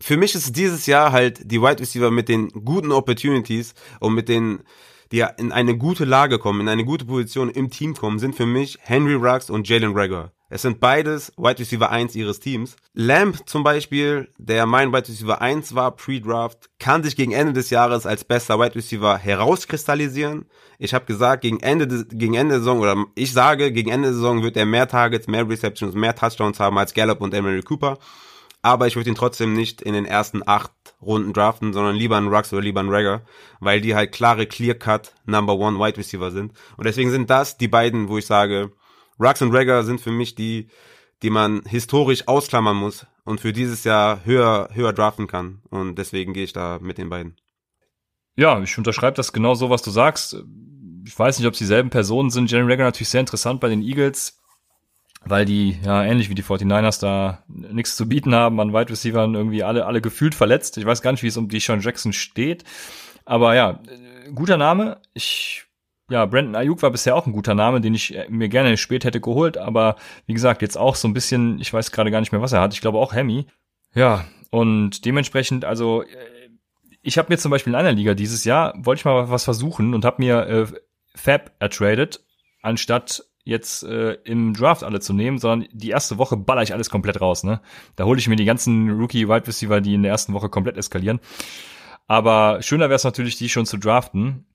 für 0.00 0.16
mich 0.16 0.34
ist 0.34 0.56
dieses 0.56 0.86
Jahr 0.86 1.12
halt 1.12 1.50
die 1.50 1.60
Wide 1.60 1.80
Receiver 1.80 2.10
mit 2.10 2.28
den 2.28 2.48
guten 2.50 2.92
Opportunities 2.92 3.74
und 4.00 4.14
mit 4.14 4.28
den, 4.28 4.62
die 5.10 5.24
in 5.38 5.52
eine 5.52 5.76
gute 5.78 6.04
Lage 6.04 6.38
kommen, 6.38 6.60
in 6.60 6.68
eine 6.68 6.84
gute 6.84 7.06
Position 7.06 7.48
im 7.48 7.70
Team 7.70 7.94
kommen, 7.94 8.18
sind 8.18 8.34
für 8.34 8.46
mich 8.46 8.78
Henry 8.82 9.14
Ruggs 9.14 9.48
und 9.48 9.68
Jalen 9.68 9.96
Rager. 9.96 10.32
Es 10.48 10.62
sind 10.62 10.78
beides 10.78 11.32
Wide 11.36 11.58
Receiver 11.58 11.90
1 11.90 12.14
ihres 12.14 12.38
Teams. 12.38 12.76
Lamb 12.94 13.48
zum 13.48 13.64
Beispiel, 13.64 14.28
der 14.38 14.66
mein 14.66 14.92
Wide 14.92 15.08
Receiver 15.08 15.40
1 15.40 15.74
war, 15.74 15.96
pre-Draft, 15.96 16.70
kann 16.78 17.02
sich 17.02 17.16
gegen 17.16 17.32
Ende 17.32 17.52
des 17.52 17.70
Jahres 17.70 18.06
als 18.06 18.24
bester 18.24 18.58
Wide 18.60 18.76
Receiver 18.76 19.18
herauskristallisieren. 19.18 20.46
Ich 20.78 20.94
habe 20.94 21.06
gesagt, 21.06 21.42
gegen 21.42 21.60
Ende, 21.60 21.86
des, 21.86 22.06
gegen 22.10 22.34
Ende 22.34 22.54
der 22.54 22.58
Saison, 22.60 22.80
oder 22.80 23.04
ich 23.14 23.32
sage, 23.32 23.72
gegen 23.72 23.90
Ende 23.90 24.08
der 24.08 24.14
Saison 24.14 24.42
wird 24.42 24.56
er 24.56 24.66
mehr 24.66 24.86
Targets, 24.86 25.26
mehr 25.26 25.48
Receptions, 25.48 25.94
mehr 25.94 26.14
Touchdowns 26.14 26.60
haben 26.60 26.78
als 26.78 26.94
Gallup 26.94 27.20
und 27.20 27.34
Emery 27.34 27.62
Cooper 27.62 27.98
aber 28.66 28.88
ich 28.88 28.96
würde 28.96 29.10
ihn 29.10 29.14
trotzdem 29.14 29.52
nicht 29.52 29.80
in 29.80 29.92
den 29.92 30.06
ersten 30.06 30.42
acht 30.44 30.72
Runden 31.00 31.32
draften, 31.32 31.72
sondern 31.72 31.94
lieber 31.94 32.16
einen 32.16 32.26
Rux 32.26 32.52
oder 32.52 32.62
lieber 32.62 32.80
einen 32.80 32.92
Ragger, 32.92 33.22
weil 33.60 33.80
die 33.80 33.94
halt 33.94 34.10
klare 34.10 34.46
Clear-Cut 34.46 35.14
Number 35.24 35.54
One 35.54 35.78
Wide 35.78 35.96
Receiver 35.96 36.32
sind. 36.32 36.52
Und 36.76 36.84
deswegen 36.84 37.12
sind 37.12 37.30
das 37.30 37.58
die 37.58 37.68
beiden, 37.68 38.08
wo 38.08 38.18
ich 38.18 38.26
sage, 38.26 38.72
Rux 39.18 39.42
und 39.42 39.54
Ragger 39.54 39.84
sind 39.84 40.00
für 40.00 40.10
mich 40.10 40.34
die, 40.34 40.68
die 41.22 41.30
man 41.30 41.62
historisch 41.64 42.28
ausklammern 42.28 42.76
muss 42.76 43.06
und 43.24 43.40
für 43.40 43.52
dieses 43.52 43.84
Jahr 43.84 44.24
höher, 44.24 44.68
höher 44.72 44.92
draften 44.92 45.26
kann. 45.26 45.62
Und 45.70 45.96
deswegen 45.96 46.32
gehe 46.32 46.44
ich 46.44 46.52
da 46.52 46.78
mit 46.80 46.98
den 46.98 47.08
beiden. 47.08 47.36
Ja, 48.36 48.60
ich 48.62 48.76
unterschreibe 48.76 49.16
das 49.16 49.32
genau 49.32 49.54
so, 49.54 49.70
was 49.70 49.82
du 49.82 49.90
sagst. 49.90 50.36
Ich 51.06 51.18
weiß 51.18 51.38
nicht, 51.38 51.46
ob 51.46 51.54
es 51.54 51.58
dieselben 51.58 51.90
Personen 51.90 52.30
sind. 52.30 52.50
Jerry 52.50 52.70
Ragger 52.70 52.84
natürlich 52.84 53.08
sehr 53.08 53.20
interessant 53.20 53.60
bei 53.60 53.68
den 53.68 53.82
Eagles 53.82 54.38
weil 55.26 55.44
die 55.44 55.76
ja 55.84 56.04
ähnlich 56.04 56.30
wie 56.30 56.34
die 56.34 56.44
49ers 56.44 57.00
da 57.00 57.42
nichts 57.48 57.96
zu 57.96 58.08
bieten 58.08 58.34
haben 58.34 58.60
an 58.60 58.72
Wide 58.72 58.90
Receivern 58.90 59.34
irgendwie 59.34 59.62
alle 59.62 59.84
alle 59.84 60.00
gefühlt 60.00 60.34
verletzt. 60.34 60.78
Ich 60.78 60.86
weiß 60.86 61.02
gar 61.02 61.12
nicht, 61.12 61.22
wie 61.22 61.28
es 61.28 61.36
um 61.36 61.48
die 61.48 61.60
Sean 61.60 61.80
Jackson 61.80 62.12
steht, 62.12 62.64
aber 63.24 63.54
ja, 63.54 63.80
guter 64.34 64.56
Name. 64.56 65.00
Ich 65.14 65.65
ja, 66.10 66.24
Brandon 66.26 66.54
Ayuk 66.54 66.82
war 66.82 66.90
bisher 66.90 67.16
auch 67.16 67.26
ein 67.26 67.32
guter 67.32 67.54
Name, 67.54 67.80
den 67.80 67.94
ich 67.94 68.16
mir 68.28 68.48
gerne 68.48 68.76
spät 68.76 69.04
hätte 69.04 69.20
geholt, 69.20 69.58
aber 69.58 69.96
wie 70.26 70.34
gesagt, 70.34 70.62
jetzt 70.62 70.76
auch 70.76 70.94
so 70.94 71.08
ein 71.08 71.14
bisschen, 71.14 71.60
ich 71.60 71.72
weiß 71.72 71.90
gerade 71.90 72.10
gar 72.10 72.20
nicht 72.20 72.32
mehr, 72.32 72.40
was 72.42 72.52
er 72.52 72.60
hat. 72.60 72.74
Ich 72.74 72.80
glaube 72.80 72.98
auch 72.98 73.12
Hemi. 73.12 73.46
Ja, 73.94 74.24
und 74.50 75.04
dementsprechend, 75.04 75.64
also 75.64 76.04
ich 77.06 77.18
habe 77.18 77.32
mir 77.32 77.38
zum 77.38 77.52
Beispiel 77.52 77.72
in 77.72 77.78
einer 77.78 77.92
Liga 77.92 78.14
dieses 78.14 78.44
Jahr, 78.44 78.74
wollte 78.76 79.00
ich 79.00 79.04
mal 79.04 79.30
was 79.30 79.44
versuchen 79.44 79.94
und 79.94 80.04
habe 80.04 80.22
mir 80.22 80.46
äh, 80.46 80.66
Fab 81.14 81.52
ertradet, 81.60 82.20
anstatt 82.62 83.22
jetzt 83.44 83.84
äh, 83.84 84.14
im 84.24 84.54
Draft 84.54 84.82
alle 84.82 84.98
zu 84.98 85.12
nehmen, 85.12 85.38
sondern 85.38 85.68
die 85.72 85.90
erste 85.90 86.18
Woche 86.18 86.36
baller 86.36 86.62
ich 86.62 86.72
alles 86.72 86.90
komplett 86.90 87.20
raus. 87.20 87.44
Ne? 87.44 87.60
Da 87.94 88.04
hole 88.04 88.18
ich 88.18 88.26
mir 88.26 88.34
die 88.34 88.44
ganzen 88.44 88.90
Rookie-Wide 88.90 89.46
Receiver, 89.46 89.80
die 89.80 89.94
in 89.94 90.02
der 90.02 90.10
ersten 90.10 90.32
Woche 90.32 90.48
komplett 90.48 90.76
eskalieren. 90.76 91.20
Aber 92.08 92.60
schöner 92.60 92.86
wäre 92.86 92.96
es 92.96 93.04
natürlich, 93.04 93.36
die 93.36 93.48
schon 93.48 93.66
zu 93.66 93.76
draften. 93.76 94.46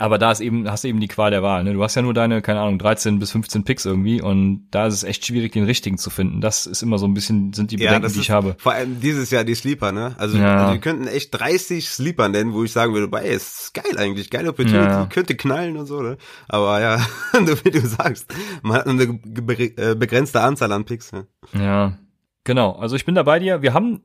Aber 0.00 0.16
da 0.16 0.30
ist 0.30 0.40
eben, 0.40 0.70
hast 0.70 0.84
du 0.84 0.88
eben 0.88 1.00
die 1.00 1.08
Qual 1.08 1.32
der 1.32 1.42
Wahl. 1.42 1.64
Ne? 1.64 1.72
Du 1.72 1.82
hast 1.82 1.96
ja 1.96 2.02
nur 2.02 2.14
deine, 2.14 2.40
keine 2.40 2.60
Ahnung, 2.60 2.78
13 2.78 3.18
bis 3.18 3.32
15 3.32 3.64
Picks 3.64 3.84
irgendwie 3.84 4.22
und 4.22 4.68
da 4.70 4.86
ist 4.86 4.94
es 4.94 5.02
echt 5.02 5.26
schwierig, 5.26 5.52
den 5.52 5.64
richtigen 5.64 5.98
zu 5.98 6.08
finden. 6.08 6.40
Das 6.40 6.66
ist 6.66 6.82
immer 6.82 6.98
so 6.98 7.06
ein 7.06 7.14
bisschen, 7.14 7.52
sind 7.52 7.72
die 7.72 7.78
Bedenken, 7.78 8.04
ja, 8.04 8.08
die 8.08 8.20
ich 8.20 8.30
habe. 8.30 8.54
Vor 8.58 8.72
allem 8.72 9.00
dieses 9.00 9.32
Jahr 9.32 9.42
die 9.42 9.56
Sleeper, 9.56 9.90
ne? 9.90 10.14
Also, 10.16 10.38
ja. 10.38 10.56
also 10.56 10.74
wir 10.74 10.80
könnten 10.80 11.08
echt 11.08 11.34
30 11.38 11.88
Sleeper 11.88 12.28
nennen, 12.28 12.52
wo 12.52 12.62
ich 12.62 12.70
sagen 12.70 12.94
würde, 12.94 13.08
bei 13.08 13.24
ist 13.24 13.74
geil 13.74 13.98
eigentlich, 13.98 14.30
geile 14.30 14.50
Opportunity, 14.50 14.88
ja. 14.88 15.06
könnte 15.06 15.34
knallen 15.34 15.76
und 15.76 15.86
so, 15.86 16.00
ne? 16.00 16.16
Aber 16.48 16.80
ja, 16.80 17.04
wie 17.64 17.70
du 17.70 17.80
sagst, 17.80 18.32
man 18.62 18.74
hat 18.74 18.86
eine 18.86 19.02
äh, 19.02 19.96
begrenzte 19.96 20.40
Anzahl 20.42 20.70
an 20.70 20.84
Picks. 20.84 21.12
Ne? 21.12 21.26
Ja. 21.54 21.98
Genau, 22.44 22.72
also 22.72 22.94
ich 22.94 23.04
bin 23.04 23.16
da 23.16 23.24
bei 23.24 23.40
dir. 23.40 23.62
Wir 23.62 23.74
haben 23.74 24.02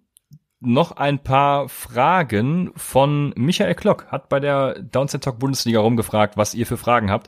noch 0.65 0.93
ein 0.93 1.19
paar 1.19 1.69
Fragen 1.69 2.71
von 2.75 3.33
Michael 3.35 3.75
Klock. 3.75 4.07
Hat 4.07 4.29
bei 4.29 4.39
der 4.39 4.79
Downset 4.79 5.23
Talk 5.23 5.39
Bundesliga 5.39 5.79
rumgefragt, 5.79 6.37
was 6.37 6.53
ihr 6.53 6.65
für 6.65 6.77
Fragen 6.77 7.11
habt. 7.11 7.27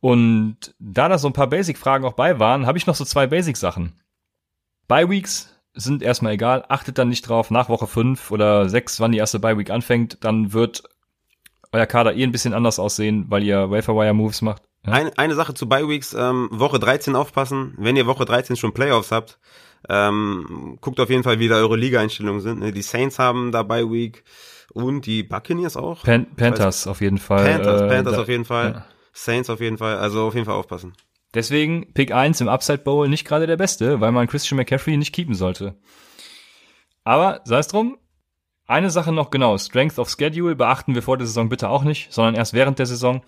Und 0.00 0.74
da 0.78 1.08
da 1.08 1.18
so 1.18 1.28
ein 1.28 1.32
paar 1.32 1.48
Basic-Fragen 1.48 2.04
auch 2.04 2.14
bei 2.14 2.38
waren, 2.38 2.66
habe 2.66 2.78
ich 2.78 2.86
noch 2.86 2.94
so 2.94 3.04
zwei 3.04 3.26
Basic-Sachen. 3.26 3.92
Bye-Weeks 4.88 5.54
sind 5.74 6.02
erstmal 6.02 6.32
egal. 6.32 6.64
Achtet 6.68 6.98
dann 6.98 7.08
nicht 7.08 7.28
drauf, 7.28 7.50
nach 7.50 7.68
Woche 7.68 7.86
5 7.86 8.30
oder 8.30 8.68
6, 8.68 9.00
wann 9.00 9.12
die 9.12 9.18
erste 9.18 9.38
Bye-Week 9.38 9.70
anfängt, 9.70 10.18
dann 10.24 10.52
wird 10.52 10.82
euer 11.72 11.86
Kader 11.86 12.14
eh 12.14 12.24
ein 12.24 12.32
bisschen 12.32 12.54
anders 12.54 12.78
aussehen, 12.78 13.26
weil 13.28 13.44
ihr 13.44 13.70
Wafer-Wire-Moves 13.70 14.42
macht. 14.42 14.62
Ja? 14.84 14.92
Eine, 14.92 15.16
eine 15.18 15.34
Sache 15.34 15.54
zu 15.54 15.68
Bye-Weeks, 15.68 16.14
ähm, 16.14 16.48
Woche 16.50 16.78
13 16.78 17.14
aufpassen. 17.14 17.74
Wenn 17.76 17.96
ihr 17.96 18.06
Woche 18.06 18.24
13 18.24 18.56
schon 18.56 18.74
Playoffs 18.74 19.12
habt, 19.12 19.38
ähm, 19.88 20.78
guckt 20.80 21.00
auf 21.00 21.10
jeden 21.10 21.22
Fall, 21.22 21.38
wie 21.38 21.48
da 21.48 21.56
eure 21.56 21.76
Liga-Einstellungen 21.76 22.40
sind. 22.40 22.60
Ne? 22.60 22.72
Die 22.72 22.82
Saints 22.82 23.18
haben 23.18 23.52
dabei 23.52 23.82
Week 23.84 24.24
und 24.72 25.06
die 25.06 25.22
Buccaneers 25.22 25.76
auch. 25.76 26.04
Pan 26.04 26.26
Panthers 26.36 26.86
auf 26.86 27.00
jeden 27.00 27.18
Fall. 27.18 27.44
Panthers, 27.44 27.82
äh, 27.82 27.88
Panthers 27.88 28.18
auf 28.18 28.28
jeden 28.28 28.44
Fall. 28.44 28.72
Ja. 28.72 28.86
Saints 29.12 29.50
auf 29.50 29.60
jeden 29.60 29.78
Fall. 29.78 29.98
Also 29.98 30.26
auf 30.26 30.34
jeden 30.34 30.46
Fall 30.46 30.54
aufpassen. 30.54 30.94
Deswegen 31.34 31.92
Pick 31.92 32.12
1 32.12 32.40
im 32.40 32.48
Upside 32.48 32.78
Bowl 32.78 33.08
nicht 33.08 33.24
gerade 33.24 33.46
der 33.46 33.56
beste, 33.56 34.00
weil 34.00 34.12
man 34.12 34.26
Christian 34.26 34.56
McCaffrey 34.56 34.96
nicht 34.96 35.14
keepen 35.14 35.34
sollte. 35.34 35.76
Aber 37.04 37.40
sei 37.44 37.58
es 37.58 37.68
drum, 37.68 37.98
eine 38.66 38.90
Sache 38.90 39.12
noch 39.12 39.30
genau, 39.30 39.56
Strength 39.58 39.98
of 39.98 40.10
Schedule 40.10 40.54
beachten 40.54 40.94
wir 40.94 41.02
vor 41.02 41.18
der 41.18 41.26
Saison 41.26 41.48
bitte 41.48 41.68
auch 41.68 41.82
nicht, 41.82 42.12
sondern 42.12 42.34
erst 42.34 42.52
während 42.52 42.78
der 42.78 42.86
Saison. 42.86 43.22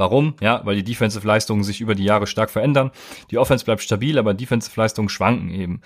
Warum? 0.00 0.34
Ja, 0.40 0.62
weil 0.64 0.76
die 0.76 0.82
Defensive-Leistungen 0.82 1.62
sich 1.62 1.82
über 1.82 1.94
die 1.94 2.04
Jahre 2.04 2.26
stark 2.26 2.48
verändern. 2.48 2.90
Die 3.30 3.36
Offense 3.36 3.66
bleibt 3.66 3.82
stabil, 3.82 4.18
aber 4.18 4.32
Defensive-Leistungen 4.32 5.10
schwanken 5.10 5.50
eben. 5.50 5.82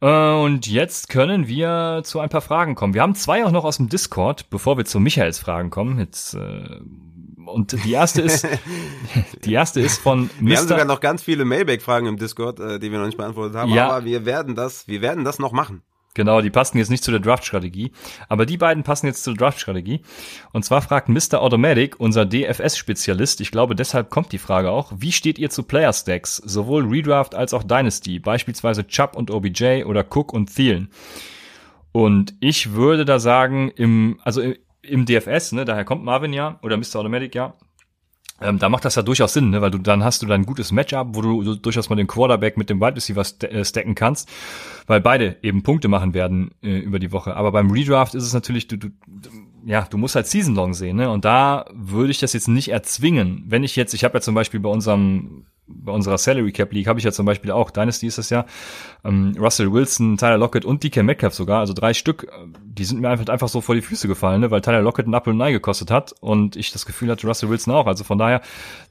Äh, 0.00 0.32
und 0.32 0.66
jetzt 0.66 1.08
können 1.08 1.46
wir 1.46 2.02
zu 2.02 2.18
ein 2.18 2.30
paar 2.30 2.40
Fragen 2.40 2.74
kommen. 2.74 2.94
Wir 2.94 3.02
haben 3.02 3.14
zwei 3.14 3.46
auch 3.46 3.52
noch 3.52 3.64
aus 3.64 3.76
dem 3.76 3.88
Discord, 3.88 4.50
bevor 4.50 4.76
wir 4.76 4.84
zu 4.86 4.98
Michaels 4.98 5.38
Fragen 5.38 5.70
kommen. 5.70 6.00
Jetzt 6.00 6.34
äh, 6.34 6.80
und 7.46 7.84
die 7.84 7.92
erste 7.92 8.22
ist 8.22 8.44
die 9.44 9.52
erste 9.52 9.80
ist 9.80 10.00
von 10.00 10.28
Mr. 10.40 10.48
Wir 10.48 10.56
haben 10.58 10.68
sogar 10.68 10.84
noch 10.84 11.00
ganz 11.00 11.22
viele 11.22 11.44
Mailback-Fragen 11.44 12.08
im 12.08 12.16
Discord, 12.16 12.58
äh, 12.58 12.80
die 12.80 12.90
wir 12.90 12.98
noch 12.98 13.06
nicht 13.06 13.18
beantwortet 13.18 13.56
haben. 13.56 13.72
Ja. 13.72 13.88
Aber 13.88 14.04
wir 14.04 14.26
werden 14.26 14.56
das, 14.56 14.88
wir 14.88 15.00
werden 15.00 15.24
das 15.24 15.38
noch 15.38 15.52
machen. 15.52 15.82
Genau, 16.14 16.42
die 16.42 16.50
passen 16.50 16.76
jetzt 16.76 16.90
nicht 16.90 17.02
zu 17.02 17.10
der 17.10 17.20
Draft-Strategie. 17.20 17.92
Aber 18.28 18.44
die 18.44 18.58
beiden 18.58 18.82
passen 18.82 19.06
jetzt 19.06 19.24
zur 19.24 19.34
Draft-Strategie. 19.34 20.02
Und 20.52 20.64
zwar 20.64 20.82
fragt 20.82 21.08
Mr. 21.08 21.40
Automatic, 21.40 21.98
unser 21.98 22.26
DFS-Spezialist, 22.26 23.40
ich 23.40 23.50
glaube, 23.50 23.74
deshalb 23.74 24.10
kommt 24.10 24.32
die 24.32 24.38
Frage 24.38 24.70
auch, 24.70 24.92
wie 24.94 25.12
steht 25.12 25.38
ihr 25.38 25.48
zu 25.48 25.62
Player-Stacks, 25.62 26.36
sowohl 26.36 26.86
Redraft 26.86 27.34
als 27.34 27.54
auch 27.54 27.62
Dynasty, 27.62 28.18
beispielsweise 28.18 28.86
Chubb 28.86 29.16
und 29.16 29.30
OBJ 29.30 29.84
oder 29.84 30.04
Cook 30.04 30.34
und 30.34 30.54
Thielen? 30.54 30.90
Und 31.92 32.34
ich 32.40 32.72
würde 32.72 33.04
da 33.04 33.18
sagen, 33.18 33.70
im, 33.70 34.18
also 34.22 34.42
im 34.82 35.06
DFS, 35.06 35.52
ne, 35.52 35.64
daher 35.64 35.84
kommt 35.84 36.04
Marvin 36.04 36.32
ja, 36.32 36.58
oder 36.62 36.76
Mr. 36.76 36.96
Automatic 36.96 37.34
ja, 37.34 37.54
ähm, 38.40 38.58
da 38.58 38.68
macht 38.68 38.84
das 38.84 38.94
ja 38.94 39.02
durchaus 39.02 39.32
Sinn, 39.32 39.50
ne? 39.50 39.62
weil 39.62 39.70
du 39.70 39.78
dann 39.78 40.02
hast 40.02 40.22
du 40.22 40.26
dann 40.26 40.42
ein 40.42 40.46
gutes 40.46 40.72
Matchup, 40.72 41.08
wo 41.12 41.22
du, 41.22 41.42
du 41.42 41.54
durchaus 41.54 41.90
mal 41.90 41.96
den 41.96 42.06
Quarterback 42.06 42.56
mit 42.56 42.70
dem 42.70 42.80
Wide 42.80 42.96
Receiver 42.96 43.24
äh, 43.42 43.64
stacken 43.64 43.94
kannst, 43.94 44.28
weil 44.86 45.00
beide 45.00 45.36
eben 45.42 45.62
Punkte 45.62 45.88
machen 45.88 46.14
werden 46.14 46.50
äh, 46.62 46.78
über 46.78 46.98
die 46.98 47.12
Woche. 47.12 47.36
Aber 47.36 47.52
beim 47.52 47.70
Redraft 47.70 48.14
ist 48.14 48.24
es 48.24 48.32
natürlich, 48.32 48.66
du, 48.68 48.76
du, 48.76 48.88
ja, 49.64 49.86
du 49.88 49.98
musst 49.98 50.14
halt 50.14 50.26
Season 50.26 50.54
Long 50.54 50.74
sehen, 50.74 50.96
ne? 50.96 51.10
Und 51.10 51.24
da 51.24 51.66
würde 51.72 52.10
ich 52.10 52.18
das 52.18 52.32
jetzt 52.32 52.48
nicht 52.48 52.68
erzwingen. 52.68 53.44
Wenn 53.46 53.64
ich 53.64 53.76
jetzt, 53.76 53.94
ich 53.94 54.04
habe 54.04 54.14
ja 54.14 54.20
zum 54.20 54.34
Beispiel 54.34 54.60
bei 54.60 54.70
unserem 54.70 55.46
bei 55.74 55.92
unserer 55.92 56.18
Salary 56.18 56.52
Cap 56.52 56.72
League 56.72 56.86
habe 56.86 56.98
ich 56.98 57.04
ja 57.04 57.12
zum 57.12 57.26
Beispiel 57.26 57.50
auch, 57.50 57.70
Dynasty 57.70 58.06
ist 58.06 58.18
das 58.18 58.30
ja, 58.30 58.44
ähm, 59.04 59.34
Russell 59.38 59.72
Wilson, 59.72 60.16
Tyler 60.16 60.38
Lockett 60.38 60.64
und 60.64 60.82
DK 60.82 61.02
Metcalf 61.02 61.34
sogar, 61.34 61.60
also 61.60 61.72
drei 61.72 61.94
Stück, 61.94 62.30
die 62.64 62.84
sind 62.84 63.00
mir 63.00 63.08
einfach, 63.08 63.28
einfach 63.28 63.48
so 63.48 63.60
vor 63.60 63.74
die 63.74 63.80
Füße 63.80 64.08
gefallen, 64.08 64.40
ne, 64.40 64.50
weil 64.50 64.60
Tyler 64.60 64.82
Lockett 64.82 65.06
ein 65.06 65.14
Apple 65.14 65.32
Ei 65.42 65.52
gekostet 65.52 65.90
hat 65.90 66.14
und 66.20 66.56
ich 66.56 66.72
das 66.72 66.86
Gefühl 66.86 67.10
hatte, 67.10 67.26
Russell 67.26 67.48
Wilson 67.48 67.74
auch. 67.74 67.86
Also 67.86 68.04
von 68.04 68.18
daher, 68.18 68.42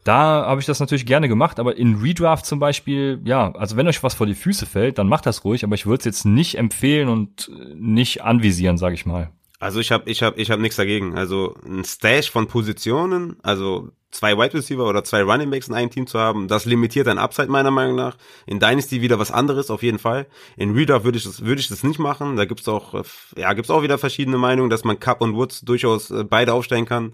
da 0.03 0.45
habe 0.45 0.61
ich 0.61 0.65
das 0.65 0.79
natürlich 0.79 1.05
gerne 1.05 1.27
gemacht, 1.27 1.59
aber 1.59 1.77
in 1.77 1.95
Redraft 1.95 2.45
zum 2.45 2.59
Beispiel, 2.59 3.19
ja, 3.23 3.51
also 3.53 3.77
wenn 3.77 3.87
euch 3.87 4.01
was 4.03 4.13
vor 4.13 4.25
die 4.25 4.35
Füße 4.35 4.65
fällt, 4.65 4.97
dann 4.97 5.07
macht 5.07 5.25
das 5.25 5.43
ruhig, 5.43 5.63
aber 5.63 5.75
ich 5.75 5.85
würde 5.85 5.99
es 5.99 6.05
jetzt 6.05 6.25
nicht 6.25 6.57
empfehlen 6.57 7.09
und 7.09 7.51
nicht 7.75 8.23
anvisieren, 8.23 8.77
sage 8.77 8.95
ich 8.95 9.05
mal. 9.05 9.29
Also 9.61 9.79
ich 9.79 9.91
habe 9.91 10.09
ich 10.09 10.23
hab, 10.23 10.39
ich 10.39 10.49
hab 10.49 10.59
nichts 10.59 10.75
dagegen. 10.75 11.15
Also 11.17 11.55
ein 11.63 11.85
Stash 11.85 12.31
von 12.31 12.47
Positionen, 12.47 13.37
also 13.43 13.89
zwei 14.09 14.35
Wide 14.35 14.55
Receiver 14.55 14.89
oder 14.89 15.03
zwei 15.03 15.21
Running 15.21 15.51
Backs 15.51 15.67
in 15.67 15.75
einem 15.75 15.91
Team 15.91 16.07
zu 16.07 16.17
haben, 16.17 16.47
das 16.47 16.65
limitiert 16.65 17.05
dein 17.05 17.19
Upside 17.19 17.47
meiner 17.47 17.69
Meinung 17.69 17.95
nach. 17.95 18.17
In 18.47 18.59
Dynasty 18.59 19.01
wieder 19.01 19.19
was 19.19 19.29
anderes 19.29 19.69
auf 19.69 19.83
jeden 19.83 19.99
Fall. 19.99 20.25
In 20.57 20.73
Redraft 20.73 21.05
würde 21.05 21.19
ich 21.19 21.25
das 21.25 21.45
würde 21.45 21.61
ich 21.61 21.67
das 21.67 21.83
nicht 21.83 21.99
machen. 21.99 22.37
Da 22.37 22.45
gibt's 22.45 22.67
auch 22.67 23.03
ja 23.37 23.53
gibt's 23.53 23.69
auch 23.69 23.83
wieder 23.83 23.99
verschiedene 23.99 24.39
Meinungen, 24.39 24.71
dass 24.71 24.83
man 24.83 24.99
Cup 24.99 25.21
und 25.21 25.35
Woods 25.35 25.61
durchaus 25.61 26.09
äh, 26.09 26.23
beide 26.23 26.53
aufstellen 26.53 26.85
kann 26.85 27.13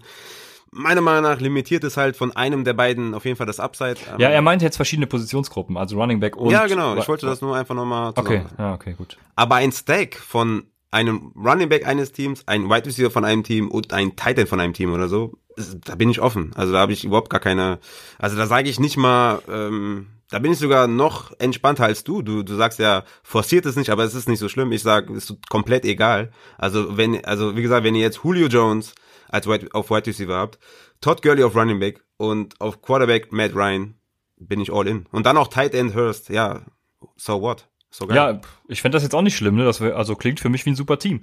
meiner 0.70 1.00
Meinung 1.00 1.22
nach 1.22 1.40
limitiert 1.40 1.82
es 1.84 1.96
halt 1.96 2.14
von 2.14 2.34
einem 2.36 2.62
der 2.62 2.74
beiden 2.74 3.14
auf 3.14 3.24
jeden 3.24 3.38
Fall 3.38 3.46
das 3.46 3.58
Upside. 3.58 3.96
Ja, 4.18 4.28
er 4.28 4.42
meinte 4.42 4.66
jetzt 4.66 4.76
verschiedene 4.76 5.06
Positionsgruppen, 5.06 5.78
also 5.78 5.98
Running 5.98 6.20
Back 6.20 6.36
und. 6.36 6.50
Ja, 6.50 6.66
genau. 6.66 6.96
Ich 6.96 7.08
wollte 7.08 7.24
das 7.24 7.40
nur 7.40 7.56
einfach 7.56 7.74
nochmal. 7.74 8.12
Okay, 8.14 8.44
ja, 8.58 8.74
okay, 8.74 8.94
gut. 8.96 9.16
Aber 9.34 9.56
ein 9.56 9.72
Stack 9.72 10.16
von 10.16 10.64
einem 10.90 11.32
Running 11.36 11.68
Back 11.68 11.86
eines 11.86 12.12
Teams, 12.12 12.42
ein 12.46 12.68
Wide 12.68 12.86
Receiver 12.86 13.10
von 13.10 13.24
einem 13.24 13.44
Team 13.44 13.68
und 13.68 13.92
ein 13.92 14.16
Tight 14.16 14.38
End 14.38 14.48
von 14.48 14.60
einem 14.60 14.72
Team 14.72 14.92
oder 14.92 15.08
so, 15.08 15.34
da 15.84 15.94
bin 15.94 16.10
ich 16.10 16.20
offen. 16.20 16.52
Also 16.54 16.72
da 16.72 16.80
habe 16.80 16.92
ich 16.92 17.04
überhaupt 17.04 17.30
gar 17.30 17.40
keine. 17.40 17.78
Also 18.18 18.36
da 18.36 18.46
sage 18.46 18.68
ich 18.68 18.80
nicht 18.80 18.96
mal. 18.96 19.42
Ähm, 19.48 20.06
da 20.30 20.38
bin 20.40 20.52
ich 20.52 20.58
sogar 20.58 20.88
noch 20.88 21.32
entspannter 21.38 21.84
als 21.84 22.04
du. 22.04 22.20
Du, 22.20 22.42
du 22.42 22.54
sagst 22.54 22.78
ja, 22.78 23.04
forciert 23.22 23.64
es 23.64 23.76
nicht, 23.76 23.88
aber 23.88 24.04
es 24.04 24.14
ist 24.14 24.28
nicht 24.28 24.40
so 24.40 24.48
schlimm. 24.50 24.72
Ich 24.72 24.82
sag, 24.82 25.08
ist 25.08 25.34
komplett 25.48 25.86
egal. 25.86 26.32
Also 26.58 26.98
wenn, 26.98 27.24
also 27.24 27.56
wie 27.56 27.62
gesagt, 27.62 27.82
wenn 27.82 27.94
ihr 27.94 28.02
jetzt 28.02 28.20
Julio 28.22 28.48
Jones 28.48 28.94
als 29.28 29.46
Wide, 29.46 29.68
auf 29.72 29.90
Wide 29.90 30.06
Receiver 30.06 30.36
habt, 30.36 30.58
Todd 31.00 31.22
Gurley 31.22 31.44
auf 31.44 31.56
Running 31.56 31.80
Back 31.80 32.04
und 32.18 32.60
auf 32.60 32.82
Quarterback 32.82 33.32
Matt 33.32 33.54
Ryan, 33.54 33.94
bin 34.36 34.60
ich 34.60 34.70
all 34.70 34.86
in. 34.86 35.06
Und 35.12 35.24
dann 35.24 35.38
auch 35.38 35.48
Tight 35.48 35.74
End 35.74 35.94
Hurst, 35.94 36.28
ja, 36.28 36.60
so 37.16 37.40
what? 37.40 37.66
So 37.90 38.06
geil. 38.06 38.16
Ja, 38.16 38.40
ich 38.68 38.82
fände 38.82 38.96
das 38.96 39.02
jetzt 39.02 39.14
auch 39.14 39.22
nicht 39.22 39.36
schlimm, 39.36 39.56
ne? 39.56 39.64
Das 39.64 39.80
wär, 39.80 39.96
also 39.96 40.14
klingt 40.14 40.40
für 40.40 40.48
mich 40.48 40.64
wie 40.66 40.70
ein 40.70 40.76
super 40.76 40.98
Team. 40.98 41.22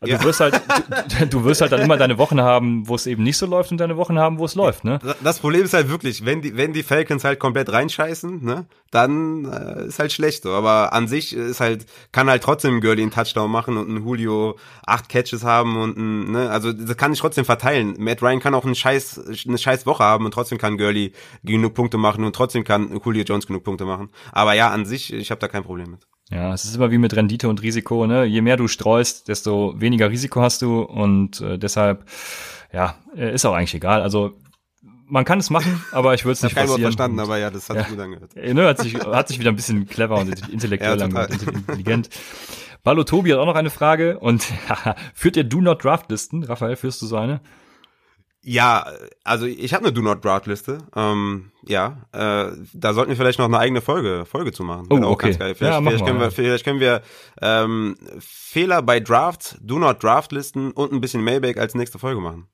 Also 0.00 0.12
ja. 0.12 0.18
Du 0.18 0.24
wirst 0.24 0.40
halt, 0.40 0.60
du, 1.20 1.26
du, 1.26 1.44
wirst 1.44 1.60
halt 1.60 1.72
dann 1.72 1.80
immer 1.80 1.96
deine 1.96 2.18
Wochen 2.18 2.40
haben, 2.40 2.86
wo 2.88 2.94
es 2.94 3.06
eben 3.06 3.22
nicht 3.22 3.38
so 3.38 3.46
läuft 3.46 3.70
und 3.72 3.78
deine 3.78 3.96
Wochen 3.96 4.18
haben, 4.18 4.38
wo 4.38 4.44
es 4.44 4.54
läuft, 4.54 4.84
ne? 4.84 4.98
Das 5.22 5.38
Problem 5.38 5.62
ist 5.62 5.72
halt 5.72 5.88
wirklich, 5.88 6.24
wenn 6.24 6.42
die, 6.42 6.56
wenn 6.56 6.72
die 6.72 6.82
Falcons 6.82 7.24
halt 7.24 7.38
komplett 7.38 7.72
reinscheißen, 7.72 8.44
ne, 8.44 8.66
dann 8.90 9.46
äh, 9.46 9.86
ist 9.86 9.98
halt 9.98 10.12
schlecht 10.12 10.42
so. 10.42 10.52
Aber 10.52 10.92
an 10.92 11.08
sich 11.08 11.34
ist 11.34 11.60
halt, 11.60 11.86
kann 12.12 12.28
halt 12.28 12.42
trotzdem 12.42 12.80
Gurley 12.80 13.02
einen 13.02 13.10
Touchdown 13.10 13.50
machen 13.50 13.76
und 13.76 13.88
ein 13.88 14.04
Julio 14.04 14.58
acht 14.86 15.08
Catches 15.08 15.44
haben 15.44 15.80
und 15.80 15.96
ein, 15.96 16.32
ne, 16.32 16.50
also 16.50 16.72
das 16.72 16.96
kann 16.96 17.12
ich 17.12 17.18
trotzdem 17.18 17.44
verteilen. 17.44 17.94
Matt 17.98 18.22
Ryan 18.22 18.40
kann 18.40 18.54
auch 18.54 18.64
einen 18.64 18.74
scheiß, 18.74 19.46
eine 19.46 19.58
scheiß 19.58 19.86
Woche 19.86 20.04
haben 20.04 20.24
und 20.24 20.32
trotzdem 20.32 20.58
kann 20.58 20.76
Gurley 20.76 21.12
genug 21.42 21.74
Punkte 21.74 21.96
machen 21.96 22.24
und 22.24 22.36
trotzdem 22.36 22.64
kann 22.64 23.00
Julio 23.02 23.24
Jones 23.24 23.46
genug 23.46 23.64
Punkte 23.64 23.84
machen. 23.84 24.10
Aber 24.32 24.52
ja, 24.52 24.70
an 24.70 24.84
sich, 24.84 25.12
ich 25.12 25.30
habe 25.30 25.40
da 25.40 25.48
kein 25.48 25.64
Problem 25.64 25.92
mit. 25.92 26.06
Ja, 26.30 26.52
es 26.52 26.64
ist 26.64 26.74
immer 26.74 26.90
wie 26.90 26.98
mit 26.98 27.14
Rendite 27.14 27.48
und 27.48 27.62
Risiko. 27.62 28.06
Ne? 28.06 28.24
Je 28.24 28.40
mehr 28.40 28.56
du 28.56 28.66
streust, 28.66 29.28
desto 29.28 29.80
weniger 29.80 30.10
Risiko 30.10 30.40
hast 30.40 30.62
du 30.62 30.82
und 30.82 31.40
äh, 31.40 31.58
deshalb, 31.58 32.04
ja, 32.72 32.96
äh, 33.16 33.34
ist 33.34 33.44
auch 33.44 33.54
eigentlich 33.54 33.74
egal. 33.74 34.02
Also 34.02 34.36
man 35.08 35.24
kann 35.24 35.38
es 35.38 35.50
machen, 35.50 35.84
aber 35.92 36.14
ich 36.14 36.24
würde 36.24 36.32
es 36.32 36.42
nicht 36.42 36.54
forcieren. 36.54 36.68
Ich 36.68 36.72
habe 36.72 36.82
verstanden, 36.82 37.20
aber 37.20 37.38
ja, 37.38 37.50
das 37.50 37.68
hat 37.68 37.76
ja, 37.76 37.82
sich 37.84 37.92
gut 37.92 38.00
angehört. 38.00 38.36
Äh, 38.36 38.54
ne, 38.54 38.66
hat, 38.66 38.78
sich, 38.78 38.94
hat 38.94 39.28
sich 39.28 39.38
wieder 39.38 39.50
ein 39.50 39.56
bisschen 39.56 39.86
clever 39.86 40.16
und 40.16 40.48
intellektuell 40.52 40.98
ja, 40.98 41.04
angehört, 41.04 41.30
intelligent. 41.30 42.10
Ballo 42.82 43.04
Tobi 43.04 43.32
hat 43.32 43.38
auch 43.38 43.46
noch 43.46 43.54
eine 43.54 43.70
Frage 43.70 44.18
und 44.18 44.46
führt 45.14 45.36
ihr 45.36 45.44
Do 45.44 45.60
Not 45.60 45.84
Draft 45.84 46.10
Listen? 46.10 46.42
Raphael, 46.42 46.76
führst 46.76 47.02
du 47.02 47.06
so 47.06 47.16
eine? 47.16 47.40
Ja, 48.48 48.86
also 49.24 49.44
ich 49.44 49.74
habe 49.74 49.86
eine 49.86 49.92
Do 49.92 50.02
Not 50.02 50.24
Draft 50.24 50.46
Liste. 50.46 50.78
Ähm, 50.94 51.50
ja, 51.66 52.06
äh, 52.12 52.52
da 52.74 52.92
sollten 52.92 53.08
wir 53.08 53.16
vielleicht 53.16 53.40
noch 53.40 53.46
eine 53.46 53.58
eigene 53.58 53.80
Folge 53.80 54.24
Folge 54.24 54.52
zu 54.52 54.62
machen. 54.62 54.86
Oh, 54.88 55.02
okay. 55.02 55.32
Vielleicht, 55.32 55.60
ja, 55.60 55.82
vielleicht, 55.82 56.06
können 56.06 56.20
wir, 56.20 56.30
vielleicht 56.30 56.64
können 56.64 56.78
wir 56.78 57.02
ähm, 57.42 57.96
Fehler 58.20 58.82
bei 58.82 59.00
Draft, 59.00 59.58
Do 59.60 59.80
Not 59.80 60.00
Draft 60.00 60.30
Listen 60.30 60.70
und 60.70 60.92
ein 60.92 61.00
bisschen 61.00 61.24
Mailback 61.24 61.58
als 61.58 61.74
nächste 61.74 61.98
Folge 61.98 62.20
machen. 62.20 62.46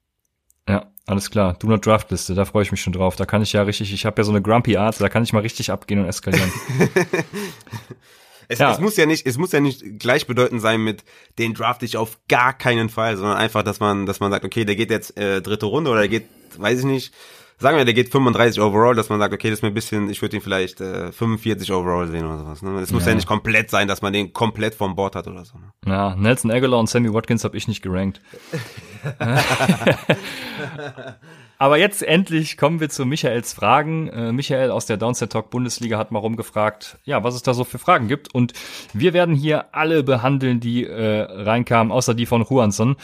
Ja, 0.66 0.86
alles 1.06 1.30
klar. 1.30 1.56
Do 1.58 1.66
Not 1.66 1.84
Draft 1.84 2.10
Liste, 2.10 2.34
da 2.34 2.46
freue 2.46 2.62
ich 2.62 2.70
mich 2.70 2.80
schon 2.80 2.94
drauf. 2.94 3.16
Da 3.16 3.26
kann 3.26 3.42
ich 3.42 3.52
ja 3.52 3.60
richtig, 3.62 3.92
ich 3.92 4.06
habe 4.06 4.18
ja 4.18 4.24
so 4.24 4.32
eine 4.32 4.40
Grumpy 4.40 4.78
Art, 4.78 4.98
da 4.98 5.10
kann 5.10 5.24
ich 5.24 5.34
mal 5.34 5.40
richtig 5.40 5.70
abgehen 5.70 6.00
und 6.00 6.06
eskalieren. 6.06 6.50
Es, 8.48 8.58
ja. 8.58 8.72
es 8.72 8.78
muss 8.78 8.96
ja 8.96 9.06
nicht, 9.06 9.26
es 9.26 9.38
muss 9.38 9.52
ja 9.52 9.60
nicht 9.60 9.98
gleichbedeutend 9.98 10.60
sein 10.60 10.82
mit 10.82 11.04
den 11.38 11.54
draft 11.54 11.82
ich 11.82 11.96
auf 11.96 12.18
gar 12.28 12.52
keinen 12.52 12.88
Fall, 12.88 13.16
sondern 13.16 13.36
einfach, 13.36 13.62
dass 13.62 13.80
man, 13.80 14.06
dass 14.06 14.20
man 14.20 14.30
sagt, 14.30 14.44
okay, 14.44 14.64
der 14.64 14.76
geht 14.76 14.90
jetzt 14.90 15.16
äh, 15.16 15.40
dritte 15.40 15.66
Runde 15.66 15.90
oder 15.90 16.00
der 16.00 16.08
geht, 16.08 16.26
weiß 16.58 16.80
ich 16.80 16.84
nicht, 16.84 17.14
sagen 17.58 17.78
wir, 17.78 17.84
der 17.84 17.94
geht 17.94 18.10
35 18.10 18.60
overall, 18.60 18.94
dass 18.94 19.08
man 19.08 19.20
sagt, 19.20 19.32
okay, 19.32 19.48
das 19.48 19.58
ist 19.58 19.62
mir 19.62 19.68
ein 19.68 19.74
bisschen, 19.74 20.10
ich 20.10 20.20
würde 20.20 20.36
ihn 20.36 20.42
vielleicht 20.42 20.80
äh, 20.80 21.12
45 21.12 21.72
overall 21.72 22.08
sehen 22.08 22.26
oder 22.26 22.38
sowas. 22.38 22.62
Ne? 22.62 22.80
Es 22.80 22.92
muss 22.92 23.04
ja. 23.04 23.10
ja 23.10 23.14
nicht 23.14 23.28
komplett 23.28 23.70
sein, 23.70 23.88
dass 23.88 24.02
man 24.02 24.12
den 24.12 24.32
komplett 24.32 24.74
vom 24.74 24.94
Board 24.94 25.16
hat 25.16 25.28
oder 25.28 25.44
so. 25.44 25.58
Ne? 25.58 25.72
Ja, 25.86 26.14
Nelson 26.16 26.50
Aguilar 26.50 26.80
und 26.80 26.88
Sammy 26.88 27.12
Watkins 27.14 27.44
habe 27.44 27.56
ich 27.56 27.68
nicht 27.68 27.82
gerankt. 27.82 28.20
Aber 31.62 31.78
jetzt 31.78 32.02
endlich 32.02 32.56
kommen 32.56 32.80
wir 32.80 32.88
zu 32.88 33.06
Michaels 33.06 33.52
Fragen. 33.52 34.08
Äh, 34.08 34.32
Michael 34.32 34.72
aus 34.72 34.86
der 34.86 34.96
Downset 34.96 35.30
Talk 35.30 35.50
Bundesliga 35.50 35.96
hat 35.96 36.10
mal 36.10 36.18
rumgefragt, 36.18 36.98
ja, 37.04 37.22
was 37.22 37.36
es 37.36 37.44
da 37.44 37.54
so 37.54 37.62
für 37.62 37.78
Fragen 37.78 38.08
gibt. 38.08 38.34
Und 38.34 38.52
wir 38.92 39.12
werden 39.12 39.36
hier 39.36 39.72
alle 39.72 40.02
behandeln, 40.02 40.58
die 40.58 40.84
äh, 40.84 41.20
reinkamen, 41.20 41.92
außer 41.92 42.14
die 42.14 42.26
von 42.26 42.44
Juansson. 42.44 42.96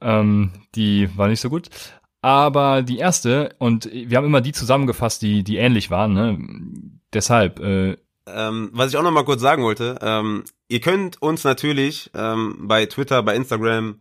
Ähm, 0.00 0.52
die 0.76 1.10
war 1.16 1.26
nicht 1.26 1.40
so 1.40 1.50
gut. 1.50 1.70
Aber 2.20 2.82
die 2.82 2.98
erste, 2.98 3.56
und 3.58 3.90
wir 3.92 4.16
haben 4.16 4.26
immer 4.26 4.42
die 4.42 4.52
zusammengefasst, 4.52 5.20
die, 5.20 5.42
die 5.42 5.56
ähnlich 5.56 5.90
waren, 5.90 6.12
ne? 6.12 6.38
Deshalb, 7.12 7.58
äh, 7.58 7.96
ähm, 8.28 8.70
was 8.72 8.92
ich 8.92 8.96
auch 8.96 9.02
noch 9.02 9.10
mal 9.10 9.24
kurz 9.24 9.40
sagen 9.40 9.64
wollte, 9.64 9.98
ähm, 10.02 10.44
ihr 10.68 10.80
könnt 10.80 11.20
uns 11.20 11.42
natürlich 11.42 12.12
ähm, 12.14 12.58
bei 12.60 12.86
Twitter, 12.86 13.24
bei 13.24 13.34
Instagram, 13.34 13.96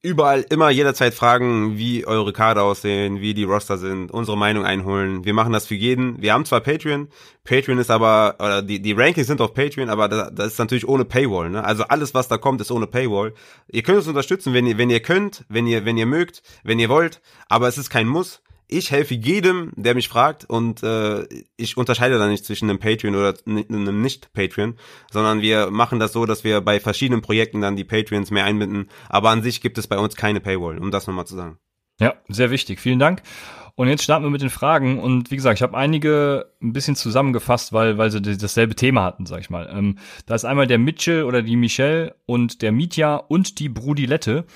überall 0.00 0.44
immer 0.48 0.70
jederzeit 0.70 1.12
fragen, 1.12 1.76
wie 1.76 2.06
eure 2.06 2.32
Kader 2.32 2.62
aussehen, 2.62 3.20
wie 3.20 3.34
die 3.34 3.44
Roster 3.44 3.78
sind, 3.78 4.12
unsere 4.12 4.38
Meinung 4.38 4.64
einholen. 4.64 5.24
Wir 5.24 5.34
machen 5.34 5.52
das 5.52 5.66
für 5.66 5.74
jeden. 5.74 6.22
Wir 6.22 6.32
haben 6.32 6.44
zwar 6.44 6.60
Patreon, 6.60 7.08
Patreon 7.44 7.78
ist 7.78 7.90
aber, 7.90 8.36
oder 8.38 8.62
die, 8.62 8.80
die 8.80 8.92
Rankings 8.92 9.26
sind 9.26 9.40
auf 9.40 9.54
Patreon, 9.54 9.90
aber 9.90 10.08
das, 10.08 10.30
das 10.34 10.46
ist 10.48 10.58
natürlich 10.58 10.86
ohne 10.86 11.04
Paywall. 11.04 11.50
Ne? 11.50 11.64
Also 11.64 11.84
alles, 11.84 12.14
was 12.14 12.28
da 12.28 12.38
kommt, 12.38 12.60
ist 12.60 12.70
ohne 12.70 12.86
Paywall. 12.86 13.34
Ihr 13.68 13.82
könnt 13.82 13.98
uns 13.98 14.06
unterstützen, 14.06 14.54
wenn 14.54 14.66
ihr, 14.66 14.78
wenn 14.78 14.90
ihr 14.90 15.00
könnt, 15.00 15.44
wenn 15.48 15.66
ihr, 15.66 15.84
wenn 15.84 15.96
ihr 15.96 16.06
mögt, 16.06 16.42
wenn 16.62 16.78
ihr 16.78 16.88
wollt, 16.88 17.20
aber 17.48 17.66
es 17.66 17.76
ist 17.76 17.90
kein 17.90 18.06
Muss 18.06 18.40
ich 18.68 18.90
helfe 18.90 19.14
jedem, 19.14 19.72
der 19.76 19.94
mich 19.94 20.08
fragt 20.08 20.44
und 20.44 20.82
äh, 20.82 21.26
ich 21.56 21.76
unterscheide 21.76 22.18
da 22.18 22.28
nicht 22.28 22.44
zwischen 22.44 22.68
einem 22.68 22.78
Patreon 22.78 23.14
oder 23.14 23.34
einem 23.46 24.02
Nicht-Patreon, 24.02 24.76
sondern 25.10 25.40
wir 25.40 25.70
machen 25.70 25.98
das 25.98 26.12
so, 26.12 26.26
dass 26.26 26.44
wir 26.44 26.60
bei 26.60 26.78
verschiedenen 26.78 27.22
Projekten 27.22 27.62
dann 27.62 27.76
die 27.76 27.84
Patreons 27.84 28.30
mehr 28.30 28.44
einbinden. 28.44 28.88
Aber 29.08 29.30
an 29.30 29.42
sich 29.42 29.62
gibt 29.62 29.78
es 29.78 29.86
bei 29.86 29.98
uns 29.98 30.16
keine 30.16 30.40
Paywall, 30.40 30.78
um 30.78 30.90
das 30.90 31.06
nochmal 31.06 31.26
zu 31.26 31.34
sagen. 31.34 31.58
Ja, 31.98 32.14
sehr 32.28 32.50
wichtig. 32.50 32.78
Vielen 32.78 32.98
Dank. 32.98 33.22
Und 33.74 33.88
jetzt 33.88 34.02
starten 34.02 34.24
wir 34.24 34.30
mit 34.30 34.42
den 34.42 34.50
Fragen. 34.50 34.98
Und 34.98 35.30
wie 35.30 35.36
gesagt, 35.36 35.58
ich 35.58 35.62
habe 35.62 35.76
einige 35.76 36.52
ein 36.60 36.72
bisschen 36.72 36.96
zusammengefasst, 36.96 37.72
weil, 37.72 37.96
weil 37.96 38.10
sie 38.10 38.20
dasselbe 38.20 38.74
Thema 38.74 39.04
hatten, 39.04 39.24
sag 39.24 39.40
ich 39.40 39.50
mal. 39.50 39.68
Ähm, 39.72 39.98
da 40.26 40.34
ist 40.34 40.44
einmal 40.44 40.66
der 40.66 40.78
Mitchell 40.78 41.22
oder 41.22 41.42
die 41.42 41.56
Michelle 41.56 42.16
und 42.26 42.62
der 42.62 42.72
Mitya 42.72 43.14
und 43.16 43.60
die 43.60 43.68
Brudilette. 43.68 44.46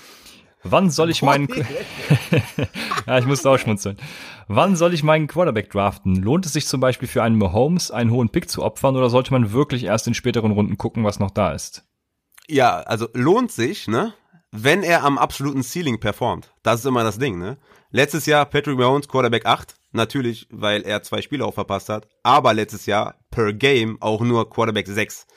Wann 0.63 0.89
soll 0.89 1.09
ich 1.09 1.21
meinen 1.21 1.47
Ja, 3.07 3.19
ich 3.19 3.25
muss 3.25 3.45
auch 3.45 3.57
schmunzeln. 3.57 3.97
Wann 4.47 4.75
soll 4.75 4.93
ich 4.93 5.03
meinen 5.03 5.27
Quarterback 5.27 5.69
draften? 5.69 6.15
Lohnt 6.15 6.45
es 6.45 6.53
sich 6.53 6.67
zum 6.67 6.79
Beispiel 6.79 7.07
für 7.07 7.23
einen 7.23 7.37
Mahomes 7.37 7.91
einen 7.91 8.11
hohen 8.11 8.29
Pick 8.29 8.49
zu 8.49 8.63
opfern 8.63 8.95
oder 8.95 9.09
sollte 9.09 9.31
man 9.31 9.51
wirklich 9.51 9.83
erst 9.83 10.07
in 10.07 10.13
späteren 10.13 10.51
Runden 10.51 10.77
gucken, 10.77 11.03
was 11.03 11.19
noch 11.19 11.31
da 11.31 11.51
ist? 11.51 11.85
Ja, 12.47 12.77
also 12.81 13.07
lohnt 13.13 13.51
sich, 13.51 13.87
ne? 13.87 14.13
Wenn 14.51 14.83
er 14.83 15.03
am 15.03 15.17
absoluten 15.17 15.63
Ceiling 15.63 15.99
performt. 15.99 16.53
Das 16.61 16.81
ist 16.81 16.85
immer 16.85 17.03
das 17.03 17.19
Ding, 17.19 17.39
ne? 17.39 17.57
Letztes 17.91 18.25
Jahr 18.25 18.45
Patrick 18.45 18.77
Mahomes 18.77 19.07
Quarterback 19.07 19.45
8, 19.45 19.75
natürlich, 19.91 20.47
weil 20.49 20.81
er 20.83 21.03
zwei 21.03 21.21
Spiele 21.21 21.45
auch 21.45 21.53
verpasst 21.53 21.89
hat, 21.89 22.07
aber 22.23 22.53
letztes 22.53 22.85
Jahr 22.85 23.15
per 23.31 23.53
Game 23.53 24.01
auch 24.01 24.21
nur 24.21 24.49
Quarterback 24.49 24.87
6. 24.87 25.27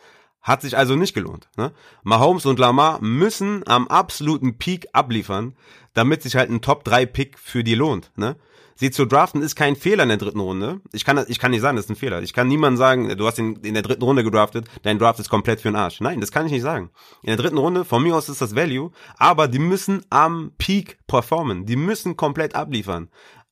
Hat 0.47 0.63
sich 0.63 0.77
also 0.79 0.95
nicht 0.95 1.13
gelohnt. 1.13 1.49
Ne? 1.57 1.73
Mahomes 2.05 2.47
und 2.47 2.61
Lamar 2.61 3.03
müssen 3.03 3.67
am 3.67 3.89
absoluten 3.89 4.59
Peak 4.59 4.87
abliefern, 4.93 5.57
damit 5.93 6.23
sich 6.23 6.37
halt 6.37 6.51
ein 6.51 6.61
Top-3-Pick 6.61 7.37
für 7.37 7.65
die 7.65 7.75
lohnt. 7.75 8.13
Ne? 8.15 8.37
Sie 8.77 8.93
zu 8.93 9.07
draften 9.07 9.43
ist 9.43 9.57
kein 9.57 9.75
Fehler 9.75 10.05
in 10.05 10.11
der 10.11 10.19
dritten 10.19 10.39
Runde. 10.39 10.81
Ich 10.93 11.05
kann, 11.05 11.25
ich 11.27 11.41
kann 11.41 11.51
nicht 11.51 11.63
sagen, 11.63 11.75
das 11.77 11.87
ist 11.87 11.91
ein 11.91 11.97
Fehler. 11.97 12.23
Ich 12.23 12.33
kann 12.33 12.47
niemandem 12.47 12.77
sagen, 12.77 13.17
du 13.17 13.27
hast 13.27 13.41
ihn 13.41 13.57
in 13.65 13.75
der 13.75 13.83
dritten 13.83 14.05
Runde 14.05 14.23
gedraftet, 14.23 14.69
dein 14.85 15.01
Draft 15.01 15.19
ist 15.19 15.31
komplett 15.31 15.61
für 15.61 15.69
den 15.69 15.75
Arsch. 15.75 16.01
Nein, 16.01 16.21
das 16.21 16.31
kann 16.31 16.47
ich 16.47 16.53
nicht 16.53 16.63
sagen. 16.63 16.91
In 17.23 17.29
der 17.29 17.39
dritten 17.39 17.59
Runde, 17.59 17.85
von 17.85 18.05
mir 18.05 18.15
aus 18.15 18.29
ist 18.29 18.41
das 18.41 18.55
Value, 18.55 18.93
aber 19.17 19.49
die 19.49 19.59
müssen 19.59 20.05
am 20.11 20.53
Peak 20.59 20.99
performen. 21.09 21.67
Die 21.67 21.75
müssen 21.75 22.17
komplett 22.17 22.55
abliefern. 22.55 23.09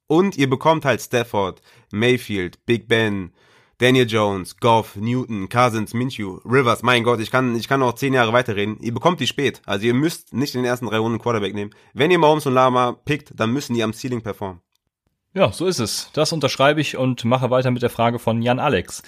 Und 0.06 0.36
ihr 0.36 0.48
bekommt 0.48 0.84
halt 0.84 1.00
Stafford, 1.00 1.60
Mayfield, 1.90 2.64
Big 2.66 2.86
Ben, 2.86 3.32
Daniel 3.78 4.06
Jones, 4.06 4.56
Goff, 4.58 4.96
Newton, 4.96 5.48
Cousins, 5.48 5.94
Minshew, 5.94 6.40
Rivers, 6.44 6.82
mein 6.82 7.02
Gott, 7.02 7.20
ich 7.20 7.30
kann, 7.30 7.56
ich 7.56 7.66
kann 7.66 7.80
noch 7.80 7.94
zehn 7.94 8.14
Jahre 8.14 8.32
weiterreden. 8.32 8.78
Ihr 8.80 8.94
bekommt 8.94 9.20
die 9.20 9.26
spät. 9.26 9.60
Also 9.66 9.86
ihr 9.86 9.94
müsst 9.94 10.32
nicht 10.32 10.54
in 10.54 10.62
den 10.62 10.70
ersten 10.70 10.86
drei 10.86 10.98
Runden 10.98 11.18
Quarterback 11.18 11.54
nehmen. 11.54 11.72
Wenn 11.92 12.10
ihr 12.10 12.18
Mahomes 12.18 12.46
und 12.46 12.54
Lama 12.54 12.92
pickt, 12.92 13.32
dann 13.34 13.50
müssen 13.50 13.74
die 13.74 13.82
am 13.82 13.92
Ceiling 13.92 14.22
performen. 14.22 14.60
Ja, 15.34 15.50
so 15.50 15.66
ist 15.66 15.80
es. 15.80 16.10
Das 16.12 16.32
unterschreibe 16.32 16.80
ich 16.80 16.96
und 16.96 17.24
mache 17.24 17.50
weiter 17.50 17.72
mit 17.72 17.82
der 17.82 17.90
Frage 17.90 18.20
von 18.20 18.40
Jan 18.40 18.60
Alex. 18.60 19.02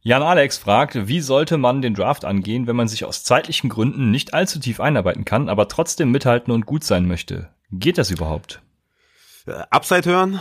Jan 0.00 0.22
Alex 0.22 0.56
fragt, 0.56 1.08
wie 1.08 1.20
sollte 1.20 1.58
man 1.58 1.82
den 1.82 1.94
Draft 1.94 2.24
angehen, 2.24 2.68
wenn 2.68 2.76
man 2.76 2.86
sich 2.86 3.04
aus 3.04 3.24
zeitlichen 3.24 3.68
Gründen 3.68 4.12
nicht 4.12 4.32
allzu 4.32 4.60
tief 4.60 4.78
einarbeiten 4.78 5.24
kann, 5.24 5.48
aber 5.48 5.66
trotzdem 5.66 6.12
mithalten 6.12 6.52
und 6.52 6.66
gut 6.66 6.84
sein 6.84 7.08
möchte? 7.08 7.48
Geht 7.72 7.98
das 7.98 8.12
überhaupt? 8.12 8.62
Äh, 9.46 9.64
Upside 9.70 10.08
hören? 10.08 10.40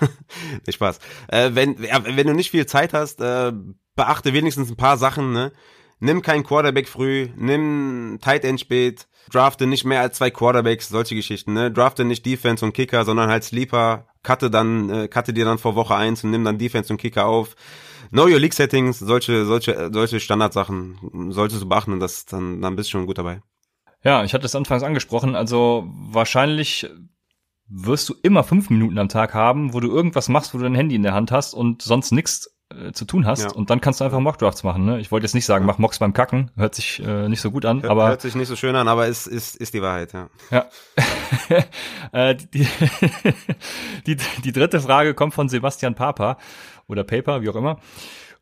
nicht 0.66 0.76
Spaß. 0.76 0.98
Äh, 1.28 1.50
wenn, 1.54 1.78
wenn 1.78 2.26
du 2.26 2.34
nicht 2.34 2.50
viel 2.50 2.66
Zeit 2.66 2.92
hast, 2.92 3.20
äh, 3.20 3.52
beachte 3.94 4.32
wenigstens 4.32 4.70
ein 4.70 4.76
paar 4.76 4.96
Sachen, 4.96 5.32
ne? 5.32 5.52
Nimm 6.00 6.22
keinen 6.22 6.44
Quarterback 6.44 6.88
früh, 6.88 7.28
nimm 7.36 8.18
Tight 8.20 8.44
End 8.44 8.60
spät, 8.60 9.08
drafte 9.32 9.66
nicht 9.66 9.84
mehr 9.84 10.00
als 10.00 10.16
zwei 10.18 10.30
Quarterbacks, 10.30 10.88
solche 10.88 11.16
Geschichten, 11.16 11.52
ne? 11.52 11.72
Drafte 11.72 12.04
nicht 12.04 12.24
Defense 12.24 12.64
und 12.64 12.72
Kicker, 12.72 13.04
sondern 13.04 13.28
halt 13.28 13.44
Sleeper, 13.44 14.06
cutte 14.22 14.50
dann, 14.50 14.90
äh, 14.90 15.08
cutte 15.08 15.32
dir 15.32 15.44
dann 15.44 15.58
vor 15.58 15.74
Woche 15.74 15.96
eins 15.96 16.22
und 16.22 16.30
nimm 16.30 16.44
dann 16.44 16.58
Defense 16.58 16.92
und 16.92 17.00
Kicker 17.00 17.26
auf. 17.26 17.56
Know 18.10 18.24
your 18.24 18.38
League 18.38 18.54
Settings, 18.54 18.98
solche, 18.98 19.44
solche, 19.44 19.90
solche 19.92 20.20
Standardsachen 20.20 21.30
solltest 21.30 21.62
du 21.62 21.68
beachten 21.68 21.98
das, 22.00 22.24
dann, 22.24 22.62
dann 22.62 22.76
bist 22.76 22.88
du 22.88 22.92
schon 22.92 23.06
gut 23.06 23.18
dabei. 23.18 23.42
Ja, 24.04 24.22
ich 24.22 24.32
hatte 24.32 24.46
es 24.46 24.54
anfangs 24.54 24.82
angesprochen, 24.82 25.34
also 25.34 25.88
wahrscheinlich 25.90 26.88
wirst 27.68 28.08
du 28.08 28.14
immer 28.22 28.44
fünf 28.44 28.70
Minuten 28.70 28.98
am 28.98 29.08
Tag 29.08 29.34
haben, 29.34 29.74
wo 29.74 29.80
du 29.80 29.88
irgendwas 29.88 30.28
machst, 30.28 30.54
wo 30.54 30.58
du 30.58 30.64
dein 30.64 30.74
Handy 30.74 30.94
in 30.94 31.02
der 31.02 31.14
Hand 31.14 31.30
hast 31.30 31.54
und 31.54 31.82
sonst 31.82 32.12
nichts 32.12 32.58
äh, 32.70 32.92
zu 32.92 33.04
tun 33.04 33.26
hast 33.26 33.44
ja. 33.44 33.52
und 33.52 33.70
dann 33.70 33.80
kannst 33.80 34.00
du 34.00 34.04
einfach 34.04 34.20
Mockdrafts 34.20 34.62
machen. 34.62 34.84
Ne? 34.84 35.00
Ich 35.00 35.10
wollte 35.10 35.24
jetzt 35.24 35.34
nicht 35.34 35.46
sagen, 35.46 35.64
mach 35.64 35.78
Mocks 35.78 35.98
beim 35.98 36.12
Kacken, 36.12 36.50
hört 36.56 36.74
sich 36.74 37.02
äh, 37.04 37.28
nicht 37.28 37.40
so 37.40 37.50
gut 37.50 37.64
an, 37.64 37.82
hört, 37.82 37.90
aber 37.90 38.08
hört 38.08 38.20
sich 38.20 38.34
nicht 38.34 38.48
so 38.48 38.56
schön 38.56 38.76
an, 38.76 38.88
aber 38.88 39.06
ist 39.06 39.26
ist 39.26 39.56
ist 39.56 39.74
die 39.74 39.82
Wahrheit, 39.82 40.12
ja. 40.12 40.28
Ja. 40.50 40.66
äh, 42.12 42.34
die, 42.34 42.66
die, 44.06 44.16
die 44.44 44.52
dritte 44.52 44.80
Frage 44.80 45.14
kommt 45.14 45.34
von 45.34 45.48
Sebastian 45.48 45.94
Papa 45.94 46.38
oder 46.86 47.04
Paper, 47.04 47.42
wie 47.42 47.48
auch 47.48 47.56
immer. 47.56 47.78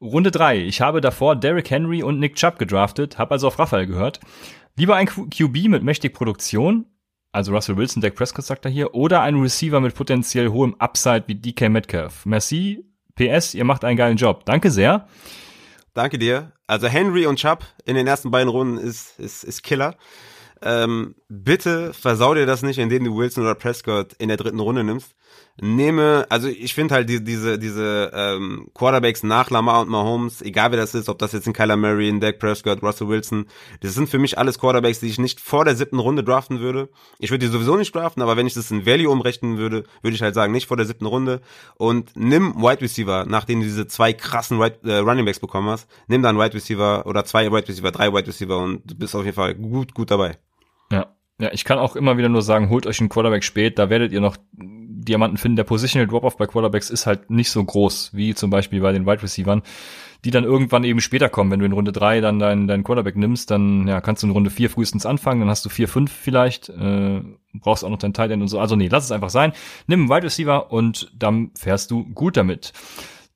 Runde 0.00 0.30
drei. 0.30 0.58
Ich 0.58 0.80
habe 0.80 1.00
davor 1.00 1.36
Derrick 1.36 1.70
Henry 1.70 2.02
und 2.02 2.18
Nick 2.18 2.34
Chubb 2.34 2.58
gedraftet, 2.58 3.18
habe 3.18 3.30
also 3.32 3.48
auf 3.48 3.58
Raphael 3.58 3.86
gehört. 3.86 4.20
Lieber 4.76 4.96
ein 4.96 5.06
QB 5.06 5.68
mit 5.68 5.82
mächtig 5.82 6.12
Produktion, 6.12 6.84
also 7.36 7.52
Russell 7.52 7.76
Wilson, 7.76 8.00
Dak 8.00 8.14
Prescott 8.14 8.46
sagt 8.46 8.64
er 8.64 8.70
hier, 8.70 8.94
oder 8.94 9.20
ein 9.20 9.36
Receiver 9.36 9.78
mit 9.80 9.94
potenziell 9.94 10.48
hohem 10.48 10.74
Upside 10.78 11.24
wie 11.26 11.34
DK 11.34 11.68
Metcalf. 11.68 12.24
Merci, 12.24 12.84
PS, 13.14 13.54
ihr 13.54 13.64
macht 13.64 13.84
einen 13.84 13.98
geilen 13.98 14.16
Job. 14.16 14.46
Danke 14.46 14.70
sehr. 14.70 15.06
Danke 15.92 16.18
dir. 16.18 16.52
Also 16.66 16.88
Henry 16.88 17.26
und 17.26 17.38
Chubb 17.38 17.64
in 17.84 17.94
den 17.94 18.06
ersten 18.06 18.30
beiden 18.30 18.48
Runden 18.48 18.78
ist, 18.78 19.18
ist, 19.18 19.44
ist 19.44 19.62
Killer. 19.62 19.96
Ähm, 20.62 21.14
bitte 21.28 21.92
versau 21.92 22.34
dir 22.34 22.46
das 22.46 22.62
nicht, 22.62 22.78
indem 22.78 23.04
du 23.04 23.16
Wilson 23.16 23.44
oder 23.44 23.54
Prescott 23.54 24.14
in 24.14 24.28
der 24.28 24.38
dritten 24.38 24.60
Runde 24.60 24.82
nimmst 24.82 25.14
nehme, 25.60 26.26
also 26.28 26.48
ich 26.48 26.74
finde 26.74 26.94
halt 26.94 27.08
die, 27.08 27.22
diese, 27.22 27.58
diese 27.58 28.10
ähm, 28.14 28.68
Quarterbacks 28.74 29.22
nach 29.22 29.50
Lamar 29.50 29.80
und 29.80 29.88
Mahomes, 29.88 30.42
egal 30.42 30.70
wer 30.70 30.78
das 30.78 30.94
ist, 30.94 31.08
ob 31.08 31.18
das 31.18 31.32
jetzt 31.32 31.46
ein 31.46 31.52
Kyler 31.52 31.76
Murray, 31.76 32.08
ein 32.08 32.20
Dak 32.20 32.38
Prescott, 32.38 32.82
Russell 32.82 33.08
Wilson, 33.08 33.46
das 33.80 33.94
sind 33.94 34.08
für 34.08 34.18
mich 34.18 34.38
alles 34.38 34.58
Quarterbacks, 34.58 35.00
die 35.00 35.06
ich 35.06 35.18
nicht 35.18 35.40
vor 35.40 35.64
der 35.64 35.74
siebten 35.74 35.98
Runde 35.98 36.22
draften 36.22 36.60
würde. 36.60 36.90
Ich 37.18 37.30
würde 37.30 37.46
die 37.46 37.52
sowieso 37.52 37.76
nicht 37.76 37.94
draften, 37.94 38.22
aber 38.22 38.36
wenn 38.36 38.46
ich 38.46 38.54
das 38.54 38.70
in 38.70 38.84
Value 38.84 39.10
umrechnen 39.10 39.56
würde, 39.56 39.84
würde 40.02 40.14
ich 40.14 40.22
halt 40.22 40.34
sagen, 40.34 40.52
nicht 40.52 40.66
vor 40.66 40.76
der 40.76 40.86
siebten 40.86 41.06
Runde. 41.06 41.40
Und 41.76 42.10
nimm 42.14 42.54
Wide 42.56 42.82
Receiver, 42.82 43.24
nachdem 43.26 43.60
du 43.60 43.66
diese 43.66 43.86
zwei 43.86 44.12
krassen 44.12 44.60
right, 44.60 44.78
äh, 44.84 44.98
Running 44.98 45.24
Backs 45.24 45.40
bekommen 45.40 45.68
hast, 45.70 45.88
nimm 46.06 46.22
dann 46.22 46.38
Wide 46.38 46.54
Receiver 46.54 47.06
oder 47.06 47.24
zwei 47.24 47.50
Wide 47.50 47.68
Receiver, 47.68 47.90
drei 47.90 48.12
Wide 48.12 48.26
Receiver 48.26 48.58
und 48.58 48.82
du 48.90 48.94
bist 48.94 49.14
auf 49.14 49.24
jeden 49.24 49.36
Fall 49.36 49.54
gut, 49.54 49.94
gut 49.94 50.10
dabei. 50.10 50.36
Ja. 50.92 51.06
Ja, 51.38 51.52
ich 51.52 51.64
kann 51.64 51.78
auch 51.78 51.96
immer 51.96 52.16
wieder 52.16 52.30
nur 52.30 52.40
sagen, 52.40 52.70
holt 52.70 52.86
euch 52.86 52.98
einen 52.98 53.10
Quarterback 53.10 53.44
spät, 53.44 53.78
da 53.78 53.90
werdet 53.90 54.10
ihr 54.10 54.22
noch 54.22 54.38
Diamanten 55.06 55.38
finden. 55.38 55.56
Der 55.56 55.64
Positional 55.64 56.06
Drop-Off 56.06 56.36
bei 56.36 56.46
Quarterbacks 56.46 56.90
ist 56.90 57.06
halt 57.06 57.30
nicht 57.30 57.50
so 57.50 57.64
groß, 57.64 58.10
wie 58.14 58.34
zum 58.34 58.50
Beispiel 58.50 58.80
bei 58.80 58.92
den 58.92 59.06
Wide 59.06 59.22
Receivern, 59.22 59.62
die 60.24 60.30
dann 60.30 60.44
irgendwann 60.44 60.84
eben 60.84 61.00
später 61.00 61.28
kommen. 61.28 61.50
Wenn 61.50 61.60
du 61.60 61.66
in 61.66 61.72
Runde 61.72 61.92
drei 61.92 62.20
dann 62.20 62.38
deinen 62.38 62.68
dein 62.68 62.84
Quarterback 62.84 63.16
nimmst, 63.16 63.50
dann 63.50 63.88
ja, 63.88 64.00
kannst 64.00 64.22
du 64.22 64.26
in 64.26 64.32
Runde 64.32 64.50
vier 64.50 64.68
frühestens 64.68 65.06
anfangen, 65.06 65.40
dann 65.40 65.48
hast 65.48 65.64
du 65.64 65.68
vier, 65.68 65.88
fünf 65.88 66.12
vielleicht, 66.12 66.68
äh, 66.68 67.22
brauchst 67.54 67.84
auch 67.84 67.90
noch 67.90 67.98
dein 67.98 68.12
Tight 68.12 68.30
End 68.30 68.42
und 68.42 68.48
so. 68.48 68.60
Also 68.60 68.76
nee, 68.76 68.88
lass 68.88 69.04
es 69.04 69.12
einfach 69.12 69.30
sein. 69.30 69.52
Nimm 69.86 70.00
einen 70.00 70.10
Wide 70.10 70.26
Receiver 70.26 70.70
und 70.70 71.10
dann 71.16 71.50
fährst 71.56 71.90
du 71.90 72.04
gut 72.04 72.36
damit. 72.36 72.72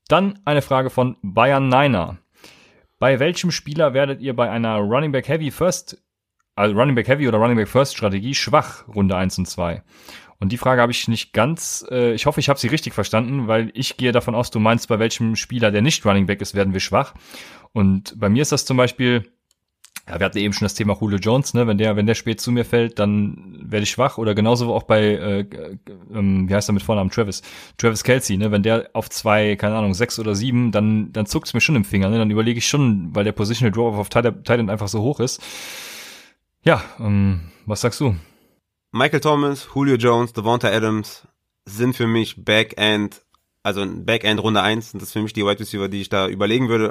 Dann 0.08 0.38
eine 0.44 0.62
Frage 0.62 0.90
von 0.90 1.16
Bayern 1.22 1.68
Niner. 1.68 2.18
Bei 2.98 3.18
welchem 3.18 3.50
Spieler 3.50 3.94
werdet 3.94 4.20
ihr 4.20 4.36
bei 4.36 4.50
einer 4.50 4.76
Running 4.76 5.12
Back 5.12 5.28
Heavy 5.28 5.50
First 5.50 5.96
also 6.60 6.76
Running 6.76 6.94
Back 6.94 7.08
Heavy 7.08 7.26
oder 7.26 7.38
Running 7.38 7.56
Back 7.56 7.68
First 7.68 7.96
Strategie 7.96 8.34
schwach 8.34 8.86
Runde 8.88 9.16
1 9.16 9.38
und 9.38 9.46
2? 9.46 9.82
Und 10.40 10.50
die 10.52 10.58
Frage 10.58 10.80
habe 10.80 10.90
ich 10.90 11.06
nicht 11.06 11.32
ganz, 11.32 11.84
äh, 11.90 12.14
ich 12.14 12.26
hoffe, 12.26 12.40
ich 12.40 12.48
habe 12.48 12.58
sie 12.58 12.68
richtig 12.68 12.94
verstanden, 12.94 13.46
weil 13.46 13.70
ich 13.74 13.98
gehe 13.98 14.10
davon 14.10 14.34
aus, 14.34 14.50
du 14.50 14.58
meinst, 14.58 14.88
bei 14.88 14.98
welchem 14.98 15.36
Spieler, 15.36 15.70
der 15.70 15.82
nicht 15.82 16.04
Running 16.04 16.26
Back 16.26 16.40
ist, 16.40 16.54
werden 16.54 16.72
wir 16.72 16.80
schwach. 16.80 17.14
Und 17.72 18.18
bei 18.18 18.28
mir 18.28 18.42
ist 18.42 18.50
das 18.50 18.64
zum 18.64 18.76
Beispiel, 18.78 19.30
ja, 20.08 20.18
wir 20.18 20.24
hatten 20.24 20.38
eben 20.38 20.52
schon 20.52 20.64
das 20.64 20.74
Thema 20.74 20.96
Julio 21.00 21.18
Jones, 21.18 21.54
ne? 21.54 21.66
Wenn 21.66 21.78
der, 21.78 21.94
wenn 21.94 22.06
der 22.06 22.14
spät 22.14 22.40
zu 22.40 22.50
mir 22.50 22.64
fällt, 22.64 22.98
dann 22.98 23.58
werde 23.60 23.84
ich 23.84 23.90
schwach. 23.90 24.18
Oder 24.18 24.34
genauso 24.34 24.74
auch 24.74 24.82
bei, 24.82 25.02
äh, 25.02 25.40
äh, 25.40 25.76
wie 26.08 26.54
heißt 26.54 26.68
er 26.68 26.72
mit 26.72 26.82
Vornamen, 26.82 27.10
Travis, 27.10 27.42
Travis 27.76 28.02
Kelsey, 28.02 28.36
ne? 28.36 28.50
Wenn 28.50 28.62
der 28.62 28.90
auf 28.92 29.08
zwei, 29.10 29.54
keine 29.56 29.76
Ahnung, 29.76 29.94
sechs 29.94 30.18
oder 30.18 30.34
sieben, 30.34 30.72
dann, 30.72 31.12
dann 31.12 31.26
zuckt's 31.26 31.54
mir 31.54 31.60
schon 31.60 31.76
im 31.76 31.84
Finger, 31.84 32.08
ne? 32.08 32.18
Dann 32.18 32.30
überlege 32.30 32.58
ich 32.58 32.66
schon, 32.66 33.14
weil 33.14 33.24
der 33.24 33.32
Positional 33.32 33.72
Drop 33.72 33.94
auf 33.94 34.08
Titan 34.08 34.70
einfach 34.70 34.88
so 34.88 35.00
hoch 35.02 35.20
ist. 35.20 35.40
Ja, 36.64 36.82
ähm, 36.98 37.52
was 37.66 37.82
sagst 37.82 38.00
du? 38.00 38.16
Michael 38.92 39.20
Thomas, 39.20 39.68
Julio 39.74 39.96
Jones, 39.96 40.32
Devonta 40.32 40.68
Adams 40.68 41.26
sind 41.64 41.94
für 41.96 42.06
mich 42.06 42.44
Backend, 42.44 43.22
also 43.62 43.86
Backend 43.86 44.42
Runde 44.42 44.62
1, 44.62 44.92
das 44.92 45.02
ist 45.04 45.12
für 45.12 45.22
mich 45.22 45.32
die 45.32 45.44
Wide 45.44 45.60
Receiver, 45.60 45.88
die 45.88 46.00
ich 46.00 46.08
da 46.08 46.28
überlegen 46.28 46.68
würde. 46.68 46.90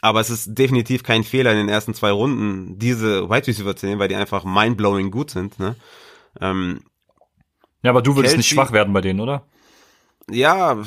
Aber 0.00 0.20
es 0.20 0.30
ist 0.30 0.54
definitiv 0.54 1.02
kein 1.02 1.24
Fehler 1.24 1.52
in 1.52 1.58
den 1.58 1.68
ersten 1.68 1.94
zwei 1.94 2.10
Runden, 2.10 2.78
diese 2.78 3.28
Wide 3.28 3.46
Receiver 3.46 3.74
zu 3.74 3.86
nehmen, 3.86 3.98
weil 3.98 4.08
die 4.08 4.14
einfach 4.14 4.44
mindblowing 4.44 5.10
gut 5.10 5.30
sind. 5.30 5.58
Ne? 5.58 5.74
Ähm, 6.40 6.82
ja, 7.82 7.90
aber 7.90 8.02
du 8.02 8.14
würdest 8.14 8.34
Kelsey, 8.34 8.38
nicht 8.38 8.48
schwach 8.48 8.72
werden 8.72 8.92
bei 8.92 9.00
denen, 9.00 9.20
oder? 9.20 9.46
Ja, 10.30 10.78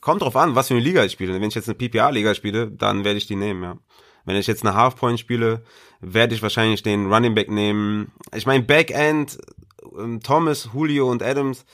kommt 0.00 0.22
drauf 0.22 0.36
an, 0.36 0.54
was 0.54 0.68
für 0.68 0.74
eine 0.74 0.82
Liga 0.82 1.04
ich 1.04 1.12
spiele. 1.12 1.34
Wenn 1.34 1.42
ich 1.42 1.54
jetzt 1.54 1.68
eine 1.68 1.76
PPA-Liga 1.76 2.34
spiele, 2.34 2.70
dann 2.70 3.04
werde 3.04 3.18
ich 3.18 3.26
die 3.26 3.36
nehmen, 3.36 3.62
ja. 3.62 3.76
Wenn 4.28 4.36
ich 4.36 4.46
jetzt 4.46 4.62
eine 4.62 4.74
Halfpoint 4.74 5.18
spiele, 5.18 5.62
werde 6.02 6.34
ich 6.34 6.42
wahrscheinlich 6.42 6.82
den 6.82 7.10
Running 7.10 7.34
Back 7.34 7.50
nehmen. 7.50 8.12
Ich 8.34 8.44
meine, 8.44 8.62
Backend, 8.62 9.38
ähm, 9.98 10.20
Thomas, 10.20 10.68
Julio 10.74 11.10
und 11.10 11.22
Adams, 11.22 11.64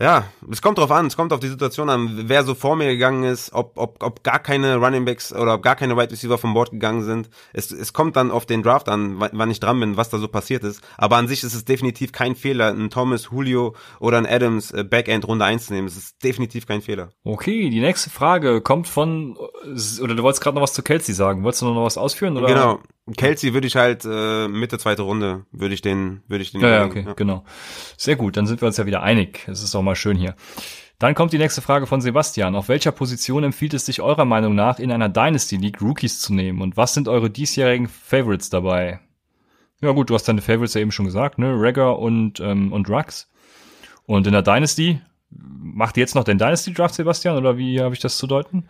ja, 0.00 0.24
es 0.50 0.62
kommt 0.62 0.78
drauf 0.78 0.92
an, 0.92 1.06
es 1.06 1.16
kommt 1.16 1.32
auf 1.32 1.40
die 1.40 1.48
Situation 1.48 1.90
an, 1.90 2.28
wer 2.28 2.44
so 2.44 2.54
vor 2.54 2.76
mir 2.76 2.86
gegangen 2.86 3.24
ist, 3.24 3.52
ob, 3.52 3.72
ob, 3.76 4.00
ob 4.00 4.22
gar 4.22 4.38
keine 4.38 4.76
Running 4.76 5.04
Backs 5.04 5.32
oder 5.32 5.54
ob 5.54 5.62
gar 5.62 5.74
keine 5.74 5.96
Wide 5.96 6.12
Receiver 6.12 6.38
vom 6.38 6.54
Board 6.54 6.70
gegangen 6.70 7.02
sind. 7.02 7.30
Es, 7.52 7.72
es 7.72 7.92
kommt 7.92 8.14
dann 8.14 8.30
auf 8.30 8.46
den 8.46 8.62
Draft 8.62 8.88
an, 8.88 9.16
wann 9.18 9.50
ich 9.50 9.58
dran 9.58 9.80
bin, 9.80 9.96
was 9.96 10.08
da 10.08 10.18
so 10.18 10.28
passiert 10.28 10.62
ist. 10.62 10.82
Aber 10.96 11.16
an 11.16 11.26
sich 11.26 11.42
ist 11.42 11.54
es 11.54 11.64
definitiv 11.64 12.12
kein 12.12 12.36
Fehler, 12.36 12.68
einen 12.68 12.90
Thomas, 12.90 13.30
Julio 13.32 13.74
oder 13.98 14.18
einen 14.18 14.26
Adams 14.26 14.70
äh, 14.70 14.84
Backend 14.84 15.26
Runde 15.26 15.44
1 15.44 15.66
zu 15.66 15.72
nehmen. 15.72 15.88
Es 15.88 15.96
ist 15.96 16.22
definitiv 16.22 16.66
kein 16.66 16.80
Fehler. 16.80 17.10
Okay, 17.24 17.68
die 17.68 17.80
nächste 17.80 18.10
Frage 18.10 18.60
kommt 18.60 18.86
von, 18.86 19.36
oder 19.36 20.14
du 20.14 20.22
wolltest 20.22 20.42
gerade 20.42 20.54
noch 20.54 20.62
was 20.62 20.74
zu 20.74 20.82
Kelsey 20.82 21.14
sagen. 21.14 21.42
Wolltest 21.42 21.62
du 21.62 21.66
noch 21.66 21.84
was 21.84 21.98
ausführen? 21.98 22.36
Oder? 22.36 22.46
Genau. 22.46 22.80
Kelsey 23.16 23.54
würde 23.54 23.66
ich 23.66 23.76
halt 23.76 24.04
äh, 24.04 24.48
Mitte 24.48 24.78
zweite 24.78 25.02
Runde 25.02 25.46
würde 25.52 25.74
ich 25.74 25.82
den 25.82 26.22
würde 26.28 26.42
ich 26.42 26.52
den 26.52 26.60
ja, 26.60 26.68
ja 26.68 26.84
okay 26.84 27.04
ja. 27.06 27.12
genau. 27.14 27.44
Sehr 27.96 28.16
gut 28.16 28.36
dann 28.36 28.46
sind 28.46 28.60
wir 28.60 28.66
uns 28.66 28.76
ja 28.76 28.86
wieder 28.86 29.02
einig. 29.02 29.46
Es 29.48 29.62
ist 29.62 29.74
auch 29.74 29.82
mal 29.82 29.96
schön 29.96 30.16
hier. 30.16 30.34
Dann 30.98 31.14
kommt 31.14 31.32
die 31.32 31.38
nächste 31.38 31.62
Frage 31.62 31.86
von 31.86 32.00
Sebastian. 32.00 32.56
Auf 32.56 32.68
welcher 32.68 32.90
Position 32.90 33.44
empfiehlt 33.44 33.72
es 33.72 33.86
sich 33.86 34.02
eurer 34.02 34.24
Meinung 34.24 34.56
nach 34.56 34.80
in 34.80 34.90
einer 34.90 35.08
Dynasty 35.08 35.56
League 35.56 35.80
Rookies 35.80 36.18
zu 36.18 36.34
nehmen? 36.34 36.60
Und 36.60 36.76
was 36.76 36.92
sind 36.92 37.06
eure 37.06 37.30
diesjährigen 37.30 37.86
Favorites 37.86 38.50
dabei? 38.50 39.00
Ja 39.80 39.92
gut 39.92 40.10
du 40.10 40.14
hast 40.14 40.24
deine 40.24 40.42
Favorites 40.42 40.74
ja 40.74 40.80
eben 40.80 40.90
schon 40.90 41.06
gesagt 41.06 41.38
ne? 41.38 41.60
Regger 41.60 41.98
und 41.98 42.40
ähm, 42.40 42.72
und 42.72 42.88
Rux. 42.88 43.30
Und 44.06 44.26
in 44.26 44.32
der 44.32 44.42
Dynasty 44.42 45.00
macht 45.30 45.96
ihr 45.96 46.00
jetzt 46.00 46.14
noch 46.14 46.24
den 46.24 46.38
Dynasty 46.38 46.72
Draft 46.72 46.94
Sebastian 46.94 47.36
oder 47.36 47.56
wie 47.56 47.80
habe 47.80 47.94
ich 47.94 48.00
das 48.00 48.18
zu 48.18 48.26
deuten 48.26 48.66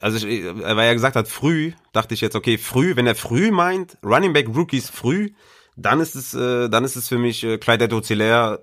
also 0.00 0.26
ich, 0.26 0.44
weil 0.44 0.78
er 0.78 0.94
gesagt 0.94 1.16
hat 1.16 1.28
früh, 1.28 1.72
dachte 1.92 2.14
ich 2.14 2.20
jetzt, 2.20 2.34
okay, 2.34 2.58
früh, 2.58 2.96
wenn 2.96 3.06
er 3.06 3.14
früh 3.14 3.50
meint, 3.50 3.98
Running 4.04 4.32
Back 4.32 4.48
Rookies 4.48 4.88
früh, 4.88 5.30
dann 5.76 6.00
ist 6.00 6.14
es, 6.14 6.34
äh, 6.34 6.68
dann 6.68 6.84
ist 6.84 6.96
es 6.96 7.08
für 7.08 7.18
mich 7.18 7.44
äh, 7.44 7.58
Clyde 7.58 7.84
Edwards-Hilaire, 7.84 8.62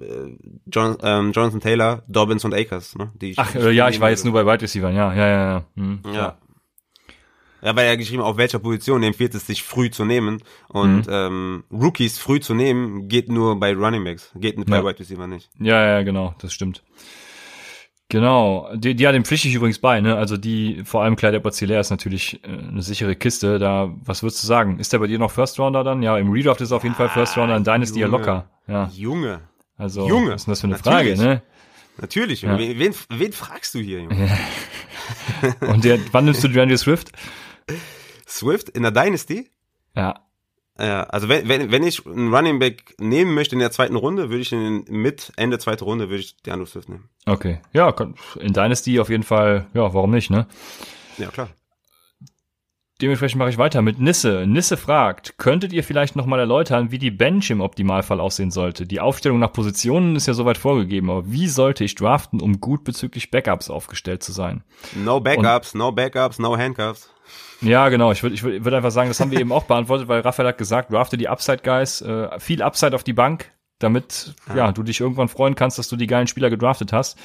äh, 0.00 0.36
John, 0.66 0.96
ähm, 1.02 1.32
Jonathan 1.32 1.60
Taylor, 1.60 2.02
Dobbins 2.08 2.44
und 2.44 2.54
Akers, 2.54 2.96
ne? 2.96 3.12
Die 3.20 3.30
ich, 3.30 3.38
Ach, 3.38 3.54
äh, 3.54 3.70
ja, 3.70 3.88
ich 3.88 4.00
war 4.00 4.10
jetzt 4.10 4.24
nur 4.24 4.34
bei 4.34 4.44
Wide 4.44 4.62
Receivers, 4.62 4.94
ja, 4.94 5.14
ja, 5.14 5.26
ja, 5.26 5.50
ja. 5.52 5.64
Hm, 5.76 6.00
ja. 6.06 6.12
ja. 6.12 6.38
Ja, 7.60 7.74
weil 7.74 7.86
er 7.86 7.96
geschrieben, 7.96 8.22
auf 8.22 8.36
welcher 8.36 8.60
Position 8.60 9.02
empfiehlt 9.02 9.34
es 9.34 9.46
sich 9.46 9.64
früh 9.64 9.90
zu 9.90 10.04
nehmen. 10.04 10.42
Und 10.68 11.08
mhm. 11.08 11.12
ähm, 11.12 11.64
Rookies 11.72 12.18
früh 12.18 12.38
zu 12.38 12.54
nehmen, 12.54 13.08
geht 13.08 13.28
nur 13.28 13.58
bei 13.58 13.74
Running 13.74 14.04
Backs, 14.04 14.30
geht 14.36 14.64
bei 14.64 14.76
ja. 14.76 14.84
Wide 14.84 15.00
Receiver 15.00 15.26
nicht. 15.26 15.50
Ja, 15.58 15.84
ja, 15.84 16.02
genau, 16.02 16.34
das 16.38 16.52
stimmt. 16.52 16.84
Genau, 18.10 18.70
die, 18.74 18.94
die 18.94 19.02
ja, 19.04 19.12
dem 19.12 19.24
pflichte 19.26 19.48
ich 19.48 19.54
übrigens 19.54 19.78
bei, 19.80 20.00
ne? 20.00 20.16
Also 20.16 20.38
die, 20.38 20.82
vor 20.84 21.02
allem 21.02 21.14
Clyde 21.14 21.36
edwards 21.36 21.60
ist 21.60 21.90
natürlich 21.90 22.42
äh, 22.42 22.48
eine 22.48 22.80
sichere 22.80 23.14
Kiste. 23.14 23.58
Da, 23.58 23.94
was 24.02 24.22
würdest 24.22 24.42
du 24.42 24.46
sagen? 24.46 24.78
Ist 24.78 24.94
der 24.94 24.98
bei 24.98 25.06
dir 25.06 25.18
noch 25.18 25.30
First 25.30 25.58
Rounder 25.58 25.84
dann? 25.84 26.02
Ja, 26.02 26.16
im 26.16 26.30
Redraft 26.30 26.62
ist 26.62 26.70
er 26.70 26.78
auf 26.78 26.84
jeden 26.84 26.94
Fall 26.94 27.10
First 27.10 27.36
Rounder, 27.36 27.56
in 27.56 27.64
Dynasty 27.64 28.00
ja 28.00 28.06
locker. 28.06 28.48
Ja. 28.66 28.90
Junge. 28.94 29.40
Also, 29.76 30.08
Junge. 30.08 30.32
was 30.32 30.40
ist 30.40 30.46
denn 30.46 30.52
das 30.52 30.60
für 30.60 30.90
eine 30.90 31.00
Natürlich. 31.02 31.18
Frage, 31.18 31.30
ne? 31.34 31.42
Natürlich. 32.00 32.42
Ja. 32.42 32.58
Wen, 32.58 32.94
wen, 33.10 33.32
fragst 33.32 33.74
du 33.74 33.80
hier, 33.80 34.00
Junge? 34.00 34.30
Und 35.60 35.84
der, 35.84 35.98
wann 36.12 36.24
nimmst 36.24 36.42
du 36.42 36.48
Randy 36.48 36.78
Swift? 36.78 37.12
Swift 38.26 38.70
in 38.70 38.82
der 38.82 38.92
Dynasty? 38.92 39.50
Ja. 39.94 40.27
Ja, 40.80 41.02
also 41.04 41.28
wenn, 41.28 41.48
wenn, 41.48 41.72
wenn 41.72 41.82
ich 41.82 42.06
einen 42.06 42.32
Running 42.32 42.60
Back 42.60 42.94
nehmen 42.98 43.34
möchte 43.34 43.56
in 43.56 43.58
der 43.58 43.72
zweiten 43.72 43.96
Runde, 43.96 44.30
würde 44.30 44.42
ich 44.42 44.52
in, 44.52 44.84
mit 44.88 45.32
Ende 45.36 45.58
zweite 45.58 45.84
Runde 45.84 46.08
würde 46.08 46.20
ich 46.20 46.36
DeAndre 46.42 46.68
Swift 46.68 46.88
nehmen. 46.88 47.08
Okay. 47.26 47.60
Ja, 47.72 47.92
in 48.38 48.52
Dynasty 48.52 49.00
auf 49.00 49.08
jeden 49.08 49.24
Fall, 49.24 49.66
ja, 49.74 49.92
warum 49.92 50.12
nicht, 50.12 50.30
ne? 50.30 50.46
Ja, 51.18 51.28
klar. 51.30 51.48
Dementsprechend 53.00 53.38
mache 53.38 53.50
ich 53.50 53.58
weiter 53.58 53.80
mit 53.80 54.00
Nisse. 54.00 54.44
Nisse 54.46 54.76
fragt, 54.76 55.38
könntet 55.38 55.72
ihr 55.72 55.84
vielleicht 55.84 56.16
nochmal 56.16 56.40
erläutern, 56.40 56.90
wie 56.90 56.98
die 56.98 57.12
Bench 57.12 57.48
im 57.50 57.60
Optimalfall 57.60 58.18
aussehen 58.18 58.50
sollte? 58.50 58.86
Die 58.86 58.98
Aufstellung 58.98 59.38
nach 59.38 59.52
Positionen 59.52 60.16
ist 60.16 60.26
ja 60.26 60.34
soweit 60.34 60.58
vorgegeben, 60.58 61.08
aber 61.10 61.30
wie 61.30 61.46
sollte 61.46 61.84
ich 61.84 61.94
draften, 61.94 62.40
um 62.40 62.60
gut 62.60 62.82
bezüglich 62.82 63.30
Backups 63.30 63.70
aufgestellt 63.70 64.24
zu 64.24 64.32
sein? 64.32 64.64
No 64.96 65.20
Backups, 65.20 65.74
Und, 65.74 65.78
no 65.78 65.92
Backups, 65.92 66.40
no 66.40 66.56
Handcuffs. 66.56 67.08
Ja, 67.60 67.88
genau. 67.88 68.12
Ich 68.12 68.22
würde 68.22 68.34
ich 68.34 68.42
würd, 68.42 68.72
einfach 68.72 68.90
sagen, 68.90 69.08
das 69.08 69.20
haben 69.20 69.30
wir 69.30 69.40
eben 69.40 69.52
auch 69.52 69.64
beantwortet, 69.64 70.08
weil 70.08 70.20
Raphael 70.20 70.48
hat 70.48 70.58
gesagt, 70.58 70.92
drafte 70.92 71.16
die 71.16 71.28
Upside 71.28 71.62
Guys, 71.62 72.00
äh, 72.02 72.38
viel 72.38 72.62
Upside 72.62 72.94
auf 72.94 73.02
die 73.02 73.12
Bank, 73.12 73.50
damit 73.78 74.34
ja. 74.48 74.56
ja 74.56 74.72
du 74.72 74.82
dich 74.82 75.00
irgendwann 75.00 75.28
freuen 75.28 75.54
kannst, 75.54 75.78
dass 75.78 75.88
du 75.88 75.96
die 75.96 76.06
geilen 76.06 76.26
Spieler 76.26 76.50
gedraftet 76.50 76.92
hast. 76.92 77.18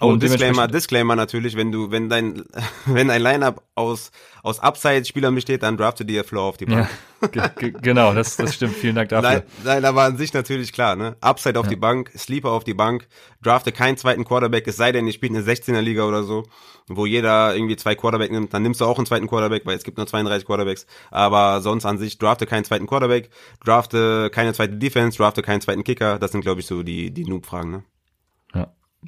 Oh, 0.00 0.08
und 0.08 0.22
Disclaimer, 0.22 0.66
Disclaimer 0.66 1.14
natürlich, 1.14 1.56
wenn 1.56 1.70
du, 1.70 1.90
wenn 1.90 2.08
dein, 2.08 2.44
wenn 2.86 3.10
ein 3.10 3.20
Lineup 3.20 3.62
aus, 3.74 4.10
aus 4.42 4.58
Upside-Spielern 4.58 5.34
besteht, 5.34 5.62
dann 5.62 5.76
drafte 5.76 6.06
dir 6.06 6.24
Floor 6.24 6.44
auf 6.44 6.56
die 6.56 6.64
Bank. 6.66 6.88
Ja, 7.34 7.48
genau, 7.54 8.14
das, 8.14 8.36
das 8.38 8.54
stimmt. 8.54 8.76
Vielen 8.76 8.94
Dank 8.94 9.10
dafür. 9.10 9.30
Nein, 9.30 9.42
nein, 9.62 9.84
aber 9.84 10.04
an 10.04 10.16
sich 10.16 10.32
natürlich 10.32 10.72
klar, 10.72 10.96
ne? 10.96 11.16
Upside 11.20 11.60
auf 11.60 11.66
ja. 11.66 11.70
die 11.70 11.76
Bank, 11.76 12.10
Sleeper 12.16 12.50
auf 12.50 12.64
die 12.64 12.72
Bank, 12.72 13.08
drafte 13.42 13.72
keinen 13.72 13.98
zweiten 13.98 14.24
Quarterback, 14.24 14.66
es 14.66 14.78
sei 14.78 14.90
denn, 14.90 15.06
ihr 15.06 15.12
spielt 15.12 15.34
eine 15.34 15.44
16er 15.44 15.82
Liga 15.82 16.04
oder 16.04 16.22
so, 16.22 16.44
wo 16.88 17.04
jeder 17.04 17.54
irgendwie 17.54 17.76
zwei 17.76 17.94
Quarterback 17.94 18.30
nimmt, 18.30 18.54
dann 18.54 18.62
nimmst 18.62 18.80
du 18.80 18.86
auch 18.86 18.96
einen 18.96 19.04
zweiten 19.04 19.26
Quarterback, 19.26 19.66
weil 19.66 19.76
es 19.76 19.84
gibt 19.84 19.98
nur 19.98 20.06
32 20.06 20.46
Quarterbacks, 20.46 20.86
aber 21.10 21.60
sonst 21.60 21.84
an 21.84 21.98
sich 21.98 22.16
drafte 22.16 22.46
keinen 22.46 22.64
zweiten 22.64 22.86
Quarterback, 22.86 23.28
drafte 23.62 24.30
keine 24.30 24.54
zweite 24.54 24.76
Defense, 24.76 25.18
drafte 25.18 25.42
keinen 25.42 25.60
zweiten 25.60 25.84
Kicker, 25.84 26.18
das 26.18 26.32
sind 26.32 26.40
glaube 26.40 26.60
ich 26.60 26.66
so 26.66 26.82
die, 26.82 27.10
die 27.10 27.26
Noob-Fragen, 27.26 27.70
ne? 27.70 27.82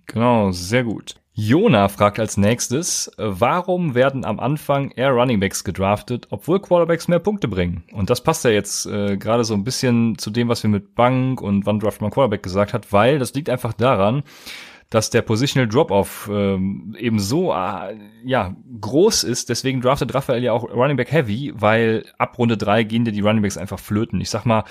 Genau, 0.07 0.53
sehr 0.53 0.85
gut. 0.85 1.17
Jona 1.35 1.89
fragt 1.89 2.21
als 2.21 2.37
nächstes, 2.37 3.11
warum 3.17 3.95
werden 3.95 4.27
am 4.27 4.39
Anfang 4.39 4.91
eher 4.91 5.13
Runningbacks 5.13 5.65
gedraftet, 5.65 6.27
obwohl 6.29 6.61
Quarterbacks 6.61 7.09
mehr 7.09 7.21
Punkte 7.21 7.49
bringen? 7.49 7.85
Und 7.93 8.11
das 8.11 8.23
passt 8.23 8.45
ja 8.45 8.51
jetzt 8.51 8.85
äh, 8.85 9.17
gerade 9.17 9.45
so 9.45 9.55
ein 9.55 9.65
bisschen 9.65 10.19
zu 10.19 10.29
dem, 10.29 10.49
was 10.49 10.63
wir 10.63 10.69
mit 10.69 10.95
Bank 10.95 11.41
und 11.41 11.65
wann 11.65 11.81
draft 11.81 12.03
man 12.03 12.11
Quarterback 12.11 12.43
gesagt 12.43 12.75
hat, 12.75 12.93
weil 12.93 13.19
das 13.19 13.33
liegt 13.33 13.49
einfach 13.49 13.73
daran, 13.73 14.25
dass 14.93 15.09
der 15.09 15.23
Positional 15.23 15.67
Drop-Off 15.67 16.29
ähm, 16.31 16.95
eben 16.99 17.19
so 17.19 17.51
äh, 17.51 17.97
ja 18.25 18.55
groß 18.79 19.25
ist. 19.25 19.49
Deswegen 19.49 19.81
draftet 19.81 20.15
Raphael 20.15 20.45
ja 20.45 20.53
auch 20.53 20.65
Running 20.65 20.99
Back 20.99 21.11
Heavy, 21.11 21.55
weil 21.57 22.05
ab 22.19 22.39
Runde 22.39 22.59
drei 22.59 22.85
gehen 22.85 23.07
dir 23.07 23.13
die 23.13 23.23
Running 23.23 23.41
Backs 23.41 23.57
einfach 23.57 23.79
flöten. 23.79 24.21
Ich 24.21 24.29
sag 24.29 24.45
mal, 24.45 24.65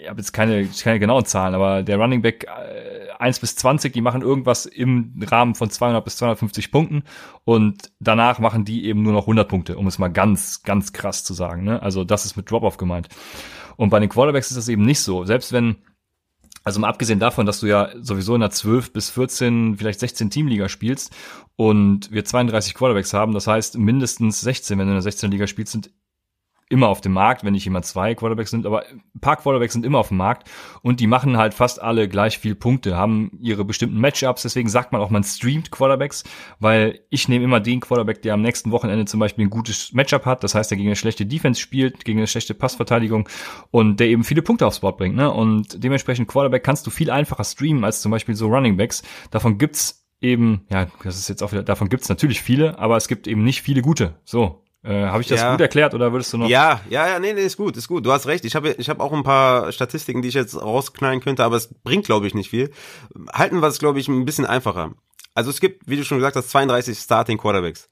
ich 0.00 0.08
habe 0.08 0.20
jetzt 0.20 0.30
keine, 0.32 0.64
keine 0.66 1.00
genauen 1.00 1.24
Zahlen, 1.24 1.56
aber 1.56 1.82
der 1.82 1.98
Running 1.98 2.22
Back 2.22 2.44
äh, 2.44 3.10
1 3.18 3.40
bis 3.40 3.56
20, 3.56 3.92
die 3.92 4.00
machen 4.00 4.22
irgendwas 4.22 4.64
im 4.64 5.20
Rahmen 5.20 5.56
von 5.56 5.70
200 5.70 6.04
bis 6.04 6.18
250 6.18 6.70
Punkten 6.70 7.02
und 7.42 7.90
danach 7.98 8.38
machen 8.38 8.64
die 8.64 8.84
eben 8.84 9.02
nur 9.02 9.12
noch 9.12 9.22
100 9.22 9.48
Punkte, 9.48 9.76
um 9.76 9.88
es 9.88 9.98
mal 9.98 10.08
ganz, 10.08 10.62
ganz 10.62 10.92
krass 10.92 11.24
zu 11.24 11.34
sagen. 11.34 11.64
Ne? 11.64 11.82
Also 11.82 12.04
das 12.04 12.26
ist 12.26 12.36
mit 12.36 12.48
Drop-Off 12.48 12.76
gemeint. 12.76 13.08
Und 13.76 13.90
bei 13.90 13.98
den 13.98 14.08
Quarterbacks 14.08 14.52
ist 14.52 14.56
das 14.56 14.68
eben 14.68 14.84
nicht 14.84 15.00
so. 15.00 15.24
Selbst 15.24 15.52
wenn 15.52 15.78
also 16.64 16.80
mal 16.80 16.88
abgesehen 16.88 17.20
davon, 17.20 17.44
dass 17.46 17.60
du 17.60 17.66
ja 17.66 17.90
sowieso 18.00 18.34
in 18.34 18.42
einer 18.42 18.50
12 18.50 18.92
bis 18.92 19.10
14, 19.10 19.76
vielleicht 19.76 20.00
16 20.00 20.30
Teamliga 20.30 20.68
spielst 20.68 21.14
und 21.56 22.10
wir 22.10 22.24
32 22.24 22.74
Quarterbacks 22.74 23.12
haben, 23.12 23.32
das 23.32 23.46
heißt 23.46 23.76
mindestens 23.78 24.40
16, 24.40 24.78
wenn 24.78 24.86
du 24.86 24.92
in 24.92 24.96
der 24.96 25.02
16 25.02 25.30
Liga 25.30 25.46
spielst, 25.46 25.72
sind 25.72 25.90
immer 26.68 26.88
auf 26.88 27.00
dem 27.00 27.12
Markt, 27.12 27.44
wenn 27.44 27.52
nicht 27.52 27.64
jemand 27.64 27.84
zwei 27.84 28.14
Quarterbacks 28.14 28.50
sind, 28.50 28.66
aber 28.66 28.84
ein 28.86 29.20
paar 29.20 29.36
Quarterbacks 29.36 29.72
sind 29.72 29.84
immer 29.84 29.98
auf 29.98 30.08
dem 30.08 30.16
Markt 30.16 30.50
und 30.82 31.00
die 31.00 31.06
machen 31.06 31.36
halt 31.36 31.54
fast 31.54 31.80
alle 31.80 32.08
gleich 32.08 32.38
viel 32.38 32.54
Punkte, 32.54 32.96
haben 32.96 33.30
ihre 33.40 33.64
bestimmten 33.64 34.00
Matchups, 34.00 34.42
deswegen 34.42 34.68
sagt 34.68 34.92
man 34.92 35.00
auch, 35.00 35.10
man 35.10 35.24
streamt 35.24 35.70
Quarterbacks, 35.70 36.24
weil 36.58 37.00
ich 37.10 37.28
nehme 37.28 37.44
immer 37.44 37.60
den 37.60 37.80
Quarterback, 37.80 38.22
der 38.22 38.34
am 38.34 38.42
nächsten 38.42 38.70
Wochenende 38.70 39.04
zum 39.04 39.20
Beispiel 39.20 39.46
ein 39.46 39.50
gutes 39.50 39.92
Matchup 39.92 40.24
hat, 40.24 40.42
das 40.42 40.54
heißt, 40.54 40.70
der 40.70 40.78
gegen 40.78 40.88
eine 40.88 40.96
schlechte 40.96 41.26
Defense 41.26 41.60
spielt, 41.60 42.04
gegen 42.04 42.18
eine 42.18 42.26
schlechte 42.26 42.54
Passverteidigung 42.54 43.28
und 43.70 44.00
der 44.00 44.08
eben 44.08 44.24
viele 44.24 44.42
Punkte 44.42 44.66
aufs 44.66 44.80
Board 44.80 44.96
bringt, 44.96 45.16
ne? 45.16 45.30
Und 45.30 45.82
dementsprechend 45.82 46.28
Quarterback 46.28 46.64
kannst 46.64 46.86
du 46.86 46.90
viel 46.90 47.10
einfacher 47.10 47.44
streamen 47.44 47.84
als 47.84 48.00
zum 48.00 48.10
Beispiel 48.10 48.34
so 48.34 48.48
Runningbacks. 48.48 49.02
Davon 49.30 49.58
gibt's 49.58 50.06
eben, 50.20 50.66
ja, 50.70 50.86
das 51.02 51.18
ist 51.18 51.28
jetzt 51.28 51.42
auch 51.42 51.52
wieder, 51.52 51.62
davon 51.62 51.88
gibt's 51.88 52.08
natürlich 52.08 52.40
viele, 52.40 52.78
aber 52.78 52.96
es 52.96 53.08
gibt 53.08 53.26
eben 53.26 53.44
nicht 53.44 53.62
viele 53.62 53.82
gute. 53.82 54.14
So, 54.24 54.63
äh, 54.84 55.06
habe 55.06 55.22
ich 55.22 55.28
das 55.28 55.40
ja. 55.40 55.50
gut 55.50 55.62
erklärt 55.62 55.94
oder 55.94 56.12
würdest 56.12 56.32
du 56.34 56.36
noch? 56.36 56.48
Ja, 56.48 56.82
ja, 56.90 57.08
ja, 57.08 57.18
nee, 57.18 57.32
nee, 57.32 57.44
ist 57.44 57.56
gut, 57.56 57.74
ist 57.76 57.88
gut. 57.88 58.04
Du 58.04 58.12
hast 58.12 58.26
recht. 58.26 58.44
Ich 58.44 58.54
habe 58.54 58.72
ich 58.72 58.90
hab 58.90 59.00
auch 59.00 59.12
ein 59.12 59.22
paar 59.22 59.72
Statistiken, 59.72 60.20
die 60.20 60.28
ich 60.28 60.34
jetzt 60.34 60.60
rausknallen 60.60 61.20
könnte, 61.20 61.42
aber 61.42 61.56
es 61.56 61.72
bringt, 61.72 62.04
glaube 62.04 62.26
ich, 62.26 62.34
nicht 62.34 62.50
viel. 62.50 62.70
Halten 63.32 63.60
wir 63.60 63.68
es, 63.68 63.78
glaube 63.78 63.98
ich, 63.98 64.08
ein 64.08 64.26
bisschen 64.26 64.44
einfacher. 64.44 64.92
Also 65.34 65.48
es 65.48 65.60
gibt, 65.60 65.88
wie 65.88 65.96
du 65.96 66.04
schon 66.04 66.18
gesagt 66.18 66.36
hast, 66.36 66.50
32 66.50 66.98
Starting 66.98 67.38
Quarterbacks. 67.38 67.88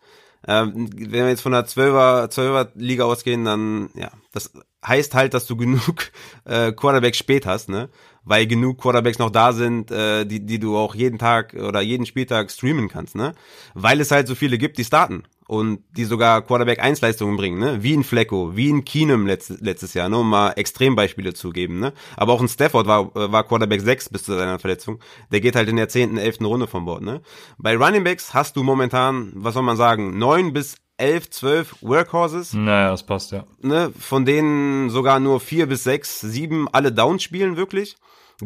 Ähm, 0.47 0.91
wenn 0.95 1.25
wir 1.25 1.29
jetzt 1.29 1.41
von 1.41 1.53
der 1.53 1.67
12er, 1.67 2.31
12er 2.31 2.69
Liga 2.75 3.05
ausgehen, 3.05 3.45
dann, 3.47 3.89
ja, 3.95 4.11
das 4.33 4.53
heißt 4.87 5.15
halt, 5.15 5.33
dass 5.33 5.47
du 5.47 5.57
genug 5.57 6.11
äh, 6.45 6.73
Quarterbacks 6.73 7.17
spät 7.17 7.47
hast, 7.47 7.71
ne? 7.71 7.89
Weil 8.25 8.47
genug 8.47 8.81
Quarterbacks 8.81 9.19
noch 9.19 9.31
da 9.31 9.55
sind, 9.55 9.91
äh, 9.91 10.27
die, 10.27 10.45
die 10.45 10.59
du 10.59 10.77
auch 10.77 10.95
jeden 10.95 11.19
Tag 11.19 11.55
oder 11.55 11.81
jeden 11.81 12.05
Spieltag 12.05 12.51
streamen 12.51 12.89
kannst, 12.89 13.15
ne? 13.15 13.35
Weil 13.73 13.99
es 14.01 14.11
halt 14.11 14.29
so 14.29 14.35
viele 14.35 14.59
gibt, 14.59 14.77
die 14.77 14.85
starten 14.85 15.25
und 15.53 15.81
die 15.99 16.05
sogar 16.05 16.41
Quarterback 16.41 16.83
1 16.83 17.03
Leistungen 17.03 17.37
bringen, 17.37 17.59
ne? 17.59 17.83
Wie 17.83 17.95
ein 17.95 18.05
Flecko, 18.05 18.57
wie 18.57 18.73
ein 18.73 18.87
Keenum 18.87 19.27
letztes, 19.27 19.61
letztes 19.61 19.93
Jahr, 19.93 20.09
ne? 20.09 20.17
um 20.17 20.31
mal 20.31 20.53
Extrembeispiele 20.53 21.35
zu 21.35 21.51
geben, 21.51 21.79
ne? 21.79 21.93
Aber 22.17 22.33
auch 22.33 22.41
ein 22.41 22.49
Stafford 22.49 22.87
war, 22.87 23.15
äh, 23.15 23.31
war 23.31 23.45
Quarterback 23.45 23.83
6 23.83 24.09
bis 24.09 24.25
zu 24.25 24.33
seiner 24.33 24.59
Verletzung. 24.59 24.99
Der 25.31 25.43
geht 25.43 25.55
halt 25.55 25.69
in 25.69 25.77
der 25.77 25.91
10., 25.91 26.17
11. 26.17 26.41
Runde 26.41 26.67
vom 26.67 26.87
Bord, 26.87 27.03
ne? 27.03 27.21
Bei 27.59 27.77
Running 27.77 28.03
Backs 28.03 28.33
hast 28.33 28.57
du 28.57 28.63
momentan, 28.63 29.31
was 29.35 29.53
soll 29.53 29.63
man 29.63 29.77
sagen, 29.77 30.17
9 30.17 30.55
bis 30.55 30.77
11, 30.97 31.29
12 31.29 31.77
Workhorses. 31.83 32.55
Naja, 32.55 32.91
das 32.91 33.05
passt, 33.05 33.33
ja. 33.33 33.45
Ne? 33.61 33.93
Von 33.99 34.25
denen 34.25 34.89
sogar 34.89 35.21
nur 35.21 35.39
4 35.39 35.67
bis 35.67 35.85
6, 35.85 36.21
7 36.21 36.67
alle 36.73 36.93
Down 36.93 37.19
spielen, 37.19 37.59
wirklich 37.59 37.97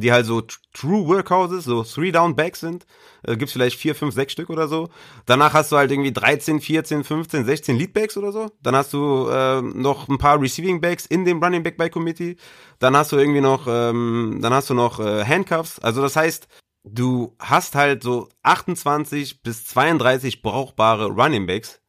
die 0.00 0.12
halt 0.12 0.26
so 0.26 0.42
True 0.72 1.06
Workhouses, 1.06 1.64
so 1.64 1.82
Three-Down-Backs 1.82 2.60
sind. 2.60 2.86
Äh, 3.22 3.36
gibt's 3.36 3.52
vielleicht 3.52 3.78
vier, 3.78 3.94
fünf, 3.94 4.14
sechs 4.14 4.32
Stück 4.32 4.50
oder 4.50 4.68
so. 4.68 4.88
Danach 5.24 5.54
hast 5.54 5.72
du 5.72 5.76
halt 5.76 5.90
irgendwie 5.90 6.12
13, 6.12 6.60
14, 6.60 7.04
15, 7.04 7.44
16 7.44 7.76
Leadbacks 7.76 8.16
oder 8.16 8.32
so. 8.32 8.50
Dann 8.62 8.76
hast 8.76 8.92
du 8.92 9.28
äh, 9.28 9.62
noch 9.62 10.08
ein 10.08 10.18
paar 10.18 10.40
Receiving 10.40 10.80
Backs 10.80 11.06
in 11.06 11.24
dem 11.24 11.42
Running 11.42 11.62
Back 11.62 11.76
by 11.76 11.90
Committee. 11.90 12.36
Dann 12.78 12.96
hast 12.96 13.12
du 13.12 13.16
irgendwie 13.16 13.40
noch, 13.40 13.66
ähm, 13.68 14.38
dann 14.42 14.52
hast 14.52 14.70
du 14.70 14.74
noch 14.74 15.00
äh, 15.00 15.24
Handcuffs. 15.24 15.78
Also 15.78 16.02
das 16.02 16.16
heißt, 16.16 16.46
du 16.84 17.34
hast 17.38 17.74
halt 17.74 18.02
so 18.02 18.28
28 18.42 19.42
bis 19.42 19.66
32 19.66 20.42
brauchbare 20.42 21.06
Running 21.06 21.46
Backs, 21.46 21.80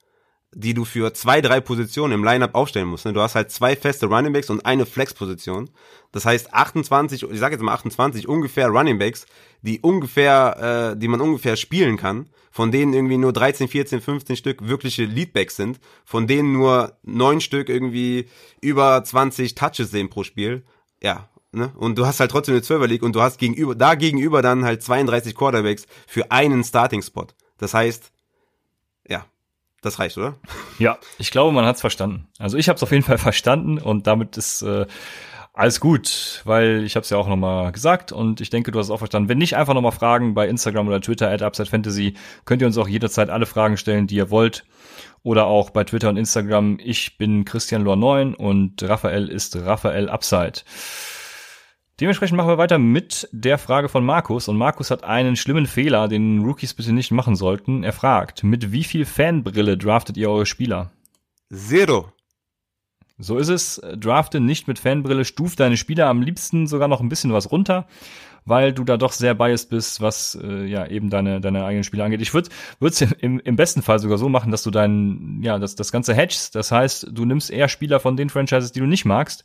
die 0.60 0.74
du 0.74 0.86
für 0.86 1.14
zwei, 1.14 1.40
drei 1.40 1.62
Positionen 1.62 2.14
im 2.14 2.24
Lineup 2.24 2.56
aufstellen 2.56 2.88
musst. 2.88 3.06
Ne? 3.06 3.14
Du 3.14 3.22
hast 3.22 3.36
halt 3.36 3.52
zwei 3.52 3.76
feste 3.76 4.08
Running 4.08 4.34
Backs 4.34 4.50
und 4.50 4.66
eine 4.66 4.88
Flex-Position. 4.88 5.70
Das 6.12 6.26
heißt 6.26 6.52
28, 6.52 7.22
ich 7.30 7.40
sage 7.40 7.54
jetzt 7.54 7.62
mal 7.62 7.76
28 7.76 8.28
ungefähr 8.28 8.68
Running 8.70 8.98
Backs, 8.98 9.28
die 9.62 9.80
ungefähr, 9.82 10.96
äh, 10.96 11.00
die 11.00 11.08
man 11.08 11.22
ungefähr 11.22 11.58
spielen 11.58 11.96
kann, 11.96 12.28
von 12.50 12.72
denen 12.72 12.94
irgendwie 12.94 13.20
nur 13.20 13.34
13, 13.34 13.68
14, 13.68 14.02
15 14.02 14.36
Stück 14.36 14.68
wirkliche 14.68 15.06
Leadbacks 15.06 15.58
sind, 15.58 15.80
von 16.06 16.26
denen 16.26 16.54
nur 16.54 16.98
neun 17.04 17.40
Stück 17.40 17.70
irgendwie 17.70 18.28
über 18.60 19.04
20 19.04 19.54
Touches 19.54 19.92
sehen 19.92 20.10
pro 20.10 20.24
Spiel. 20.24 20.64
Ja, 21.04 21.30
Ne? 21.54 21.72
Und 21.78 21.98
du 21.98 22.06
hast 22.06 22.20
halt 22.20 22.30
trotzdem 22.30 22.56
eine 22.56 22.64
12er 22.64 22.88
League 22.88 23.04
und 23.04 23.16
du 23.16 23.22
hast 23.22 23.38
gegenüber, 23.38 23.74
da 23.74 23.96
gegenüber 23.96 24.42
dann 24.42 24.66
halt 24.66 24.84
32 24.84 25.34
Quarterbacks 25.34 25.88
für 26.06 26.30
einen 26.30 26.64
Starting-Spot. 26.64 27.28
Das 27.58 27.74
heißt, 27.74 28.12
das 29.82 30.00
reicht, 30.00 30.18
oder? 30.18 30.36
Ja, 30.80 30.98
ich 31.18 31.32
glaube, 31.32 31.52
man 31.52 31.66
hat's 31.66 31.82
verstanden. 31.82 32.28
Also 32.40 32.58
ich 32.58 32.70
habe 32.70 32.78
es 32.78 32.84
auf 32.84 32.92
jeden 32.92 33.04
Fall 33.04 33.18
verstanden 33.18 33.78
und 33.78 34.08
damit 34.08 34.38
ist 34.38 34.62
äh, 34.62 34.86
alles 35.58 35.80
gut, 35.80 36.42
weil 36.46 36.84
ich 36.84 36.96
habe 36.96 37.04
es 37.04 37.10
ja 37.10 37.18
auch 37.18 37.28
nochmal 37.28 37.72
gesagt 37.72 38.12
und 38.12 38.42
ich 38.42 38.52
denke, 38.52 38.72
du 38.72 38.78
hast 38.78 38.88
es 38.88 38.92
auch 38.92 39.00
verstanden. 39.00 39.28
Wenn 39.28 39.40
nicht, 39.40 39.56
einfach 39.56 39.74
nochmal 39.74 39.92
Fragen 39.92 40.36
bei 40.36 40.48
Instagram 40.48 40.88
oder 40.88 41.02
Twitter 41.02 41.32
at 41.32 41.42
Upside 41.42 41.70
Fantasy. 41.70 42.14
Könnt 42.46 42.62
ihr 42.62 42.68
uns 42.68 42.78
auch 42.78 42.88
jederzeit 42.88 43.32
alle 43.32 43.48
Fragen 43.48 43.76
stellen, 43.76 44.06
die 44.06 44.18
ihr 44.18 44.30
wollt. 44.30 44.66
Oder 45.24 45.48
auch 45.48 45.72
bei 45.72 45.84
Twitter 45.84 46.10
und 46.10 46.18
Instagram. 46.18 46.78
Ich 46.80 47.18
bin 47.18 47.44
Christian 47.44 47.82
Lohr 47.82 47.96
9 47.96 48.36
und 48.36 48.84
Raphael 48.84 49.28
ist 49.30 49.56
Raphael 49.56 50.10
Upside. 50.10 50.62
Dementsprechend 52.00 52.38
machen 52.38 52.50
wir 52.50 52.60
weiter 52.60 52.78
mit 52.78 53.28
der 53.32 53.58
Frage 53.58 53.90
von 53.90 54.06
Markus. 54.06 54.48
Und 54.48 54.58
Markus 54.58 54.92
hat 54.92 55.04
einen 55.04 55.36
schlimmen 55.36 55.66
Fehler, 55.66 56.08
den 56.08 56.44
Rookies 56.44 56.76
bitte 56.76 56.94
nicht 56.94 57.12
machen 57.12 57.36
sollten. 57.36 57.84
Er 57.84 57.94
fragt, 57.94 58.44
mit 58.44 58.72
wie 58.72 58.84
viel 58.84 59.04
Fanbrille 59.04 59.78
draftet 59.78 60.16
ihr 60.16 60.30
eure 60.30 60.46
Spieler? 60.46 60.92
Zero. 61.52 62.12
So 63.18 63.38
ist 63.38 63.48
es. 63.48 63.82
Drafte 63.96 64.40
nicht 64.40 64.68
mit 64.68 64.78
Fanbrille, 64.78 65.26
stuf 65.26 65.56
deine 65.56 65.76
Spieler 65.76 66.08
am 66.08 66.22
liebsten 66.22 66.68
sogar 66.68 66.88
noch 66.88 67.02
ein 67.02 67.10
bisschen 67.10 67.34
was 67.34 67.52
runter, 67.52 67.88
weil 68.48 68.74
du 68.74 68.84
da 68.84 68.98
doch 68.98 69.12
sehr 69.12 69.36
biased 69.36 69.70
bist, 69.70 70.02
was 70.02 70.40
äh, 70.42 70.66
ja 70.66 70.88
eben 70.88 71.10
deine 71.10 71.42
deine 71.42 71.66
eigenen 71.66 71.84
Spiele 71.84 72.04
angeht. 72.04 72.22
Ich 72.22 72.34
würde 72.34 72.50
es 72.82 73.02
im, 73.02 73.40
im 73.40 73.56
besten 73.58 73.82
Fall 73.82 74.00
sogar 74.00 74.18
so 74.18 74.30
machen, 74.30 74.52
dass 74.52 74.64
du 74.64 74.72
dein 74.72 75.42
ja 75.44 75.60
das 75.60 75.76
das 75.76 75.92
ganze 75.92 76.14
hedgest. 76.14 76.56
Das 76.56 76.72
heißt, 76.72 77.10
du 77.12 77.26
nimmst 77.26 77.52
eher 77.52 77.68
Spieler 77.68 78.00
von 78.00 78.16
den 78.16 78.30
Franchises, 78.30 78.72
die 78.72 78.80
du 78.80 78.86
nicht 78.86 79.06
magst, 79.06 79.44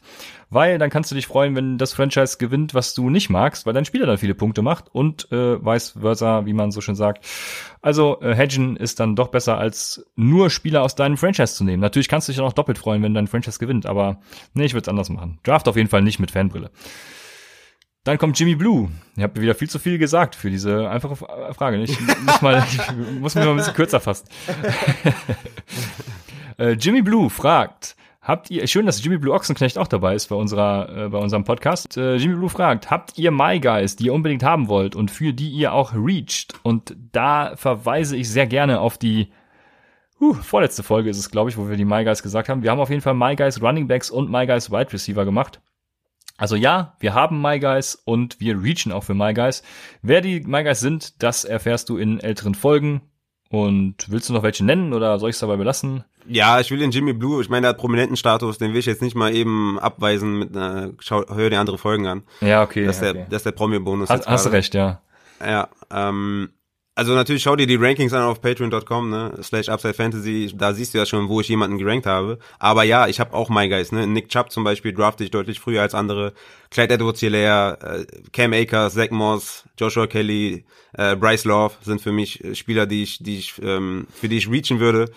weil 0.50 0.78
dann 0.78 0.88
kannst 0.88 1.10
du 1.10 1.14
dich 1.14 1.26
freuen, 1.26 1.56
wenn 1.56 1.78
das 1.78 1.92
Franchise 1.92 2.38
gewinnt, 2.38 2.74
was 2.74 2.94
du 2.94 3.10
nicht 3.10 3.28
magst, 3.28 3.66
weil 3.66 3.72
dein 3.72 3.84
Spieler 3.84 4.06
dann 4.06 4.18
viele 4.18 4.34
Punkte 4.34 4.62
macht 4.62 4.86
und 4.94 5.30
äh, 5.32 5.64
vice 5.64 5.94
versa, 6.00 6.46
wie 6.46 6.52
man 6.52 6.70
so 6.70 6.80
schön 6.80 6.94
sagt. 6.94 7.26
Also 7.80 8.20
äh, 8.20 8.34
hedgen 8.34 8.76
ist 8.76 9.00
dann 9.00 9.16
doch 9.16 9.28
besser 9.28 9.58
als 9.58 10.06
nur 10.14 10.48
Spieler 10.48 10.82
aus 10.82 10.94
deinem 10.94 11.16
Franchise 11.16 11.54
zu 11.54 11.64
nehmen. 11.64 11.80
Natürlich 11.80 12.08
kannst 12.08 12.28
du 12.28 12.32
dich 12.32 12.36
dann 12.36 12.46
auch 12.46 12.52
doppelt 12.52 12.78
freuen, 12.78 13.02
wenn 13.02 13.14
dein 13.14 13.26
Franchise 13.26 13.58
gewinnt, 13.58 13.86
aber 13.86 14.20
nee, 14.54 14.64
ich 14.64 14.74
würde 14.74 14.82
es 14.82 14.88
anders 14.88 15.08
machen. 15.08 15.40
Draft 15.42 15.66
auf 15.66 15.76
jeden 15.76 15.88
Fall 15.88 16.02
nicht 16.02 16.20
mit 16.20 16.30
Fanbrille. 16.30 16.70
Dann 18.04 18.18
kommt 18.18 18.36
Jimmy 18.38 18.56
Blue. 18.56 18.90
Ich 19.16 19.22
habe 19.22 19.40
wieder 19.40 19.54
viel 19.54 19.70
zu 19.70 19.78
viel 19.78 19.96
gesagt 19.96 20.34
für 20.34 20.50
diese 20.50 20.90
einfache 20.90 21.14
Frage. 21.14 21.80
Ich 21.82 22.00
muss, 22.00 22.42
mal, 22.42 22.64
ich 22.68 22.78
muss 23.20 23.34
mich 23.36 23.44
mal 23.44 23.52
ein 23.52 23.56
bisschen 23.56 23.74
kürzer 23.74 24.00
fassen. 24.00 24.26
äh, 26.58 26.72
Jimmy 26.72 27.02
Blue 27.02 27.30
fragt, 27.30 27.94
habt 28.20 28.50
ihr, 28.50 28.66
schön, 28.66 28.86
dass 28.86 29.04
Jimmy 29.04 29.18
Blue 29.18 29.32
Ochsenknecht 29.32 29.78
auch 29.78 29.86
dabei 29.86 30.16
ist 30.16 30.26
bei 30.28 30.34
unserer, 30.34 31.04
äh, 31.04 31.08
bei 31.10 31.18
unserem 31.18 31.44
Podcast. 31.44 31.96
Äh, 31.96 32.16
Jimmy 32.16 32.34
Blue 32.34 32.48
fragt, 32.48 32.90
habt 32.90 33.18
ihr 33.18 33.30
My 33.30 33.60
Guys, 33.60 33.94
die 33.94 34.06
ihr 34.06 34.14
unbedingt 34.14 34.42
haben 34.42 34.66
wollt 34.66 34.96
und 34.96 35.12
für 35.12 35.32
die 35.32 35.50
ihr 35.50 35.72
auch 35.72 35.92
reached? 35.94 36.54
Und 36.64 36.96
da 37.12 37.54
verweise 37.54 38.16
ich 38.16 38.28
sehr 38.28 38.48
gerne 38.48 38.80
auf 38.80 38.98
die 38.98 39.28
uh, 40.20 40.34
vorletzte 40.34 40.82
Folge 40.82 41.08
ist 41.08 41.18
es, 41.18 41.30
glaube 41.30 41.50
ich, 41.50 41.56
wo 41.56 41.68
wir 41.68 41.76
die 41.76 41.84
My 41.84 42.02
Guys 42.02 42.24
gesagt 42.24 42.48
haben. 42.48 42.64
Wir 42.64 42.72
haben 42.72 42.80
auf 42.80 42.90
jeden 42.90 43.02
Fall 43.02 43.14
My 43.14 43.36
Guys 43.36 43.62
Running 43.62 43.86
Backs 43.86 44.10
und 44.10 44.28
My 44.28 44.44
Guys 44.44 44.72
Wide 44.72 44.92
Receiver 44.92 45.24
gemacht. 45.24 45.60
Also 46.36 46.56
ja, 46.56 46.96
wir 47.00 47.14
haben 47.14 47.40
My 47.40 47.58
Guys 47.58 47.94
und 48.04 48.40
wir 48.40 48.60
reachen 48.62 48.92
auch 48.92 49.04
für 49.04 49.14
My 49.14 49.34
Guys. 49.34 49.62
Wer 50.02 50.20
die 50.20 50.40
My 50.40 50.64
Guys 50.64 50.80
sind, 50.80 51.22
das 51.22 51.44
erfährst 51.44 51.88
du 51.88 51.96
in 51.96 52.20
älteren 52.20 52.54
Folgen. 52.54 53.02
Und 53.50 54.10
willst 54.10 54.30
du 54.30 54.32
noch 54.32 54.42
welche 54.42 54.64
nennen 54.64 54.94
oder 54.94 55.18
soll 55.18 55.28
ich 55.28 55.36
es 55.36 55.40
dabei 55.40 55.56
belassen? 55.56 56.04
Ja, 56.26 56.58
ich 56.60 56.70
will 56.70 56.78
den 56.78 56.90
Jimmy 56.90 57.12
Blue, 57.12 57.42
ich 57.42 57.50
meine, 57.50 57.62
der 57.62 57.70
hat 57.70 57.78
prominenten 57.78 58.16
Status, 58.16 58.56
den 58.56 58.72
will 58.72 58.78
ich 58.78 58.86
jetzt 58.86 59.02
nicht 59.02 59.14
mal 59.14 59.34
eben 59.34 59.78
abweisen 59.78 60.38
mit 60.38 60.56
einer, 60.56 60.92
schau, 61.00 61.24
hör 61.28 61.50
dir 61.50 61.60
andere 61.60 61.76
Folgen 61.76 62.06
an. 62.06 62.22
Ja, 62.40 62.62
okay. 62.62 62.86
Das 62.86 62.96
ist 62.96 63.02
okay. 63.02 63.12
der, 63.12 63.24
das 63.26 63.36
ist 63.38 63.46
der 63.46 63.52
Promi-Bonus. 63.52 64.08
Hast, 64.08 64.26
hast 64.26 64.50
recht, 64.52 64.74
ja. 64.74 65.02
Ja, 65.44 65.68
ähm, 65.90 66.50
also 67.02 67.14
natürlich 67.14 67.42
schau 67.42 67.56
dir 67.56 67.66
die 67.66 67.74
Rankings 67.74 68.12
an 68.12 68.22
auf 68.22 68.40
patreon.com, 68.40 69.10
ne, 69.10 69.32
slash 69.42 69.68
Upside 69.68 69.94
Fantasy, 69.94 70.52
da 70.54 70.72
siehst 70.72 70.94
du 70.94 70.98
ja 70.98 71.04
schon, 71.04 71.28
wo 71.28 71.40
ich 71.40 71.48
jemanden 71.48 71.76
gerankt 71.76 72.06
habe. 72.06 72.38
Aber 72.60 72.84
ja, 72.84 73.08
ich 73.08 73.18
habe 73.18 73.34
auch 73.34 73.50
My 73.50 73.68
Guys, 73.68 73.90
ne, 73.90 74.06
Nick 74.06 74.28
Chubb 74.28 74.52
zum 74.52 74.62
Beispiel 74.62 74.92
drafte 74.92 75.24
ich 75.24 75.32
deutlich 75.32 75.58
früher 75.58 75.82
als 75.82 75.96
andere. 75.96 76.32
Clyde 76.70 76.94
edwards 76.94 77.18
hilaire 77.18 77.76
äh, 77.82 78.04
Cam 78.32 78.52
Akers, 78.52 78.94
Zach 78.94 79.10
Moss, 79.10 79.64
Joshua 79.76 80.06
Kelly, 80.06 80.64
äh, 80.92 81.16
Bryce 81.16 81.44
Love 81.44 81.74
sind 81.82 82.00
für 82.00 82.12
mich 82.12 82.40
Spieler, 82.52 82.86
die 82.86 83.02
ich, 83.02 83.18
die 83.18 83.38
ich, 83.38 83.54
ähm, 83.60 84.06
für 84.14 84.28
die 84.28 84.36
ich 84.36 84.48
reachen 84.48 84.78
würde. 84.78 85.10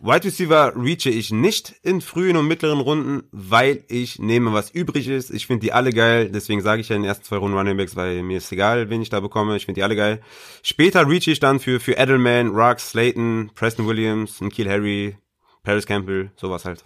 Wide 0.00 0.24
Receiver 0.24 0.74
reache 0.76 1.08
ich 1.08 1.30
nicht 1.30 1.74
in 1.82 2.00
frühen 2.00 2.36
und 2.36 2.46
mittleren 2.46 2.80
Runden, 2.80 3.24
weil 3.32 3.84
ich 3.88 4.18
nehme, 4.18 4.52
was 4.52 4.70
übrig 4.70 5.08
ist. 5.08 5.30
Ich 5.30 5.46
finde 5.46 5.60
die 5.60 5.72
alle 5.72 5.90
geil, 5.90 6.30
deswegen 6.30 6.60
sage 6.60 6.82
ich 6.82 6.90
ja 6.90 6.96
in 6.96 7.02
den 7.02 7.08
ersten 7.08 7.24
zwei 7.24 7.38
Runden 7.38 7.56
Running 7.56 7.76
Backs, 7.76 7.96
weil 7.96 8.22
mir 8.22 8.38
ist 8.38 8.52
egal, 8.52 8.90
wen 8.90 9.00
ich 9.00 9.08
da 9.08 9.20
bekomme. 9.20 9.56
Ich 9.56 9.64
finde 9.64 9.78
die 9.78 9.82
alle 9.82 9.96
geil. 9.96 10.20
Später 10.62 11.08
reache 11.08 11.30
ich 11.30 11.40
dann 11.40 11.60
für, 11.60 11.80
für 11.80 11.96
Edelman, 11.96 12.48
Rux, 12.48 12.90
Slayton, 12.90 13.50
Preston 13.54 13.86
Williams, 13.86 14.40
Nikhil 14.40 14.68
Harry, 14.68 15.16
Paris 15.62 15.86
Campbell, 15.86 16.30
sowas 16.36 16.64
halt. 16.64 16.84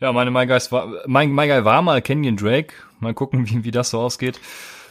Ja, 0.00 0.12
meine 0.12 0.30
My 0.30 0.46
Guys 0.46 0.72
war, 0.72 1.02
mein 1.06 1.30
My 1.32 1.46
Guy 1.46 1.64
war 1.64 1.82
mal 1.82 2.02
Kenyon 2.02 2.36
Drake. 2.36 2.74
Mal 2.98 3.14
gucken, 3.14 3.46
wie, 3.50 3.64
wie 3.64 3.70
das 3.70 3.90
so 3.90 4.00
ausgeht. 4.00 4.40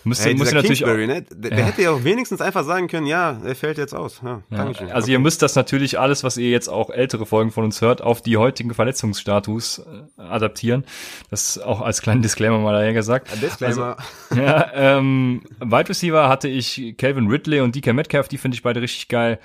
Müsste, 0.03 0.25
hey, 0.25 0.35
muss 0.35 0.51
natürlich 0.51 0.85
auch, 0.85 0.95
ne? 0.95 1.23
Der, 1.29 1.51
der 1.51 1.65
hätte 1.65 1.81
ja 1.81 1.91
auch 1.91 2.03
wenigstens 2.03 2.41
einfach 2.41 2.63
sagen 2.63 2.87
können, 2.87 3.05
ja, 3.05 3.37
er 3.43 3.55
fällt 3.55 3.77
jetzt 3.77 3.93
aus. 3.93 4.21
Ja, 4.23 4.41
ja. 4.49 4.71
Also 4.93 5.11
ihr 5.11 5.19
müsst 5.19 5.41
das 5.41 5.55
natürlich 5.55 5.99
alles, 5.99 6.23
was 6.23 6.37
ihr 6.37 6.49
jetzt 6.49 6.67
auch 6.67 6.89
ältere 6.89 7.25
Folgen 7.25 7.51
von 7.51 7.63
uns 7.63 7.81
hört, 7.81 8.01
auf 8.01 8.21
die 8.21 8.37
heutigen 8.37 8.73
Verletzungsstatus 8.73 9.79
äh, 10.17 10.21
adaptieren. 10.21 10.85
Das 11.29 11.57
auch 11.59 11.81
als 11.81 12.01
kleinen 12.01 12.21
Disclaimer 12.21 12.59
mal 12.59 12.73
daher 12.73 12.93
gesagt. 12.93 13.31
Ein 13.31 13.41
Disclaimer. 13.41 13.97
Also, 14.29 14.41
ja, 14.41 14.71
ähm, 14.73 15.41
Wide 15.59 15.89
Receiver 15.89 16.29
hatte 16.29 16.47
ich 16.47 16.95
Calvin 16.97 17.27
Ridley 17.27 17.61
und 17.61 17.75
DK 17.75 17.93
Metcalf, 17.93 18.27
die 18.27 18.37
finde 18.37 18.55
ich 18.55 18.63
beide 18.63 18.81
richtig 18.81 19.07
geil. 19.07 19.39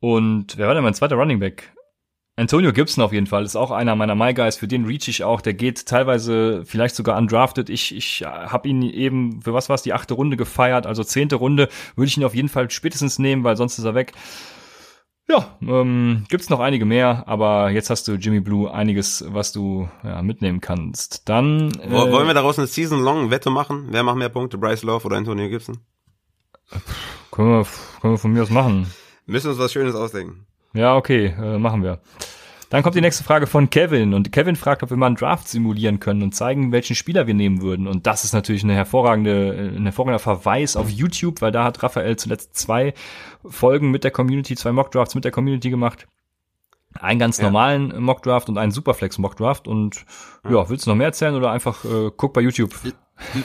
Und 0.00 0.56
wer 0.56 0.68
war 0.68 0.74
denn 0.74 0.84
mein 0.84 0.94
zweiter 0.94 1.16
Running 1.16 1.40
Back? 1.40 1.72
Antonio 2.38 2.72
Gibson 2.72 3.02
auf 3.02 3.12
jeden 3.12 3.26
Fall 3.26 3.44
ist 3.44 3.56
auch 3.56 3.72
einer 3.72 3.96
meiner 3.96 4.14
My 4.14 4.32
Guys, 4.32 4.56
für 4.56 4.68
den 4.68 4.84
reach 4.84 5.08
ich 5.08 5.24
auch. 5.24 5.40
Der 5.40 5.54
geht 5.54 5.86
teilweise 5.86 6.62
vielleicht 6.64 6.94
sogar 6.94 7.18
undrafted. 7.18 7.68
Ich, 7.68 7.92
ich 7.92 8.22
habe 8.24 8.68
ihn 8.68 8.82
eben, 8.82 9.42
für 9.42 9.54
was 9.54 9.68
war 9.68 9.74
es, 9.74 9.82
die 9.82 9.92
achte 9.92 10.14
Runde 10.14 10.36
gefeiert, 10.36 10.86
also 10.86 11.02
zehnte 11.02 11.34
Runde, 11.34 11.68
würde 11.96 12.08
ich 12.08 12.16
ihn 12.16 12.22
auf 12.22 12.36
jeden 12.36 12.48
Fall 12.48 12.70
spätestens 12.70 13.18
nehmen, 13.18 13.42
weil 13.42 13.56
sonst 13.56 13.76
ist 13.78 13.84
er 13.84 13.96
weg. 13.96 14.12
Ja, 15.28 15.58
ähm, 15.62 16.26
gibt's 16.28 16.48
noch 16.48 16.60
einige 16.60 16.84
mehr, 16.84 17.24
aber 17.26 17.70
jetzt 17.70 17.90
hast 17.90 18.06
du 18.06 18.12
Jimmy 18.12 18.38
Blue 18.38 18.72
einiges, 18.72 19.24
was 19.28 19.50
du 19.50 19.88
ja, 20.04 20.22
mitnehmen 20.22 20.60
kannst. 20.60 21.28
Dann 21.28 21.72
äh, 21.80 21.90
wollen 21.90 22.28
wir 22.28 22.34
daraus 22.34 22.56
eine 22.56 22.68
Season-long 22.68 23.30
Wette 23.32 23.50
machen? 23.50 23.88
Wer 23.90 24.04
macht 24.04 24.16
mehr 24.16 24.28
Punkte, 24.28 24.58
Bryce 24.58 24.84
Love 24.84 25.04
oder 25.06 25.16
Antonio 25.16 25.48
Gibson? 25.48 25.78
Können 27.32 27.48
wir, 27.48 27.66
können 28.00 28.14
wir 28.14 28.18
von 28.18 28.32
mir 28.32 28.44
aus 28.44 28.50
machen. 28.50 28.86
Müssen 29.26 29.50
uns 29.50 29.58
was 29.58 29.72
Schönes 29.72 29.96
ausdenken. 29.96 30.47
Ja, 30.78 30.94
okay, 30.94 31.34
äh, 31.36 31.58
machen 31.58 31.82
wir. 31.82 31.98
Dann 32.70 32.84
kommt 32.84 32.94
die 32.94 33.00
nächste 33.00 33.24
Frage 33.24 33.48
von 33.48 33.68
Kevin 33.68 34.14
und 34.14 34.30
Kevin 34.30 34.54
fragt, 34.54 34.84
ob 34.84 34.90
wir 34.90 34.96
mal 34.96 35.06
einen 35.06 35.16
Draft 35.16 35.48
simulieren 35.48 35.98
können 35.98 36.22
und 36.22 36.36
zeigen, 36.36 36.70
welchen 36.70 36.94
Spieler 36.94 37.26
wir 37.26 37.34
nehmen 37.34 37.62
würden. 37.62 37.88
Und 37.88 38.06
das 38.06 38.22
ist 38.22 38.32
natürlich 38.32 38.62
eine 38.62 38.74
hervorragende, 38.74 39.56
äh, 39.56 39.76
ein 39.76 39.84
hervorragender 39.84 40.20
Verweis 40.20 40.76
auf 40.76 40.88
YouTube, 40.88 41.40
weil 41.40 41.50
da 41.50 41.64
hat 41.64 41.82
Raphael 41.82 42.14
zuletzt 42.16 42.56
zwei 42.56 42.94
Folgen 43.44 43.90
mit 43.90 44.04
der 44.04 44.12
Community, 44.12 44.54
zwei 44.54 44.70
Mockdrafts 44.70 45.16
mit 45.16 45.24
der 45.24 45.32
Community 45.32 45.68
gemacht. 45.68 46.06
Einen 47.00 47.18
ganz 47.18 47.40
normalen 47.40 47.90
ja. 47.90 47.98
Mockdraft 47.98 48.48
und 48.48 48.56
einen 48.56 48.70
Superflex 48.70 49.18
Mockdraft. 49.18 49.66
Und 49.66 50.04
ja, 50.48 50.68
willst 50.68 50.86
du 50.86 50.90
noch 50.90 50.96
mehr 50.96 51.08
erzählen 51.08 51.34
oder 51.34 51.50
einfach 51.50 51.84
äh, 51.84 52.12
guck 52.16 52.32
bei 52.32 52.40
YouTube? 52.40 52.72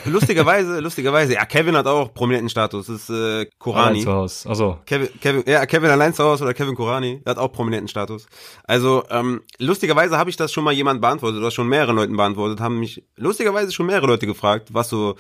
Lustigerweise, 0.06 0.80
lustigerweise, 0.80 1.34
ja, 1.34 1.46
Kevin 1.46 1.76
hat 1.76 1.88
auch 1.88 2.14
prominenten 2.14 2.50
Status, 2.50 2.88
das 2.88 2.96
ist 2.96 3.10
äh, 3.10 3.46
Kurani. 3.58 4.00
Allein 4.00 4.02
zu 4.02 4.14
Hause, 4.14 4.50
also. 4.50 4.78
Kevin, 4.86 5.10
Kevin, 5.20 5.44
ja, 5.48 5.66
Kevin 5.66 5.90
allein 5.90 6.14
zu 6.14 6.24
Hause 6.24 6.44
oder 6.44 6.54
Kevin 6.54 6.76
Kurani, 6.76 7.22
der 7.26 7.32
hat 7.32 7.38
auch 7.38 7.52
prominenten 7.52 7.88
Status. 7.88 8.28
Also, 8.66 9.04
ähm, 9.10 9.42
lustigerweise 9.58 10.18
habe 10.18 10.30
ich 10.30 10.36
das 10.36 10.52
schon 10.52 10.64
mal 10.64 10.74
jemand 10.74 11.02
beantwortet, 11.02 11.40
oder 11.40 11.52
schon 11.52 11.68
mehrere 11.68 11.94
Leuten 11.94 12.16
beantwortet, 12.16 12.60
haben 12.60 12.80
mich 12.80 13.04
lustigerweise 13.16 13.72
schon 13.72 13.88
mehrere 13.88 14.08
Leute 14.08 14.28
gefragt, 14.28 14.70
was 14.74 14.90
so 14.90 15.16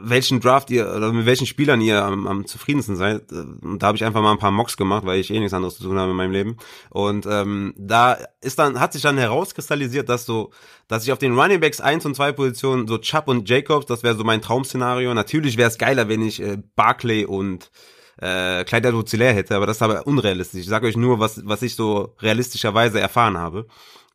welchen 0.00 0.40
Draft 0.40 0.70
ihr 0.70 0.92
oder 0.92 1.12
mit 1.12 1.26
welchen 1.26 1.46
Spielern 1.46 1.80
ihr 1.80 2.04
am, 2.04 2.26
am 2.26 2.46
zufriedensten 2.46 2.96
seid. 2.96 3.30
Und 3.30 3.78
da 3.80 3.88
habe 3.88 3.96
ich 3.96 4.04
einfach 4.04 4.22
mal 4.22 4.32
ein 4.32 4.38
paar 4.38 4.50
Mocks 4.50 4.76
gemacht, 4.76 5.06
weil 5.06 5.20
ich 5.20 5.30
eh 5.30 5.38
nichts 5.38 5.54
anderes 5.54 5.76
zu 5.76 5.84
tun 5.84 5.98
habe 5.98 6.10
in 6.10 6.16
meinem 6.16 6.32
Leben. 6.32 6.56
Und 6.90 7.26
ähm, 7.26 7.72
da 7.76 8.18
ist 8.40 8.58
dann, 8.58 8.80
hat 8.80 8.92
sich 8.92 9.02
dann 9.02 9.18
herauskristallisiert, 9.18 10.08
dass 10.08 10.26
so, 10.26 10.50
dass 10.88 11.04
ich 11.04 11.12
auf 11.12 11.18
den 11.18 11.38
Running 11.38 11.60
Backs 11.60 11.80
1 11.80 12.04
und 12.06 12.16
2 12.16 12.32
Positionen, 12.32 12.88
so 12.88 12.98
Chubb 12.98 13.28
und 13.28 13.48
Jacobs, 13.48 13.86
das 13.86 14.02
wäre 14.02 14.16
so 14.16 14.24
mein 14.24 14.42
Traumszenario. 14.42 15.14
Natürlich 15.14 15.56
wäre 15.56 15.70
es 15.70 15.78
geiler, 15.78 16.08
wenn 16.08 16.22
ich 16.22 16.42
äh, 16.42 16.58
Barclay 16.74 17.24
und 17.24 17.70
äh, 18.18 18.64
Kleider 18.64 18.92
Dozilär 18.92 19.32
hätte, 19.32 19.56
aber 19.56 19.66
das 19.66 19.76
ist 19.76 19.82
aber 19.82 20.06
unrealistisch. 20.06 20.62
Ich 20.62 20.68
sage 20.68 20.86
euch 20.86 20.96
nur, 20.96 21.20
was, 21.20 21.42
was 21.46 21.62
ich 21.62 21.76
so 21.76 22.14
realistischerweise 22.20 22.98
erfahren 22.98 23.36
habe. 23.36 23.66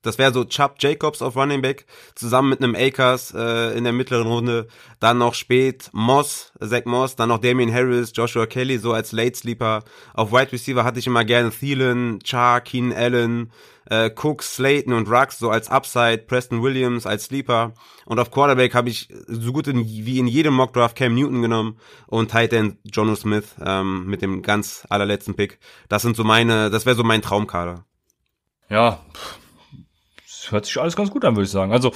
Das 0.01 0.17
wäre 0.17 0.33
so 0.33 0.45
Chubb 0.45 0.75
Jacobs 0.79 1.21
auf 1.21 1.35
Running 1.35 1.61
Back, 1.61 1.85
zusammen 2.15 2.49
mit 2.49 2.63
einem 2.63 2.75
Akers 2.75 3.33
äh, 3.35 3.77
in 3.77 3.83
der 3.83 3.93
mittleren 3.93 4.27
Runde. 4.27 4.67
Dann 4.99 5.17
noch 5.19 5.33
spät 5.33 5.89
Moss, 5.93 6.51
Zach 6.59 6.85
Moss, 6.85 7.15
dann 7.15 7.29
noch 7.29 7.39
Damian 7.39 7.73
Harris, 7.73 8.11
Joshua 8.13 8.45
Kelly, 8.45 8.77
so 8.77 8.93
als 8.93 9.11
Late 9.11 9.37
Sleeper. 9.37 9.83
Auf 10.13 10.31
Wide 10.31 10.51
Receiver 10.51 10.83
hatte 10.83 10.99
ich 10.99 11.07
immer 11.07 11.23
gerne 11.23 11.51
Thielen, 11.51 12.19
Char, 12.23 12.61
Keenan 12.61 12.97
Allen, 12.97 13.51
äh, 13.91 14.09
Cook, 14.15 14.41
Slayton 14.41 14.93
und 14.93 15.09
Rux, 15.09 15.37
so 15.37 15.49
als 15.49 15.69
Upside, 15.69 16.19
Preston 16.19 16.63
Williams 16.63 17.05
als 17.05 17.25
Sleeper. 17.25 17.73
Und 18.05 18.19
auf 18.19 18.31
Quarterback 18.31 18.73
habe 18.73 18.89
ich 18.89 19.09
so 19.27 19.51
gut 19.51 19.67
in, 19.67 19.85
wie 19.85 20.17
in 20.17 20.27
jedem 20.27 20.53
Mockdraft 20.53 20.95
Cam 20.95 21.13
Newton 21.13 21.41
genommen 21.41 21.77
und 22.07 22.31
Tight 22.31 22.53
End 22.53 22.77
Jono 22.85 23.15
Smith 23.15 23.55
ähm, 23.63 24.05
mit 24.05 24.21
dem 24.21 24.41
ganz 24.41 24.85
allerletzten 24.89 25.35
Pick. 25.35 25.59
Das 25.89 26.01
sind 26.01 26.15
so 26.15 26.23
meine, 26.23 26.69
das 26.69 26.85
wäre 26.85 26.95
so 26.95 27.03
mein 27.03 27.21
Traumkader. 27.21 27.85
Ja, 28.69 29.01
hört 30.51 30.65
sich 30.65 30.77
alles 30.79 30.95
ganz 30.95 31.11
gut 31.11 31.25
an, 31.25 31.35
würde 31.35 31.45
ich 31.45 31.51
sagen. 31.51 31.71
Also 31.71 31.91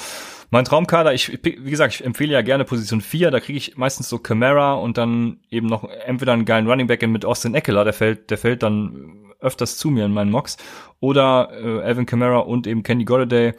mein 0.52 0.66
Traumkader, 0.66 1.14
ich, 1.14 1.40
wie 1.44 1.70
gesagt, 1.70 1.96
ich 1.96 2.06
empfehle 2.06 2.34
ja 2.34 2.42
gerne 2.42 2.66
Position 2.66 3.02
4, 3.02 3.32
da 3.32 3.40
kriege 3.40 3.58
ich 3.58 3.78
meistens 3.78 4.10
so 4.10 4.20
Camara 4.20 4.74
und 4.74 4.98
dann 4.98 5.38
eben 5.50 5.68
noch 5.68 5.84
entweder 6.06 6.34
einen 6.34 6.46
geilen 6.46 6.68
Running 6.68 6.88
Back 6.88 7.08
mit 7.08 7.26
Austin 7.26 7.56
Eckler, 7.56 7.84
der 7.84 7.94
fällt, 7.94 8.30
der 8.30 8.38
fällt 8.38 8.64
dann 8.64 9.25
öfters 9.46 9.78
zu 9.78 9.90
mir 9.90 10.06
in 10.06 10.14
meinen 10.14 10.32
Mocks. 10.32 10.58
Oder 11.00 11.52
äh, 11.54 11.82
Alvin 11.84 12.06
Kamara 12.06 12.40
und 12.40 12.68
eben 12.68 12.82
Kenny 12.82 13.04
Golladay. 13.04 13.54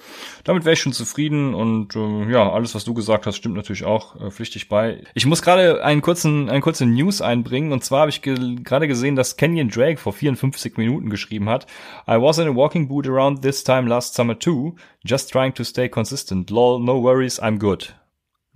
Damit 0.45 0.65
wäre 0.65 0.73
ich 0.73 0.81
schon 0.81 0.93
zufrieden 0.93 1.55
und 1.55 1.95
äh, 1.95 2.31
ja, 2.31 2.51
alles, 2.51 2.75
was 2.75 2.85
du 2.85 2.95
gesagt 2.95 3.27
hast, 3.27 3.37
stimmt 3.37 3.55
natürlich 3.55 3.85
auch 3.85 4.21
äh, 4.21 4.31
pflichtig 4.31 4.69
bei. 4.69 5.05
Ich 5.15 5.27
muss 5.27 5.43
gerade 5.43 5.85
einen 5.85 6.03
kurzen, 6.03 6.51
einen 6.51 6.63
kurzen 6.63 6.95
News 6.95 7.21
einbringen 7.21 7.73
und 7.73 7.85
zwar 7.85 8.01
habe 8.01 8.11
ich 8.11 8.23
ge 8.23 8.57
gerade 8.63 8.89
gesehen, 8.89 9.17
dass 9.17 9.37
Kenyon 9.37 9.69
Drake 9.69 9.99
vor 9.99 10.13
54 10.13 10.77
Minuten 10.77 11.11
geschrieben 11.11 11.49
hat. 11.49 11.67
I 12.09 12.21
was 12.21 12.39
in 12.39 12.49
a 12.49 12.55
walking 12.55 12.89
boot 12.89 13.07
around 13.07 13.43
this 13.43 13.63
time 13.63 13.89
last 13.89 14.15
summer 14.15 14.39
too, 14.39 14.75
just 15.05 15.31
trying 15.31 15.55
to 15.55 15.63
stay 15.63 15.89
consistent. 15.89 16.51
Lol, 16.51 16.81
no 16.81 17.01
worries, 17.03 17.41
I'm 17.41 17.59
good. 17.59 17.95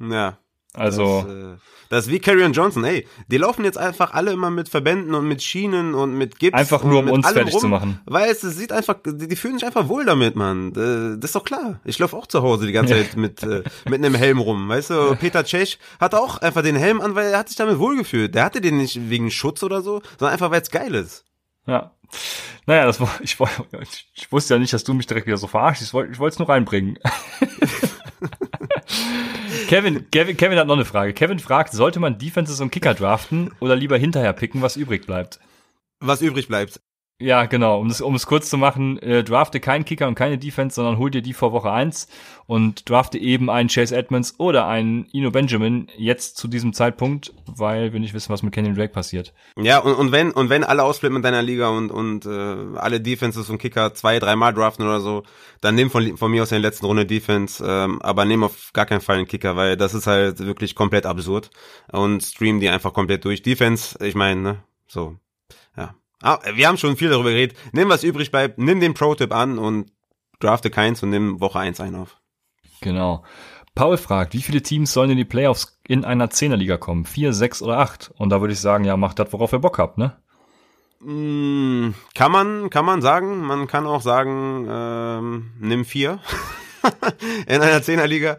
Ja, 0.00 0.38
Also. 0.74 1.24
Das, 1.26 1.34
äh, 1.34 1.56
das 1.90 2.06
ist 2.06 2.12
wie 2.12 2.20
Carrion 2.20 2.52
Johnson, 2.52 2.84
ey. 2.84 3.04
Die 3.26 3.36
laufen 3.36 3.64
jetzt 3.64 3.76
einfach 3.76 4.14
alle 4.14 4.30
immer 4.30 4.48
mit 4.50 4.68
Verbänden 4.68 5.12
und 5.12 5.26
mit 5.26 5.42
Schienen 5.42 5.94
und 5.94 6.16
mit 6.16 6.38
Gips. 6.38 6.56
Einfach 6.56 6.84
nur, 6.84 7.00
um 7.00 7.10
uns 7.10 7.28
fertig 7.28 7.52
rum, 7.52 7.60
zu 7.60 7.66
machen. 7.66 8.00
Weil 8.06 8.30
es, 8.30 8.44
es 8.44 8.56
sieht 8.56 8.70
einfach, 8.70 8.94
die, 9.04 9.26
die, 9.26 9.34
fühlen 9.34 9.58
sich 9.58 9.66
einfach 9.66 9.88
wohl 9.88 10.04
damit, 10.04 10.36
Mann. 10.36 10.72
Das 10.72 11.30
ist 11.30 11.34
doch 11.34 11.42
klar. 11.42 11.80
Ich 11.84 11.98
laufe 11.98 12.16
auch 12.16 12.28
zu 12.28 12.42
Hause 12.42 12.66
die 12.66 12.72
ganze 12.72 12.94
Zeit 12.94 13.16
mit, 13.16 13.42
äh, 13.42 13.64
mit 13.86 13.94
einem 13.94 14.14
Helm 14.14 14.38
rum. 14.38 14.68
Weißt 14.68 14.90
du, 14.90 15.16
Peter 15.16 15.44
Cech 15.44 15.80
hat 15.98 16.14
auch 16.14 16.38
einfach 16.38 16.62
den 16.62 16.76
Helm 16.76 17.00
an, 17.00 17.16
weil 17.16 17.32
er 17.32 17.38
hat 17.38 17.48
sich 17.48 17.56
damit 17.56 17.80
wohlgefühlt. 17.80 18.36
Der 18.36 18.44
hatte 18.44 18.60
den 18.60 18.76
nicht 18.76 19.10
wegen 19.10 19.32
Schutz 19.32 19.64
oder 19.64 19.82
so, 19.82 20.00
sondern 20.16 20.34
einfach, 20.34 20.52
weil 20.52 20.62
es 20.62 20.70
geil 20.70 20.94
ist. 20.94 21.24
Ja. 21.66 21.90
Naja, 22.66 22.86
das 22.86 23.00
war, 23.00 23.10
ich, 23.20 23.36
ich 24.14 24.30
wusste 24.30 24.54
ja 24.54 24.60
nicht, 24.60 24.72
dass 24.72 24.84
du 24.84 24.94
mich 24.94 25.08
direkt 25.08 25.26
wieder 25.26 25.38
so 25.38 25.48
verarschst. 25.48 25.82
Ich 25.82 25.92
wollte 25.92 26.24
es 26.24 26.38
nur 26.38 26.48
reinbringen. 26.48 26.98
Kevin, 29.68 30.10
Kevin, 30.10 30.36
Kevin 30.36 30.58
hat 30.58 30.66
noch 30.66 30.74
eine 30.74 30.84
Frage. 30.84 31.12
Kevin 31.12 31.38
fragt, 31.38 31.72
sollte 31.72 32.00
man 32.00 32.18
Defenses 32.18 32.60
und 32.60 32.70
Kicker 32.70 32.94
draften 32.94 33.52
oder 33.60 33.76
lieber 33.76 33.96
hinterher 33.96 34.32
picken, 34.32 34.62
was 34.62 34.76
übrig 34.76 35.06
bleibt? 35.06 35.38
Was 36.00 36.22
übrig 36.22 36.48
bleibt. 36.48 36.80
Ja, 37.20 37.44
genau. 37.44 37.78
Um 37.78 37.88
es, 37.88 38.00
um 38.00 38.16
kurz 38.16 38.48
zu 38.48 38.56
machen, 38.56 38.98
äh, 38.98 39.22
drafte 39.22 39.60
keinen 39.60 39.84
Kicker 39.84 40.08
und 40.08 40.14
keine 40.14 40.38
Defense, 40.38 40.74
sondern 40.74 40.96
hol 40.96 41.10
dir 41.10 41.20
die 41.20 41.34
vor 41.34 41.52
Woche 41.52 41.70
eins 41.70 42.08
und 42.46 42.88
drafte 42.88 43.18
eben 43.18 43.50
einen 43.50 43.68
Chase 43.68 43.94
Edmonds 43.94 44.36
oder 44.38 44.66
einen 44.66 45.06
Ino 45.12 45.30
Benjamin 45.30 45.88
jetzt 45.98 46.38
zu 46.38 46.48
diesem 46.48 46.72
Zeitpunkt, 46.72 47.34
weil 47.44 47.92
wir 47.92 48.00
nicht 48.00 48.14
wissen, 48.14 48.32
was 48.32 48.42
mit 48.42 48.54
Kenyon 48.54 48.74
Drake 48.74 48.94
passiert. 48.94 49.34
Ja, 49.56 49.80
und, 49.80 49.94
und 49.96 50.12
wenn 50.12 50.30
und 50.30 50.48
wenn 50.48 50.64
alle 50.64 50.82
ausflippen 50.82 51.16
in 51.16 51.22
deiner 51.22 51.42
Liga 51.42 51.68
und 51.68 51.90
und 51.90 52.24
äh, 52.24 52.78
alle 52.78 53.02
Defenses 53.02 53.50
und 53.50 53.58
Kicker 53.58 53.92
zwei, 53.92 54.18
dreimal 54.18 54.54
draften 54.54 54.86
oder 54.86 55.00
so, 55.00 55.22
dann 55.60 55.74
nimm 55.74 55.90
von, 55.90 56.16
von 56.16 56.30
mir 56.30 56.42
aus 56.42 56.52
in 56.52 56.62
der 56.62 56.70
letzten 56.70 56.86
Runde 56.86 57.04
Defense, 57.04 57.62
ähm, 57.66 58.00
aber 58.00 58.24
nimm 58.24 58.44
auf 58.44 58.72
gar 58.72 58.86
keinen 58.86 59.02
Fall 59.02 59.18
einen 59.18 59.28
Kicker, 59.28 59.56
weil 59.56 59.76
das 59.76 59.92
ist 59.92 60.06
halt 60.06 60.38
wirklich 60.38 60.74
komplett 60.74 61.04
absurd 61.04 61.50
und 61.92 62.22
stream 62.22 62.60
die 62.60 62.70
einfach 62.70 62.94
komplett 62.94 63.26
durch. 63.26 63.42
Defense, 63.42 64.02
ich 64.02 64.14
meine, 64.14 64.40
ne, 64.40 64.64
so. 64.86 65.16
Ah, 66.22 66.38
wir 66.54 66.68
haben 66.68 66.76
schon 66.76 66.96
viel 66.96 67.08
darüber 67.08 67.30
geredet. 67.30 67.56
Nimm, 67.72 67.88
was 67.88 68.04
übrig 68.04 68.30
bleibt, 68.30 68.58
nimm 68.58 68.80
den 68.80 68.94
Pro-Tip 68.94 69.32
an 69.32 69.58
und 69.58 69.90
drafte 70.38 70.70
keins 70.70 71.02
und 71.02 71.10
nimm 71.10 71.40
Woche 71.40 71.58
eins 71.58 71.80
ein 71.80 71.94
auf. 71.94 72.18
Genau. 72.80 73.24
Paul 73.74 73.96
fragt, 73.96 74.34
wie 74.34 74.42
viele 74.42 74.62
Teams 74.62 74.92
sollen 74.92 75.10
in 75.10 75.16
die 75.16 75.24
Playoffs 75.24 75.80
in 75.86 76.04
einer 76.04 76.30
Zehnerliga 76.30 76.76
kommen? 76.76 77.06
Vier, 77.06 77.32
sechs 77.32 77.62
oder 77.62 77.78
acht? 77.78 78.10
Und 78.16 78.30
da 78.30 78.40
würde 78.40 78.52
ich 78.52 78.60
sagen, 78.60 78.84
ja, 78.84 78.96
macht 78.96 79.18
das, 79.18 79.32
worauf 79.32 79.52
ihr 79.52 79.58
Bock 79.60 79.78
habt, 79.78 79.96
ne? 79.96 80.16
Mm, 81.00 81.94
kann 82.14 82.32
man, 82.32 82.68
kann 82.68 82.84
man 82.84 83.00
sagen. 83.00 83.40
Man 83.40 83.66
kann 83.66 83.86
auch 83.86 84.02
sagen, 84.02 84.66
ähm, 84.68 85.52
nimm 85.58 85.84
vier 85.84 86.20
in 87.46 87.62
einer 87.62 87.82
Zehnerliga 87.82 88.36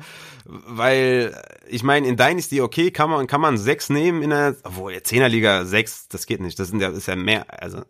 weil 0.51 1.35
ich 1.67 1.83
meine, 1.83 2.07
in 2.07 2.17
Dynasty, 2.17 2.61
okay, 2.61 2.91
kann 2.91 3.09
man, 3.09 3.27
kann 3.27 3.39
man 3.39 3.57
sechs 3.57 3.89
nehmen 3.89 4.21
in 4.21 4.33
einer, 4.33 4.55
obwohl, 4.63 5.01
Zehnerliga 5.01 5.63
sechs, 5.65 6.07
das 6.09 6.25
geht 6.25 6.41
nicht, 6.41 6.59
das 6.59 6.67
sind 6.67 6.81
ja, 6.81 6.89
ist 6.89 7.07
ja 7.07 7.15
mehr, 7.15 7.45
also. 7.61 7.83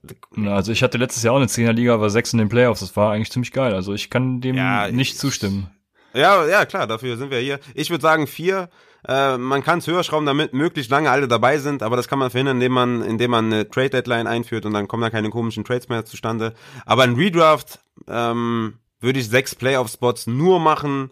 Also 0.45 0.71
ich 0.71 0.83
hatte 0.83 0.97
letztes 0.97 1.23
Jahr 1.23 1.33
auch 1.33 1.37
eine 1.37 1.47
Zehnerliga, 1.47 1.93
aber 1.93 2.09
sechs 2.09 2.33
in 2.33 2.39
den 2.39 2.49
Playoffs, 2.49 2.81
das 2.81 2.95
war 2.95 3.11
eigentlich 3.11 3.31
ziemlich 3.31 3.51
geil, 3.51 3.73
also 3.73 3.93
ich 3.93 4.09
kann 4.09 4.41
dem 4.41 4.55
ja, 4.55 4.91
nicht 4.91 5.17
zustimmen. 5.17 5.71
Ja, 6.13 6.45
ja, 6.45 6.65
klar, 6.65 6.87
dafür 6.87 7.15
sind 7.17 7.31
wir 7.31 7.39
hier. 7.39 7.59
Ich 7.73 7.89
würde 7.89 8.01
sagen 8.01 8.27
vier, 8.27 8.69
äh, 9.07 9.37
man 9.37 9.63
kann 9.63 9.79
es 9.79 9.87
höher 9.87 10.03
schrauben, 10.03 10.25
damit 10.25 10.53
möglichst 10.53 10.91
lange 10.91 11.09
alle 11.09 11.27
dabei 11.27 11.57
sind, 11.57 11.81
aber 11.81 11.95
das 11.95 12.07
kann 12.07 12.19
man 12.19 12.29
verhindern, 12.29 12.57
indem 12.57 12.73
man, 12.73 13.01
indem 13.01 13.31
man 13.31 13.45
eine 13.45 13.69
Trade 13.69 13.91
Deadline 13.91 14.27
einführt 14.27 14.65
und 14.65 14.73
dann 14.73 14.87
kommen 14.87 15.01
da 15.01 15.09
keine 15.09 15.29
komischen 15.29 15.63
Trades 15.63 15.89
mehr 15.89 16.05
zustande. 16.05 16.53
Aber 16.85 17.03
ein 17.03 17.15
Redraft, 17.15 17.79
ähm, 18.07 18.73
würde 18.99 19.19
ich 19.19 19.27
sechs 19.27 19.55
Playoff-Spots 19.55 20.27
nur 20.27 20.59
machen, 20.59 21.09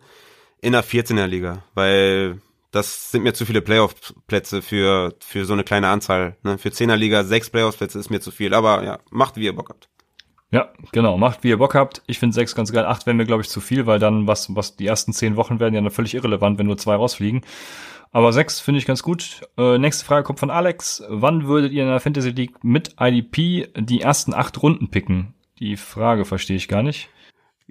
in 0.61 0.73
der 0.73 0.83
14er 0.83 1.27
Liga, 1.27 1.63
weil 1.73 2.41
das 2.71 3.11
sind 3.11 3.23
mir 3.23 3.33
zu 3.33 3.45
viele 3.45 3.61
Playoff-Plätze 3.61 4.61
für, 4.61 5.13
für 5.19 5.45
so 5.45 5.53
eine 5.53 5.63
kleine 5.63 5.87
Anzahl. 5.87 6.37
Ne? 6.43 6.57
Für 6.57 6.69
10er 6.69 6.95
Liga 6.95 7.23
sechs 7.23 7.49
Playoff-Plätze 7.49 7.97
ist 7.97 8.09
mir 8.09 8.21
zu 8.21 8.31
viel, 8.31 8.53
aber 8.53 8.83
ja, 8.83 8.99
macht 9.09 9.37
wie 9.37 9.45
ihr 9.45 9.55
Bock 9.55 9.69
habt. 9.69 9.89
Ja, 10.51 10.69
genau, 10.91 11.17
macht 11.17 11.43
wie 11.43 11.49
ihr 11.49 11.57
Bock 11.57 11.75
habt. 11.75 12.01
Ich 12.07 12.17
finde 12.17 12.33
sechs 12.33 12.55
ganz 12.55 12.71
geil. 12.71 12.85
Acht 12.85 13.05
wären 13.05 13.17
mir, 13.17 13.25
glaube 13.25 13.43
ich, 13.43 13.49
zu 13.49 13.61
viel, 13.61 13.85
weil 13.85 13.99
dann 13.99 14.27
was, 14.27 14.55
was 14.55 14.75
die 14.75 14.87
ersten 14.87 15.13
zehn 15.13 15.35
Wochen 15.35 15.59
werden 15.59 15.75
ja 15.75 15.81
dann 15.81 15.91
völlig 15.91 16.15
irrelevant, 16.15 16.57
wenn 16.57 16.65
nur 16.65 16.77
zwei 16.77 16.95
rausfliegen. 16.95 17.41
Aber 18.11 18.33
sechs 18.33 18.59
finde 18.59 18.79
ich 18.79 18.87
ganz 18.87 19.03
gut. 19.03 19.41
Äh, 19.57 19.77
nächste 19.77 20.05
Frage 20.05 20.23
kommt 20.23 20.39
von 20.39 20.49
Alex. 20.49 21.03
Wann 21.07 21.45
würdet 21.47 21.71
ihr 21.71 21.83
in 21.83 21.89
der 21.89 21.99
Fantasy 21.99 22.31
League 22.31 22.63
mit 22.63 22.95
IDP 22.99 23.67
die 23.77 24.01
ersten 24.01 24.33
acht 24.33 24.61
Runden 24.61 24.89
picken? 24.89 25.35
Die 25.59 25.77
Frage 25.77 26.25
verstehe 26.25 26.57
ich 26.57 26.67
gar 26.67 26.81
nicht. 26.81 27.09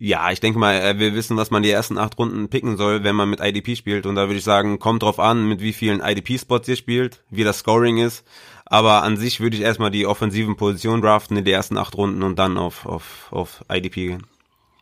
Ja, 0.00 0.30
ich 0.30 0.38
denke 0.38 0.60
mal, 0.60 0.74
er 0.74 1.00
will 1.00 1.14
wissen, 1.14 1.36
was 1.36 1.50
man 1.50 1.64
die 1.64 1.70
ersten 1.70 1.98
acht 1.98 2.16
Runden 2.18 2.48
picken 2.48 2.76
soll, 2.76 3.02
wenn 3.02 3.16
man 3.16 3.28
mit 3.28 3.40
IDP 3.40 3.74
spielt. 3.74 4.06
Und 4.06 4.14
da 4.14 4.28
würde 4.28 4.38
ich 4.38 4.44
sagen, 4.44 4.78
kommt 4.78 5.02
drauf 5.02 5.18
an, 5.18 5.48
mit 5.48 5.60
wie 5.60 5.72
vielen 5.72 6.00
IDP-Spots 6.00 6.68
ihr 6.68 6.76
spielt, 6.76 7.24
wie 7.30 7.42
das 7.42 7.58
Scoring 7.58 7.98
ist. 7.98 8.24
Aber 8.64 9.02
an 9.02 9.16
sich 9.16 9.40
würde 9.40 9.56
ich 9.56 9.62
erstmal 9.62 9.90
die 9.90 10.06
offensiven 10.06 10.54
Positionen 10.54 11.02
draften 11.02 11.36
in 11.36 11.44
die 11.44 11.50
ersten 11.50 11.76
acht 11.76 11.96
Runden 11.96 12.22
und 12.22 12.38
dann 12.38 12.58
auf, 12.58 12.86
auf, 12.86 13.26
auf 13.32 13.64
IDP 13.68 14.06
gehen. 14.06 14.26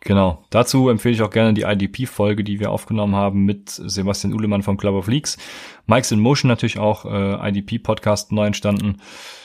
Genau. 0.01 0.45
Dazu 0.51 0.91
empfehle 0.91 1.15
ich 1.15 1.23
auch 1.23 1.31
gerne 1.31 1.55
die 1.55 1.63
IDP-Folge, 1.63 2.45
die 2.45 2.61
wir 2.61 2.71
aufgenommen 2.71 3.17
haben 3.17 3.45
mit 3.45 3.71
Sebastian 3.71 4.35
Uhlemann 4.35 4.63
vom 4.63 4.77
Club 4.77 4.95
of 4.95 5.09
Leagues. 5.09 5.39
Mike's 5.87 6.13
in 6.13 6.21
Motion 6.21 6.49
natürlich 6.49 6.79
auch, 6.79 7.07
äh, 7.07 7.49
IDP-Podcast 7.49 8.33
neu 8.33 8.47
entstanden. 8.47 8.99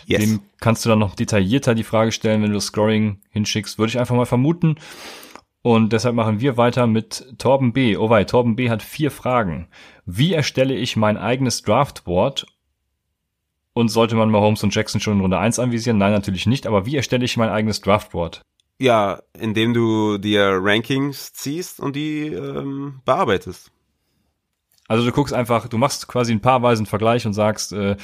Yes. 0.06 0.20
Dem 0.20 0.42
kannst 0.60 0.84
du 0.84 0.90
dann 0.90 1.00
noch 1.00 1.16
detaillierter 1.16 1.76
die 1.76 1.84
Frage 1.84 2.12
stellen, 2.12 2.42
wenn 2.42 2.50
du 2.50 2.56
das 2.56 2.66
Scoring 2.66 3.20
hinschickst. 3.32 3.80
Würde 3.80 3.92
ich 3.92 4.00
einfach 4.00 4.16
mal 4.16 4.26
vermuten. 4.26 4.76
Und 5.64 5.94
deshalb 5.94 6.16
machen 6.16 6.40
wir 6.40 6.58
weiter 6.58 6.88
mit 6.88 7.36
Torben 7.38 7.72
B. 7.74 7.96
Oh 7.96 8.10
wei, 8.10 8.24
Torben 8.24 8.56
B. 8.56 8.70
hat 8.70 8.82
vier 8.82 9.12
Fragen. 9.12 9.68
Wie 10.06 10.34
erstelle 10.34 10.74
ich 10.74 10.96
mein 10.96 11.18
eigenes 11.18 11.62
Draftboard? 11.62 12.48
Und 13.74 13.90
sollte 13.90 14.16
man 14.16 14.30
mal 14.30 14.42
Holmes 14.42 14.64
und 14.64 14.76
Jackson 14.76 15.00
schon 15.00 15.14
in 15.14 15.22
Runde 15.22 15.38
1 15.38 15.60
anvisieren? 15.60 15.98
Nein, 15.98 16.12
natürlich 16.12 16.46
nicht. 16.46 16.68
Aber 16.68 16.86
wie 16.86 16.96
erstelle 16.96 17.24
ich 17.24 17.38
mein 17.38 17.50
eigenes 17.50 17.80
Draftboard? 17.82 18.42
Ja, 18.80 19.22
indem 19.40 19.74
du 19.74 20.18
dir 20.18 20.58
Rankings 20.60 21.32
ziehst 21.34 21.80
und 21.80 21.96
die 21.96 22.28
ähm, 22.28 23.00
bearbeitest. 23.06 23.72
Also 24.92 25.06
du 25.06 25.14
guckst 25.14 25.34
einfach, 25.34 25.70
du 25.70 25.78
machst 25.78 26.10
quasi 26.10 26.34
ein 26.34 26.42
paarweisen 26.42 26.86
Vergleich 26.86 27.26
und 27.26 27.32
sagst, 27.32 27.72
äh, 27.72 27.96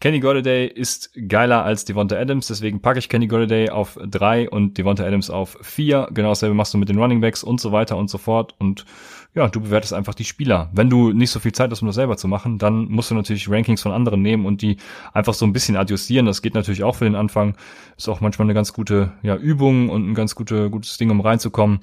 Kenny 0.00 0.20
Golladay 0.20 0.66
ist 0.68 1.10
geiler 1.28 1.66
als 1.66 1.84
Devonta 1.84 2.16
Adams, 2.16 2.46
deswegen 2.46 2.80
packe 2.80 2.98
ich 2.98 3.10
Kenny 3.10 3.26
Golladay 3.26 3.68
auf 3.68 3.98
drei 4.02 4.48
und 4.48 4.78
Devonta 4.78 5.04
Adams 5.04 5.28
auf 5.28 5.58
vier. 5.60 6.08
Genau 6.12 6.30
dasselbe 6.30 6.54
machst 6.54 6.72
du 6.72 6.78
mit 6.78 6.88
den 6.88 6.98
Running 6.98 7.20
Backs 7.20 7.44
und 7.44 7.60
so 7.60 7.72
weiter 7.72 7.98
und 7.98 8.08
so 8.08 8.16
fort. 8.16 8.54
Und 8.58 8.86
ja, 9.34 9.48
du 9.48 9.60
bewertest 9.60 9.92
einfach 9.92 10.14
die 10.14 10.24
Spieler. 10.24 10.70
Wenn 10.72 10.88
du 10.88 11.12
nicht 11.12 11.30
so 11.30 11.40
viel 11.40 11.52
Zeit 11.52 11.70
hast, 11.72 11.82
um 11.82 11.88
das 11.88 11.96
selber 11.96 12.16
zu 12.16 12.26
machen, 12.26 12.56
dann 12.56 12.86
musst 12.86 13.10
du 13.10 13.14
natürlich 13.14 13.50
Rankings 13.50 13.82
von 13.82 13.92
anderen 13.92 14.22
nehmen 14.22 14.46
und 14.46 14.62
die 14.62 14.78
einfach 15.12 15.34
so 15.34 15.44
ein 15.44 15.52
bisschen 15.52 15.76
adjustieren. 15.76 16.24
Das 16.24 16.40
geht 16.40 16.54
natürlich 16.54 16.84
auch 16.84 16.96
für 16.96 17.04
den 17.04 17.16
Anfang. 17.16 17.54
Ist 17.98 18.08
auch 18.08 18.22
manchmal 18.22 18.46
eine 18.46 18.54
ganz 18.54 18.72
gute 18.72 19.12
ja, 19.22 19.36
Übung 19.36 19.90
und 19.90 20.08
ein 20.08 20.14
ganz 20.14 20.34
gute, 20.34 20.70
gutes 20.70 20.96
Ding, 20.96 21.10
um 21.10 21.20
reinzukommen. 21.20 21.80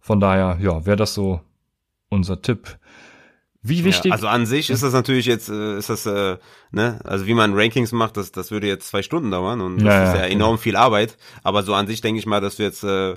Von 0.00 0.20
daher, 0.20 0.58
ja, 0.60 0.84
wäre 0.84 0.98
das 0.98 1.14
so 1.14 1.40
unser 2.10 2.42
Tipp. 2.42 2.78
Wie 3.68 3.84
wichtig? 3.84 4.10
Ja, 4.10 4.12
also 4.12 4.28
an 4.28 4.46
sich 4.46 4.70
ist 4.70 4.82
das 4.82 4.92
natürlich 4.92 5.26
jetzt, 5.26 5.48
äh, 5.48 5.78
ist 5.78 5.90
das, 5.90 6.06
äh, 6.06 6.36
ne, 6.70 7.00
also 7.04 7.26
wie 7.26 7.34
man 7.34 7.54
Rankings 7.54 7.92
macht, 7.92 8.16
das, 8.16 8.32
das 8.32 8.50
würde 8.50 8.66
jetzt 8.66 8.88
zwei 8.88 9.02
Stunden 9.02 9.30
dauern 9.30 9.60
und 9.60 9.78
das 9.78 9.84
ja, 9.84 10.04
ist 10.04 10.14
ja, 10.14 10.20
ja 10.22 10.26
enorm 10.26 10.58
viel 10.58 10.76
Arbeit. 10.76 11.16
Aber 11.42 11.62
so 11.62 11.74
an 11.74 11.86
sich 11.86 12.00
denke 12.00 12.18
ich 12.18 12.26
mal, 12.26 12.40
dass 12.40 12.56
du 12.56 12.62
jetzt, 12.62 12.84
äh, 12.84 13.14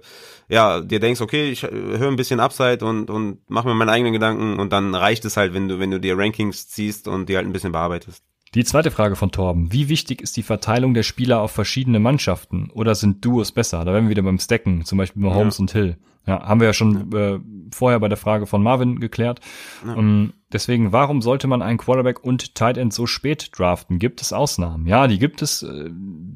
ja, 0.48 0.82
dir 0.82 1.00
denkst, 1.00 1.22
okay, 1.22 1.52
ich 1.52 1.64
äh, 1.64 1.70
höre 1.70 2.08
ein 2.08 2.16
bisschen 2.16 2.40
Upside 2.40 2.84
und, 2.86 3.10
und 3.10 3.40
mach 3.48 3.66
mir 3.66 3.74
meine 3.74 3.92
eigenen 3.92 4.14
Gedanken 4.14 4.60
und 4.60 4.74
dann 4.74 4.96
reicht 4.96 5.26
es 5.26 5.38
halt, 5.38 5.54
wenn 5.54 5.68
du, 5.68 5.80
wenn 5.80 5.92
du 5.92 6.00
dir 6.00 6.18
Rankings 6.18 6.68
ziehst 6.68 7.08
und 7.08 7.30
die 7.30 7.36
halt 7.36 7.46
ein 7.46 7.54
bisschen 7.54 7.72
bearbeitest. 7.72 8.24
Die 8.56 8.64
zweite 8.64 8.90
Frage 8.90 9.16
von 9.16 9.32
Torben. 9.32 9.72
Wie 9.72 9.90
wichtig 9.90 10.24
ist 10.24 10.36
die 10.36 10.42
Verteilung 10.42 10.96
der 10.96 11.04
Spieler 11.04 11.42
auf 11.42 11.52
verschiedene 11.52 12.00
Mannschaften? 12.00 12.72
Oder 12.74 12.96
sind 12.96 13.24
Duos 13.24 13.52
besser? 13.52 13.86
Da 13.86 13.94
wären 13.94 14.06
wir 14.06 14.10
wieder 14.10 14.24
beim 14.24 14.40
Stacken, 14.40 14.86
zum 14.86 14.98
Beispiel 14.98 15.22
bei 15.22 15.30
Holmes 15.30 15.60
ja. 15.60 15.62
und 15.62 15.72
Hill. 15.72 15.98
Ja, 16.26 16.48
haben 16.48 16.60
wir 16.60 16.68
ja 16.68 16.74
schon 16.74 17.12
äh, 17.14 17.40
vorher 17.72 18.00
bei 18.00 18.08
der 18.08 18.18
Frage 18.18 18.46
von 18.46 18.64
Marvin 18.64 19.00
geklärt. 19.00 19.40
Ja. 19.86 19.94
Um, 19.94 20.00
ähm, 20.00 20.34
deswegen, 20.52 20.92
warum 20.92 21.22
sollte 21.22 21.48
man 21.48 21.62
einen 21.62 21.78
Quarterback 21.78 22.24
und 22.24 22.56
Tight 22.56 22.78
End 22.78 22.94
so 22.94 23.06
spät 23.06 23.50
draften? 23.58 24.00
Gibt 24.00 24.22
es 24.22 24.34
Ausnahmen? 24.34 24.88
Ja, 24.88 25.08
die 25.08 25.20
gibt 25.20 25.42
es. 25.42 25.64
Äh, 25.64 25.90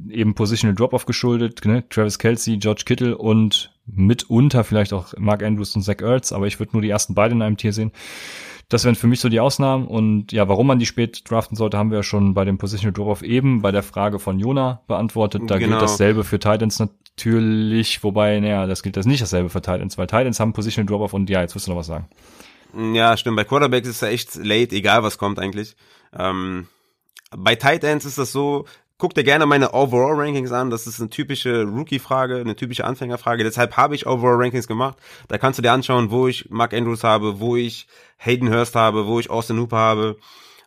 eben 0.09 0.35
Positional 0.35 0.75
Drop-Off 0.75 1.05
geschuldet. 1.05 1.65
Ne? 1.65 1.87
Travis 1.89 2.19
Kelsey, 2.19 2.57
George 2.57 2.83
Kittle 2.85 3.17
und 3.17 3.73
mitunter 3.85 4.63
vielleicht 4.63 4.93
auch 4.93 5.13
Mark 5.17 5.43
Andrews 5.43 5.75
und 5.75 5.81
Zach 5.81 6.01
Ertz. 6.01 6.31
Aber 6.31 6.47
ich 6.47 6.59
würde 6.59 6.73
nur 6.73 6.81
die 6.81 6.89
ersten 6.89 7.15
beiden 7.15 7.39
in 7.39 7.41
einem 7.41 7.57
Tier 7.57 7.73
sehen. 7.73 7.91
Das 8.69 8.85
wären 8.85 8.95
für 8.95 9.07
mich 9.07 9.19
so 9.19 9.29
die 9.29 9.39
Ausnahmen. 9.39 9.87
Und 9.87 10.31
ja, 10.31 10.47
warum 10.47 10.67
man 10.67 10.79
die 10.79 10.85
spät 10.85 11.29
draften 11.29 11.55
sollte, 11.55 11.77
haben 11.77 11.91
wir 11.91 11.97
ja 11.97 12.03
schon 12.03 12.33
bei 12.33 12.45
dem 12.45 12.57
Positional 12.57 12.93
Drop-Off 12.93 13.21
eben 13.21 13.61
bei 13.61 13.71
der 13.71 13.83
Frage 13.83 14.19
von 14.19 14.39
Jona 14.39 14.81
beantwortet. 14.87 15.43
Da 15.47 15.57
genau. 15.57 15.71
gilt 15.71 15.81
dasselbe 15.81 16.23
für 16.23 16.39
Titans 16.39 16.81
natürlich, 17.17 18.03
wobei, 18.03 18.39
naja, 18.39 18.65
das 18.65 18.83
gilt 18.83 18.97
das 18.97 19.05
nicht 19.05 19.21
dasselbe 19.21 19.49
für 19.49 19.61
Titans, 19.61 19.97
weil 19.97 20.07
Titans 20.07 20.39
haben 20.39 20.53
Positional 20.53 20.87
Drop-Off 20.87 21.13
und 21.13 21.29
ja, 21.29 21.41
jetzt 21.41 21.55
wirst 21.55 21.67
du 21.67 21.71
noch 21.71 21.77
was 21.77 21.87
sagen. 21.87 22.07
Ja, 22.93 23.15
stimmt. 23.17 23.37
Bei 23.37 23.43
Quarterbacks 23.43 23.87
ist 23.87 23.95
es 23.95 24.01
ja 24.01 24.07
echt 24.07 24.35
late, 24.35 24.75
egal 24.75 25.03
was 25.03 25.17
kommt 25.17 25.37
eigentlich. 25.39 25.75
Ähm, 26.17 26.67
bei 27.35 27.55
Tight 27.55 27.83
Ends 27.83 28.05
ist 28.05 28.17
das 28.17 28.31
so, 28.31 28.65
guck 28.97 29.13
dir 29.13 29.23
gerne 29.23 29.45
meine 29.45 29.73
Overall-Rankings 29.73 30.51
an. 30.51 30.71
Das 30.71 30.87
ist 30.87 30.99
eine 30.99 31.09
typische 31.09 31.63
Rookie-Frage, 31.63 32.37
eine 32.37 32.55
typische 32.55 32.85
Anfängerfrage. 32.85 33.43
Deshalb 33.43 33.77
habe 33.77 33.93
ich 33.95 34.07
Overall-Rankings 34.07 34.67
gemacht. 34.67 34.97
Da 35.27 35.37
kannst 35.37 35.59
du 35.59 35.63
dir 35.63 35.71
anschauen, 35.71 36.09
wo 36.09 36.27
ich 36.27 36.49
Mark 36.49 36.73
Andrews 36.73 37.03
habe, 37.03 37.39
wo 37.39 37.55
ich 37.55 37.87
Hayden 38.17 38.49
Hurst 38.51 38.75
habe, 38.75 39.05
wo 39.05 39.19
ich 39.19 39.29
Austin 39.29 39.59
Hooper 39.59 39.77
habe. 39.77 40.17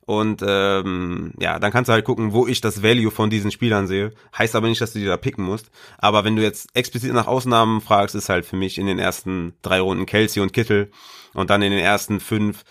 Und 0.07 0.41
ähm, 0.47 1.33
ja, 1.39 1.59
dann 1.59 1.73
kannst 1.73 1.89
du 1.89 1.93
halt 1.93 2.05
gucken, 2.05 2.33
wo 2.33 2.47
ich 2.47 2.61
das 2.61 2.83
Value 2.83 3.11
von 3.11 3.29
diesen 3.29 3.51
Spielern 3.51 3.89
sehe. 3.89 4.13
Heißt 4.39 4.55
aber 4.55 4.69
nicht, 4.69 4.81
dass 4.81 4.93
du 4.93 5.01
die 5.01 5.05
da 5.05 5.17
picken 5.17 5.45
musst. 5.45 5.71
Aber 5.99 6.25
wenn 6.25 6.37
du 6.37 6.43
jetzt 6.43 6.69
explizit 6.75 7.13
nach 7.13 7.27
Ausnahmen 7.27 7.81
fragst, 7.81 8.15
ist 8.15 8.29
halt 8.29 8.47
für 8.47 8.57
mich 8.57 8.79
in 8.79 8.87
den 8.87 9.01
ersten 9.01 9.55
drei 9.63 9.81
Runden 9.81 10.07
Kelsey 10.07 10.41
und 10.41 10.53
Kittel 10.53 10.93
und 11.35 11.51
dann 11.51 11.61
in 11.61 11.73
den 11.73 11.81
ersten 11.81 12.21
fünf 12.21 12.63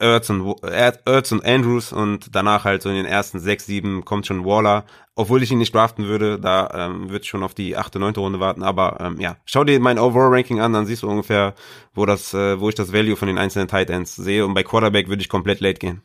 Ertz 0.00 0.30
und, 0.30 0.62
Ertz 0.64 1.32
und 1.32 1.44
Andrews 1.44 1.92
und 1.92 2.34
danach 2.34 2.64
halt 2.64 2.82
so 2.82 2.88
in 2.88 2.96
den 2.96 3.06
ersten 3.06 3.40
sechs, 3.40 3.66
sieben 3.66 4.04
kommt 4.04 4.26
schon 4.26 4.44
Waller. 4.44 4.84
Obwohl 5.14 5.42
ich 5.42 5.52
ihn 5.52 5.58
nicht 5.58 5.74
draften 5.74 6.06
würde, 6.06 6.40
da 6.40 6.70
ähm, 6.74 7.10
wird 7.10 7.26
schon 7.26 7.42
auf 7.44 7.54
die 7.54 7.76
achte, 7.76 8.00
neunte 8.00 8.20
Runde 8.20 8.40
warten. 8.40 8.64
Aber 8.64 8.98
ähm, 9.00 9.20
ja, 9.20 9.36
schau 9.44 9.62
dir 9.62 9.78
mein 9.78 9.98
Overall-Ranking 9.98 10.60
an, 10.60 10.72
dann 10.72 10.86
siehst 10.86 11.02
du 11.02 11.08
ungefähr, 11.08 11.54
wo 11.94 12.04
das, 12.06 12.34
äh, 12.34 12.60
wo 12.60 12.68
ich 12.68 12.76
das 12.76 12.92
Value 12.92 13.16
von 13.16 13.28
den 13.28 13.38
einzelnen 13.38 13.68
Tight 13.68 13.90
Ends 13.90 14.14
sehe. 14.16 14.44
Und 14.44 14.54
bei 14.54 14.62
Quarterback 14.64 15.08
würde 15.08 15.22
ich 15.22 15.28
komplett 15.28 15.60
late 15.60 15.78
gehen. 15.78 16.02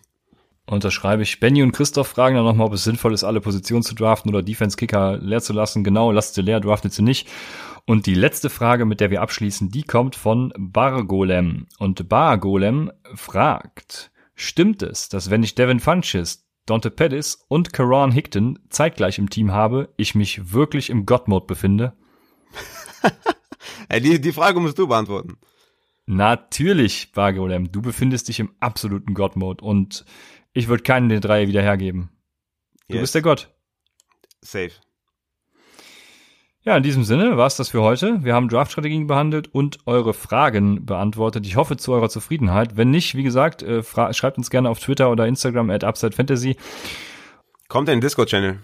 Unterschreibe 0.65 1.23
ich. 1.23 1.40
Benny 1.41 1.61
und 1.61 1.73
Christoph 1.73 2.07
fragen 2.07 2.35
dann 2.35 2.45
nochmal, 2.45 2.68
ob 2.68 2.73
es 2.73 2.85
sinnvoll 2.85 3.14
ist, 3.14 3.26
alle 3.26 3.41
Positionen 3.41 3.84
zu 3.84 3.95
draften 3.95 4.30
oder 4.30 4.41
Defense-Kicker 4.41 5.18
leer 5.18 5.41
zu 5.41 5.52
lassen. 5.52 5.84
Genau, 5.84 6.11
lasst 6.11 6.35
sie 6.35 6.41
leer, 6.41 6.61
draftet 6.61 6.94
sie 6.94 7.02
nicht. 7.02 7.27
Und 7.85 8.06
die 8.06 8.14
letzte 8.14 8.49
Frage, 8.49 8.85
mit 8.85 9.02
der 9.02 9.11
wir 9.11 9.22
abschließen, 9.22 9.69
die 9.69 9.84
kommt 9.84 10.15
von 10.15 10.53
Bargolem. 10.57 11.68
Und 11.80 12.07
Bargolem 12.07 12.91
fragt, 13.14 14.11
stimmt 14.35 14.81
es, 14.84 15.10
dass 15.10 15.30
wenn 15.30 15.44
ich 15.44 15.56
Devin 15.56 15.81
Funches, 15.81 16.48
Dante 16.65 16.91
Pettis 16.91 17.44
und 17.49 17.73
Karan 17.73 18.14
Hickton 18.14 18.57
zeitgleich 18.69 19.18
im 19.18 19.30
Team 19.30 19.52
habe, 19.52 19.90
ich 19.98 20.15
mich 20.15 20.53
wirklich 20.53 20.90
im 20.90 21.06
God-Mode 21.06 21.45
befinde? 21.45 21.94
die, 23.91 24.22
die 24.22 24.31
Frage 24.31 24.61
musst 24.61 24.80
du 24.80 24.88
beantworten. 24.88 25.38
Natürlich, 26.06 27.11
Bargolem, 27.11 27.69
du 27.69 27.81
befindest 27.81 28.30
dich 28.30 28.40
im 28.40 28.53
absoluten 28.61 29.14
God-Mode 29.14 29.64
und 29.64 30.06
ich 30.54 30.68
würde 30.68 30.84
keinen 30.84 31.10
der 31.10 31.20
drei 31.20 31.48
wieder 31.48 31.62
hergeben. 31.62 32.10
Du 32.88 32.96
yes. 32.96 33.02
bist 33.02 33.16
der 33.16 33.22
Gott. 33.22 33.50
Safe. 34.42 34.72
Ja, 36.66 36.78
in 36.78 36.84
diesem 36.84 37.04
Sinne 37.04 37.36
war 37.36 37.48
es 37.48 37.58
das 37.58 37.70
für 37.70 37.82
heute. 37.82 38.24
Wir 38.24 38.34
haben 38.34 38.48
Draft-Strategien 38.48 39.06
behandelt 39.06 39.54
und 39.54 39.80
eure 39.86 40.14
Fragen 40.14 40.86
beantwortet. 40.86 41.46
Ich 41.46 41.58
hoffe 41.58 41.76
zu 41.76 41.92
eurer 41.92 42.08
Zufriedenheit. 42.08 42.78
Wenn 42.78 42.90
nicht, 42.90 43.16
wie 43.16 43.24
gesagt, 43.24 43.64
äh, 43.64 43.84
schreibt 43.84 44.38
uns 44.38 44.50
gerne 44.50 44.70
auf 44.70 44.80
Twitter 44.80 45.12
oder 45.12 45.28
Instagram 45.28 45.70
at 45.70 45.84
UpsideFantasy. 45.84 46.56
Kommt 47.68 47.90
in 47.90 47.96
den 47.96 48.02
Discord-Channel. 48.02 48.60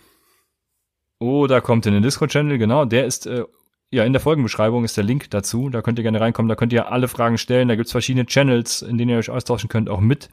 Oder 1.20 1.60
kommt 1.60 1.86
in 1.88 1.94
den 1.94 2.02
Discord-Channel, 2.02 2.58
genau. 2.58 2.86
Der 2.86 3.06
ist, 3.06 3.28
äh, 3.28 3.44
ja, 3.92 4.06
in 4.06 4.14
der 4.14 4.22
Folgenbeschreibung 4.22 4.86
ist 4.86 4.96
der 4.96 5.04
Link 5.04 5.30
dazu. 5.32 5.70
Da 5.70 5.82
könnt 5.82 6.00
ihr 6.00 6.04
gerne 6.04 6.22
reinkommen. 6.22 6.48
Da 6.48 6.56
könnt 6.56 6.72
ihr 6.72 6.90
alle 6.90 7.10
Fragen 7.10 7.38
stellen. 7.38 7.68
Da 7.68 7.76
gibt's 7.76 7.92
verschiedene 7.92 8.26
Channels, 8.26 8.82
in 8.82 8.98
denen 8.98 9.12
ihr 9.12 9.18
euch 9.18 9.30
austauschen 9.30 9.68
könnt, 9.68 9.90
auch 9.90 10.00
mit 10.00 10.30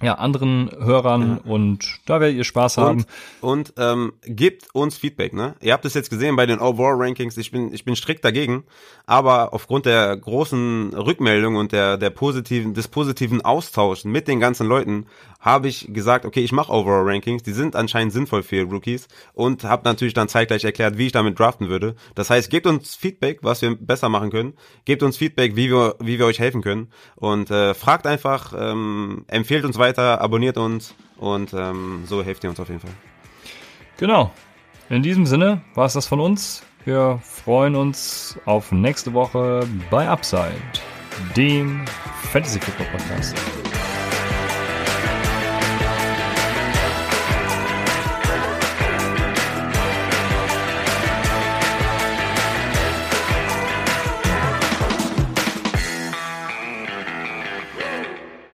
ja, 0.00 0.14
anderen 0.14 0.70
Hörern 0.78 1.40
ja. 1.44 1.50
und 1.50 2.00
da 2.06 2.20
werdet 2.20 2.36
ihr 2.36 2.44
Spaß 2.44 2.78
und, 2.78 2.84
haben. 2.84 3.04
Und 3.40 3.74
ähm, 3.78 4.12
gebt 4.24 4.72
uns 4.72 4.96
Feedback, 4.96 5.32
ne? 5.32 5.56
Ihr 5.60 5.72
habt 5.72 5.84
es 5.84 5.94
jetzt 5.94 6.10
gesehen 6.10 6.36
bei 6.36 6.46
den 6.46 6.60
Overall 6.60 6.94
Rankings, 6.96 7.36
ich 7.36 7.50
bin, 7.50 7.72
ich 7.72 7.84
bin 7.84 7.96
strikt 7.96 8.24
dagegen, 8.24 8.64
aber 9.06 9.52
aufgrund 9.52 9.86
der 9.86 10.16
großen 10.16 10.94
Rückmeldung 10.94 11.56
und 11.56 11.72
der, 11.72 11.96
der 11.96 12.10
positiven, 12.10 12.74
des 12.74 12.88
positiven 12.88 13.44
Austauschs 13.44 14.04
mit 14.04 14.28
den 14.28 14.38
ganzen 14.38 14.66
Leuten 14.66 15.06
habe 15.40 15.68
ich 15.68 15.92
gesagt, 15.92 16.24
okay, 16.24 16.40
ich 16.40 16.52
mache 16.52 16.72
Overall 16.72 17.08
Rankings, 17.08 17.42
die 17.42 17.52
sind 17.52 17.76
anscheinend 17.76 18.12
sinnvoll 18.12 18.42
für 18.42 18.62
Rookies 18.64 19.08
und 19.34 19.64
habe 19.64 19.82
natürlich 19.84 20.14
dann 20.14 20.28
zeitgleich 20.28 20.64
erklärt, 20.64 20.98
wie 20.98 21.06
ich 21.06 21.12
damit 21.12 21.38
draften 21.38 21.68
würde. 21.68 21.94
Das 22.14 22.30
heißt, 22.30 22.50
gebt 22.50 22.66
uns 22.66 22.96
Feedback, 22.96 23.38
was 23.42 23.62
wir 23.62 23.76
besser 23.76 24.08
machen 24.08 24.30
können, 24.30 24.54
gebt 24.84 25.02
uns 25.02 25.16
Feedback, 25.16 25.54
wie 25.56 25.70
wir, 25.70 25.96
wie 26.00 26.18
wir 26.18 26.26
euch 26.26 26.38
helfen 26.38 26.62
können 26.62 26.88
und 27.14 27.50
äh, 27.50 27.74
fragt 27.74 28.06
einfach, 28.06 28.52
ähm, 28.56 29.24
empfehlt 29.28 29.64
weiter, 29.78 30.20
abonniert 30.20 30.56
uns 30.56 30.94
und 31.16 31.52
ähm, 31.52 32.02
so 32.06 32.22
helft 32.22 32.44
ihr 32.44 32.50
uns 32.50 32.60
auf 32.60 32.68
jeden 32.68 32.80
Fall. 32.80 32.90
Genau. 33.96 34.30
In 34.88 35.02
diesem 35.02 35.26
Sinne 35.26 35.60
war 35.74 35.86
es 35.86 35.92
das 35.92 36.06
von 36.06 36.20
uns. 36.20 36.62
Wir 36.84 37.20
freuen 37.22 37.76
uns 37.76 38.38
auf 38.46 38.72
nächste 38.72 39.12
Woche 39.12 39.68
bei 39.90 40.08
Upside, 40.08 40.54
dem 41.36 41.84
Fantasy 42.32 42.60
Football 42.60 42.86
Podcast. 42.92 43.67